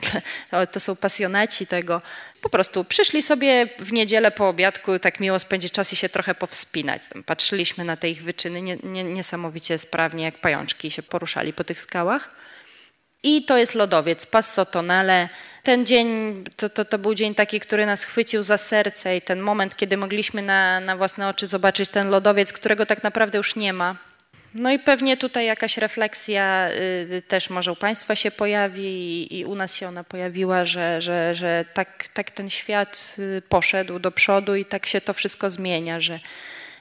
to 0.72 0.80
są 0.80 0.96
pasjonaci 0.96 1.66
tego. 1.66 2.02
Po 2.42 2.48
prostu 2.48 2.84
przyszli 2.84 3.22
sobie 3.22 3.68
w 3.78 3.92
niedzielę 3.92 4.30
po 4.30 4.48
obiadku 4.48 4.98
tak 4.98 5.20
miło 5.20 5.38
spędzić 5.38 5.72
czas 5.72 5.92
i 5.92 5.96
się 5.96 6.08
trochę 6.08 6.34
powspinać. 6.34 7.08
Tam 7.08 7.22
patrzyliśmy 7.22 7.84
na 7.84 7.96
te 7.96 8.08
ich 8.08 8.22
wyczyny 8.22 8.62
nie, 8.62 8.76
nie, 8.76 9.04
niesamowicie 9.04 9.78
sprawnie, 9.78 10.24
jak 10.24 10.40
pajączki 10.40 10.90
się 10.90 11.02
poruszali 11.02 11.52
po 11.52 11.64
tych 11.64 11.80
skałach. 11.80 12.34
I 13.22 13.44
to 13.44 13.56
jest 13.56 13.74
lodowiec, 13.74 14.26
Passo 14.26 14.66
Tonale, 14.66 15.28
ten 15.66 15.86
dzień 15.86 16.44
to, 16.56 16.68
to, 16.68 16.84
to, 16.84 16.98
był 16.98 17.14
dzień 17.14 17.34
taki, 17.34 17.60
który 17.60 17.86
nas 17.86 18.04
chwycił 18.04 18.42
za 18.42 18.58
serce 18.58 19.16
i 19.16 19.22
ten 19.22 19.40
moment, 19.40 19.76
kiedy 19.76 19.96
mogliśmy 19.96 20.42
na, 20.42 20.80
na 20.80 20.96
własne 20.96 21.28
oczy 21.28 21.46
zobaczyć 21.46 21.88
ten 21.88 22.10
lodowiec, 22.10 22.52
którego 22.52 22.86
tak 22.86 23.02
naprawdę 23.02 23.38
już 23.38 23.56
nie 23.56 23.72
ma. 23.72 23.96
No 24.54 24.70
i 24.70 24.78
pewnie 24.78 25.16
tutaj 25.16 25.46
jakaś 25.46 25.76
refleksja 25.78 26.68
y, 26.68 27.22
też 27.28 27.50
może 27.50 27.72
u 27.72 27.76
Państwa 27.76 28.14
się 28.16 28.30
pojawi 28.30 28.84
i, 28.84 29.38
i, 29.38 29.44
u 29.44 29.54
nas 29.54 29.74
się 29.74 29.88
ona 29.88 30.04
pojawiła, 30.04 30.66
że, 30.66 31.02
że, 31.02 31.34
że 31.34 31.64
tak, 31.74 32.08
tak 32.08 32.30
ten 32.30 32.50
świat 32.50 33.16
y, 33.18 33.42
poszedł 33.48 33.98
do 33.98 34.10
przodu 34.12 34.54
i 34.54 34.64
tak 34.64 34.86
się 34.86 35.00
to 35.00 35.14
wszystko 35.14 35.50
zmienia, 35.50 36.00
że 36.00 36.20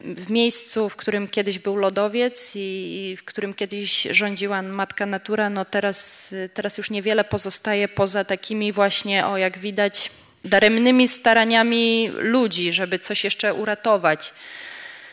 w 0.02 0.30
miejscu, 0.30 0.90
w 0.90 0.96
którym 0.96 1.28
kiedyś 1.28 1.60
był 1.60 1.76
lodowiec 1.76 2.52
i, 2.56 3.16
w 3.20 3.24
którym 3.24 3.54
kiedyś 3.54 4.02
rządziła 4.12 4.62
matka 4.62 5.06
natura, 5.06 5.50
no 5.50 5.66
teraz, 5.66 6.34
teraz 6.54 6.78
już 6.78 6.90
niewiele 6.90 7.24
pozostaje 7.24 7.88
poza 7.88 8.24
takimi 8.24 8.72
właśnie, 8.72 9.28
o 9.28 9.38
jak 9.38 9.58
widać, 9.58 10.12
daremnymi 10.46 11.08
staraniami 11.08 12.12
ludzi, 12.14 12.74
żeby 12.74 13.00
coś 13.00 13.24
jeszcze 13.24 13.54
uratować. 13.54 14.34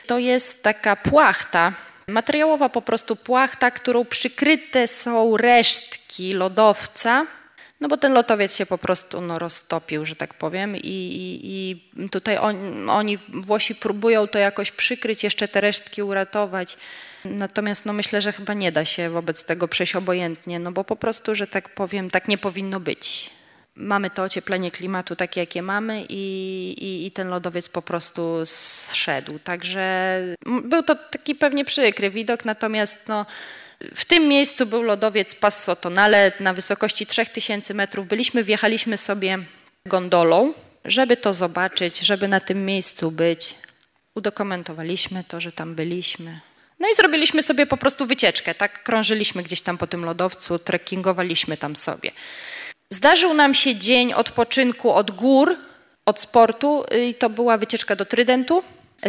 To 0.07 0.19
jest 0.19 0.63
taka 0.63 0.97
płachta, 0.97 1.73
materiałowa 2.07 2.69
po 2.69 2.83
prostu 2.83 3.17
płachta, 3.17 3.71
którą 3.71 4.05
przykryte 4.05 4.89
są 4.89 5.37
resztki 5.37 6.33
lodowca, 6.33 7.27
no 7.83 7.89
bo 7.89 7.97
ten 7.97 8.13
lotowiec 8.13 8.57
się 8.57 8.67
po 8.67 8.79
prostu 8.79 9.21
no, 9.21 9.39
roztopił, 9.39 10.07
że 10.07 10.17
tak 10.17 10.35
powiem, 10.35 10.77
i, 10.77 10.81
i, 10.85 12.09
tutaj 12.09 12.39
on, 12.39 12.91
oni, 12.91 13.17
Włosi, 13.17 13.75
próbują 13.75 14.29
to 14.29 14.39
jakoś 14.39 14.71
przykryć, 14.71 15.25
jeszcze 15.25 15.49
te 15.49 15.61
resztki 15.61 16.03
uratować. 16.03 16.77
Natomiast 17.25 17.87
no, 17.87 17.93
myślę, 17.93 18.23
że 18.23 18.33
chyba 18.33 18.55
nie 18.55 18.73
da 18.73 18.85
się 18.85 19.11
wobec 19.11 19.45
tego 19.45 19.69
przejść 19.69 19.97
obojętnie, 19.97 20.59
no 20.59 20.73
bo 20.73 20.85
po 20.85 20.97
prostu, 20.97 21.35
że 21.35 21.47
tak 21.47 21.75
powiem, 21.75 22.11
tak 22.11 22.29
nie 22.29 22.39
powinno 22.39 22.81
być. 22.81 23.31
Mamy 23.77 24.11
to 24.11 24.23
ocieplenie 24.23 24.71
klimatu 24.71 25.17
takie, 25.17 25.41
jakie 25.41 25.63
mamy 25.63 26.03
i, 26.09 26.25
i, 26.79 27.07
i 27.07 27.11
ten 27.11 27.29
lodowiec 27.29 27.69
po 27.69 27.83
prostu 27.83 28.41
zszedł. 28.45 29.39
Także 29.39 30.19
był 30.65 30.83
to 30.83 30.95
taki 30.95 31.35
pewnie 31.35 31.65
przykry 31.65 32.11
widok, 32.11 32.45
natomiast 32.45 33.09
no, 33.09 33.27
w 33.95 34.05
tym 34.05 34.29
miejscu 34.29 34.67
był 34.67 34.83
lodowiec 34.83 35.35
Passo 35.35 35.77
Tonale 35.77 36.33
na 36.41 36.55
wysokości 36.55 37.07
3000 37.07 37.75
metrów. 37.75 38.07
Byliśmy, 38.07 38.45
wjechaliśmy 38.45 38.97
sobie 38.97 39.39
gondolą, 39.87 40.55
żeby 40.85 41.17
to 41.17 41.35
zobaczyć, 41.35 41.99
żeby 41.99 42.29
na 42.29 42.41
tym 42.41 42.67
miejscu 42.67 43.11
być. 43.11 43.55
Udokumentowaliśmy 44.15 45.25
to, 45.25 45.41
że 45.41 45.53
tam 45.53 45.75
byliśmy. 45.75 46.41
No 46.81 46.89
i 46.93 46.95
zrobiliśmy 46.95 47.43
sobie 47.43 47.67
po 47.67 47.77
prostu 47.77 48.07
wycieczkę, 48.07 48.55
tak? 48.55 48.83
Krążyliśmy 48.83 49.43
gdzieś 49.43 49.63
tam 49.63 49.79
po 49.79 49.87
tym 49.87 50.05
lodowcu, 50.05 50.59
trekkingowaliśmy 50.59 51.57
tam 51.57 51.77
sobie. 51.77 52.11
Zdarzył 52.93 53.35
nam 53.35 53.55
się 53.55 53.77
dzień 53.77 54.13
odpoczynku 54.13 54.93
od 54.93 55.11
gór, 55.11 55.57
od 56.07 56.21
sportu 56.21 56.85
i 57.09 57.15
to 57.15 57.31
była 57.31 57.59
wycieczka 57.59 57.97
do 57.97 58.05
Trydentu. 58.05 58.63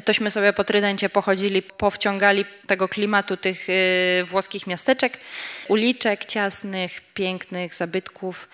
Tośmy 0.05 0.31
sobie 0.31 0.53
po 0.53 0.63
Trydencie 0.63 1.09
pochodzili, 1.09 1.61
powciągali 1.61 2.45
tego 2.67 2.87
klimatu 2.87 3.37
tych 3.37 3.69
y, 3.69 4.23
włoskich 4.25 4.67
miasteczek, 4.67 5.19
uliczek 5.67 6.25
ciasnych, 6.25 7.01
pięknych, 7.13 7.75
zabytków. 7.75 8.47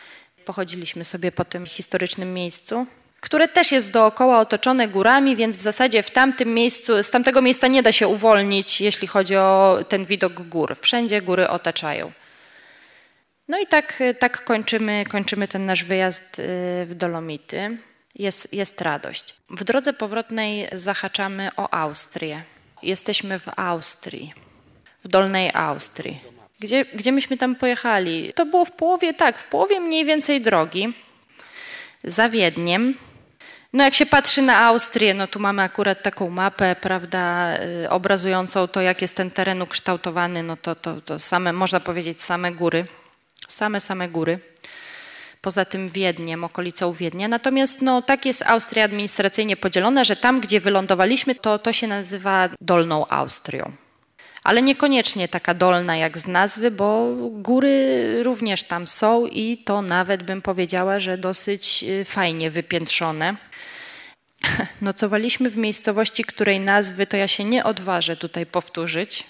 Pochodziliśmy 0.46 1.06
sobie 1.06 1.32
po 1.32 1.46
tym 1.46 1.66
historycznym 1.66 2.34
miejscu, 2.34 2.88
które 3.20 3.48
też 3.48 3.72
jest 3.72 3.92
dookoła 3.92 4.40
otoczone 4.40 4.88
górami, 4.88 5.36
więc 5.36 5.58
w 5.58 5.62
zasadzie 5.62 6.04
w 6.04 6.12
tamtym 6.12 6.54
miejscu, 6.54 7.04
z 7.04 7.12
tamtego 7.12 7.42
miejsca 7.42 7.68
nie 7.68 7.84
da 7.84 7.92
się 7.92 8.08
uwolnić, 8.08 8.82
jeśli 8.82 9.08
chodzi 9.08 9.36
o 9.36 9.80
ten 9.90 10.06
widok 10.06 10.34
gór. 10.34 10.78
Wszędzie 10.82 11.22
góry 11.22 11.48
otaczają. 11.48 12.12
No 13.48 13.60
i 13.60 13.68
tak, 13.68 14.04
tak 14.20 14.44
kończymy, 14.44 15.06
kończymy 15.10 15.48
ten 15.48 15.66
nasz 15.66 15.84
wyjazd 15.84 16.40
y, 16.40 16.44
w 16.86 16.96
Dolomity 16.96 17.78
jest, 18.16 18.54
jest 18.54 18.82
radość. 18.82 19.36
W 19.50 19.64
drodze 19.64 19.94
powrotnej 19.94 20.68
zahaczamy 20.72 21.50
o 21.58 21.74
Austrię. 21.74 22.44
Jesteśmy 22.84 23.40
w 23.40 23.50
Austrii, 23.56 24.34
w 25.04 25.08
Dolnej 25.08 25.52
Austrii. 25.54 26.20
Gdzie, 26.60 26.86
gdzie 26.86 27.12
myśmy 27.12 27.38
tam 27.38 27.56
pojechali? 27.56 28.34
To 28.34 28.46
było 28.46 28.66
w 28.66 28.72
połowie, 28.72 29.14
tak, 29.14 29.40
w 29.40 29.44
połowie 29.44 29.80
mniej 29.80 30.06
więcej 30.06 30.42
drogi 30.42 30.94
za 32.04 32.30
Wiedniem. 32.30 32.94
No 33.74 33.84
jak 33.84 33.96
się 33.96 34.06
patrzy 34.06 34.42
na 34.42 34.58
Austrię, 34.58 35.14
no 35.14 35.28
tu 35.28 35.40
mamy 35.40 35.62
akurat 35.62 36.04
taką 36.04 36.30
mapę, 36.30 36.76
prawda, 36.82 37.54
y, 37.84 37.90
obrazującą 37.90 38.68
to, 38.68 38.82
jak 38.82 39.02
jest 39.02 39.16
ten 39.16 39.32
teren 39.32 39.62
ukształtowany, 39.62 40.44
no 40.44 40.58
to, 40.58 40.76
to, 40.76 41.02
to 41.02 41.20
same, 41.20 41.54
można 41.54 41.80
powiedzieć, 41.80 42.22
same 42.22 42.52
góry, 42.52 42.86
same, 43.48 43.80
same 43.80 44.10
góry. 44.10 44.40
Poza 45.42 45.66
tym 45.66 45.90
Wiedniem, 45.90 46.44
okolicą 46.44 46.94
Wiednia. 46.94 47.28
Natomiast 47.28 47.82
no, 47.82 48.02
tak 48.02 48.26
jest 48.26 48.42
Austria 48.42 48.86
administracyjnie 48.86 49.58
podzielona, 49.58 50.04
że 50.04 50.16
tam, 50.16 50.40
gdzie 50.40 50.60
wylądowaliśmy, 50.60 51.36
to, 51.36 51.60
to 51.60 51.74
się 51.74 51.88
nazywa 51.88 52.50
Dolną 52.62 53.08
Austrią. 53.08 53.72
Ale 54.44 54.62
niekoniecznie 54.62 55.28
taka 55.28 55.54
dolna 55.54 55.98
jak 55.98 56.18
z 56.18 56.28
nazwy, 56.28 56.72
bo 56.72 57.14
góry 57.32 58.24
również 58.24 58.64
tam 58.64 58.88
są 58.88 59.26
i 59.26 59.58
to 59.58 59.82
nawet 59.82 60.24
bym 60.24 60.42
powiedziała, 60.42 61.00
że 61.00 61.18
dosyć 61.18 61.84
y, 61.84 62.06
fajnie 62.06 62.52
wypiętrzone. 62.52 63.36
Nocowaliśmy 64.82 65.50
w 65.50 65.58
miejscowości, 65.58 66.24
której 66.24 66.60
nazwy 66.60 67.08
to 67.08 67.18
ja 67.18 67.28
się 67.28 67.44
nie 67.44 67.64
odważę 67.64 68.18
tutaj 68.18 68.46
powtórzyć, 68.46 69.24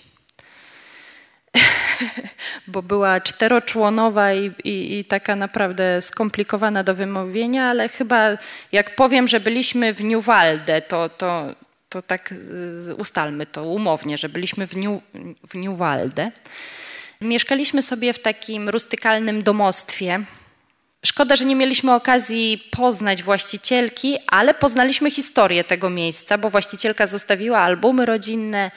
bo 2.67 2.81
była 2.81 3.21
czteroczłonowa 3.21 4.33
i, 4.33 4.51
i, 4.63 4.99
i, 4.99 5.05
taka 5.05 5.35
naprawdę 5.35 6.01
skomplikowana 6.01 6.83
do 6.83 6.95
wymówienia, 6.95 7.67
ale 7.67 7.89
chyba 7.89 8.37
jak 8.71 8.95
powiem, 8.95 9.27
że 9.27 9.39
byliśmy 9.39 9.93
w 9.93 10.03
Niuwalde, 10.03 10.81
to, 10.81 11.09
to, 11.09 11.55
to 11.89 12.01
tak 12.01 12.33
ustalmy 12.97 13.45
to 13.45 13.63
umownie, 13.63 14.17
że 14.17 14.29
byliśmy 14.29 14.67
w, 14.67 14.75
Niu, 14.75 15.01
Niuwalde. 15.53 16.31
Mieszkaliśmy 17.21 17.81
sobie 17.81 18.13
w 18.13 18.21
takim 18.21 18.69
rustykalnym 18.69 19.43
domostwie, 19.43 20.23
Szkoda, 21.05 21.35
że 21.35 21.45
nie 21.45 21.55
mieliśmy 21.55 21.93
okazji 21.93 22.69
poznać 22.71 23.23
właścicielki, 23.23 24.17
ale 24.27 24.53
poznaliśmy 24.53 25.11
historię 25.11 25.63
tego 25.63 25.89
miejsca, 25.89 26.37
bo 26.37 26.49
właścicielka 26.49 27.07
zostawiła 27.07 27.59
albumy 27.59 28.05
rodzinne, 28.05 28.71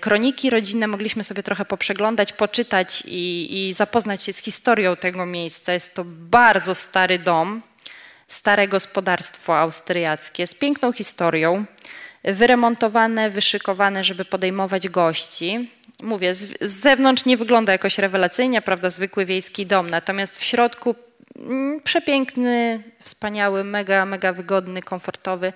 kroniki 0.00 0.50
rodzinne, 0.50 0.86
mogliśmy 0.86 1.24
sobie 1.24 1.42
trochę 1.42 1.64
poprzeglądać, 1.64 2.32
poczytać 2.32 3.02
i, 3.06 3.48
i 3.68 3.72
zapoznać 3.72 4.22
się 4.22 4.32
z 4.32 4.38
historią 4.38 4.96
tego 4.96 5.26
miejsca. 5.26 5.72
Jest 5.72 5.94
to 5.94 6.04
bardzo 6.06 6.74
stary 6.74 7.18
dom, 7.18 7.62
stare 8.28 8.68
gospodarstwo 8.68 9.58
austriackie 9.58 10.46
z 10.46 10.54
piękną 10.54 10.92
historią, 10.92 11.64
wyremontowane, 12.24 13.30
wyszykowane, 13.30 14.04
żeby 14.04 14.24
podejmować 14.24 14.88
gości. 14.88 15.70
Mówię, 16.02 16.34
z, 16.34 16.58
z 16.60 16.80
zewnątrz 16.80 17.24
nie 17.24 17.36
wygląda 17.36 17.72
jakoś 17.72 17.98
rewelacyjnie, 17.98 18.62
prawda, 18.62 18.90
zwykły 18.90 19.26
wiejski 19.26 19.66
dom, 19.66 19.90
natomiast 19.90 20.38
w 20.38 20.44
środku 20.44 20.94
Mm, 21.38 21.80
przepiękny, 21.80 22.82
wspaniały, 22.98 23.64
mega, 23.64 24.06
mega 24.06 24.32
wygodny, 24.32 24.82
komfortowy. 24.82 25.52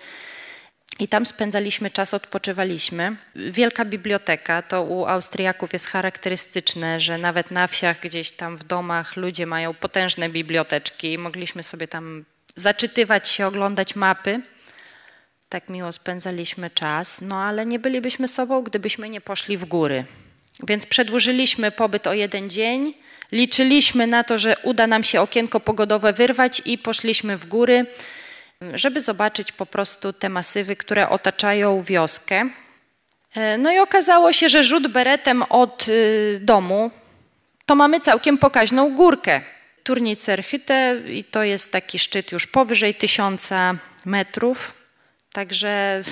I 1.01 1.09
tam 1.09 1.27
spędzaliśmy 1.27 1.91
czas, 1.91 2.15
odpoczywaliśmy. 2.15 3.17
Wielka 3.37 3.85
biblioteka, 3.85 4.63
to 4.63 4.83
u 4.83 5.07
Austriaków 5.07 5.73
jest 5.73 5.87
charakterystyczne, 5.87 7.01
że 7.01 7.19
nawet 7.19 7.51
na 7.51 7.67
wsiach, 7.67 8.01
gdzieś 8.01 8.31
tam 8.31 8.57
w 8.57 8.65
domach 8.65 9.17
ludzie 9.17 9.47
mają 9.47 9.75
potężne 9.75 10.29
biblioteczki. 10.29 11.19
Mogliśmy 11.19 11.63
sobie 11.63 11.89
tam 11.89 12.25
zaczytywać 12.55 13.29
się, 13.29 13.47
oglądać 13.47 13.97
mapy. 13.97 14.41
Tak 15.49 15.69
miło 15.69 15.93
spędzaliśmy 15.93 16.71
czas, 16.71 17.21
no 17.21 17.37
ale 17.37 17.67
nie 17.67 17.79
bylibyśmy 17.79 18.29
sobą, 18.29 18.63
gdybyśmy 18.63 19.11
nie 19.11 19.21
poszli 19.21 19.59
w 19.59 19.65
góry. 19.65 20.05
Więc 20.69 20.87
przedłużyliśmy 20.87 21.71
pobyt 21.71 22.07
o 22.07 22.15
jeden 22.15 22.51
dzień 22.51 22.95
Liczyliśmy 23.33 24.07
na 24.07 24.25
to, 24.25 24.39
że 24.39 24.57
uda 24.63 24.87
nam 24.87 25.05
się 25.05 25.21
okienko 25.21 25.61
pogodowe 25.61 26.13
wyrwać 26.13 26.63
i 26.65 26.79
poszliśmy 26.79 27.37
w 27.37 27.47
góry, 27.47 27.87
żeby 28.75 29.01
zobaczyć 29.01 29.53
po 29.53 29.67
prostu 29.67 30.13
te 30.13 30.29
masywy, 30.29 30.77
które 30.77 31.09
otaczają 31.09 31.83
wioskę. 31.83 32.49
E, 33.35 33.59
no 33.59 33.73
i 33.73 33.79
okazało 33.79 34.33
się, 34.33 34.49
że 34.49 34.65
rzut 34.65 34.87
beretem 34.87 35.43
od 35.43 35.89
y, 35.89 36.39
domu 36.43 36.91
to 37.67 37.75
mamy 37.75 38.01
całkiem 38.01 38.39
pokaźną 38.39 38.95
górkę. 38.95 39.41
Turniej 39.83 40.17
Cerchyte 40.17 40.97
i 41.09 41.25
to 41.25 41.43
jest 41.43 41.73
taki 41.73 41.99
szczyt 41.99 42.33
już 42.33 42.47
powyżej 42.47 42.95
tysiąca 42.95 43.77
metrów. 44.05 44.75
Także 45.33 46.03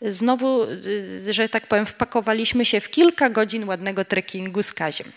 znowu, 0.00 0.64
y, 0.64 1.32
że 1.32 1.48
tak 1.48 1.66
powiem, 1.66 1.86
wpakowaliśmy 1.86 2.64
się 2.64 2.80
w 2.80 2.90
kilka 2.90 3.30
godzin 3.30 3.68
ładnego 3.68 4.04
trekkingu 4.04 4.62
z 4.62 4.72
Kaziem. 4.72 5.12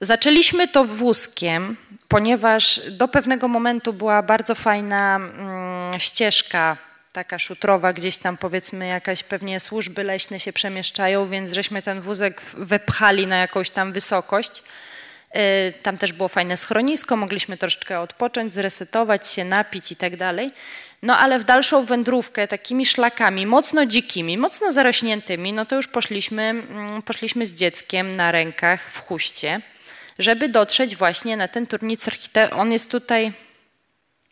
Zaczęliśmy 0.00 0.68
to 0.68 0.84
wózkiem, 0.84 1.76
ponieważ 2.08 2.80
do 2.90 3.08
pewnego 3.08 3.48
momentu 3.48 3.92
była 3.92 4.22
bardzo 4.22 4.54
fajna 4.54 5.16
mm, 5.16 6.00
ścieżka 6.00 6.76
taka 7.12 7.38
szutrowa, 7.38 7.92
gdzieś 7.92 8.18
tam 8.18 8.36
powiedzmy 8.36 8.86
jakaś 8.86 9.22
pewnie 9.22 9.60
służby 9.60 10.04
leśne 10.04 10.40
się 10.40 10.52
przemieszczają, 10.52 11.28
więc 11.28 11.52
żeśmy 11.52 11.82
ten 11.82 12.00
wózek 12.00 12.40
wepchali 12.54 13.26
na 13.26 13.36
jakąś 13.36 13.70
tam 13.70 13.92
wysokość. 13.92 14.62
Y, 15.36 15.72
tam 15.82 15.98
też 15.98 16.12
było 16.12 16.28
fajne 16.28 16.56
schronisko, 16.56 17.16
mogliśmy 17.16 17.56
troszeczkę 17.56 18.00
odpocząć, 18.00 18.54
zresetować 18.54 19.28
się, 19.28 19.44
napić 19.44 19.92
i 19.92 19.96
tak 19.96 20.16
dalej. 20.16 20.50
No 21.02 21.18
ale 21.18 21.38
w 21.38 21.44
dalszą 21.44 21.84
wędrówkę 21.84 22.48
takimi 22.48 22.86
szlakami, 22.86 23.46
mocno 23.46 23.86
dzikimi, 23.86 24.38
mocno 24.38 24.72
zarośniętymi, 24.72 25.52
no 25.52 25.66
to 25.66 25.76
już 25.76 25.88
poszliśmy, 25.88 26.42
mm, 26.42 27.02
poszliśmy 27.02 27.46
z 27.46 27.54
dzieckiem 27.54 28.16
na 28.16 28.32
rękach 28.32 28.90
w 28.90 29.00
huście 29.00 29.60
żeby 30.18 30.48
dotrzeć 30.48 30.96
właśnie 30.96 31.36
na 31.36 31.48
ten 31.48 31.66
turnic. 31.66 32.06
On 32.52 32.72
jest 32.72 32.90
tutaj 32.90 33.32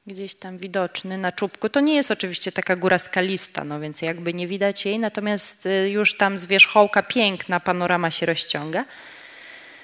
gdzieś 0.06 0.34
tam 0.34 0.58
widoczny 0.58 1.18
na 1.18 1.32
czubku. 1.32 1.68
To 1.68 1.80
nie 1.80 1.94
jest 1.94 2.10
oczywiście 2.10 2.52
taka 2.52 2.76
góra 2.76 2.98
skalista, 2.98 3.64
no 3.64 3.80
więc 3.80 4.02
jakby 4.02 4.34
nie 4.34 4.46
widać 4.46 4.86
jej, 4.86 4.98
natomiast 4.98 5.66
y, 5.66 5.90
już 5.90 6.16
tam 6.16 6.38
z 6.38 6.46
wierzchołka 6.46 7.02
piękna 7.02 7.60
panorama 7.60 8.10
się 8.10 8.26
rozciąga. 8.26 8.84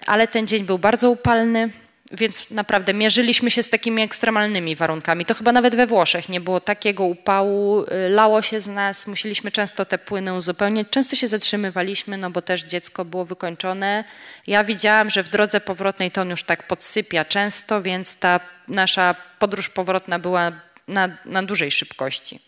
Ale 0.06 0.28
ten 0.28 0.47
dzień 0.47 0.64
był 0.64 0.78
bardzo 0.78 1.10
upalny. 1.10 1.70
Więc 2.12 2.51
naprawdę 2.51 2.95
mierzyliśmy 2.95 3.51
się 3.51 3.62
z 3.62 3.70
takimi 3.70 4.03
ekstremalnymi 4.03 4.77
warunkami. 4.77 5.24
To 5.24 5.35
chyba 5.35 5.53
nawet 5.53 5.77
we 5.77 5.87
Włoszech 5.87 6.28
nie 6.28 6.41
było 6.41 6.61
takiego 6.61 7.05
upału, 7.05 7.82
y, 7.82 8.09
lało 8.09 8.43
się 8.43 8.61
z 8.61 8.66
nas, 8.66 9.07
musieliśmy 9.07 9.51
często 9.51 9.85
te 9.85 9.99
płyny 9.99 10.35
uzupełniać. 10.35 10.87
Często 10.91 11.16
się 11.16 11.28
zatrzymywaliśmy, 11.28 12.19
no 12.19 12.31
bo 12.31 12.43
też 12.43 12.65
dziecko 12.65 13.05
było 13.05 13.24
wykończone. 13.24 14.05
Ja 14.47 14.65
widziałam, 14.65 15.11
że 15.11 15.23
w 15.23 15.28
drodze 15.28 15.61
powrotnej 15.61 16.11
to 16.11 16.20
on 16.20 16.31
już 16.31 16.45
tak 16.45 16.66
podsypia 16.66 17.24
często, 17.24 17.82
więc 17.82 18.19
ta 18.19 18.41
nasza 18.69 19.15
podróż 19.39 19.69
powrotna 19.69 20.19
była 20.19 20.53
na, 20.89 21.19
na 21.24 21.43
dużej 21.43 21.70
szybkości, 21.70 22.41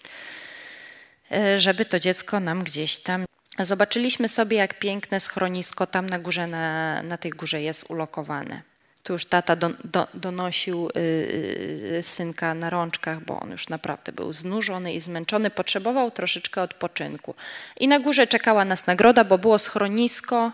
y, 1.33 1.61
żeby 1.61 1.85
to 1.85 2.01
dziecko 2.01 2.41
nam 2.41 2.65
gdzieś 2.65 2.99
tam 2.99 3.25
Zobaczyliśmy 3.59 4.29
sobie, 4.29 4.57
jak 4.57 4.79
piękne 4.79 5.21
schronisko 5.21 5.87
tam 5.87 6.11
na 6.11 6.19
górze, 6.19 6.47
na, 6.47 7.03
na 7.03 7.17
tej 7.17 7.31
górze 7.31 7.63
jest 7.63 7.91
ulokowane. 7.91 8.72
Tu 9.03 9.13
już 9.13 9.25
tata 9.25 9.57
do, 9.57 9.71
do, 9.85 10.07
donosił 10.15 10.89
y, 10.89 11.01
y, 11.99 12.03
synka 12.03 12.55
na 12.55 12.71
rączkach, 12.71 13.25
bo 13.25 13.41
on 13.41 13.51
już 13.51 13.69
naprawdę 13.69 14.13
był 14.13 14.33
znużony 14.33 14.93
i 14.93 15.01
zmęczony, 15.01 15.51
potrzebował 15.51 16.11
troszeczkę 16.11 16.63
odpoczynku. 16.63 17.35
I 17.81 17.89
na 17.89 18.01
górze 18.01 18.27
czekała 18.27 18.65
nas 18.65 18.87
nagroda, 18.87 19.25
bo 19.25 19.39
było 19.39 19.59
schronisko, 19.59 20.53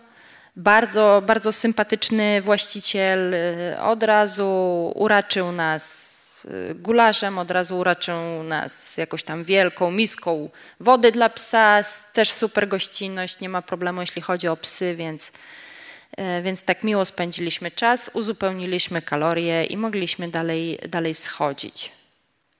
bardzo, 0.57 1.23
bardzo 1.27 1.53
sympatyczny 1.53 2.43
właściciel 2.43 3.35
y, 3.35 3.81
od 3.81 4.03
razu 4.03 4.93
uraczył 4.95 5.53
nas 5.53 6.45
y, 6.45 6.75
gulaszem, 6.75 7.39
od 7.39 7.51
razu 7.51 7.79
uraczył 7.79 8.43
nas 8.43 8.97
jakoś 8.97 9.23
tam 9.23 9.45
wielką 9.45 9.91
miską 9.91 10.51
wody 10.81 11.12
dla 11.12 11.29
psa, 11.29 11.83
też 12.12 12.33
super 12.33 12.69
gościnność, 12.69 13.41
nie 13.41 13.49
ma 13.49 13.62
problemu 13.62 14.01
jeśli 14.01 14.23
chodzi 14.23 14.49
o 14.49 14.57
psy, 14.57 14.95
więc 14.95 15.33
więc 16.43 16.62
tak 16.62 16.85
miło 16.85 17.05
spędziliśmy 17.05 17.70
czas, 17.70 18.11
uzupełniliśmy 18.15 19.03
kalorie 19.03 19.65
i 19.65 19.77
mogliśmy 19.77 20.28
dalej, 20.28 20.78
dalej 20.89 21.15
schodzić. 21.15 21.90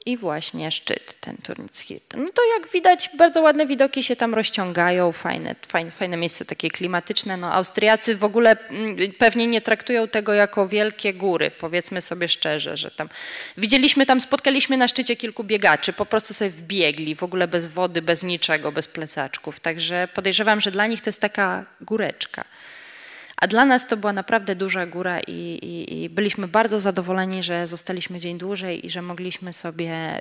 I 0.09 0.16
właśnie 0.16 0.70
szczyt, 0.70 1.20
ten 1.20 1.36
Turnický. 1.36 2.01
No 2.16 2.28
to 2.35 2.43
jak 2.59 2.72
widać, 2.72 3.10
bardzo 3.18 3.43
ładne 3.43 3.66
widoki 3.66 4.02
się 4.02 4.16
tam 4.16 4.35
rozciągają, 4.35 5.12
fajne, 5.12 5.55
fajne, 5.66 5.90
fajne 5.90 6.16
miejsce 6.16 6.44
takie 6.44 6.70
klimatyczne. 6.70 7.36
No, 7.36 7.52
Austriacy 7.52 8.16
w 8.16 8.24
ogóle 8.24 8.56
mm, 8.68 8.97
pewnie 9.18 9.47
nie 9.47 9.60
traktują 9.60 10.09
tego 10.09 10.35
jako 10.35 10.68
wielkie 10.68 11.14
góry, 11.14 11.51
powiedzmy 11.51 12.01
sobie 12.02 12.28
szczerze, 12.28 12.76
że 12.76 12.90
tam 12.90 13.09
widzieliśmy 13.56 14.06
tam, 14.06 14.20
spotkaliśmy 14.20 14.76
na 14.76 14.89
szczycie 14.89 15.16
kilku 15.16 15.44
biegaczy, 15.44 15.93
po 15.93 16.06
prostu 16.06 16.35
sobie 16.35 16.51
wbiegli, 16.51 17.14
w 17.14 17.22
ogóle 17.22 17.48
bez 17.48 17.66
wody, 17.66 18.02
bez 18.02 18.22
niczego, 18.22 18.72
bez 18.72 18.89
plecaczków. 18.89 19.60
Także 19.60 20.09
podejrzewam, 20.14 20.60
że 20.60 20.70
dla 20.70 20.86
nich 20.86 21.01
to 21.01 21.09
jest 21.09 21.20
taka 21.20 21.64
góreczka. 21.80 22.44
A 23.40 23.47
dla 23.47 23.65
nas 23.65 23.86
to 23.86 23.97
była 23.97 24.12
naprawdę 24.12 24.56
duża 24.56 24.86
góra 24.86 25.20
i, 25.20 25.32
i, 25.32 26.02
i, 26.02 26.10
byliśmy 26.10 26.48
bardzo 26.48 26.81
zadowoleni, 26.81 27.43
że 27.43 27.66
zostaliśmy 27.66 28.20
dzień 28.20 28.39
dłużej 28.39 28.86
i 28.86 28.90
że 28.90 29.02
mogliśmy 29.02 29.52
sobie 29.52 30.20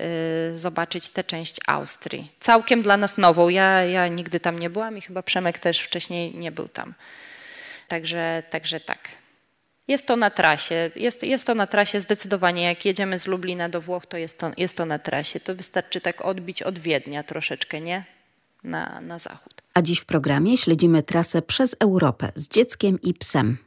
y, 0.52 0.58
zobaczyć 0.58 1.10
tę 1.10 1.24
część 1.24 1.58
Austrii. 1.68 2.32
Całkiem 2.40 2.82
dla 2.82 2.98
nas 2.98 3.18
nową. 3.18 3.50
Ja, 3.50 3.84
ja 3.84 4.08
nigdy 4.08 4.40
tam 4.40 4.60
nie 4.60 4.70
byłam 4.70 4.98
i 4.98 5.02
chyba 5.02 5.24
Przemek 5.24 5.60
też 5.60 5.80
wcześniej 5.80 6.36
nie 6.36 6.52
był 6.52 6.68
tam. 6.68 6.94
Także, 7.88 8.44
także 8.50 8.80
tak. 8.80 9.00
Jest 9.88 10.08
to 10.08 10.16
na 10.16 10.30
trasie. 10.30 10.92
Jest, 10.96 11.24
jest 11.24 11.48
to 11.48 11.56
na 11.56 11.68
trasie 11.68 12.00
zdecydowanie. 12.00 12.64
Jak 12.64 12.86
jedziemy 12.86 13.20
z 13.20 13.28
Lublina 13.28 13.70
do 13.70 13.82
Włoch, 13.82 14.06
to 14.06 14.18
jest 14.18 14.38
to, 14.40 14.52
jest 14.58 14.78
to 14.78 14.86
na 14.86 15.00
trasie. 15.00 15.40
To 15.40 15.56
wystarczy 15.56 16.02
tak 16.02 16.26
odbić 16.26 16.64
od 16.64 16.80
Wiednia 16.80 17.24
troszeczkę, 17.24 17.82
nie? 17.82 18.04
Na, 18.64 19.02
na 19.02 19.20
zachód. 19.20 19.62
A 19.78 19.82
dziś 19.82 20.00
w 20.00 20.06
programie 20.06 20.58
śledzimy 20.58 21.04
trasę 21.04 21.42
przez 21.42 21.76
Europę 21.80 22.32
z 22.36 22.48
dzieckiem 22.48 23.02
i 23.02 23.14
psem. 23.14 23.58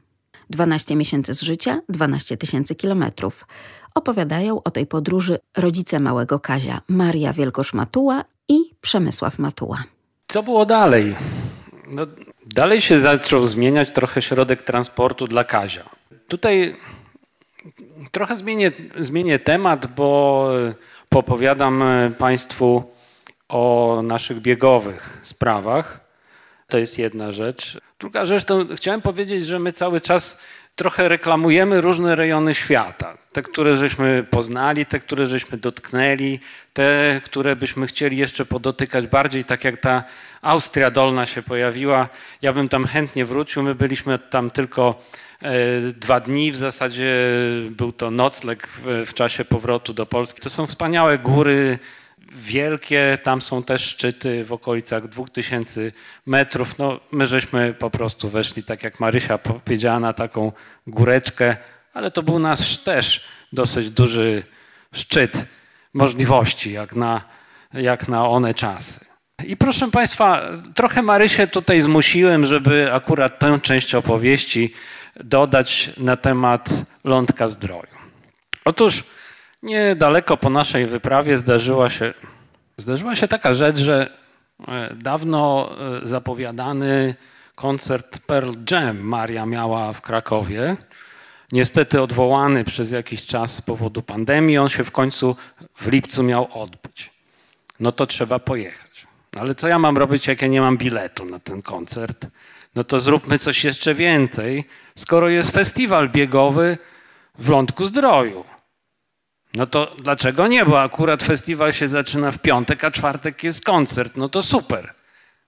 12 0.51 0.97
miesięcy 0.97 1.35
z 1.35 1.43
życia, 1.43 1.81
12 1.89 2.37
tysięcy 2.37 2.75
kilometrów. 2.75 3.47
Opowiadają 3.95 4.63
o 4.63 4.71
tej 4.71 4.87
podróży 4.87 5.39
rodzice 5.57 6.01
małego 6.01 6.41
Kazia, 6.41 6.81
Maria 6.89 7.33
Wielkosz-Matuła 7.33 8.25
i 8.49 8.59
Przemysław 8.81 9.39
Matuła. 9.39 9.85
Co 10.29 10.43
było 10.43 10.67
dalej? 10.67 11.15
No, 11.91 12.07
dalej 12.47 12.81
się 12.81 13.01
zaczął 13.01 13.47
zmieniać 13.47 13.93
trochę 13.93 14.23
środek 14.23 14.63
transportu 14.63 15.27
dla 15.27 15.45
Kazia. 15.45 15.85
Tutaj 16.29 16.77
trochę 18.11 18.37
zmienię, 18.37 18.73
zmienię 18.99 19.39
temat, 19.39 19.87
bo 19.87 20.49
popowiadam 21.09 21.83
Państwu 22.19 22.85
o 23.51 24.01
naszych 24.05 24.41
biegowych 24.41 25.19
sprawach. 25.23 26.01
To 26.69 26.79
jest 26.79 26.99
jedna 26.99 27.33
rzecz. 27.33 27.81
Druga 27.99 28.25
rzecz, 28.25 28.45
to 28.45 28.67
chciałem 28.77 29.01
powiedzieć, 29.01 29.47
że 29.47 29.59
my 29.59 29.73
cały 29.73 30.01
czas 30.01 30.43
trochę 30.77 31.09
reklamujemy 31.09 31.81
różne 31.81 32.17
rejony 32.17 32.55
świata. 32.55 33.19
Te, 33.33 33.43
które 33.43 33.77
żeśmy 33.77 34.27
poznali, 34.31 34.87
te, 34.87 34.99
które 34.99 35.27
żeśmy 35.27 35.59
dotknęli, 35.59 36.39
te, 36.73 37.21
które 37.25 37.57
byśmy 37.57 37.87
chcieli 37.87 38.17
jeszcze 38.17 38.45
podotykać 38.47 39.07
bardziej, 39.07 39.45
tak 39.45 39.65
jak 39.65 39.81
ta 39.81 40.05
Austria 40.43 40.91
Dolna 40.91 41.27
się 41.27 41.43
pojawiła. 41.43 42.09
Ja 42.43 42.53
bym 42.53 42.69
tam 42.69 42.87
chętnie 42.87 43.25
wrócił. 43.25 43.63
My 43.63 43.75
byliśmy 43.75 44.19
tam 44.19 44.51
tylko 44.51 45.03
e, 45.43 45.53
dwa 45.93 46.21
dni. 46.21 46.53
W 46.53 46.57
zasadzie 46.57 47.15
był 47.71 47.93
to 47.93 48.11
nocleg 48.11 48.67
w, 48.67 49.05
w 49.07 49.15
czasie 49.15 49.45
powrotu 49.45 49.95
do 49.95 50.07
Polski. 50.07 50.41
To 50.41 50.51
są 50.51 50.67
wspaniałe 50.67 51.19
góry, 51.19 51.79
wielkie, 52.31 53.19
tam 53.23 53.43
są 53.43 53.63
też 53.63 53.83
szczyty 53.83 54.45
w 54.45 54.53
okolicach 54.53 55.09
2000 55.09 55.93
metrów. 56.27 56.79
No, 56.79 57.01
my 57.13 57.29
żeśmy 57.29 57.75
po 57.75 57.91
prostu 57.91 58.29
weszli, 58.29 58.63
tak 58.63 58.83
jak 58.83 59.01
Marysia 59.01 59.39
powiedziała, 59.39 60.01
na 60.01 60.13
taką 60.13 60.53
góreczkę, 60.87 61.57
ale 61.95 62.11
to 62.11 62.23
był 62.23 62.39
nasz 62.39 62.79
też 62.79 63.29
dosyć 63.53 63.91
duży 63.91 64.43
szczyt 64.95 65.47
możliwości, 65.95 66.73
jak 66.73 66.97
na, 66.97 67.23
jak 67.73 68.09
na 68.09 68.29
one 68.29 68.55
czasy. 68.55 69.11
I 69.47 69.57
proszę 69.57 69.91
Państwa, 69.91 70.43
trochę 70.75 71.03
Marysię 71.03 71.47
tutaj 71.47 71.81
zmusiłem, 71.81 72.47
żeby 72.47 72.93
akurat 72.93 73.39
tę 73.39 73.59
część 73.63 73.95
opowieści 73.95 74.75
dodać 75.25 75.91
na 75.97 76.17
temat 76.17 76.71
lądka 77.05 77.49
zdroju. 77.49 77.99
Otóż 78.65 79.05
Niedaleko 79.63 80.37
po 80.37 80.51
naszej 80.51 80.87
wyprawie 80.87 81.37
zdarzyła 81.37 81.91
się, 81.91 82.15
zdarzyła 82.77 83.17
się 83.17 83.29
taka 83.29 83.55
rzecz, 83.55 83.79
że 83.79 84.11
e, 84.69 84.95
dawno 84.95 85.71
e, 86.03 86.07
zapowiadany 86.07 87.15
koncert 87.55 88.19
Pearl 88.19 88.53
Jam 88.71 88.99
Maria 88.99 89.47
miała 89.47 89.93
w 89.93 90.01
Krakowie. 90.01 90.77
Niestety 91.53 92.03
odwołany 92.03 92.65
przez 92.65 92.91
jakiś 92.91 93.27
czas 93.27 93.55
z 93.55 93.63
powodu 93.63 94.03
pandemii, 94.03 94.59
on 94.59 94.69
się 94.69 94.85
w 94.85 94.91
końcu 94.91 95.37
w 95.77 95.87
lipcu 95.87 96.23
miał 96.23 96.49
odbyć. 96.63 97.11
No 97.81 97.93
to 97.93 98.07
trzeba 98.07 98.39
pojechać. 98.39 99.07
Ale 99.41 99.55
co 99.55 99.69
ja 99.69 99.79
mam 99.79 99.99
robić, 99.99 100.27
jak 100.27 100.43
ja 100.43 100.49
nie 100.49 100.61
mam 100.61 100.77
biletu 100.77 101.25
na 101.25 101.39
ten 101.39 101.63
koncert? 101.63 102.27
No 102.75 102.85
to 102.85 103.01
zróbmy 103.01 103.39
coś 103.39 103.65
jeszcze 103.65 103.95
więcej, 103.95 104.65
skoro 104.95 105.29
jest 105.29 105.51
festiwal 105.51 106.09
biegowy 106.09 106.79
w 107.39 107.49
Lądku 107.49 107.85
Zdroju. 107.85 108.45
No 109.55 109.67
to 109.67 109.97
dlaczego 109.99 110.49
nie? 110.49 110.65
Bo 110.65 110.83
akurat 110.83 111.23
festiwal 111.23 111.73
się 111.73 111.89
zaczyna 111.89 112.33
w 112.33 112.39
piątek, 112.39 112.85
a 112.85 112.91
czwartek 112.91 113.45
jest 113.45 113.65
koncert. 113.65 114.17
No 114.17 114.29
to 114.29 114.43
super. 114.43 114.95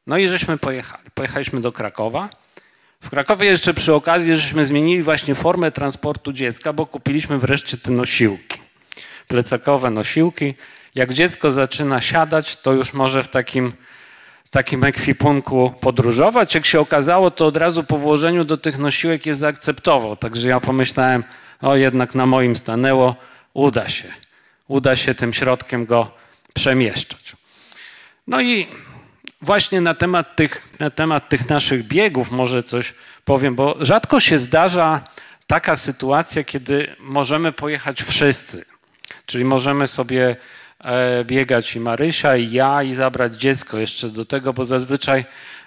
No 0.06 0.18
i 0.18 0.28
żeśmy 0.28 0.58
pojechali. 0.58 1.10
Pojechaliśmy 1.14 1.60
do 1.60 1.72
Krakowa. 1.72 2.28
W 3.00 3.10
Krakowie 3.10 3.46
jeszcze 3.46 3.74
przy 3.74 3.94
okazji 3.94 4.36
żeśmy 4.36 4.66
zmienili 4.66 5.02
właśnie 5.02 5.34
formę 5.34 5.72
transportu 5.72 6.32
dziecka, 6.32 6.72
bo 6.72 6.86
kupiliśmy 6.86 7.38
wreszcie 7.38 7.76
te 7.76 7.90
nosiłki. 7.90 8.60
Plecakowe 9.28 9.90
nosiłki. 9.90 10.54
Jak 10.94 11.14
dziecko 11.14 11.50
zaczyna 11.50 12.00
siadać, 12.00 12.56
to 12.56 12.72
już 12.72 12.92
może 12.92 13.22
w 13.22 13.28
takim, 13.28 13.72
takim 14.50 14.84
ekwipunku 14.84 15.74
podróżować. 15.80 16.54
Jak 16.54 16.66
się 16.66 16.80
okazało, 16.80 17.30
to 17.30 17.46
od 17.46 17.56
razu 17.56 17.84
po 17.84 17.98
włożeniu 17.98 18.44
do 18.44 18.56
tych 18.56 18.78
nosiłek 18.78 19.26
je 19.26 19.34
zaakceptował. 19.34 20.16
Także 20.16 20.48
ja 20.48 20.60
pomyślałem, 20.60 21.24
o 21.60 21.76
jednak 21.76 22.14
na 22.14 22.26
moim 22.26 22.56
stanęło 22.56 23.16
uda 23.54 23.88
się. 23.88 24.08
Uda 24.68 24.96
się 24.96 25.14
tym 25.14 25.32
środkiem 25.32 25.86
go 25.86 26.10
przemieszczać. 26.54 27.36
No 28.26 28.40
i 28.40 28.66
właśnie 29.42 29.80
na 29.80 29.94
temat 29.94 30.36
tych, 30.36 30.68
na 30.78 30.90
temat 30.90 31.28
tych 31.28 31.48
naszych 31.48 31.86
biegów 31.86 32.30
może 32.30 32.62
coś 32.62 32.94
powiem, 33.24 33.54
bo 33.54 33.76
rzadko 33.80 34.20
się 34.20 34.38
zdarza 34.38 35.04
taka 35.46 35.76
sytuacja, 35.76 36.44
kiedy 36.44 36.96
możemy 36.98 37.52
pojechać 37.52 38.02
wszyscy. 38.02 38.64
Czyli 39.26 39.44
możemy 39.44 39.88
sobie 39.88 40.36
e, 40.78 41.24
biegać 41.24 41.76
i 41.76 41.80
Marysia, 41.80 42.36
i 42.36 42.52
ja, 42.52 42.82
i 42.82 42.92
zabrać 42.92 43.34
dziecko 43.34 43.78
jeszcze 43.78 44.08
do 44.08 44.24
tego, 44.24 44.52
bo 44.52 44.64
zazwyczaj 44.64 45.24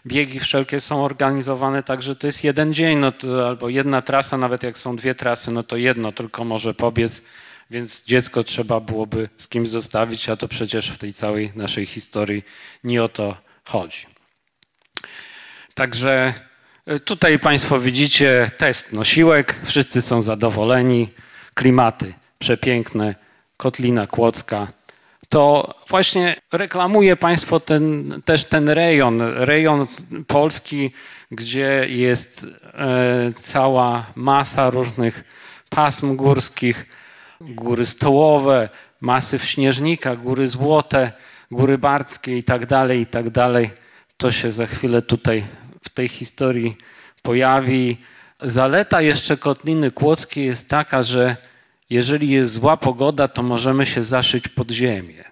biegi 0.07 0.39
wszelkie 0.39 0.79
są 0.79 1.05
organizowane 1.05 1.83
tak, 1.83 2.03
że 2.03 2.15
to 2.15 2.27
jest 2.27 2.43
jeden 2.43 2.73
dzień, 2.73 2.97
no 2.97 3.11
to, 3.11 3.47
albo 3.47 3.69
jedna 3.69 4.01
trasa, 4.01 4.37
nawet 4.37 4.63
jak 4.63 4.77
są 4.77 4.95
dwie 4.95 5.15
trasy, 5.15 5.51
no 5.51 5.63
to 5.63 5.77
jedno 5.77 6.11
tylko 6.11 6.43
może 6.43 6.73
pobiec 6.73 7.21
więc 7.69 8.05
dziecko 8.05 8.43
trzeba 8.43 8.79
byłoby 8.79 9.29
z 9.37 9.47
kimś 9.47 9.69
zostawić, 9.69 10.29
a 10.29 10.35
to 10.35 10.47
przecież 10.47 10.89
w 10.89 10.97
tej 10.97 11.13
całej 11.13 11.51
naszej 11.55 11.85
historii 11.85 12.43
nie 12.83 13.03
o 13.03 13.09
to 13.09 13.37
chodzi. 13.65 14.05
Także 15.73 16.33
e, 16.85 16.99
tutaj 16.99 17.39
Państwo 17.39 17.79
widzicie 17.79 18.51
test 18.57 18.93
nosiłek, 18.93 19.55
wszyscy 19.65 20.01
są 20.01 20.21
zadowoleni, 20.21 21.09
klimaty 21.53 22.13
przepiękne, 22.39 23.15
Kotlina 23.57 24.07
Kłodzka. 24.07 24.67
To 25.29 25.73
właśnie 25.89 26.35
reklamuje 26.51 27.15
Państwo 27.15 27.59
ten, 27.59 28.21
też 28.25 28.45
ten 28.45 28.69
rejon, 28.69 29.21
rejon 29.21 29.87
Polski, 30.27 30.91
gdzie 31.31 31.85
jest 31.89 32.47
e, 32.73 33.31
cała 33.35 34.05
masa 34.15 34.69
różnych 34.69 35.23
pasm 35.69 36.15
górskich, 36.15 36.85
góry 37.41 37.85
stołowe, 37.85 38.69
masyw 39.01 39.45
śnieżnika, 39.45 40.15
góry 40.15 40.47
złote, 40.47 41.11
góry 41.51 41.77
bardzkie 41.77 42.37
i 42.37 42.43
tak 42.43 42.65
dalej, 42.65 43.01
i 43.01 43.05
tak 43.05 43.29
dalej. 43.29 43.69
To 44.17 44.31
się 44.31 44.51
za 44.51 44.65
chwilę 44.65 45.01
tutaj 45.01 45.45
w 45.83 45.89
tej 45.89 46.07
historii 46.07 46.77
pojawi. 47.21 47.97
Zaleta 48.41 49.01
jeszcze 49.01 49.37
Kotliny 49.37 49.91
Kłodzkiej 49.91 50.45
jest 50.45 50.69
taka, 50.69 51.03
że 51.03 51.35
jeżeli 51.89 52.29
jest 52.29 52.53
zła 52.53 52.77
pogoda, 52.77 53.27
to 53.27 53.43
możemy 53.43 53.85
się 53.85 54.03
zaszyć 54.03 54.47
pod 54.47 54.71
ziemię. 54.71 55.23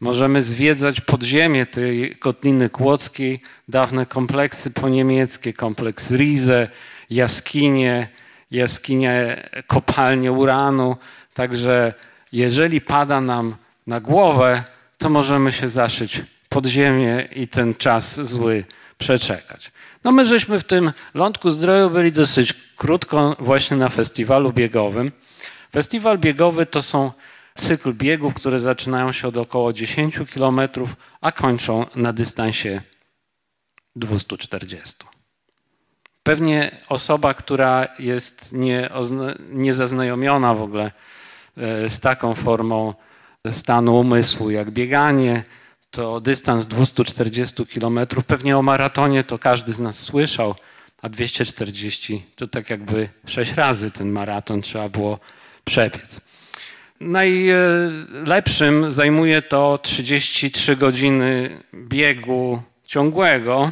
Możemy 0.00 0.42
zwiedzać 0.42 1.00
podziemie 1.00 1.66
tej 1.66 2.16
Kotliny 2.16 2.70
Kłodzkiej, 2.70 3.42
dawne 3.68 4.06
kompleksy 4.06 4.70
poniemieckie, 4.70 5.52
kompleks 5.52 6.10
Rize, 6.10 6.68
jaskinie, 7.10 8.08
jaskinie, 8.50 9.48
kopalnie 9.66 10.32
uranu. 10.32 10.96
Także 11.34 11.94
jeżeli 12.32 12.80
pada 12.80 13.20
nam 13.20 13.56
na 13.86 14.00
głowę, 14.00 14.64
to 14.98 15.10
możemy 15.10 15.52
się 15.52 15.68
zaszyć 15.68 16.22
pod 16.48 16.66
ziemię 16.66 17.28
i 17.36 17.48
ten 17.48 17.74
czas 17.74 18.20
zły 18.20 18.64
przeczekać. 18.98 19.72
No 20.04 20.12
my 20.12 20.26
żeśmy 20.26 20.60
w 20.60 20.64
tym 20.64 20.92
Lądku 21.14 21.50
Zdroju 21.50 21.90
byli 21.90 22.12
dosyć 22.12 22.54
krótko 22.76 23.36
właśnie 23.38 23.76
na 23.76 23.88
festiwalu 23.88 24.52
biegowym. 24.52 25.12
Festiwal 25.72 26.18
biegowy 26.18 26.66
to 26.66 26.82
są 26.82 27.12
cykl 27.54 27.92
biegów, 27.92 28.34
które 28.34 28.60
zaczynają 28.60 29.12
się 29.12 29.28
od 29.28 29.36
około 29.36 29.72
10 29.72 30.18
km, 30.34 30.60
a 31.20 31.32
kończą 31.32 31.86
na 31.94 32.12
dystansie 32.12 32.80
240. 33.96 34.94
Pewnie 36.22 36.76
osoba, 36.88 37.34
która 37.34 37.88
jest 37.98 38.54
niezaznajomiona 39.50 40.54
w 40.54 40.62
ogóle 40.62 40.92
z 41.88 42.00
taką 42.00 42.34
formą 42.34 42.94
stanu 43.50 44.00
umysłu 44.00 44.50
jak 44.50 44.70
bieganie, 44.70 45.44
to 45.90 46.20
dystans 46.20 46.66
240 46.66 47.66
km. 47.66 48.00
Pewnie 48.26 48.58
o 48.58 48.62
maratonie 48.62 49.24
to 49.24 49.38
każdy 49.38 49.72
z 49.72 49.80
nas 49.80 49.98
słyszał, 49.98 50.54
a 51.02 51.08
240 51.08 52.22
to 52.36 52.46
tak 52.46 52.70
jakby 52.70 53.08
sześć 53.26 53.54
razy 53.54 53.90
ten 53.90 54.10
maraton 54.10 54.62
trzeba 54.62 54.88
było 54.88 55.18
przebiec. 55.64 56.20
Najlepszym 57.00 58.92
zajmuje 58.92 59.42
to 59.42 59.78
33 59.82 60.76
godziny 60.76 61.50
biegu 61.74 62.62
ciągłego. 62.86 63.70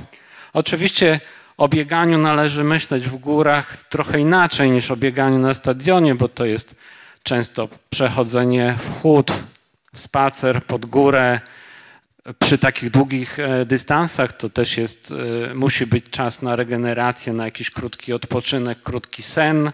Oczywiście 0.53 1.21
O 1.59 1.69
bieganiu 1.69 2.19
należy 2.19 2.65
myśleć 2.65 3.09
w 3.09 3.17
górach 3.17 3.77
trochę 3.89 4.21
inaczej 4.21 4.71
niż 4.71 4.91
o 4.91 4.97
bieganiu 4.97 5.39
na 5.39 5.55
stadionie, 5.55 6.15
bo 6.15 6.29
to 6.29 6.45
jest 6.45 6.81
często 7.29 7.69
przechodzenie 7.91 8.77
w 8.79 9.03
chód, 9.03 9.33
spacer 9.93 10.65
pod 10.65 10.87
górę. 10.87 11.41
Przy 12.39 12.59
takich 12.59 12.91
długich 12.91 13.39
e, 13.39 13.67
dystansach 13.67 14.33
to 14.33 14.51
też 14.51 14.77
jest, 14.77 15.15
e, 15.51 15.55
musi 15.55 15.87
być 15.87 16.05
czas 16.11 16.43
na 16.43 16.57
regenerację, 16.57 17.33
na 17.33 17.45
jakiś 17.45 17.71
krótki 17.71 18.13
odpoczynek, 18.13 18.83
krótki 18.83 19.23
sen. 19.23 19.73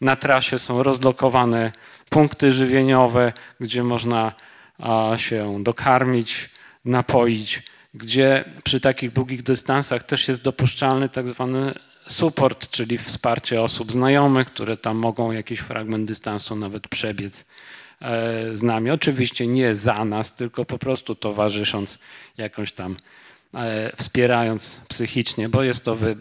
Na 0.00 0.16
trasie 0.16 0.58
są 0.58 0.82
rozlokowane 0.82 1.72
punkty 2.08 2.52
żywieniowe, 2.52 3.32
gdzie 3.60 3.82
można 3.82 4.32
się 5.16 5.62
dokarmić, 5.62 6.50
napoić, 6.84 7.62
gdzie 7.94 8.44
przy 8.64 8.80
takich 8.80 9.12
długich 9.12 9.42
dystansach 9.42 10.02
też 10.02 10.28
jest 10.28 10.42
dopuszczalny 10.42 11.08
tak 11.08 11.28
zwany 11.28 11.74
support, 12.06 12.70
czyli 12.70 12.98
wsparcie 12.98 13.62
osób 13.62 13.92
znajomych, 13.92 14.46
które 14.46 14.76
tam 14.76 14.96
mogą 14.96 15.32
jakiś 15.32 15.58
fragment 15.58 16.08
dystansu 16.08 16.56
nawet 16.56 16.88
przebiec 16.88 17.46
e, 18.00 18.56
z 18.56 18.62
nami. 18.62 18.90
Oczywiście 18.90 19.46
nie 19.46 19.76
za 19.76 20.04
nas, 20.04 20.34
tylko 20.34 20.64
po 20.64 20.78
prostu 20.78 21.14
towarzysząc, 21.14 21.98
jakąś 22.38 22.72
tam 22.72 22.96
e, 23.54 23.96
wspierając 23.96 24.80
psychicznie, 24.88 25.48
bo 25.48 25.62
jest 25.62 25.84
to 25.84 25.96
wy, 25.96 26.16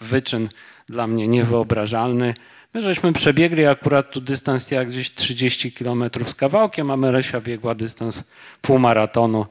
wyczyn 0.00 0.48
dla 0.88 1.06
mnie 1.06 1.28
niewyobrażalny. 1.28 2.34
My 2.74 2.82
żeśmy 2.82 3.12
przebiegli 3.12 3.66
akurat 3.66 4.10
tu 4.10 4.20
dystans 4.20 4.70
jak 4.70 4.88
gdzieś 4.88 5.14
30 5.14 5.72
km 5.72 6.04
z 6.26 6.34
kawałkiem, 6.34 6.90
a 6.90 6.96
Marysia 6.96 7.40
biegła 7.40 7.74
dystans 7.74 8.30
półmaratonu, 8.62 9.46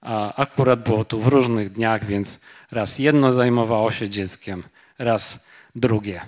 a 0.00 0.34
akurat 0.34 0.82
było 0.82 1.04
tu 1.04 1.20
w 1.20 1.26
różnych 1.26 1.72
dniach, 1.72 2.04
więc 2.04 2.40
raz 2.70 2.98
jedno 2.98 3.32
zajmowało 3.32 3.90
się 3.90 4.08
dzieckiem, 4.08 4.62
raz 5.00 5.48
drugie. 5.74 6.20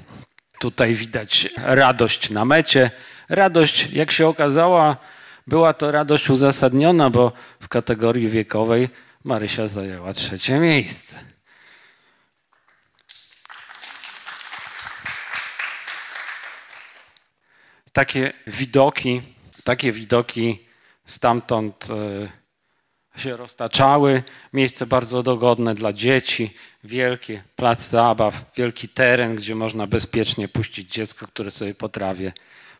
Tutaj 0.61 0.95
widać 0.95 1.49
radość 1.57 2.31
na 2.31 2.45
mecie. 2.45 2.91
Radość, 3.29 3.93
jak 3.93 4.11
się 4.11 4.29
okazała, 4.29 4.97
była 5.47 5.73
to 5.73 5.91
radość 5.91 6.31
uzasadniona, 6.31 7.11
bo 7.11 7.33
w 7.61 7.69
kategorii 7.69 8.29
wiekowej 8.29 8.89
Marysia 9.25 9.69
zajęła 9.69 10.13
trzecie 10.13 10.59
miejsce. 10.59 11.19
Takie 17.93 18.33
widoki, 18.47 19.23
takie 19.65 19.93
widoki 19.93 20.67
stamtąd 21.07 21.89
e, 21.91 22.42
się 23.17 23.37
roztaczały. 23.37 24.23
Miejsce 24.53 24.87
bardzo 24.87 25.23
dogodne 25.23 25.75
dla 25.75 25.93
dzieci, 25.93 26.51
wielki 26.85 27.39
plac 27.57 27.89
zabaw, 27.89 28.51
wielki 28.57 28.89
teren, 28.89 29.37
gdzie 29.37 29.55
można 29.55 29.87
bezpiecznie 29.87 30.49
puścić 30.49 30.91
dziecko, 30.91 31.27
które 31.27 31.51
sobie 31.51 31.75
po 31.75 31.89
trawie 31.89 32.33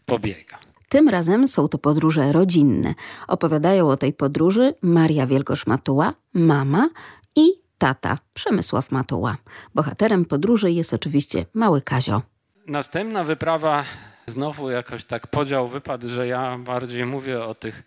pobiega. 0.07 0.59
Tym 0.89 1.09
razem 1.09 1.49
są 1.49 1.69
to 1.69 1.79
podróże 1.79 2.33
rodzinne. 2.33 2.95
Opowiadają 3.29 3.89
o 3.89 3.97
tej 3.97 4.13
podróży 4.13 4.75
Maria 4.83 5.27
Wielgosz-Matuła, 5.27 6.13
mama 6.35 6.89
i 7.37 7.53
tata 7.79 8.19
Przemysław 8.35 8.91
Matuła. 8.91 9.37
Bohaterem 9.75 10.25
podróży 10.25 10.73
jest 10.73 10.95
oczywiście 10.95 11.47
mały 11.55 11.81
Kazio. 11.81 12.23
Następna 12.67 13.25
wyprawa, 13.25 13.85
znowu 14.27 14.71
jakoś 14.71 15.05
tak 15.05 15.27
podział 15.27 15.69
wypadł, 15.69 16.09
że 16.09 16.27
ja 16.27 16.59
bardziej 16.59 17.07
mówię 17.07 17.45
o 17.45 17.55
tych, 17.55 17.83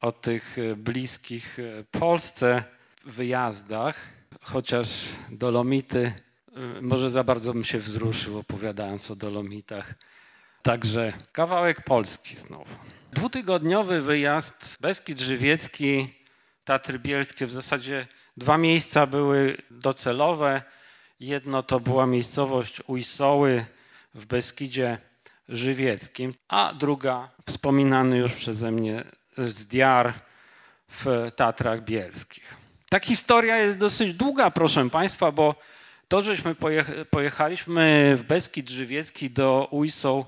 o 0.00 0.12
tych 0.12 0.56
bliskich 0.76 1.58
Polsce 1.90 2.62
wyjazdach 3.04 4.18
chociaż 4.42 5.04
Dolomity, 5.30 6.12
y, 6.78 6.82
może 6.82 7.10
za 7.10 7.24
bardzo 7.24 7.52
bym 7.52 7.64
się 7.64 7.78
wzruszył 7.78 8.38
opowiadając 8.38 9.10
o 9.10 9.16
Dolomitach. 9.16 9.94
Także 10.62 11.12
kawałek 11.32 11.84
Polski 11.84 12.36
znowu. 12.36 12.74
Dwutygodniowy 13.12 14.02
wyjazd 14.02 14.76
Beskid 14.80 15.20
Żywiecki, 15.20 16.14
Tatry 16.64 16.98
Bielskie. 16.98 17.46
W 17.46 17.50
zasadzie 17.50 18.06
dwa 18.36 18.58
miejsca 18.58 19.06
były 19.06 19.56
docelowe. 19.70 20.62
Jedno 21.20 21.62
to 21.62 21.80
była 21.80 22.06
miejscowość 22.06 22.82
Ujsoły 22.86 23.66
w 24.14 24.26
Beskidzie 24.26 24.98
Żywieckim, 25.48 26.34
a 26.48 26.74
druga 26.74 27.30
wspominany 27.46 28.18
już 28.18 28.34
przeze 28.34 28.70
mnie 28.70 29.04
Zdiar 29.46 30.12
w 30.88 31.30
Tatrach 31.36 31.84
Bielskich. 31.84 32.56
Ta 32.90 33.00
historia 33.00 33.56
jest 33.56 33.78
dosyć 33.78 34.12
długa, 34.12 34.50
proszę 34.50 34.90
Państwa, 34.90 35.32
bo 35.32 35.54
to, 36.08 36.22
żeśmy 36.22 36.54
pojechaliśmy 37.10 38.14
w 38.16 38.22
Beskid 38.22 38.70
Żywiecki 38.70 39.30
do 39.30 39.68
Ujsoł, 39.70 40.26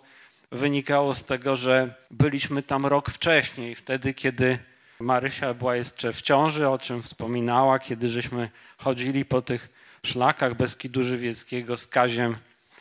wynikało 0.53 1.15
z 1.15 1.25
tego, 1.25 1.57
że 1.57 1.95
byliśmy 2.11 2.63
tam 2.63 2.87
rok 2.87 3.11
wcześniej, 3.11 3.75
wtedy, 3.75 4.15
kiedy 4.15 4.59
Marysia 5.01 5.55
była 5.55 5.77
jeszcze 5.77 6.13
w 6.13 6.23
ciąży, 6.23 6.69
o 6.69 6.79
czym 6.79 7.03
wspominała, 7.03 7.79
kiedy 7.79 8.09
żeśmy 8.09 8.51
chodzili 8.79 9.25
po 9.25 9.43
tych 9.43 9.69
szlakach 10.07 10.55
Beskidu 10.55 11.03
Żywieckiego 11.03 11.77
z 11.77 11.87
Kaziem 11.87 12.37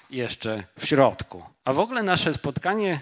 jeszcze 0.09 0.63
w 0.79 0.85
środku. 0.85 1.43
A 1.65 1.73
w 1.73 1.79
ogóle 1.79 2.03
nasze 2.03 2.33
spotkanie 2.33 3.01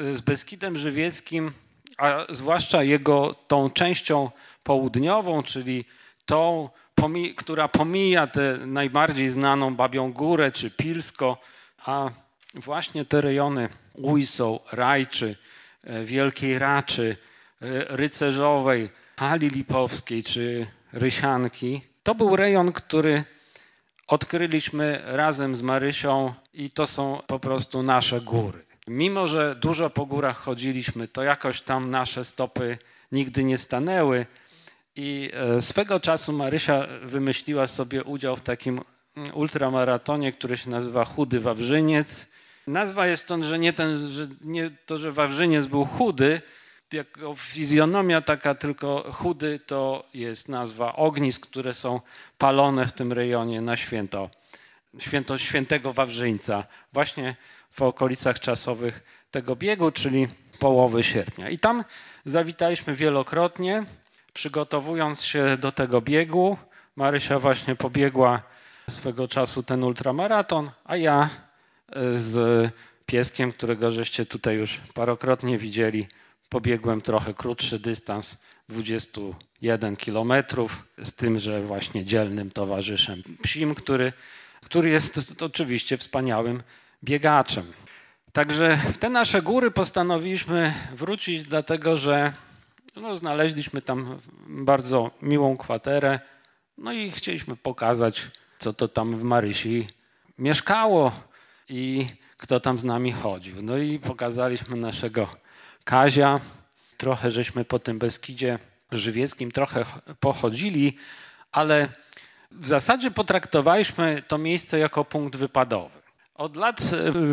y, 0.00 0.14
z 0.14 0.20
Beskidem 0.20 0.78
Żywieckim, 0.78 1.52
a 2.02 2.34
zwłaszcza 2.34 2.82
jego 2.82 3.34
tą 3.48 3.70
częścią 3.70 4.30
południową, 4.62 5.42
czyli 5.42 5.84
tą, 6.26 6.68
która 7.36 7.68
pomija 7.68 8.26
tę 8.26 8.58
najbardziej 8.66 9.28
znaną 9.28 9.74
Babią 9.74 10.12
Górę 10.12 10.52
czy 10.52 10.70
Pilsko, 10.70 11.38
a 11.78 12.10
właśnie 12.54 13.04
te 13.04 13.20
rejony 13.20 13.68
Ujsoł, 13.94 14.60
Rajczy, 14.72 15.36
e, 15.84 16.04
Wielkiej 16.04 16.58
Raczy, 16.58 17.16
Rycerzowej, 17.88 18.88
Hali 19.16 19.48
Lipowskiej 19.48 20.22
czy 20.22 20.66
Rysianki. 20.92 21.80
To 22.02 22.14
był 22.14 22.36
rejon, 22.36 22.72
który 22.72 23.24
odkryliśmy 24.06 25.02
razem 25.04 25.54
z 25.54 25.62
Marysią 25.62 26.34
i 26.54 26.70
to 26.70 26.86
są 26.86 27.22
po 27.26 27.38
prostu 27.38 27.82
nasze 27.82 28.20
góry. 28.20 28.71
Mimo, 28.86 29.26
że 29.26 29.56
dużo 29.56 29.90
po 29.90 30.06
górach 30.06 30.36
chodziliśmy, 30.36 31.08
to 31.08 31.22
jakoś 31.22 31.60
tam 31.60 31.90
nasze 31.90 32.24
stopy 32.24 32.78
nigdy 33.12 33.44
nie 33.44 33.58
stanęły, 33.58 34.26
i 34.96 35.30
e, 35.34 35.62
swego 35.62 36.00
czasu 36.00 36.32
Marysia 36.32 36.86
wymyśliła 37.02 37.66
sobie 37.66 38.04
udział 38.04 38.36
w 38.36 38.40
takim 38.40 38.80
mm, 39.16 39.34
ultramaratonie, 39.34 40.32
który 40.32 40.56
się 40.56 40.70
nazywa 40.70 41.04
Chudy 41.04 41.40
Wawrzyniec. 41.40 42.26
Nazwa 42.66 43.06
jest 43.06 43.22
stąd, 43.22 43.44
że 43.44 43.58
nie, 43.58 43.72
ten, 43.72 44.10
że 44.10 44.28
nie 44.40 44.70
to, 44.86 44.98
że 44.98 45.12
Wawrzyniec 45.12 45.66
był 45.66 45.84
chudy, 45.84 46.40
jako 46.92 47.34
fizjonomia 47.34 48.20
taka 48.20 48.54
tylko 48.54 49.12
chudy 49.12 49.60
to 49.66 50.06
jest 50.14 50.48
nazwa 50.48 50.96
ognisk, 50.96 51.46
które 51.46 51.74
są 51.74 52.00
palone 52.38 52.86
w 52.86 52.92
tym 52.92 53.12
rejonie 53.12 53.60
na 53.60 53.76
święto. 53.76 54.30
Święto 54.98 55.38
świętego 55.38 55.92
Wawrzyńca, 55.92 56.64
właśnie 56.92 57.36
w 57.72 57.82
okolicach 57.82 58.40
czasowych 58.40 59.04
tego 59.30 59.56
biegu, 59.56 59.90
czyli 59.90 60.28
połowy 60.58 61.04
sierpnia. 61.04 61.50
I 61.50 61.58
tam 61.58 61.84
zawitaliśmy 62.24 62.96
wielokrotnie. 62.96 63.84
Przygotowując 64.32 65.22
się 65.22 65.56
do 65.56 65.72
tego 65.72 66.00
biegu, 66.00 66.56
Marysia 66.96 67.38
właśnie 67.38 67.76
pobiegła 67.76 68.42
swego 68.90 69.28
czasu 69.28 69.62
ten 69.62 69.84
ultramaraton, 69.84 70.70
a 70.84 70.96
ja 70.96 71.30
e, 71.88 72.14
z 72.14 72.70
pieskiem, 73.06 73.52
którego 73.52 73.90
żeście 73.90 74.26
tutaj 74.26 74.56
już 74.56 74.80
parokrotnie 74.94 75.58
widzieli, 75.58 76.06
pobiegłem 76.48 77.00
trochę 77.00 77.34
krótszy 77.34 77.78
dystans 77.78 78.42
21 78.68 79.96
kilometrów 79.96 80.82
z 81.02 81.14
tym, 81.14 81.38
że 81.38 81.62
właśnie 81.62 82.04
dzielnym 82.04 82.50
towarzyszem 82.50 83.22
psim, 83.42 83.74
który, 83.74 84.12
który 84.64 84.90
jest 84.90 85.42
oczywiście 85.42 85.98
wspaniałym 85.98 86.62
biegaczem. 87.04 87.72
Także 88.32 88.76
w 88.76 88.98
te 88.98 89.10
nasze 89.10 89.42
góry 89.42 89.70
postanowiliśmy 89.70 90.74
wrócić, 90.94 91.42
dlatego 91.42 91.96
że 91.96 92.32
no, 92.96 93.16
znaleźliśmy 93.16 93.82
tam 93.82 94.18
bardzo 94.46 95.10
miłą 95.22 95.56
kwaterę, 95.56 96.20
no 96.78 96.92
i 96.92 97.10
chcieliśmy 97.10 97.56
pokazać, 97.56 98.30
co 98.58 98.72
to 98.72 98.88
tam 98.88 99.16
w 99.16 99.22
Marysi 99.22 99.88
mieszkało 100.38 101.12
i 101.68 102.06
kto 102.36 102.60
tam 102.60 102.78
z 102.78 102.84
nami 102.84 103.12
chodził. 103.12 103.62
No 103.62 103.78
i 103.78 103.98
pokazaliśmy 103.98 104.76
naszego 104.76 105.28
Kazia. 105.84 106.40
Trochę 106.96 107.30
żeśmy 107.30 107.64
po 107.64 107.78
tym 107.78 107.98
Beskidzie 107.98 108.58
Żywieckim 108.92 109.52
trochę 109.52 109.84
pochodzili, 110.20 110.96
ale 111.52 111.88
w 112.50 112.66
zasadzie 112.66 113.10
potraktowaliśmy 113.10 114.22
to 114.28 114.38
miejsce 114.38 114.78
jako 114.78 115.04
punkt 115.04 115.36
wypadowy. 115.36 116.01
Od 116.42 116.56
lat 116.56 116.80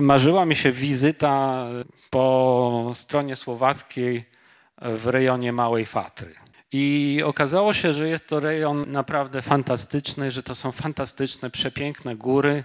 marzyła 0.02 0.46
mi 0.46 0.56
się 0.56 0.72
wizyta 0.72 1.66
po 2.10 2.92
stronie 2.94 3.36
słowackiej 3.36 4.26
w 4.82 5.08
rejonie 5.08 5.54
Małej 5.54 5.86
Fatry. 5.86 6.36
I 6.72 7.22
okazało 7.26 7.74
się, 7.74 7.94
że 7.94 8.10
jest 8.10 8.28
to 8.28 8.40
rejon 8.40 8.92
naprawdę 8.92 9.42
fantastyczny, 9.42 10.32
że 10.32 10.44
to 10.44 10.56
są 10.56 10.72
fantastyczne, 10.72 11.50
przepiękne 11.50 12.16
góry. 12.16 12.64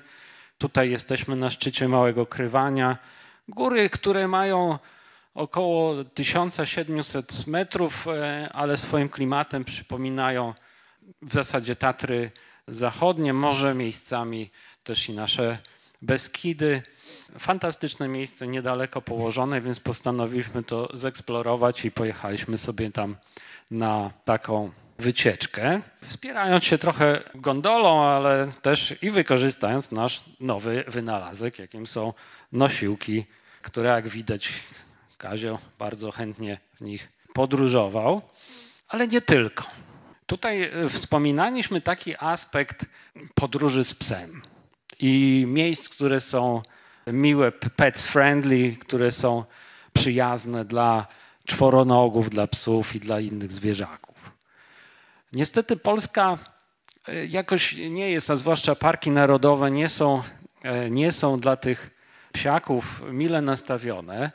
Tutaj 0.59 0.91
jesteśmy 0.91 1.37
na 1.37 1.51
szczycie 1.51 1.89
Małego 1.89 2.27
Krywania. 2.27 2.99
Góry, 3.49 3.91
które 3.91 4.29
mają 4.29 4.79
około 5.35 6.05
1700 6.05 7.47
metrów, 7.47 8.09
e, 8.09 8.49
ale 8.53 8.77
swoim 8.77 9.09
klimatem 9.09 9.65
przypominają 9.65 10.55
w 11.23 11.33
zasadzie 11.33 11.77
Tatry 11.77 12.31
Zachodnie, 12.69 13.33
może 13.33 13.75
miejscami 13.75 14.51
też 14.83 15.09
i 15.09 15.13
nasze 15.13 15.59
Beskidy. 16.05 16.83
Fantastyczne 17.39 18.09
miejsce, 18.09 18.47
niedaleko 18.47 19.03
położone, 19.03 19.61
więc 19.61 19.81
postanowiliśmy 19.81 20.63
to 20.63 20.89
zeksplorować 20.95 21.85
i 21.85 21.91
pojechaliśmy 21.91 22.59
sobie 22.59 22.91
tam 22.91 23.17
na 23.71 24.11
taką 24.25 24.71
wycieczkę, 24.99 25.81
wspierając 26.03 26.65
się 26.65 26.79
trochę 26.79 27.23
gondolą, 27.35 28.05
ale 28.05 28.53
też 28.63 29.03
i 29.03 29.11
wykorzystając 29.11 29.93
nasz 29.93 30.23
nowy 30.41 30.85
wynalazek, 30.89 31.59
jakim 31.59 31.87
są 31.87 32.13
nosiłki, 32.53 33.25
które 33.63 33.89
jak 33.89 34.09
widać 34.09 34.53
Kazio 35.19 35.59
bardzo 35.79 36.11
chętnie 36.11 36.59
w 36.75 36.81
nich 36.81 37.09
podróżował, 37.35 38.23
ale 38.89 39.09
nie 39.09 39.21
tylko. 39.21 39.65
Tutaj 40.27 40.63
e, 40.63 40.89
wspominaliśmy 40.89 41.81
taki 41.81 42.15
aspekt 42.19 42.87
podróży 43.35 43.85
z 43.85 43.95
psem 43.95 44.54
i 44.99 45.45
miejsc, 45.49 45.89
które 45.89 46.21
są 46.21 46.63
miłe, 47.07 47.53
pets 47.53 48.07
friendly, 48.07 48.77
które 48.77 49.13
są 49.13 49.45
przyjazne 49.93 50.65
dla 50.65 51.07
czworonogów, 51.47 52.31
dla 52.31 52.47
psów 52.47 52.97
i 52.97 53.01
dla 53.01 53.21
innych 53.21 53.53
zwierzaków. 53.53 54.31
Niestety 55.33 55.77
Polska 55.77 56.39
e, 57.09 57.27
jakoś 57.27 57.73
nie 57.73 58.11
jest, 58.11 58.31
a 58.31 58.37
zwłaszcza 58.37 58.75
parki 58.75 59.11
narodowe 59.11 59.71
nie 59.71 59.89
są, 59.89 60.23
e, 60.63 60.91
nie 60.91 61.13
są 61.13 61.41
dla 61.41 61.57
tych 61.57 61.91
psiaków 62.33 63.03
mile 63.11 63.43
nastawione 63.43 64.31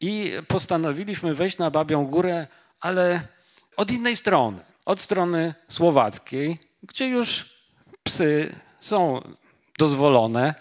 i 0.00 0.32
postanowiliśmy 0.48 1.34
wejść 1.34 1.58
na 1.58 1.70
Babią 1.70 2.06
Górę, 2.06 2.46
ale 2.80 3.20
od 3.76 3.90
innej 3.90 4.16
strony, 4.16 4.60
od 4.84 5.00
strony 5.00 5.54
słowackiej, 5.68 6.58
gdzie 6.82 7.08
już 7.08 7.54
psy 8.02 8.54
są 8.80 9.22
dozwolone. 9.78 10.54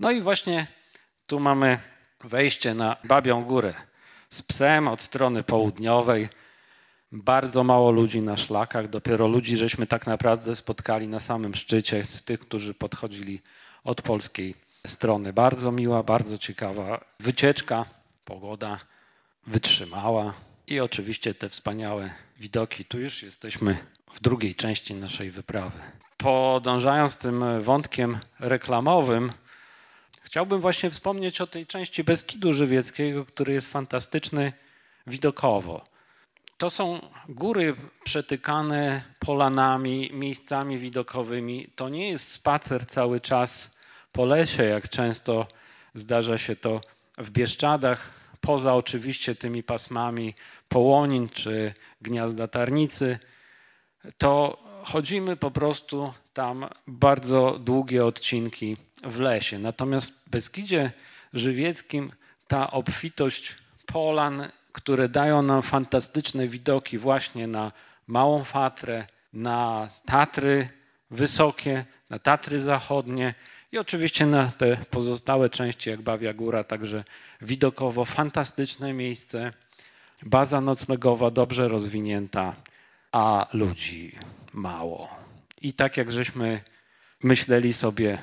No 0.00 0.10
i 0.10 0.20
właśnie 0.20 0.66
tu 1.26 1.40
mamy 1.40 1.78
wejście 2.24 2.74
na 2.74 2.96
Babią 3.04 3.44
Górę 3.44 3.74
z 4.30 4.42
psem 4.42 4.88
od 4.88 5.02
strony 5.02 5.42
południowej. 5.42 6.28
Bardzo 7.12 7.64
mało 7.64 7.90
ludzi 7.90 8.20
na 8.20 8.36
szlakach, 8.36 8.88
dopiero 8.88 9.26
ludzi 9.26 9.56
żeśmy 9.56 9.86
tak 9.86 10.06
naprawdę 10.06 10.56
spotkali 10.56 11.08
na 11.08 11.20
samym 11.20 11.54
szczycie, 11.54 12.04
tych, 12.24 12.40
którzy 12.40 12.74
podchodzili 12.74 13.40
od 13.84 14.02
polskiej 14.02 14.54
strony. 14.86 15.32
Bardzo 15.32 15.72
miła, 15.72 16.02
bardzo 16.02 16.38
ciekawa 16.38 17.04
wycieczka, 17.20 17.84
pogoda 18.24 18.80
wytrzymała 19.46 20.32
i 20.66 20.80
oczywiście 20.80 21.34
te 21.34 21.48
wspaniałe 21.48 22.10
widoki. 22.38 22.84
Tu 22.84 23.00
już 23.00 23.22
jesteśmy 23.22 23.78
w 24.14 24.20
drugiej 24.20 24.54
części 24.54 24.94
naszej 24.94 25.30
wyprawy. 25.30 25.80
Podążając 26.16 27.16
tym 27.16 27.62
wątkiem 27.62 28.18
reklamowym, 28.40 29.32
chciałbym 30.22 30.60
właśnie 30.60 30.90
wspomnieć 30.90 31.40
o 31.40 31.46
tej 31.46 31.66
części 31.66 32.04
Beskidu 32.04 32.52
Żywieckiego, 32.52 33.24
który 33.24 33.52
jest 33.52 33.72
fantastyczny 33.72 34.52
widokowo. 35.06 35.84
To 36.58 36.70
są 36.70 37.00
góry 37.28 37.76
przetykane 38.04 39.02
polanami, 39.18 40.10
miejscami 40.12 40.78
widokowymi. 40.78 41.68
To 41.76 41.88
nie 41.88 42.08
jest 42.08 42.32
spacer 42.32 42.86
cały 42.86 43.20
czas 43.20 43.70
po 44.12 44.24
lesie, 44.24 44.64
jak 44.64 44.88
często 44.88 45.46
zdarza 45.94 46.38
się 46.38 46.56
to 46.56 46.80
w 47.18 47.30
Bieszczadach, 47.30 48.10
poza 48.40 48.74
oczywiście 48.74 49.34
tymi 49.34 49.62
pasmami 49.62 50.34
połonin 50.68 51.28
czy 51.28 51.74
gniazda 52.00 52.48
tarnicy, 52.48 53.18
to 54.18 54.58
chodzimy 54.84 55.36
po 55.36 55.50
prostu 55.50 56.12
tam 56.34 56.66
bardzo 56.86 57.58
długie 57.58 58.04
odcinki 58.04 58.76
w 59.04 59.20
lesie. 59.20 59.58
Natomiast 59.58 60.06
w 60.10 60.30
Beskidzie 60.30 60.92
Żywieckim 61.34 62.12
ta 62.48 62.70
obfitość 62.70 63.54
polan, 63.86 64.48
które 64.72 65.08
dają 65.08 65.42
nam 65.42 65.62
fantastyczne 65.62 66.48
widoki 66.48 66.98
właśnie 66.98 67.46
na 67.46 67.72
Małą 68.06 68.44
Fatrę, 68.44 69.04
na 69.32 69.88
Tatry 70.06 70.68
wysokie, 71.10 71.84
na 72.10 72.18
Tatry 72.18 72.60
zachodnie 72.60 73.34
i 73.72 73.78
oczywiście 73.78 74.26
na 74.26 74.50
te 74.58 74.76
pozostałe 74.76 75.50
części, 75.50 75.90
jak 75.90 76.02
Bawia 76.02 76.34
Góra, 76.34 76.64
także 76.64 77.04
widokowo 77.40 78.04
fantastyczne 78.04 78.92
miejsce, 78.92 79.52
baza 80.22 80.60
noclegowa 80.60 81.30
dobrze 81.30 81.68
rozwinięta, 81.68 82.54
a 83.14 83.46
ludzi 83.52 84.12
mało. 84.52 85.08
I 85.60 85.72
tak 85.72 85.96
jak 85.96 86.12
żeśmy 86.12 86.60
myśleli 87.22 87.72
sobie 87.72 88.18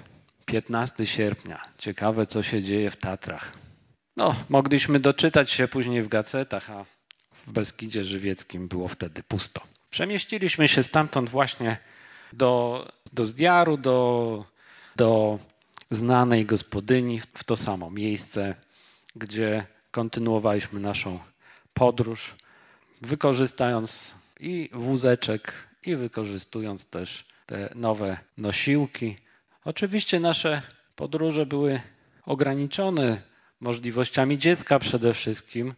15 0.46 1.08
sierpnia, 1.08 1.62
ciekawe 1.78 2.26
co 2.26 2.44
się 2.44 2.62
dzieje 2.62 2.92
w 2.92 2.98
Tatrach. 2.98 3.54
No, 4.18 4.36
mogliśmy 4.50 5.00
doczytać 5.00 5.52
się 5.52 5.68
później 5.68 6.04
w 6.04 6.08
gacetach, 6.08 6.70
a 6.70 6.86
w 7.34 7.52
Beskidzie 7.52 8.06
Żywieckim 8.06 8.68
było 8.68 8.88
wtedy 8.88 9.24
pusto. 9.24 9.62
Przemieściliśmy 9.90 10.68
się 10.68 10.84
stamtąd 10.84 11.30
właśnie 11.30 11.78
do, 12.34 12.88
do 13.14 13.26
Zdiaru, 13.26 13.78
do, 13.78 14.46
do 14.96 15.40
znanej 15.92 16.46
gospodyni, 16.46 17.22
w 17.36 17.44
to 17.44 17.56
samo 17.56 17.92
miejsce, 17.92 18.56
gdzie 19.16 19.66
kontynuowaliśmy 19.92 20.80
naszą 20.80 21.20
podróż, 21.74 22.36
wykorzystując 23.02 24.22
i 24.42 24.70
wózeczek, 24.74 25.68
i 25.86 25.96
wykorzystując 25.96 26.90
też 26.90 27.26
te 27.46 27.70
nowe 27.76 28.18
nosiłki. 28.38 29.18
Oczywiście 29.66 30.20
nasze 30.20 30.62
podróże 30.96 31.46
były 31.46 31.82
ograniczone 32.26 33.22
możliwościami 33.60 34.38
dziecka 34.38 34.80
przede 34.80 35.14
wszystkim, 35.14 35.74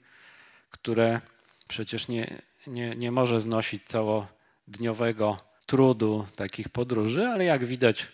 które 0.70 1.22
przecież 1.68 2.08
nie, 2.08 2.42
nie, 2.68 2.96
nie 2.96 3.12
może 3.12 3.42
znosić 3.42 3.84
całodniowego 3.84 5.38
trudu 5.66 6.28
takich 6.36 6.70
podróży, 6.70 7.28
ale 7.28 7.46
jak 7.46 7.66
widać, 7.66 8.08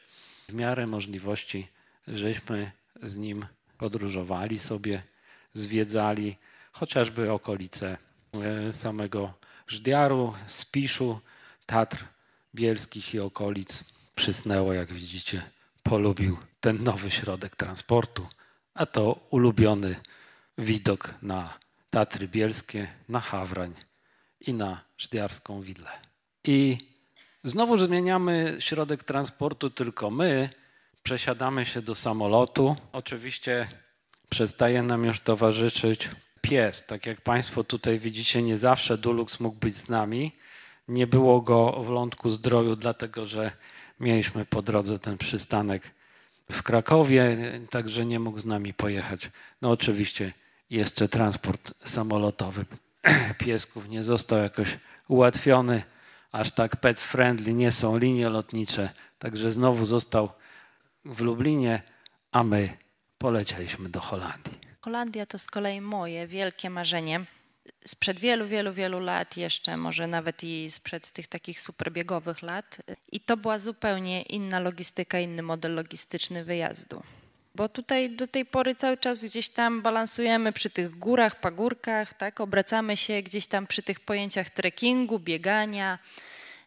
w 0.50 0.54
miarę 0.54 0.88
możliwości, 0.88 1.68
żeśmy 2.08 2.72
z 3.04 3.16
nim 3.16 3.46
podróżowali 3.78 4.60
sobie, 4.60 5.02
zwiedzali 5.54 6.36
chociażby 6.72 7.32
okolice 7.32 7.98
e, 8.34 8.74
samego 8.74 9.34
Żdiaru, 9.70 10.34
Spiszu, 10.48 11.20
Tatr 11.66 12.06
Bielskich 12.56 13.14
i 13.14 13.20
okolic. 13.20 13.84
Przysnęło, 14.16 14.74
jak 14.74 14.94
widzicie, 14.94 15.42
polubił 15.84 16.38
ten 16.62 16.84
nowy 16.84 17.12
środek 17.12 17.56
transportu, 17.56 18.28
a 18.74 18.86
to 18.86 19.28
ulubiony 19.30 19.96
widok 20.58 21.14
na 21.22 21.58
Tatry 21.90 22.28
Bielskie, 22.28 22.88
na 23.10 23.20
Hawrań 23.20 23.74
i 24.42 24.54
na 24.54 24.82
Żdiarską 24.98 25.62
Willę. 25.62 25.92
I 26.44 26.78
znowu 27.44 27.78
zmieniamy 27.78 28.58
środek 28.60 29.04
transportu 29.04 29.70
tylko 29.70 30.12
my, 30.12 30.50
przesiadamy 31.04 31.66
się 31.66 31.82
do 31.82 31.96
samolotu. 31.96 32.76
Oczywiście 32.92 33.68
przestaje 34.30 34.84
nam 34.84 35.06
już 35.06 35.20
towarzyszyć 35.20 36.10
pies. 36.42 36.86
Tak 36.86 37.06
jak 37.06 37.22
Państwo 37.22 37.64
tutaj 37.64 38.00
widzicie, 38.00 38.44
nie 38.44 38.58
zawsze 38.58 38.98
Dulux 38.98 39.40
mógł 39.40 39.58
być 39.58 39.76
z 39.76 39.90
nami. 39.90 40.32
Nie 40.88 41.08
było 41.08 41.42
go 41.42 41.84
w 41.84 41.90
Lądku 41.90 42.30
Zdroju, 42.30 42.76
dlatego 42.76 43.26
że 43.26 43.52
mieliśmy 44.00 44.46
po 44.46 44.62
drodze 44.62 45.00
ten 45.00 45.18
przystanek 45.18 45.92
w 46.52 46.64
Krakowie, 46.64 47.38
także 47.70 48.06
nie 48.06 48.20
mógł 48.20 48.40
z 48.40 48.46
nami 48.46 48.74
pojechać. 48.74 49.30
No 49.62 49.70
oczywiście 49.70 50.34
jeszcze 50.70 51.10
transport 51.10 51.74
samolotowy 51.84 52.66
piesków 53.46 53.90
nie 53.90 54.04
został 54.04 54.40
jakoś 54.40 54.78
ułatwiony, 55.08 55.84
aż 56.32 56.52
tak 56.52 56.76
pets 56.76 57.04
friendly 57.04 57.54
nie 57.54 57.72
są 57.72 57.98
linie 57.98 58.30
lotnicze, 58.30 58.90
także 59.20 59.52
znowu 59.52 59.86
został 59.86 60.30
w 61.06 61.22
Lublinie, 61.22 61.82
a 62.32 62.44
my 62.44 62.78
polecieliśmy 63.18 63.90
do 63.90 64.00
Holandii. 64.00 64.69
Holandia 64.82 65.26
to 65.26 65.38
z 65.40 65.48
kolei 65.48 65.82
moje 65.82 66.28
wielkie 66.28 66.70
marzenie. 66.70 67.22
Sprzed 67.86 68.20
wielu, 68.20 68.48
wielu, 68.48 68.74
wielu 68.74 69.00
lat 69.00 69.38
jeszcze, 69.38 69.78
może 69.78 70.08
nawet 70.08 70.44
i 70.44 70.72
sprzed 70.72 71.12
tych 71.12 71.28
takich 71.28 71.60
superbiegowych 71.62 72.42
lat. 72.42 72.78
I 73.12 73.20
to 73.20 73.38
była 73.38 73.60
zupełnie 73.60 74.22
inna 74.22 74.60
logistyka, 74.60 75.20
inny 75.20 75.42
model 75.42 75.76
logistyczny 75.76 76.44
wyjazdu. 76.44 77.04
bo 77.56 77.70
tutaj 77.70 78.10
do 78.10 78.28
tej 78.28 78.46
pory 78.46 78.76
cały 78.76 78.98
czas 78.98 79.24
gdzieś 79.24 79.50
tam 79.50 79.82
balansujemy 79.82 80.54
przy 80.54 80.70
tych 80.70 81.00
górach, 81.00 81.40
pagórkach, 81.40 82.14
tak? 82.14 82.42
Obracamy 82.42 82.98
się 82.98 83.22
gdzieś 83.22 83.48
tam 83.48 83.68
przy 83.68 83.84
tych 83.84 84.00
pojęciach 84.00 84.50
trekkingu, 84.50 85.20
biegania. 85.20 86.00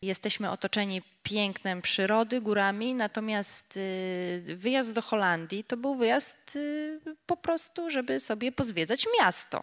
Jesteśmy 0.03 0.51
otoczeni 0.51 1.03
pięknem 1.23 1.83
przyrody, 1.83 2.41
górami, 2.41 2.95
natomiast 2.95 3.77
y, 3.77 4.57
wyjazd 4.57 4.93
do 4.93 5.03
Holandii 5.03 5.65
to 5.65 5.77
był 5.77 5.95
wyjazd 5.95 6.57
y, 6.57 7.01
po 7.27 7.37
prostu, 7.37 7.91
żeby 7.91 8.21
sobie 8.21 8.53
pozwiedzać 8.53 9.07
miasto. 9.21 9.63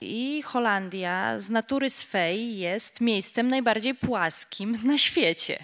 I 0.00 0.42
Holandia 0.42 1.38
z 1.38 1.50
natury 1.50 1.90
swej 1.90 2.58
jest 2.58 3.00
miejscem 3.00 3.48
najbardziej 3.48 3.94
płaskim 3.94 4.78
na 4.84 4.98
świecie. 4.98 5.58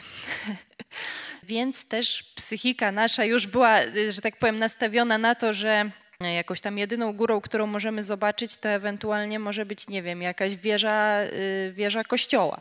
Więc 1.42 1.88
też 1.88 2.22
psychika 2.22 2.92
nasza 2.92 3.24
już 3.24 3.46
była, 3.46 3.78
że 4.10 4.20
tak 4.20 4.36
powiem, 4.36 4.56
nastawiona 4.56 5.18
na 5.18 5.34
to, 5.34 5.54
że 5.54 5.90
jakąś 6.20 6.60
tam 6.60 6.78
jedyną 6.78 7.12
górą, 7.12 7.40
którą 7.40 7.66
możemy 7.66 8.04
zobaczyć, 8.04 8.56
to 8.56 8.68
ewentualnie 8.68 9.38
może 9.38 9.66
być, 9.66 9.88
nie 9.88 10.02
wiem, 10.02 10.22
jakaś 10.22 10.56
wieża, 10.56 11.22
y, 11.22 11.72
wieża 11.74 12.04
kościoła 12.04 12.60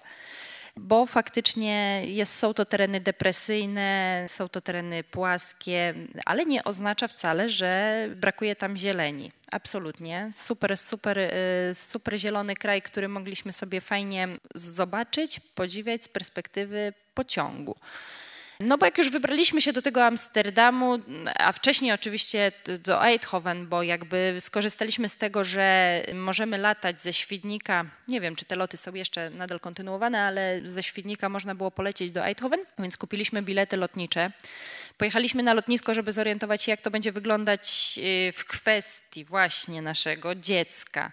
bo 0.80 1.06
faktycznie 1.06 2.02
jest, 2.06 2.36
są 2.36 2.54
to 2.54 2.66
tereny 2.66 3.00
depresyjne, 3.00 4.26
są 4.28 4.50
to 4.50 4.62
tereny 4.62 5.04
płaskie, 5.04 5.94
ale 6.26 6.46
nie 6.46 6.64
oznacza 6.64 7.08
wcale, 7.08 7.50
że 7.50 8.00
brakuje 8.16 8.56
tam 8.56 8.78
zieleni. 8.78 9.32
Absolutnie. 9.52 10.32
Super, 10.34 10.78
super, 10.78 11.18
y, 11.20 11.32
super 11.74 12.18
zielony 12.18 12.56
kraj, 12.56 12.82
który 12.82 13.08
mogliśmy 13.08 13.54
sobie 13.54 13.82
fajnie 13.82 14.28
zobaczyć, 14.56 15.40
podziwiać 15.40 16.04
z 16.04 16.08
perspektywy 16.08 16.94
pociągu. 17.14 17.76
No 18.60 18.78
bo 18.78 18.86
jak 18.86 18.98
już 18.98 19.10
wybraliśmy 19.10 19.62
się 19.62 19.74
do 19.74 19.82
tego 19.82 20.06
Amsterdamu, 20.06 21.00
a 21.36 21.52
wcześniej 21.52 21.92
oczywiście 21.92 22.52
do 22.80 23.06
Eindhoven, 23.06 23.68
bo 23.68 23.84
jakby 23.84 24.36
skorzystaliśmy 24.40 25.10
z 25.10 25.18
tego, 25.18 25.44
że 25.44 26.02
możemy 26.14 26.58
latać 26.58 27.02
ze 27.02 27.14
Świdnika, 27.14 27.86
nie 28.08 28.22
wiem 28.22 28.36
czy 28.36 28.46
te 28.46 28.56
loty 28.56 28.78
są 28.78 28.94
jeszcze 28.94 29.30
nadal 29.30 29.60
kontynuowane, 29.60 30.22
ale 30.22 30.62
ze 30.66 30.84
Świdnika 30.84 31.30
można 31.30 31.56
było 31.56 31.72
polecieć 31.72 32.12
do 32.12 32.26
Eindhoven, 32.26 32.60
więc 32.80 32.98
kupiliśmy 32.98 33.42
bilety 33.42 33.78
lotnicze. 33.78 34.32
Pojechaliśmy 34.98 35.44
na 35.44 35.54
lotnisko, 35.54 35.94
żeby 35.94 36.12
zorientować 36.12 36.62
się, 36.62 36.72
jak 36.72 36.82
to 36.82 36.92
będzie 36.92 37.12
wyglądać 37.12 37.96
y, 38.30 38.32
w 38.32 38.46
kwestii 38.46 39.26
właśnie 39.26 39.82
naszego 39.82 40.36
dziecka 40.36 41.12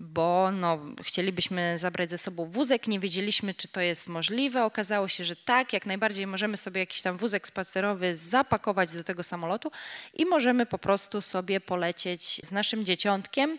bo 0.00 0.52
no, 0.52 0.78
chcielibyśmy 1.02 1.78
zabrać 1.78 2.10
ze 2.10 2.18
sobą 2.18 2.50
wózek, 2.50 2.86
nie 2.86 3.00
wiedzieliśmy, 3.00 3.54
czy 3.54 3.68
to 3.68 3.80
jest 3.80 4.08
możliwe. 4.08 4.64
Okazało 4.64 5.08
się, 5.08 5.24
że 5.24 5.36
tak, 5.36 5.72
jak 5.72 5.86
najbardziej 5.86 6.26
możemy 6.26 6.56
sobie 6.56 6.80
jakiś 6.80 7.02
tam 7.02 7.16
wózek 7.16 7.46
spacerowy 7.46 8.16
zapakować 8.16 8.92
do 8.92 9.04
tego 9.04 9.22
samolotu 9.22 9.70
i 10.14 10.26
możemy 10.26 10.66
po 10.66 10.78
prostu 10.78 11.20
sobie 11.20 11.60
polecieć 11.60 12.40
z 12.44 12.52
naszym 12.52 12.84
dzieciątkiem, 12.84 13.58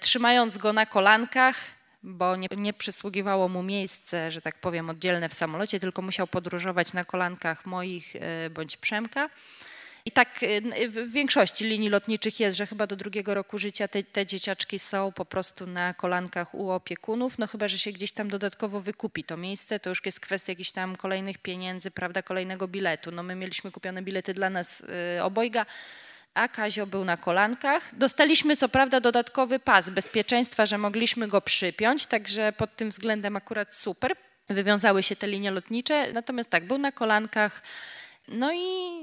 trzymając 0.00 0.58
go 0.58 0.72
na 0.72 0.86
kolankach, 0.86 1.56
bo 2.02 2.36
nie, 2.36 2.48
nie 2.56 2.72
przysługiwało 2.72 3.48
mu 3.48 3.62
miejsce, 3.62 4.30
że 4.30 4.42
tak 4.42 4.60
powiem, 4.60 4.90
oddzielne 4.90 5.28
w 5.28 5.34
samolocie, 5.34 5.80
tylko 5.80 6.02
musiał 6.02 6.26
podróżować 6.26 6.92
na 6.92 7.04
kolankach 7.04 7.66
moich 7.66 8.16
e, 8.16 8.50
bądź 8.50 8.76
Przemka. 8.76 9.30
I 10.08 10.12
tak 10.12 10.42
y, 10.42 10.88
w 10.88 11.12
większości 11.12 11.64
linii 11.64 11.88
lotniczych 11.88 12.40
jest, 12.40 12.56
że 12.56 12.66
chyba 12.66 12.86
do 12.86 12.96
drugiego 12.96 13.34
roku 13.34 13.58
życia 13.58 13.88
te, 13.88 14.02
te, 14.02 14.26
dzieciaczki 14.26 14.78
są 14.78 15.12
po 15.12 15.24
prostu 15.24 15.66
na 15.66 15.94
kolankach 15.94 16.54
u 16.54 16.70
opiekunów, 16.70 17.38
no 17.38 17.46
chyba, 17.46 17.68
że 17.68 17.78
się 17.78 17.92
gdzieś 17.92 18.12
tam 18.12 18.28
dodatkowo 18.28 18.80
wykupi 18.80 19.24
to 19.24 19.36
miejsce, 19.36 19.80
to 19.80 19.90
już 19.90 20.06
jest 20.06 20.20
kwestia 20.20 20.52
jakichś 20.52 20.70
tam 20.70 20.96
kolejnych 20.96 21.38
pieniędzy, 21.38 21.90
prawda, 21.90 22.22
kolejnego 22.22 22.68
biletu. 22.68 23.10
No 23.10 23.22
my 23.22 23.34
mieliśmy 23.34 23.70
kupione 23.70 24.02
bilety 24.02 24.34
dla 24.34 24.50
nas 24.50 24.80
y, 25.18 25.22
obojga, 25.22 25.66
a 26.34 26.48
Kazio 26.48 26.86
był 26.86 27.04
na 27.04 27.16
kolankach. 27.16 27.90
Dostaliśmy 27.92 28.56
co 28.56 28.68
prawda 28.68 29.00
dodatkowy 29.00 29.58
pas 29.58 29.90
bezpieczeństwa, 29.90 30.66
że 30.66 30.78
mogliśmy 30.78 31.28
go 31.28 31.40
przypiąć, 31.40 32.06
także 32.06 32.52
pod 32.52 32.76
tym 32.76 32.88
względem 32.88 33.36
akurat 33.36 33.74
super. 33.74 34.16
Wywiązały 34.48 35.02
się 35.02 35.16
te 35.16 35.28
linie 35.28 35.50
lotnicze, 35.50 36.12
natomiast 36.12 36.50
tak, 36.50 36.64
był 36.64 36.78
na 36.78 36.92
kolankach, 36.92 37.62
no 38.28 38.52
i 38.52 38.98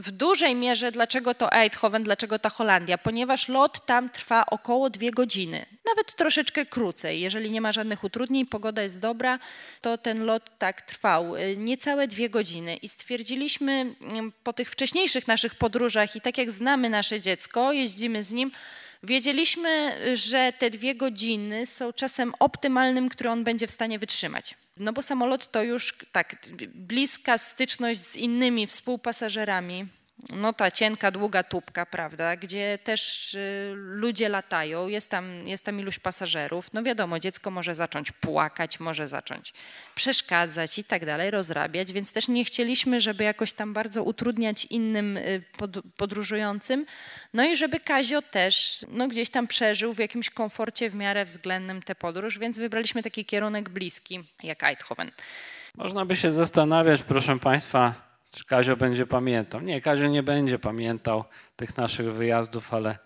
w 0.00 0.10
dużej 0.10 0.54
mierze 0.54 0.92
dlaczego 0.92 1.34
to 1.34 1.52
Eindhoven, 1.52 2.02
dlaczego 2.02 2.38
ta 2.38 2.50
Holandia? 2.50 2.98
Ponieważ 2.98 3.48
lot 3.48 3.86
tam 3.86 4.10
trwa 4.10 4.46
około 4.46 4.90
dwie 4.90 5.10
godziny, 5.10 5.66
nawet 5.86 6.14
troszeczkę 6.14 6.66
krócej. 6.66 7.20
Jeżeli 7.20 7.50
nie 7.50 7.60
ma 7.60 7.72
żadnych 7.72 8.04
utrudnień, 8.04 8.46
pogoda 8.46 8.82
jest 8.82 9.00
dobra, 9.00 9.38
to 9.80 9.98
ten 9.98 10.24
lot 10.24 10.58
tak 10.58 10.82
trwał 10.82 11.36
y, 11.36 11.56
niecałe 11.56 12.08
dwie 12.08 12.30
godziny. 12.30 12.76
I 12.76 12.88
stwierdziliśmy 12.88 13.94
mm, 14.00 14.32
po 14.44 14.52
tych 14.52 14.70
wcześniejszych 14.70 15.28
naszych 15.28 15.54
podróżach 15.54 16.16
i 16.16 16.20
tak 16.20 16.38
jak 16.38 16.50
znamy 16.50 16.90
nasze 16.90 17.20
dziecko, 17.20 17.72
jeździmy 17.72 18.22
z 18.22 18.32
nim, 18.32 18.50
wiedzieliśmy, 19.02 19.98
że 20.16 20.52
te 20.58 20.70
dwie 20.70 20.94
godziny 20.94 21.66
są 21.66 21.92
czasem 21.92 22.32
optymalnym, 22.38 23.08
który 23.08 23.30
on 23.30 23.44
będzie 23.44 23.66
w 23.66 23.70
stanie 23.70 23.98
wytrzymać. 23.98 24.54
No 24.76 24.92
bo 24.92 25.02
samolot 25.02 25.50
to 25.50 25.62
już 25.62 25.94
tak 26.12 26.36
bliska 26.74 27.38
styczność 27.38 28.00
z 28.00 28.16
innymi 28.16 28.66
współpasażerami, 28.66 29.86
no 30.30 30.52
ta 30.52 30.70
cienka, 30.70 31.10
długa 31.10 31.42
tubka, 31.42 31.86
prawda, 31.86 32.36
gdzie 32.36 32.78
też 32.84 33.34
y, 33.34 33.72
ludzie 33.76 34.28
latają, 34.28 34.88
jest 34.88 35.10
tam, 35.10 35.46
jest 35.46 35.64
tam 35.64 35.80
iluś 35.80 35.98
pasażerów. 35.98 36.72
No 36.72 36.82
wiadomo, 36.82 37.18
dziecko 37.18 37.50
może 37.50 37.74
zacząć 37.74 38.12
płakać, 38.12 38.80
może 38.80 39.08
zacząć 39.08 39.52
przeszkadzać 39.94 40.78
i 40.78 40.84
tak 40.84 41.06
dalej, 41.06 41.30
rozrabiać, 41.30 41.92
więc 41.92 42.12
też 42.12 42.28
nie 42.28 42.44
chcieliśmy, 42.44 43.00
żeby 43.00 43.24
jakoś 43.24 43.52
tam 43.52 43.72
bardzo 43.72 44.02
utrudniać 44.02 44.64
innym 44.64 45.16
y, 45.16 45.44
pod, 45.56 45.70
podróżującym. 45.96 46.86
No 47.34 47.44
i 47.44 47.56
żeby 47.56 47.80
Kazio 47.80 48.22
też 48.22 48.86
no, 48.88 49.08
gdzieś 49.08 49.30
tam 49.30 49.46
przeżył 49.46 49.94
w 49.94 49.98
jakimś 49.98 50.30
komforcie 50.30 50.90
w 50.90 50.94
miarę 50.94 51.24
względnym 51.24 51.82
tę 51.82 51.94
podróż, 51.94 52.38
więc 52.38 52.58
wybraliśmy 52.58 53.02
taki 53.02 53.24
kierunek 53.24 53.68
bliski 53.68 54.24
jak 54.42 54.62
Eindhoven. 54.62 55.10
Można 55.74 56.06
by 56.06 56.16
się 56.16 56.32
zastanawiać, 56.32 57.02
proszę 57.02 57.38
Państwa, 57.38 58.11
czy 58.32 58.44
Kazio 58.44 58.76
będzie 58.76 59.06
pamiętał? 59.06 59.60
Nie, 59.60 59.80
Kazio 59.80 60.08
nie 60.08 60.22
będzie 60.22 60.58
pamiętał 60.58 61.24
tych 61.56 61.76
naszych 61.76 62.12
wyjazdów, 62.12 62.74
ale 62.74 62.98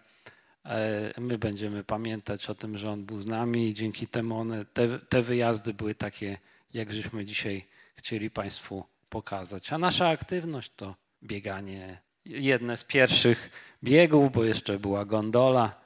e, 0.65 1.13
my 1.21 1.39
będziemy 1.39 1.85
pamiętać 1.85 2.51
o 2.51 2.55
tym, 2.55 2.79
że 2.79 2.91
on 2.91 3.05
był 3.05 3.21
z 3.21 3.27
nami 3.27 3.69
i 3.69 3.75
dzięki 3.75 4.07
temu 4.07 4.39
one, 4.39 4.65
te, 4.65 4.99
te 4.99 5.23
wyjazdy 5.23 5.75
były 5.75 5.95
takie, 5.95 6.39
jak 6.75 6.93
żeśmy 6.93 7.25
dzisiaj 7.25 7.67
chcieli 7.97 8.31
Państwu 8.31 8.85
pokazać. 9.09 9.73
A 9.73 9.79
nasza 9.79 10.09
aktywność 10.09 10.73
to 10.77 10.95
bieganie. 11.23 11.99
Jedne 12.25 12.77
z 12.77 12.85
pierwszych 12.85 13.51
biegów, 13.85 14.33
bo 14.33 14.45
jeszcze 14.45 14.79
była 14.79 15.05
gondola. 15.05 15.81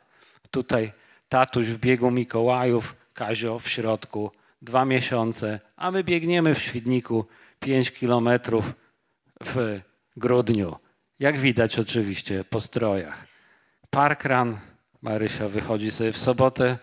Tutaj 0.51 0.93
tatuś 1.29 1.67
w 1.67 1.79
biegu 1.79 2.11
Mikołajów, 2.11 2.97
Kazio 3.15 3.59
w 3.59 3.69
środku, 3.69 4.31
dwa 4.63 4.85
miesiące, 4.85 5.61
a 5.77 5.91
my 5.91 6.05
biegniemy 6.05 6.55
w 6.55 6.63
Świdniku 6.63 7.27
pięć 7.61 7.91
kilometrów 7.91 8.80
w 9.45 9.81
grudniu. 10.17 10.77
Jak 11.21 11.39
widać 11.39 11.79
oczywiście 11.79 12.45
po 12.45 12.61
strojach. 12.61 13.27
Parkran, 13.91 14.59
Marysia 15.03 15.49
wychodzi 15.49 15.91
sobie 15.91 16.13
w 16.13 16.19
sobotę 16.19 16.79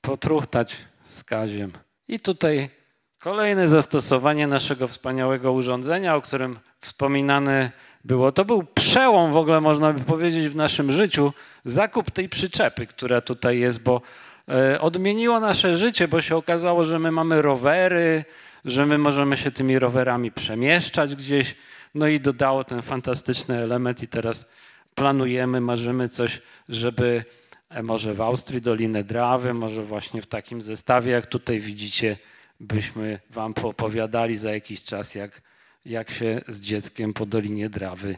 potruchtać 0.00 0.76
z 1.04 1.24
Kaziem. 1.24 1.72
I 2.08 2.20
tutaj 2.20 2.70
kolejne 3.18 3.68
zastosowanie 3.68 4.46
naszego 4.46 4.88
wspaniałego 4.88 5.52
urządzenia, 5.52 6.16
o 6.16 6.20
którym 6.20 6.58
wspominane 6.80 7.72
było. 8.04 8.32
To 8.32 8.44
był 8.44 8.62
przełom 8.62 9.32
w 9.32 9.36
ogóle, 9.36 9.60
można 9.60 9.92
by 9.92 10.00
powiedzieć, 10.00 10.48
w 10.48 10.56
naszym 10.56 10.92
życiu. 10.92 11.32
Zakup 11.64 12.10
tej 12.10 12.28
przyczepy, 12.28 12.86
która 12.86 13.20
tutaj 13.20 13.58
jest, 13.58 13.82
bo 13.82 14.00
e, 14.48 14.80
odmieniło 14.80 15.40
nasze 15.40 15.78
życie, 15.78 16.08
bo 16.08 16.22
się 16.22 16.36
okazało, 16.36 16.84
że 16.84 16.98
my 16.98 17.10
mamy 17.10 17.42
rowery, 17.42 18.24
że 18.64 18.86
my 18.86 18.98
możemy 18.98 19.36
się 19.36 19.50
tymi 19.50 19.78
rowerami 19.78 20.32
przemieszczać 20.32 21.16
gdzieś. 21.16 21.54
No 21.94 22.06
i 22.06 22.20
dodało 22.20 22.64
ten 22.64 22.82
fantastyczny 22.82 23.56
element 23.56 24.02
i 24.02 24.08
teraz 24.08 24.50
planujemy, 24.94 25.60
marzymy 25.60 26.08
coś, 26.08 26.42
żeby 26.68 27.24
e, 27.68 27.82
może 27.82 28.14
w 28.14 28.20
Austrii 28.20 28.62
Dolinę 28.62 29.04
Drawy, 29.04 29.54
może 29.54 29.82
właśnie 29.82 30.22
w 30.22 30.26
takim 30.26 30.62
zestawie, 30.62 31.12
jak 31.12 31.26
tutaj 31.26 31.60
widzicie, 31.60 32.16
byśmy 32.60 33.18
wam 33.30 33.54
poopowiadali 33.54 34.36
za 34.36 34.52
jakiś 34.52 34.84
czas, 34.84 35.14
jak, 35.14 35.42
jak 35.84 36.10
się 36.10 36.40
z 36.48 36.60
dzieckiem 36.60 37.12
po 37.12 37.26
Dolinie 37.26 37.70
Drawy 37.70 38.16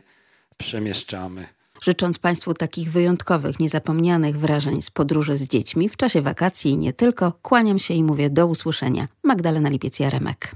przemieszczamy. 0.56 1.46
Życząc 1.82 2.18
Państwu 2.18 2.54
takich 2.54 2.90
wyjątkowych, 2.90 3.60
niezapomnianych 3.60 4.38
wrażeń 4.38 4.82
z 4.82 4.90
podróży 4.90 5.36
z 5.36 5.48
dziećmi 5.48 5.88
w 5.88 5.96
czasie 5.96 6.22
wakacji 6.22 6.70
i 6.70 6.78
nie 6.78 6.92
tylko, 6.92 7.32
kłaniam 7.42 7.78
się 7.78 7.94
i 7.94 8.04
mówię 8.04 8.30
do 8.30 8.46
usłyszenia. 8.46 9.08
Magdalena 9.22 9.70
Lipiec-Jaremek. 9.70 10.54